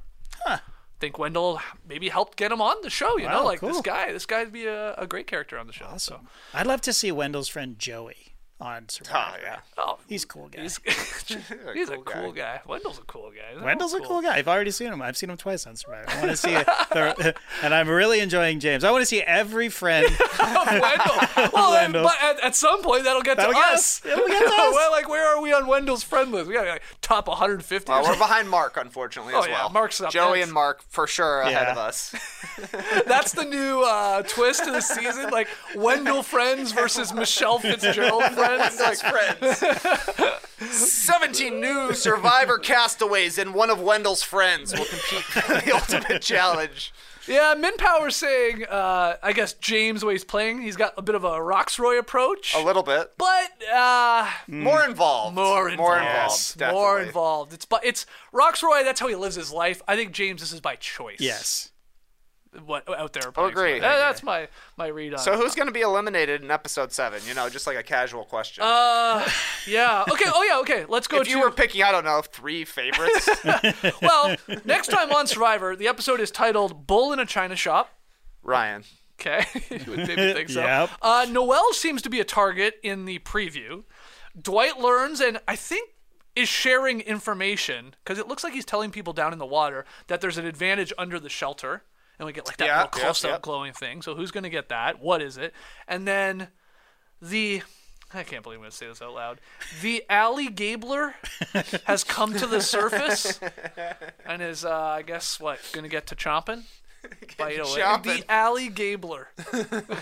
I 0.47 0.59
think 0.99 1.19
Wendell 1.19 1.61
maybe 1.87 2.09
helped 2.09 2.37
get 2.39 2.51
him 2.51 2.59
on 2.59 2.75
the 2.81 2.89
show. 2.89 3.17
You 3.19 3.27
know, 3.27 3.41
Wow, 3.41 3.45
like 3.45 3.59
this 3.61 3.81
guy. 3.81 4.11
This 4.11 4.25
guy'd 4.25 4.51
be 4.51 4.65
a, 4.65 4.95
a 4.95 5.05
great 5.05 5.27
character 5.27 5.59
on 5.59 5.67
the 5.67 5.73
show. 5.73 5.85
Awesome. 5.85 6.27
I'd 6.55 6.65
love 6.65 6.81
to 6.81 6.93
see 6.93 7.11
Wendell's 7.11 7.47
friend 7.47 7.77
Joey 7.77 8.30
on 8.61 8.87
Survivor. 8.87 9.17
Oh 9.17 9.35
yeah. 9.43 9.59
Oh, 9.77 9.97
He's 10.07 10.23
a 10.23 10.27
cool 10.27 10.47
guy. 10.49 10.61
he's 10.61 10.79
he's 11.73 11.89
a 11.89 11.95
cool 11.95 12.03
cool 12.03 12.31
guy. 12.31 12.61
Wendell's 12.67 12.99
a 12.99 13.01
cool 13.03 13.31
guy. 13.31 13.55
They're 13.55 13.63
Wendell's 13.63 13.93
all 13.93 14.03
a 14.03 14.07
cool 14.07 14.21
guy. 14.21 14.37
I've 14.37 14.47
already 14.47 14.71
seen 14.71 14.93
him. 14.93 15.01
I've 15.01 15.17
seen 15.17 15.29
him 15.31 15.37
twice 15.37 15.65
on 15.65 15.75
Survivor. 15.75 16.05
I 16.09 16.17
want 16.19 16.29
to 16.31 16.37
see 16.37 16.53
it. 16.53 16.65
the- 16.65 17.33
and 17.63 17.73
I'm 17.73 17.89
really 17.89 18.19
enjoying 18.19 18.59
James. 18.59 18.83
I 18.83 18.91
want 18.91 19.01
to 19.01 19.05
see 19.07 19.21
every 19.21 19.69
friend. 19.69 20.05
Wendell. 20.39 21.49
Well, 21.53 21.71
then, 21.71 21.91
Wendell. 21.93 22.03
but 22.03 22.15
at, 22.21 22.39
at 22.41 22.55
some 22.55 22.81
point 22.81 23.03
that'll 23.03 23.21
get 23.23 23.37
That'll 23.37 23.53
to 23.53 23.59
get 23.59 23.73
us. 23.73 24.05
us. 24.05 24.11
It'll 24.11 24.27
get 24.27 24.39
to 24.39 24.45
us. 24.45 24.73
well, 24.75 24.91
like 24.91 25.09
where 25.09 25.27
are 25.35 25.41
we 25.41 25.51
on 25.53 25.65
Wendell's 25.67 26.03
friend 26.03 26.31
list? 26.31 26.47
We 26.47 26.53
got 26.53 26.67
like 26.67 26.83
top 27.11 27.27
150. 27.27 27.89
Well, 27.91 28.03
we're 28.03 28.17
behind 28.17 28.49
Mark, 28.49 28.77
unfortunately, 28.77 29.33
as 29.33 29.43
Oh, 29.43 29.47
yeah, 29.47 29.53
well. 29.63 29.69
Mark's 29.71 29.99
up 29.99 30.11
Joey 30.11 30.37
next. 30.37 30.43
and 30.45 30.53
Mark 30.53 30.81
for 30.87 31.07
sure 31.07 31.41
ahead 31.41 31.53
Yeah. 31.67 31.71
of 31.73 31.77
us. 31.77 32.15
That's 33.05 33.33
the 33.33 33.43
new 33.43 33.81
uh, 33.81 34.21
twist 34.23 34.61
of 34.65 34.73
the 34.73 34.81
season, 34.81 35.29
like 35.29 35.47
Wendell 35.75 36.23
friends 36.23 36.71
versus 36.71 37.13
Michele 37.13 37.59
Fitzgerald 37.59 38.23
friends. 38.33 38.79
Like, 38.79 38.97
friends. 38.97 39.63
17 40.59 41.59
new 41.59 41.93
Survivor 41.93 42.57
castaways 42.57 43.37
and 43.37 43.53
one 43.53 43.69
of 43.69 43.79
Wendell's 43.81 44.23
friends 44.23 44.71
will 44.73 44.85
compete 44.85 45.23
for 45.23 45.53
the 45.55 45.71
ultimate 45.75 46.21
challenge. 46.21 46.93
Yeah, 47.27 47.53
Min 47.57 47.75
Power's 47.77 48.15
saying, 48.15 48.65
uh, 48.65 49.17
I 49.21 49.33
guess 49.33 49.53
James, 49.53 50.01
the 50.01 50.07
way 50.07 50.13
he's 50.13 50.23
playing, 50.23 50.61
he's 50.61 50.75
got 50.75 50.93
a 50.97 51.01
bit 51.01 51.15
of 51.15 51.23
a 51.23 51.41
Roxroy 51.41 51.97
approach, 51.97 52.53
A 52.55 52.59
little 52.63 52.83
bit. 52.83 53.13
but 53.17 53.51
uh, 53.73 54.29
More 54.47 54.83
involved. 54.83 55.35
more 55.35 55.69
involved. 55.69 55.77
More 55.77 55.97
involved. 55.97 56.55
Yes, 56.59 56.71
more 56.71 57.01
involved. 57.01 57.53
It's 57.53 57.65
but 57.65 57.83
it's 57.85 58.05
Roxroy. 58.33 58.83
That's 58.83 58.99
how 58.99 59.07
he 59.07 59.15
lives 59.15 59.35
his 59.35 59.51
life. 59.51 59.81
I 59.87 59.95
think 59.95 60.11
James, 60.11 60.41
this 60.41 60.51
is 60.53 60.61
by 60.61 60.75
choice. 60.75 61.17
yes. 61.19 61.70
What 62.65 62.87
out 62.89 63.13
there? 63.13 63.31
I'll 63.37 63.45
agree. 63.45 63.79
That- 63.79 63.97
that's 63.99 64.23
my 64.23 64.47
my 64.77 64.87
read 64.87 65.13
on. 65.13 65.19
So 65.19 65.37
who's 65.37 65.55
going 65.55 65.67
to 65.67 65.71
be 65.73 65.81
eliminated 65.81 66.43
in 66.43 66.51
episode 66.51 66.91
7? 66.91 67.21
You 67.25 67.33
know, 67.33 67.47
just 67.49 67.65
like 67.65 67.77
a 67.77 67.83
casual 67.83 68.25
question. 68.25 68.63
Uh, 68.63 69.25
yeah. 69.65 70.03
Okay. 70.11 70.25
Oh 70.27 70.43
yeah. 70.43 70.59
Okay. 70.59 70.85
Let's 70.89 71.07
go 71.07 71.21
if 71.21 71.25
to 71.25 71.29
you 71.29 71.39
were 71.39 71.51
picking, 71.51 71.83
I 71.83 71.91
don't 71.91 72.03
know, 72.03 72.21
three 72.21 72.65
favorites. 72.65 73.29
well. 74.01 74.35
Next 74.65 74.87
time 74.89 75.11
on 75.13 75.27
Survivor, 75.27 75.75
the 75.75 75.87
episode 75.87 76.19
is 76.19 76.29
titled 76.31 76.87
"Bull 76.87 77.13
in 77.13 77.19
a 77.19 77.25
China 77.25 77.55
Shop." 77.55 77.89
Ryan. 78.43 78.83
Okay, 79.19 79.45
you 79.69 79.91
would 79.91 79.99
maybe 80.07 80.33
think 80.33 80.49
so. 80.49 80.61
Yep. 80.61 80.89
Uh, 81.01 81.27
Noelle 81.29 81.73
seems 81.73 82.01
to 82.01 82.09
be 82.09 82.19
a 82.19 82.23
target 82.25 82.79
in 82.81 83.05
the 83.05 83.19
preview. 83.19 83.83
Dwight 84.39 84.79
learns, 84.79 85.21
and 85.21 85.39
I 85.47 85.55
think 85.55 85.89
is 86.35 86.49
sharing 86.49 87.01
information 87.01 87.93
because 88.03 88.17
it 88.17 88.27
looks 88.27 88.43
like 88.43 88.53
he's 88.53 88.65
telling 88.65 88.89
people 88.89 89.13
down 89.13 89.31
in 89.31 89.37
the 89.39 89.45
water 89.45 89.85
that 90.07 90.21
there's 90.21 90.37
an 90.39 90.45
advantage 90.45 90.91
under 90.97 91.19
the 91.19 91.29
shelter, 91.29 91.83
and 92.21 92.27
we 92.27 92.33
get 92.33 92.45
like 92.45 92.57
that 92.57 92.65
Yeah, 92.65 92.83
little 92.83 92.99
yep, 92.99 93.03
close-up 93.03 93.31
yep. 93.31 93.41
glowing 93.41 93.73
thing. 93.73 94.03
So 94.03 94.13
who's 94.13 94.29
going 94.29 94.43
to 94.43 94.49
get 94.49 94.69
that? 94.69 95.01
What 95.01 95.23
is 95.23 95.37
it? 95.37 95.55
And 95.87 96.07
then 96.07 96.49
the 97.19 97.63
I 98.13 98.21
can't 98.23 98.43
believe 98.43 98.57
I'm 98.57 98.61
going 98.61 98.71
to 98.71 98.77
say 98.77 98.87
this 98.87 99.01
out 99.01 99.13
loud. 99.15 99.39
The 99.81 100.03
Alley 100.07 100.49
Gabler 100.49 101.15
has 101.85 102.03
come 102.03 102.33
to 102.35 102.45
the 102.45 102.61
surface 102.61 103.39
and 104.25 104.41
is, 104.41 104.65
uh, 104.65 104.69
I 104.71 105.01
guess, 105.01 105.39
what, 105.39 105.59
going 105.71 105.83
to 105.83 105.89
get 105.89 106.07
to 106.07 106.15
chomping? 106.15 106.63
By 107.37 107.55
Owen. 107.55 107.77
Chopping. 107.79 108.17
The 108.21 108.31
Alley 108.31 108.69
Gabler. 108.69 109.27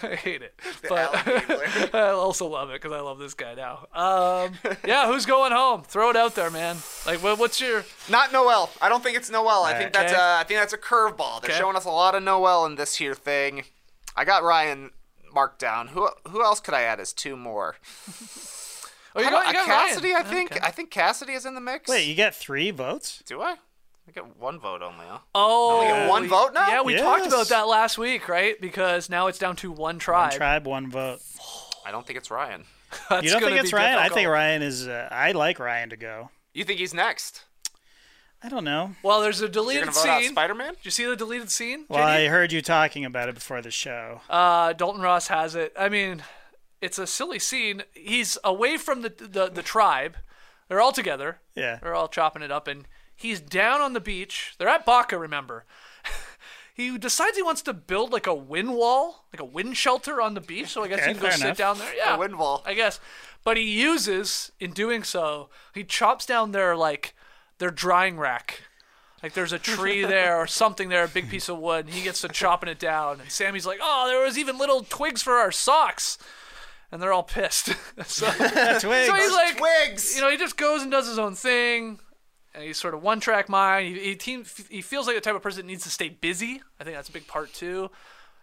I 0.04 0.16
hate 0.16 0.42
it, 0.42 0.54
but 0.90 1.94
I 1.96 2.10
also 2.10 2.48
love 2.48 2.70
it 2.72 2.82
because 2.82 2.92
I 2.92 3.00
love 3.00 3.18
this 3.20 3.34
guy 3.34 3.54
now. 3.56 3.88
Um, 3.94 4.54
yeah, 4.86 5.08
who's 5.08 5.26
going 5.26 5.52
home? 5.52 5.84
Throw 5.84 6.10
it 6.10 6.16
out 6.16 6.36
there, 6.36 6.50
man. 6.52 6.78
Like, 7.06 7.24
what, 7.24 7.40
what's 7.40 7.62
your? 7.62 7.86
Not 8.10 8.34
Noelle. 8.34 8.70
I 8.82 8.90
don't 8.90 9.02
think 9.04 9.16
it's 9.18 9.30
Noelle. 9.30 9.64
I 9.64 9.74
think 9.78 9.94
that's 9.94 10.12
Okay. 10.12 10.22
a, 10.22 10.38
I 10.40 10.44
think 10.44 10.60
that's 10.60 10.74
a 10.74 10.78
curveball. 10.78 11.42
They're 11.42 11.52
Okay. 11.52 11.58
showing 11.60 11.76
us 11.76 11.86
a 11.86 11.90
lot 11.92 12.16
of 12.16 12.24
Noelle 12.24 12.66
in 12.66 12.76
this 12.76 12.96
here 12.98 13.14
thing. 13.16 13.64
I 14.16 14.26
got 14.26 14.44
Ryan 14.44 14.92
marked 15.34 15.60
down. 15.60 15.90
Who 15.90 16.10
who 16.28 16.44
else 16.44 16.60
could 16.60 16.74
I 16.74 16.82
add 16.82 17.00
as 17.00 17.14
two 17.14 17.38
more? 17.38 17.76
Oh, 19.16 19.22
you 19.22 19.28
I 19.28 19.30
got, 19.32 19.44
don't- 19.44 19.48
you 19.48 19.54
got 19.54 19.66
Cassidy. 19.66 20.14
Ryan. 20.14 20.26
I 20.26 20.30
think 20.30 20.52
Okay. 20.52 20.60
I 20.64 20.72
think 20.72 20.92
Cassidy 20.92 21.34
is 21.34 21.46
in 21.46 21.56
the 21.56 21.62
mix. 21.62 21.90
Wait, 21.90 22.06
you 22.08 22.16
get 22.16 22.36
three 22.36 22.72
votes? 22.72 23.24
do 23.26 23.42
I? 23.42 23.56
I 24.10 24.12
get 24.12 24.38
one 24.38 24.60
vote 24.60 24.82
only. 24.82 25.06
Huh? 25.08 25.20
Oh, 25.36 25.82
get 25.84 26.10
one 26.10 26.24
we- 26.24 26.28
vote 26.30 26.54
now? 26.54 26.68
Yeah, 26.68 26.82
we 26.82 26.96
talked 26.96 27.28
about 27.28 27.48
that 27.50 27.68
last 27.68 27.98
week, 27.98 28.28
right? 28.28 28.60
Because 28.60 29.10
now 29.10 29.28
it's 29.28 29.38
down 29.38 29.56
to 29.58 29.70
one 29.72 29.78
One 29.80 30.00
tribe. 30.00 30.32
tribe, 30.34 30.66
one 30.68 30.90
vote. 30.90 31.20
I 31.86 31.92
don't 31.92 32.06
think 32.08 32.18
it's 32.18 32.32
Ryan. 32.32 32.64
That's 33.10 33.24
you 33.24 33.30
don't 33.30 33.40
gonna 33.42 33.54
think 33.54 33.64
it's 33.66 33.72
be 33.72 33.78
Ryan? 33.78 33.94
I 33.94 34.04
difficult. 34.04 34.16
think 34.18 34.30
Ryan 34.30 34.62
is. 34.64 34.88
Uh, 34.88 35.08
I 35.12 35.32
like 35.34 35.60
Ryan 35.60 35.90
to 35.92 35.98
go. 35.98 36.30
You 36.54 36.64
think 36.64 36.80
he's 36.80 36.94
next? 36.94 37.44
I 38.42 38.50
don't 38.50 38.64
know. 38.64 38.96
Well, 39.04 39.22
there's 39.22 39.42
a 39.42 39.44
You're 39.44 39.50
deleted 39.52 39.84
gonna 39.84 39.92
vote 39.92 40.08
out 40.08 40.22
scene. 40.22 40.32
Spider-Man? 40.32 40.74
Did 40.76 40.86
you 40.86 40.92
see 40.92 41.06
the 41.06 41.16
deleted 41.16 41.52
scene? 41.52 41.86
Well, 41.90 42.00
JD? 42.04 42.26
I 42.26 42.28
heard 42.28 42.52
you 42.52 42.62
talking 42.62 43.06
about 43.06 43.30
it 43.30 43.36
before 43.36 43.62
the 43.62 43.70
show. 43.70 44.22
Uh, 44.30 44.74
Dalton 44.74 45.02
Ross 45.02 45.28
has 45.28 45.54
it. 45.56 45.74
I 45.78 45.90
mean, 45.90 46.24
it's 46.82 46.98
a 46.98 47.06
silly 47.06 47.38
scene. 47.38 47.84
He's 47.94 48.38
away 48.44 48.78
from 48.78 49.02
the 49.04 49.10
the, 49.10 49.50
the 49.50 49.62
tribe. 49.64 50.16
They're 50.68 50.82
all 50.82 50.92
together. 50.94 51.40
Yeah. 51.56 51.80
They're 51.82 51.96
all 51.96 52.08
chopping 52.08 52.42
it 52.42 52.52
up, 52.52 52.68
and 52.68 52.88
he's 53.20 53.40
down 53.40 53.82
on 53.82 53.94
the 53.94 54.00
beach. 54.00 54.54
They're 54.58 54.68
at 54.68 54.86
Baca, 54.86 55.18
remember? 55.18 55.66
he 56.74 56.98
decides 56.98 57.36
he 57.36 57.44
wants 57.44 57.62
to 57.64 57.74
build 57.74 58.12
like 58.12 58.26
a 58.28 58.34
wind 58.34 58.74
wall, 58.74 59.26
like 59.34 59.42
a 59.42 59.46
wind 59.46 59.78
shelter 59.78 60.22
on 60.22 60.34
the 60.34 60.42
beach. 60.42 60.70
So 60.70 60.84
I 60.84 60.88
guess 60.88 61.00
Okay, 61.00 61.08
he 61.10 61.14
can 61.14 61.22
go 61.22 61.28
fair 61.30 61.38
sit 61.38 61.46
enough. 61.46 61.58
down 61.58 61.78
there. 61.78 61.96
Yeah, 61.96 62.18
wind 62.18 62.38
wall. 62.40 62.64
I 62.66 62.74
guess. 62.74 63.00
But 63.44 63.58
he 63.58 63.64
uses 63.64 64.52
in 64.60 64.72
doing 64.72 65.04
so, 65.04 65.50
he 65.74 65.84
chops 65.84 66.26
down 66.26 66.52
their 66.52 66.76
like 66.76 67.14
their 67.58 67.72
drying 67.72 68.18
rack. 68.18 68.64
Like 69.22 69.34
there's 69.34 69.52
a 69.54 69.60
tree 69.60 70.04
there 70.06 70.38
or 70.38 70.48
something 70.48 70.88
there, 70.90 71.04
a 71.04 71.08
big 71.08 71.30
piece 71.30 71.50
of 71.50 71.58
wood, 71.60 71.86
and 71.86 71.94
he 71.94 72.04
gets 72.04 72.22
to 72.22 72.30
chopping 72.30 72.70
it 72.70 72.80
down. 72.80 73.20
And 73.22 73.30
Sami's 73.32 73.66
like, 73.66 73.80
"Oh, 73.82 74.08
there 74.08 74.24
was 74.24 74.38
even 74.38 74.58
little 74.58 74.82
twigs 74.84 75.22
for 75.22 75.34
our 75.34 75.52
socks," 75.52 76.18
and 76.92 77.02
they're 77.02 77.12
all 77.14 77.24
pissed. 77.24 77.68
so, 78.06 78.28
Twigs. 78.30 78.82
so 78.82 79.14
he's 79.16 79.32
like, 79.34 79.58
Twigs. 79.58 80.16
you 80.16 80.22
know, 80.22 80.30
he 80.30 80.38
just 80.38 80.56
goes 80.58 80.82
and 80.84 80.90
does 80.92 81.08
his 81.08 81.20
own 81.20 81.36
thing, 81.36 82.00
and 82.54 82.64
he's 82.64 82.78
sort 82.78 82.94
of 82.94 83.02
one 83.04 83.20
track 83.20 83.50
mind. 83.50 83.96
He 83.96 84.04
he, 84.04 84.16
team, 84.16 84.46
he 84.70 84.82
feels 84.82 85.08
like 85.08 85.16
the 85.16 85.22
type 85.22 85.36
of 85.36 85.42
person 85.42 85.62
that 85.66 85.68
needs 85.68 85.84
to 85.84 85.90
stay 85.90 86.10
busy. 86.10 86.62
I 86.80 86.84
think 86.84 86.96
that's 86.96 87.10
a 87.10 87.12
big 87.14 87.28
part 87.28 87.54
too. 87.54 87.90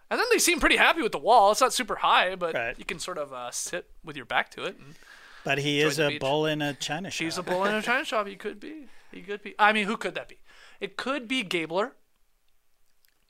And 0.09 0.19
then 0.19 0.27
they 0.31 0.39
seem 0.39 0.59
pretty 0.61 0.77
happy 0.77 1.01
with 1.01 1.11
the 1.11 1.17
wall. 1.17 1.51
It's 1.51 1.59
not 1.59 1.73
super 1.73 1.95
high, 1.97 2.35
but 2.35 2.53
Right. 2.53 2.79
you 2.79 2.85
can 2.85 2.97
sort 2.99 3.17
of 3.17 3.33
uh, 3.33 3.51
sit 3.51 3.89
with 4.05 4.15
your 4.15 4.25
back 4.25 4.49
to 4.51 4.63
it. 4.63 4.77
And 4.77 4.95
but 5.43 5.57
he 5.59 5.81
is 5.81 5.99
a 5.99 6.09
beach. 6.09 6.19
bull 6.21 6.45
in 6.45 6.61
a 6.61 6.73
china 6.73 7.09
shop. 7.11 7.23
He's 7.25 7.37
a 7.37 7.43
bull 7.43 7.65
in 7.65 7.75
a 7.75 7.81
china 7.89 8.05
shop. 8.05 8.27
He 8.27 8.35
could 8.35 8.59
be. 8.59 8.87
He 9.11 9.21
could 9.21 9.41
be. 9.41 9.55
I 9.59 9.73
mean, 9.73 9.85
who 9.85 9.97
could 9.97 10.15
that 10.15 10.27
be? 10.29 10.37
It 10.79 10.95
could 10.97 11.27
be 11.27 11.43
Gabler. 11.43 11.93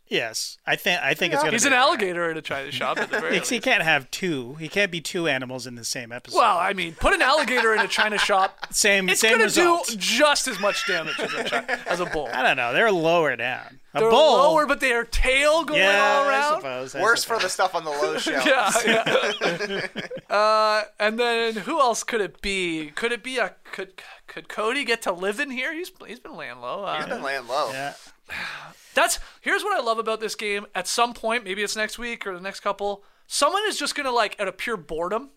Yes, 0.10 0.58
I 0.66 0.78
think. 0.78 1.02
I 1.02 1.14
think 1.14 1.34
it's 1.34 1.44
gonna. 1.44 1.52
He's 1.52 1.64
be 1.64 1.68
an 1.68 1.74
alligator 1.74 2.32
in 2.32 2.38
a 2.38 2.42
china 2.42 2.72
shop 2.72 2.98
at 2.98 3.12
the 3.12 3.20
very 3.20 3.40
he 3.40 3.60
can't 3.60 3.84
have 3.84 4.10
two. 4.10 4.56
He 4.56 4.70
can't 4.70 4.90
be 4.90 5.02
two 5.02 5.28
animals 5.28 5.68
in 5.68 5.76
the 5.76 5.84
same 5.84 6.14
episode. 6.14 6.38
Well, 6.38 6.58
I 6.58 6.72
mean, 6.74 6.96
put 6.96 7.14
an 7.14 7.22
alligator 7.22 7.74
in 7.74 7.82
a 7.82 7.88
china 7.90 8.18
shop. 8.18 8.68
same 8.74 9.10
It's 9.10 9.20
same 9.20 9.34
gonna 9.34 9.44
result. 9.46 9.88
do 9.88 9.96
just 9.98 10.48
as 10.48 10.60
much 10.62 10.88
damage 10.88 11.20
as 11.20 11.34
a, 11.34 11.44
chi- 11.44 11.78
as 11.88 12.00
a 12.00 12.06
bull. 12.06 12.30
I 12.32 12.42
don't 12.42 12.56
know. 12.56 12.72
They're 12.74 12.92
lower 12.92 13.36
down. 13.36 13.80
A 13.94 14.00
They're 14.00 14.10
bull. 14.10 14.38
lower, 14.38 14.66
but 14.66 14.80
their 14.80 15.04
tail 15.04 15.66
going 15.66 15.82
yeah, 15.82 16.16
all 16.20 16.24
I 16.26 16.30
around. 16.30 16.56
suppose. 16.62 16.96
I 16.96 17.02
Worse 17.02 17.24
for 17.26 17.40
the 17.40 17.50
stuff 17.50 17.76
on 17.76 17.84
the 17.84 17.90
low 17.90 18.18
shelf. 18.18 18.46
Yeah, 18.46 18.72
yeah. 18.86 19.88
uh, 20.34 20.84
and 21.00 21.20
then 21.20 21.56
who 21.56 21.82
else 21.82 22.04
could 22.04 22.22
it 22.22 22.42
be? 22.42 22.92
Could 22.96 23.12
it 23.12 23.24
be 23.24 23.40
a 23.40 23.56
could 23.74 24.02
could 24.28 24.48
Cody 24.48 24.86
get 24.86 25.02
to 25.02 25.12
live 25.12 25.40
in 25.42 25.52
here? 25.52 25.74
He's 25.74 25.92
he's 26.08 26.20
been 26.20 26.38
laying 26.38 26.60
low. 26.62 26.84
Uh, 26.86 26.98
He's 26.98 27.08
been 27.08 27.24
laying 27.24 27.48
low. 27.48 27.72
Yeah. 27.72 27.94
That's 28.98 29.20
here's 29.42 29.64
what 29.64 29.78
I 29.78 29.82
love 29.84 30.00
about 30.00 30.20
this 30.20 30.34
game. 30.34 30.66
At 30.74 30.88
some 30.88 31.14
point, 31.14 31.44
maybe 31.44 31.62
it's 31.62 31.76
next 31.76 32.00
week 32.00 32.26
or 32.26 32.34
the 32.34 32.42
next 32.42 32.62
couple, 32.62 33.04
someone 33.28 33.62
is 33.68 33.78
just 33.78 33.94
gonna 33.94 34.12
like 34.12 34.36
out 34.40 34.48
of 34.48 34.58
pure 34.58 34.76
boredom, 34.76 35.30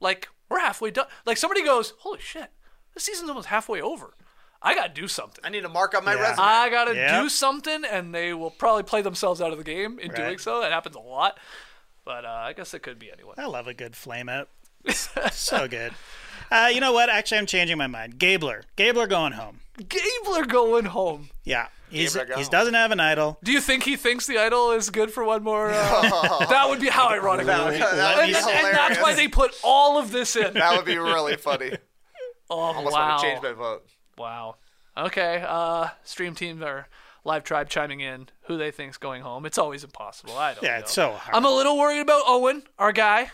like 0.00 0.28
we're 0.48 0.60
halfway 0.60 0.90
done. 0.90 1.06
Like 1.26 1.36
somebody 1.36 1.62
goes, 1.62 1.92
"Holy 1.98 2.20
shit, 2.20 2.48
this 2.94 3.04
season's 3.04 3.28
almost 3.28 3.48
halfway 3.48 3.82
over. 3.82 4.14
I 4.62 4.74
gotta 4.74 4.92
do 4.94 5.08
something. 5.08 5.44
I 5.44 5.50
need 5.50 5.60
to 5.60 5.68
mark 5.68 5.94
up 5.94 6.04
my 6.04 6.14
Yeah. 6.14 6.20
resume. 6.30 6.38
I 6.44 6.68
gotta 6.70 6.94
Yep. 6.94 7.22
do 7.22 7.28
something," 7.28 7.84
and 7.84 8.14
they 8.14 8.32
will 8.32 8.50
probably 8.50 8.82
play 8.82 9.02
themselves 9.02 9.42
out 9.42 9.52
of 9.52 9.58
the 9.58 9.64
game 9.64 9.98
in 9.98 10.10
doing 10.12 10.38
so. 10.38 10.60
That 10.62 10.72
happens 10.72 10.96
a 10.96 11.00
lot, 11.00 11.38
but 12.06 12.24
uh, 12.24 12.28
I 12.30 12.54
guess 12.54 12.72
it 12.72 12.80
could 12.80 12.98
be 12.98 13.12
anyone. 13.12 13.34
I 13.38 13.44
love 13.44 13.66
a 13.68 13.74
good 13.74 13.94
flame 13.94 14.28
out. 14.30 14.48
so 15.32 15.68
good. 15.68 15.92
Uh, 16.50 16.70
you 16.72 16.80
know 16.80 16.92
what? 16.92 17.10
Actually, 17.10 17.38
I'm 17.38 17.46
changing 17.46 17.76
my 17.76 17.86
mind. 17.86 18.18
Gabler. 18.18 18.64
Gabler 18.76 19.06
going 19.06 19.32
home. 19.32 19.60
Gabler 19.88 20.46
going 20.46 20.86
home. 20.86 21.28
Yeah. 21.44 21.68
He's, 21.90 22.14
he 22.14 22.44
doesn't 22.50 22.74
have 22.74 22.90
an 22.92 23.00
idol. 23.00 23.38
Do 23.42 23.52
you 23.52 23.60
think 23.60 23.82
he 23.82 23.96
thinks 23.96 24.26
the 24.26 24.38
idol 24.38 24.70
is 24.72 24.90
good 24.90 25.10
for 25.10 25.24
one 25.24 25.42
more? 25.42 25.70
Uh, 25.70 26.46
that 26.50 26.66
would 26.68 26.80
be 26.80 26.88
how 26.88 27.08
ironic. 27.08 27.46
that 27.46 27.58
would, 27.64 27.72
would 27.72 27.72
be. 27.74 27.78
that 27.80 28.16
would 28.16 28.24
And, 28.24 28.32
be 28.32 28.36
and 28.38 28.46
hilarious. 28.46 28.76
that's 28.76 29.02
why 29.02 29.14
they 29.14 29.28
put 29.28 29.52
all 29.64 29.98
of 29.98 30.10
this 30.12 30.36
in. 30.36 30.54
That 30.54 30.76
would 30.76 30.84
be 30.86 30.98
really 30.98 31.36
funny. 31.36 31.72
Oh 32.52 32.58
Almost 32.58 32.92
wow! 32.94 33.08
want 33.10 33.20
to 33.22 33.28
change 33.28 33.42
my 33.44 33.52
vote. 33.52 33.86
Wow. 34.18 34.56
Okay. 34.98 35.44
Uh, 35.46 35.86
stream 36.02 36.34
team 36.34 36.64
or 36.64 36.88
live 37.24 37.44
tribe 37.44 37.68
chiming 37.68 38.00
in 38.00 38.28
who 38.42 38.56
they 38.58 38.72
think's 38.72 38.96
going 38.98 39.22
home. 39.22 39.46
It's 39.46 39.56
always 39.56 39.84
impossible. 39.84 40.36
I 40.36 40.54
don't 40.54 40.64
Yeah, 40.64 40.72
know. 40.72 40.78
it's 40.80 40.92
so 40.92 41.12
hard. 41.12 41.36
I'm 41.36 41.44
a 41.44 41.50
little 41.50 41.78
worried 41.78 42.00
about 42.00 42.22
Owen, 42.26 42.64
our 42.76 42.90
guy. 42.90 43.30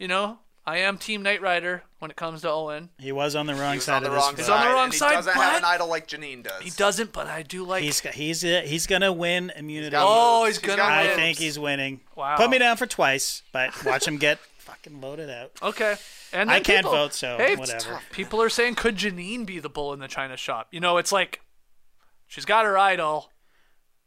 You 0.00 0.08
know, 0.08 0.40
I 0.68 0.78
am 0.78 0.98
Team 0.98 1.22
Knight 1.22 1.40
Rider 1.40 1.84
when 2.00 2.10
it 2.10 2.16
comes 2.16 2.42
to 2.42 2.50
Owen. 2.50 2.90
he 2.98 3.12
was 3.12 3.36
on 3.36 3.46
the 3.46 3.54
wrong 3.54 3.74
He's 3.74 3.84
side 3.84 3.98
on 3.98 4.02
the 4.02 4.08
of 4.08 4.14
this. 4.14 4.22
wrong 4.22 4.30
vote. 4.32 4.36
He's 4.38 4.46
side. 4.46 4.54
on 4.64 4.68
the 4.68 4.74
wrong 4.74 4.84
and 4.84 4.92
he 4.92 4.98
side, 4.98 5.12
doesn't 5.14 5.32
have 5.34 5.54
an 5.56 5.62
but- 5.62 5.68
idol 5.68 5.88
like 5.88 6.08
Jeanine 6.08 6.42
does. 6.42 6.60
He 6.62 6.70
doesn't, 6.70 7.12
but 7.12 7.28
I 7.28 7.42
do 7.42 7.62
like. 7.64 7.82
He's 7.84 8.00
he's 8.00 8.44
uh, 8.44 8.62
he's 8.64 8.86
gonna 8.86 9.12
win 9.12 9.52
immunity. 9.56 9.92
got 9.92 10.04
oh, 10.08 10.44
he's 10.46 10.56
He's 10.58 10.66
gonna 10.66 10.78
got 10.78 10.90
I 10.92 10.98
win. 11.02 11.06
moves. 11.10 11.16
think 11.16 11.38
he's 11.38 11.58
winning. 11.58 12.00
Wow. 12.16 12.36
Put 12.36 12.50
me 12.50 12.58
down 12.58 12.76
for 12.76 12.86
twice, 12.86 13.42
but 13.52 13.84
watch 13.84 14.08
him 14.08 14.16
get 14.18 14.38
fucking 14.58 15.00
voted 15.00 15.30
out. 15.30 15.52
Okay. 15.62 15.94
And 16.32 16.50
I 16.50 16.54
then 16.54 16.64
can't 16.64 16.78
people- 16.84 16.90
vote, 16.92 17.14
so 17.14 17.36
hey, 17.36 17.52
it's 17.52 17.60
whatever. 17.60 17.80
tough. 17.84 18.04
People 18.10 18.42
are 18.42 18.48
saying, 18.48 18.74
could 18.74 18.96
Jeanine 18.96 19.46
be 19.46 19.60
the 19.60 19.68
bull 19.68 19.92
in 19.92 20.00
the 20.00 20.08
china 20.08 20.36
shop? 20.36 20.66
You 20.72 20.80
know, 20.80 20.96
it's 20.98 21.12
like 21.12 21.40
she's 22.26 22.44
got 22.44 22.64
her 22.64 22.76
idol, 22.76 23.30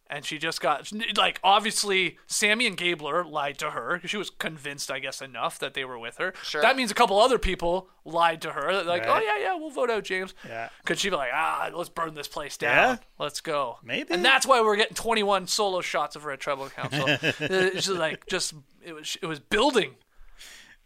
and 0.09 0.25
she 0.25 0.37
just 0.37 0.59
got 0.59 0.91
like 1.15 1.39
obviously 1.43 2.17
Sami 2.27 2.65
and 2.65 2.75
Gabler 2.75 3.23
lied 3.23 3.57
to 3.59 3.71
her 3.71 4.01
she 4.05 4.17
was 4.17 4.29
convinced, 4.29 4.89
I 4.89 4.99
guess, 4.99 5.21
enough 5.21 5.59
that 5.59 5.73
they 5.75 5.85
were 5.85 5.99
with 5.99 6.17
her. 6.17 6.33
Sure. 6.43 6.61
That 6.61 6.75
means 6.75 6.89
a 6.91 6.95
couple 6.95 7.19
other 7.19 7.37
people 7.37 7.89
lied 8.05 8.41
to 8.41 8.51
her. 8.53 8.83
Like, 8.83 9.05
Right. 9.05 9.21
oh 9.21 9.23
yeah, 9.23 9.37
yeah, 9.43 9.55
we'll 9.55 9.69
vote 9.69 9.89
out 9.91 10.03
James. 10.03 10.33
Yeah. 10.47 10.69
Could 10.85 10.97
she 10.97 11.09
be 11.09 11.15
like, 11.15 11.29
ah, 11.33 11.69
let's 11.73 11.89
burn 11.89 12.15
this 12.15 12.27
place 12.27 12.57
down. 12.57 12.75
Yeah. 12.75 12.97
Let's 13.19 13.39
go. 13.41 13.77
Maybe. 13.83 14.13
And 14.13 14.25
that's 14.25 14.47
why 14.47 14.61
we're 14.61 14.75
getting 14.77 14.95
21 14.95 15.47
solo 15.47 15.81
shots 15.81 16.15
of 16.15 16.25
Red 16.25 16.39
Tribal 16.39 16.69
Council. 16.69 17.05
it's 17.39 17.85
just 17.85 17.89
like 17.89 18.25
just 18.25 18.53
it 18.83 18.93
was 18.93 19.17
it 19.21 19.27
was 19.27 19.39
building. 19.39 19.95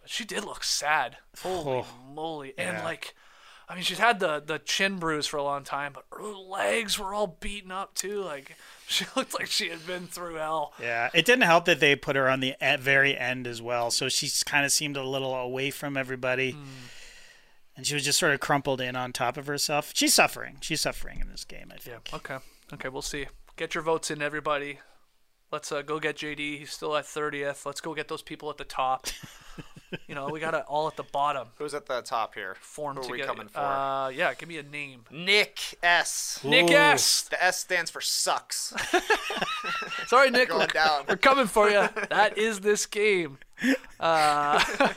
But 0.02 0.10
she 0.10 0.26
did 0.26 0.44
look 0.44 0.64
sad. 0.66 1.18
Holy 1.42 1.86
moly! 2.14 2.54
And 2.58 2.78
Yeah. 2.80 2.84
like, 2.84 3.16
I 3.74 3.76
mean, 3.76 3.84
she's 3.84 3.98
had 3.98 4.20
the 4.20 4.40
the 4.40 4.60
chin 4.60 5.00
bruise 5.00 5.26
for 5.26 5.38
a 5.38 5.44
long 5.44 5.64
time, 5.64 5.94
but 5.94 6.06
her 6.16 6.32
legs 6.32 7.00
were 7.00 7.12
all 7.12 7.26
beaten 7.40 7.72
up 7.72 7.96
too. 7.96 8.22
Like, 8.22 8.56
she 8.88 9.06
looked 9.16 9.34
like 9.34 9.48
she 9.48 9.70
had 9.70 9.88
been 9.88 10.06
through 10.06 10.36
hell. 10.36 10.74
Yeah, 10.80 11.10
it 11.14 11.26
didn't 11.26 11.44
help 11.46 11.66
that 11.66 11.80
they 11.80 11.96
put 11.96 12.16
her 12.16 12.30
on 12.30 12.40
the 12.40 12.54
at 12.64 12.80
very 12.80 13.18
end 13.18 13.48
as 13.48 13.62
well, 13.64 13.90
so 13.90 14.10
she 14.10 14.30
kind 14.46 14.64
of 14.64 14.72
seemed 14.72 14.96
a 14.96 15.04
little 15.04 15.34
away 15.34 15.72
from 15.72 15.98
everybody, 15.98 16.52
Hmm. 16.52 16.64
and 17.76 17.88
she 17.88 17.96
was 17.96 18.06
just 18.06 18.20
sort 18.20 18.34
of 18.34 18.40
crumpled 18.40 18.80
in 18.80 18.96
on 18.96 19.12
top 19.12 19.38
of 19.38 19.48
herself. 19.48 19.92
She's 19.96 20.14
suffering. 20.14 20.58
She's 20.62 20.82
suffering 20.82 21.20
in 21.20 21.30
this 21.30 21.44
game. 21.44 21.72
I 21.74 21.78
think. 21.80 22.10
Yeah. 22.12 22.16
Okay. 22.18 22.38
Okay. 22.74 22.90
We'll 22.90 23.02
see. 23.02 23.26
Get 23.58 23.74
your 23.74 23.84
votes 23.84 24.12
in, 24.12 24.22
everybody. 24.22 24.80
Let's 25.54 25.72
uh, 25.72 25.84
go 25.84 26.00
get 26.00 26.16
JD. 26.16 26.58
He's 26.58 26.72
still 26.72 26.98
at 26.98 27.06
30th. 27.06 27.64
Let's 27.64 27.80
go 27.80 27.94
get 27.94 28.08
those 28.08 28.24
people 28.24 28.50
at 28.50 28.58
the 28.58 28.64
top. 28.64 29.06
you 30.08 30.16
know, 30.16 30.28
we 30.30 30.40
got 30.40 30.56
it 30.56 30.64
all 30.68 30.88
at 30.88 30.96
the 30.96 31.04
bottom. 31.04 31.50
Who's 31.60 31.76
at 31.76 31.86
the 31.86 32.02
top 32.02 32.34
here? 32.34 32.56
Form 32.60 32.98
Who 32.98 33.04
are 33.04 33.06
we 33.06 33.12
together. 33.20 33.28
coming 33.28 33.48
for? 33.50 33.60
Uh, 33.60 34.10
yeah. 34.10 34.34
Give 34.34 34.50
me 34.50 34.58
a 34.58 34.64
name. 34.64 35.02
Nick 35.12 35.78
S. 35.84 36.40
Nick 36.44 36.72
Ooh. 36.72 36.74
S. 36.74 37.22
The 37.30 37.44
S 37.44 37.60
stands 37.60 37.92
for 37.92 38.02
sucks. 38.02 38.74
Sorry, 40.08 40.32
Nick. 40.32 40.50
Going 40.50 40.62
we're, 40.62 40.68
down. 40.68 41.04
we're 41.08 41.18
coming 41.18 41.46
for 41.46 41.70
you. 41.70 41.88
That 42.10 42.36
is 42.36 42.62
this 42.62 42.88
game. 42.88 43.38
Uh, 44.00 44.62
all 44.80 44.90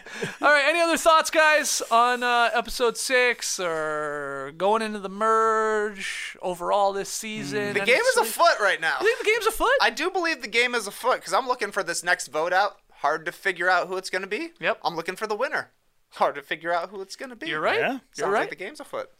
right. 0.48 0.64
Any 0.68 0.80
other 0.80 0.96
thoughts, 0.96 1.30
guys, 1.30 1.82
on 1.90 2.22
uh, 2.22 2.50
episode 2.52 2.96
six 2.96 3.60
or 3.60 4.52
going 4.56 4.82
into 4.82 4.98
the 4.98 5.08
merge 5.08 6.36
overall 6.42 6.92
this 6.92 7.08
season? 7.08 7.74
The 7.74 7.80
game 7.80 8.00
is 8.00 8.16
afoot 8.16 8.58
right 8.60 8.80
now. 8.80 8.96
You 9.00 9.06
think 9.06 9.18
the 9.20 9.24
game's 9.30 9.46
afoot? 9.46 9.68
I 9.80 9.90
do 9.90 10.10
believe 10.10 10.42
the 10.42 10.48
game 10.48 10.74
is 10.74 10.86
afoot 10.86 11.16
because 11.16 11.32
I'm 11.32 11.46
looking 11.46 11.70
for 11.70 11.82
this 11.82 12.02
next 12.02 12.28
vote 12.28 12.52
out. 12.52 12.78
Hard 13.00 13.24
to 13.26 13.32
figure 13.32 13.68
out 13.70 13.88
who 13.88 13.96
it's 13.96 14.10
going 14.10 14.22
to 14.22 14.28
be. 14.28 14.50
Yep. 14.58 14.78
I'm 14.82 14.96
looking 14.96 15.16
for 15.16 15.26
the 15.26 15.36
winner. 15.36 15.70
Hard 16.14 16.34
to 16.36 16.42
figure 16.42 16.72
out 16.72 16.90
who 16.90 17.00
it's 17.00 17.14
going 17.14 17.30
to 17.30 17.36
be. 17.36 17.48
You're 17.48 17.60
right. 17.60 17.78
Yeah. 17.78 17.90
You're 17.92 18.00
Sounds 18.12 18.32
right. 18.32 18.40
like 18.40 18.50
the 18.50 18.56
game's 18.56 18.80
afoot. 18.80 19.10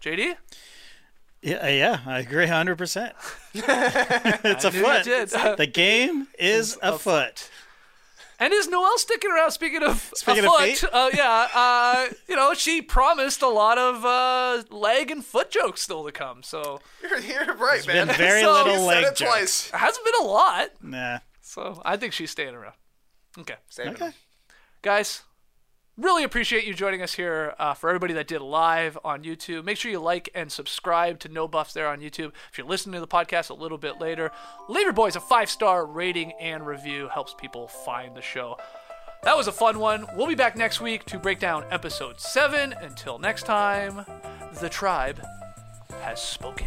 JD. 0.00 0.36
Yeah, 1.42 1.68
yeah, 1.68 2.00
I 2.06 2.20
agree 2.20 2.46
100%. 2.46 3.12
it's 3.54 4.64
I 4.64 4.68
a 4.68 4.72
knew 4.72 4.86
you 4.86 5.02
did. 5.02 5.28
The 5.56 5.66
game 5.66 6.28
is 6.38 6.78
afoot. 6.82 7.50
And 8.42 8.52
is 8.52 8.66
Noelle 8.68 8.98
sticking 8.98 9.30
around? 9.30 9.52
Speaking 9.52 9.82
of 9.84 10.10
Speaking 10.16 10.44
a 10.44 10.48
of 10.48 10.52
foot, 10.54 10.68
feet? 10.78 10.84
uh, 10.92 11.10
yeah, 11.14 11.48
uh, 11.54 12.06
you 12.28 12.34
know, 12.34 12.54
she 12.54 12.82
promised 12.82 13.40
a 13.42 13.48
lot 13.48 13.78
of 13.78 14.04
uh, 14.04 14.64
leg 14.74 15.10
and 15.12 15.24
foot 15.24 15.50
jokes 15.50 15.80
still 15.82 16.04
to 16.04 16.10
come. 16.10 16.42
So 16.42 16.80
You're, 17.02 17.20
you're 17.20 17.54
right, 17.54 17.86
been 17.86 18.08
man. 18.08 18.16
very 18.16 18.42
So- 18.42 18.52
little 18.52 18.72
You 18.72 18.78
said 18.80 18.86
leg 18.86 19.04
it 19.04 19.14
jokes. 19.16 19.20
twice. 19.30 19.68
it 19.68 19.76
hasn't 19.76 20.04
been 20.04 20.14
a 20.22 20.24
lot. 20.28 20.68
Nah. 20.82 21.18
So 21.40 21.80
I 21.84 21.96
think 21.96 22.12
she's 22.14 22.30
staying 22.32 22.54
around. 22.54 22.74
Okay, 23.38 23.54
Saving 23.70 23.92
Okay. 23.94 24.06
them. 24.06 24.14
guys, 24.82 25.22
really 25.96 26.24
appreciate 26.24 26.64
you 26.64 26.74
joining 26.74 27.02
us 27.02 27.14
here. 27.14 27.54
Uh, 27.58 27.74
for 27.74 27.88
everybody 27.88 28.14
that 28.14 28.26
did 28.26 28.40
live 28.40 28.98
on 29.04 29.22
YouTube, 29.22 29.64
make 29.64 29.76
sure 29.76 29.90
you 29.90 30.00
like 30.00 30.30
and 30.34 30.50
subscribe 30.50 31.18
to 31.20 31.28
No 31.28 31.46
Buffs 31.46 31.72
there 31.72 31.88
on 31.88 32.00
YouTube. 32.00 32.32
If 32.50 32.58
you're 32.58 32.66
listening 32.66 32.94
to 32.94 33.00
the 33.00 33.08
podcast 33.08 33.50
a 33.50 33.54
little 33.54 33.78
bit 33.78 34.00
later, 34.00 34.30
leave 34.68 34.84
your 34.84 34.92
boys 34.92 35.16
a 35.16 35.20
five 35.20 35.50
star 35.50 35.84
rating 35.84 36.32
and 36.40 36.66
review. 36.66 37.08
Helps 37.08 37.34
people 37.34 37.68
find 37.68 38.16
the 38.16 38.22
show. 38.22 38.56
That 39.22 39.36
was 39.36 39.46
a 39.46 39.52
fun 39.52 39.78
one. 39.78 40.06
We'll 40.16 40.26
be 40.26 40.34
back 40.34 40.56
next 40.56 40.80
week 40.80 41.04
to 41.04 41.18
break 41.18 41.38
down 41.38 41.64
episode 41.70 42.18
7. 42.18 42.72
Until 42.72 43.20
next 43.20 43.44
time, 43.44 44.04
the 44.60 44.68
tribe 44.68 45.24
has 46.00 46.20
spoken. 46.20 46.66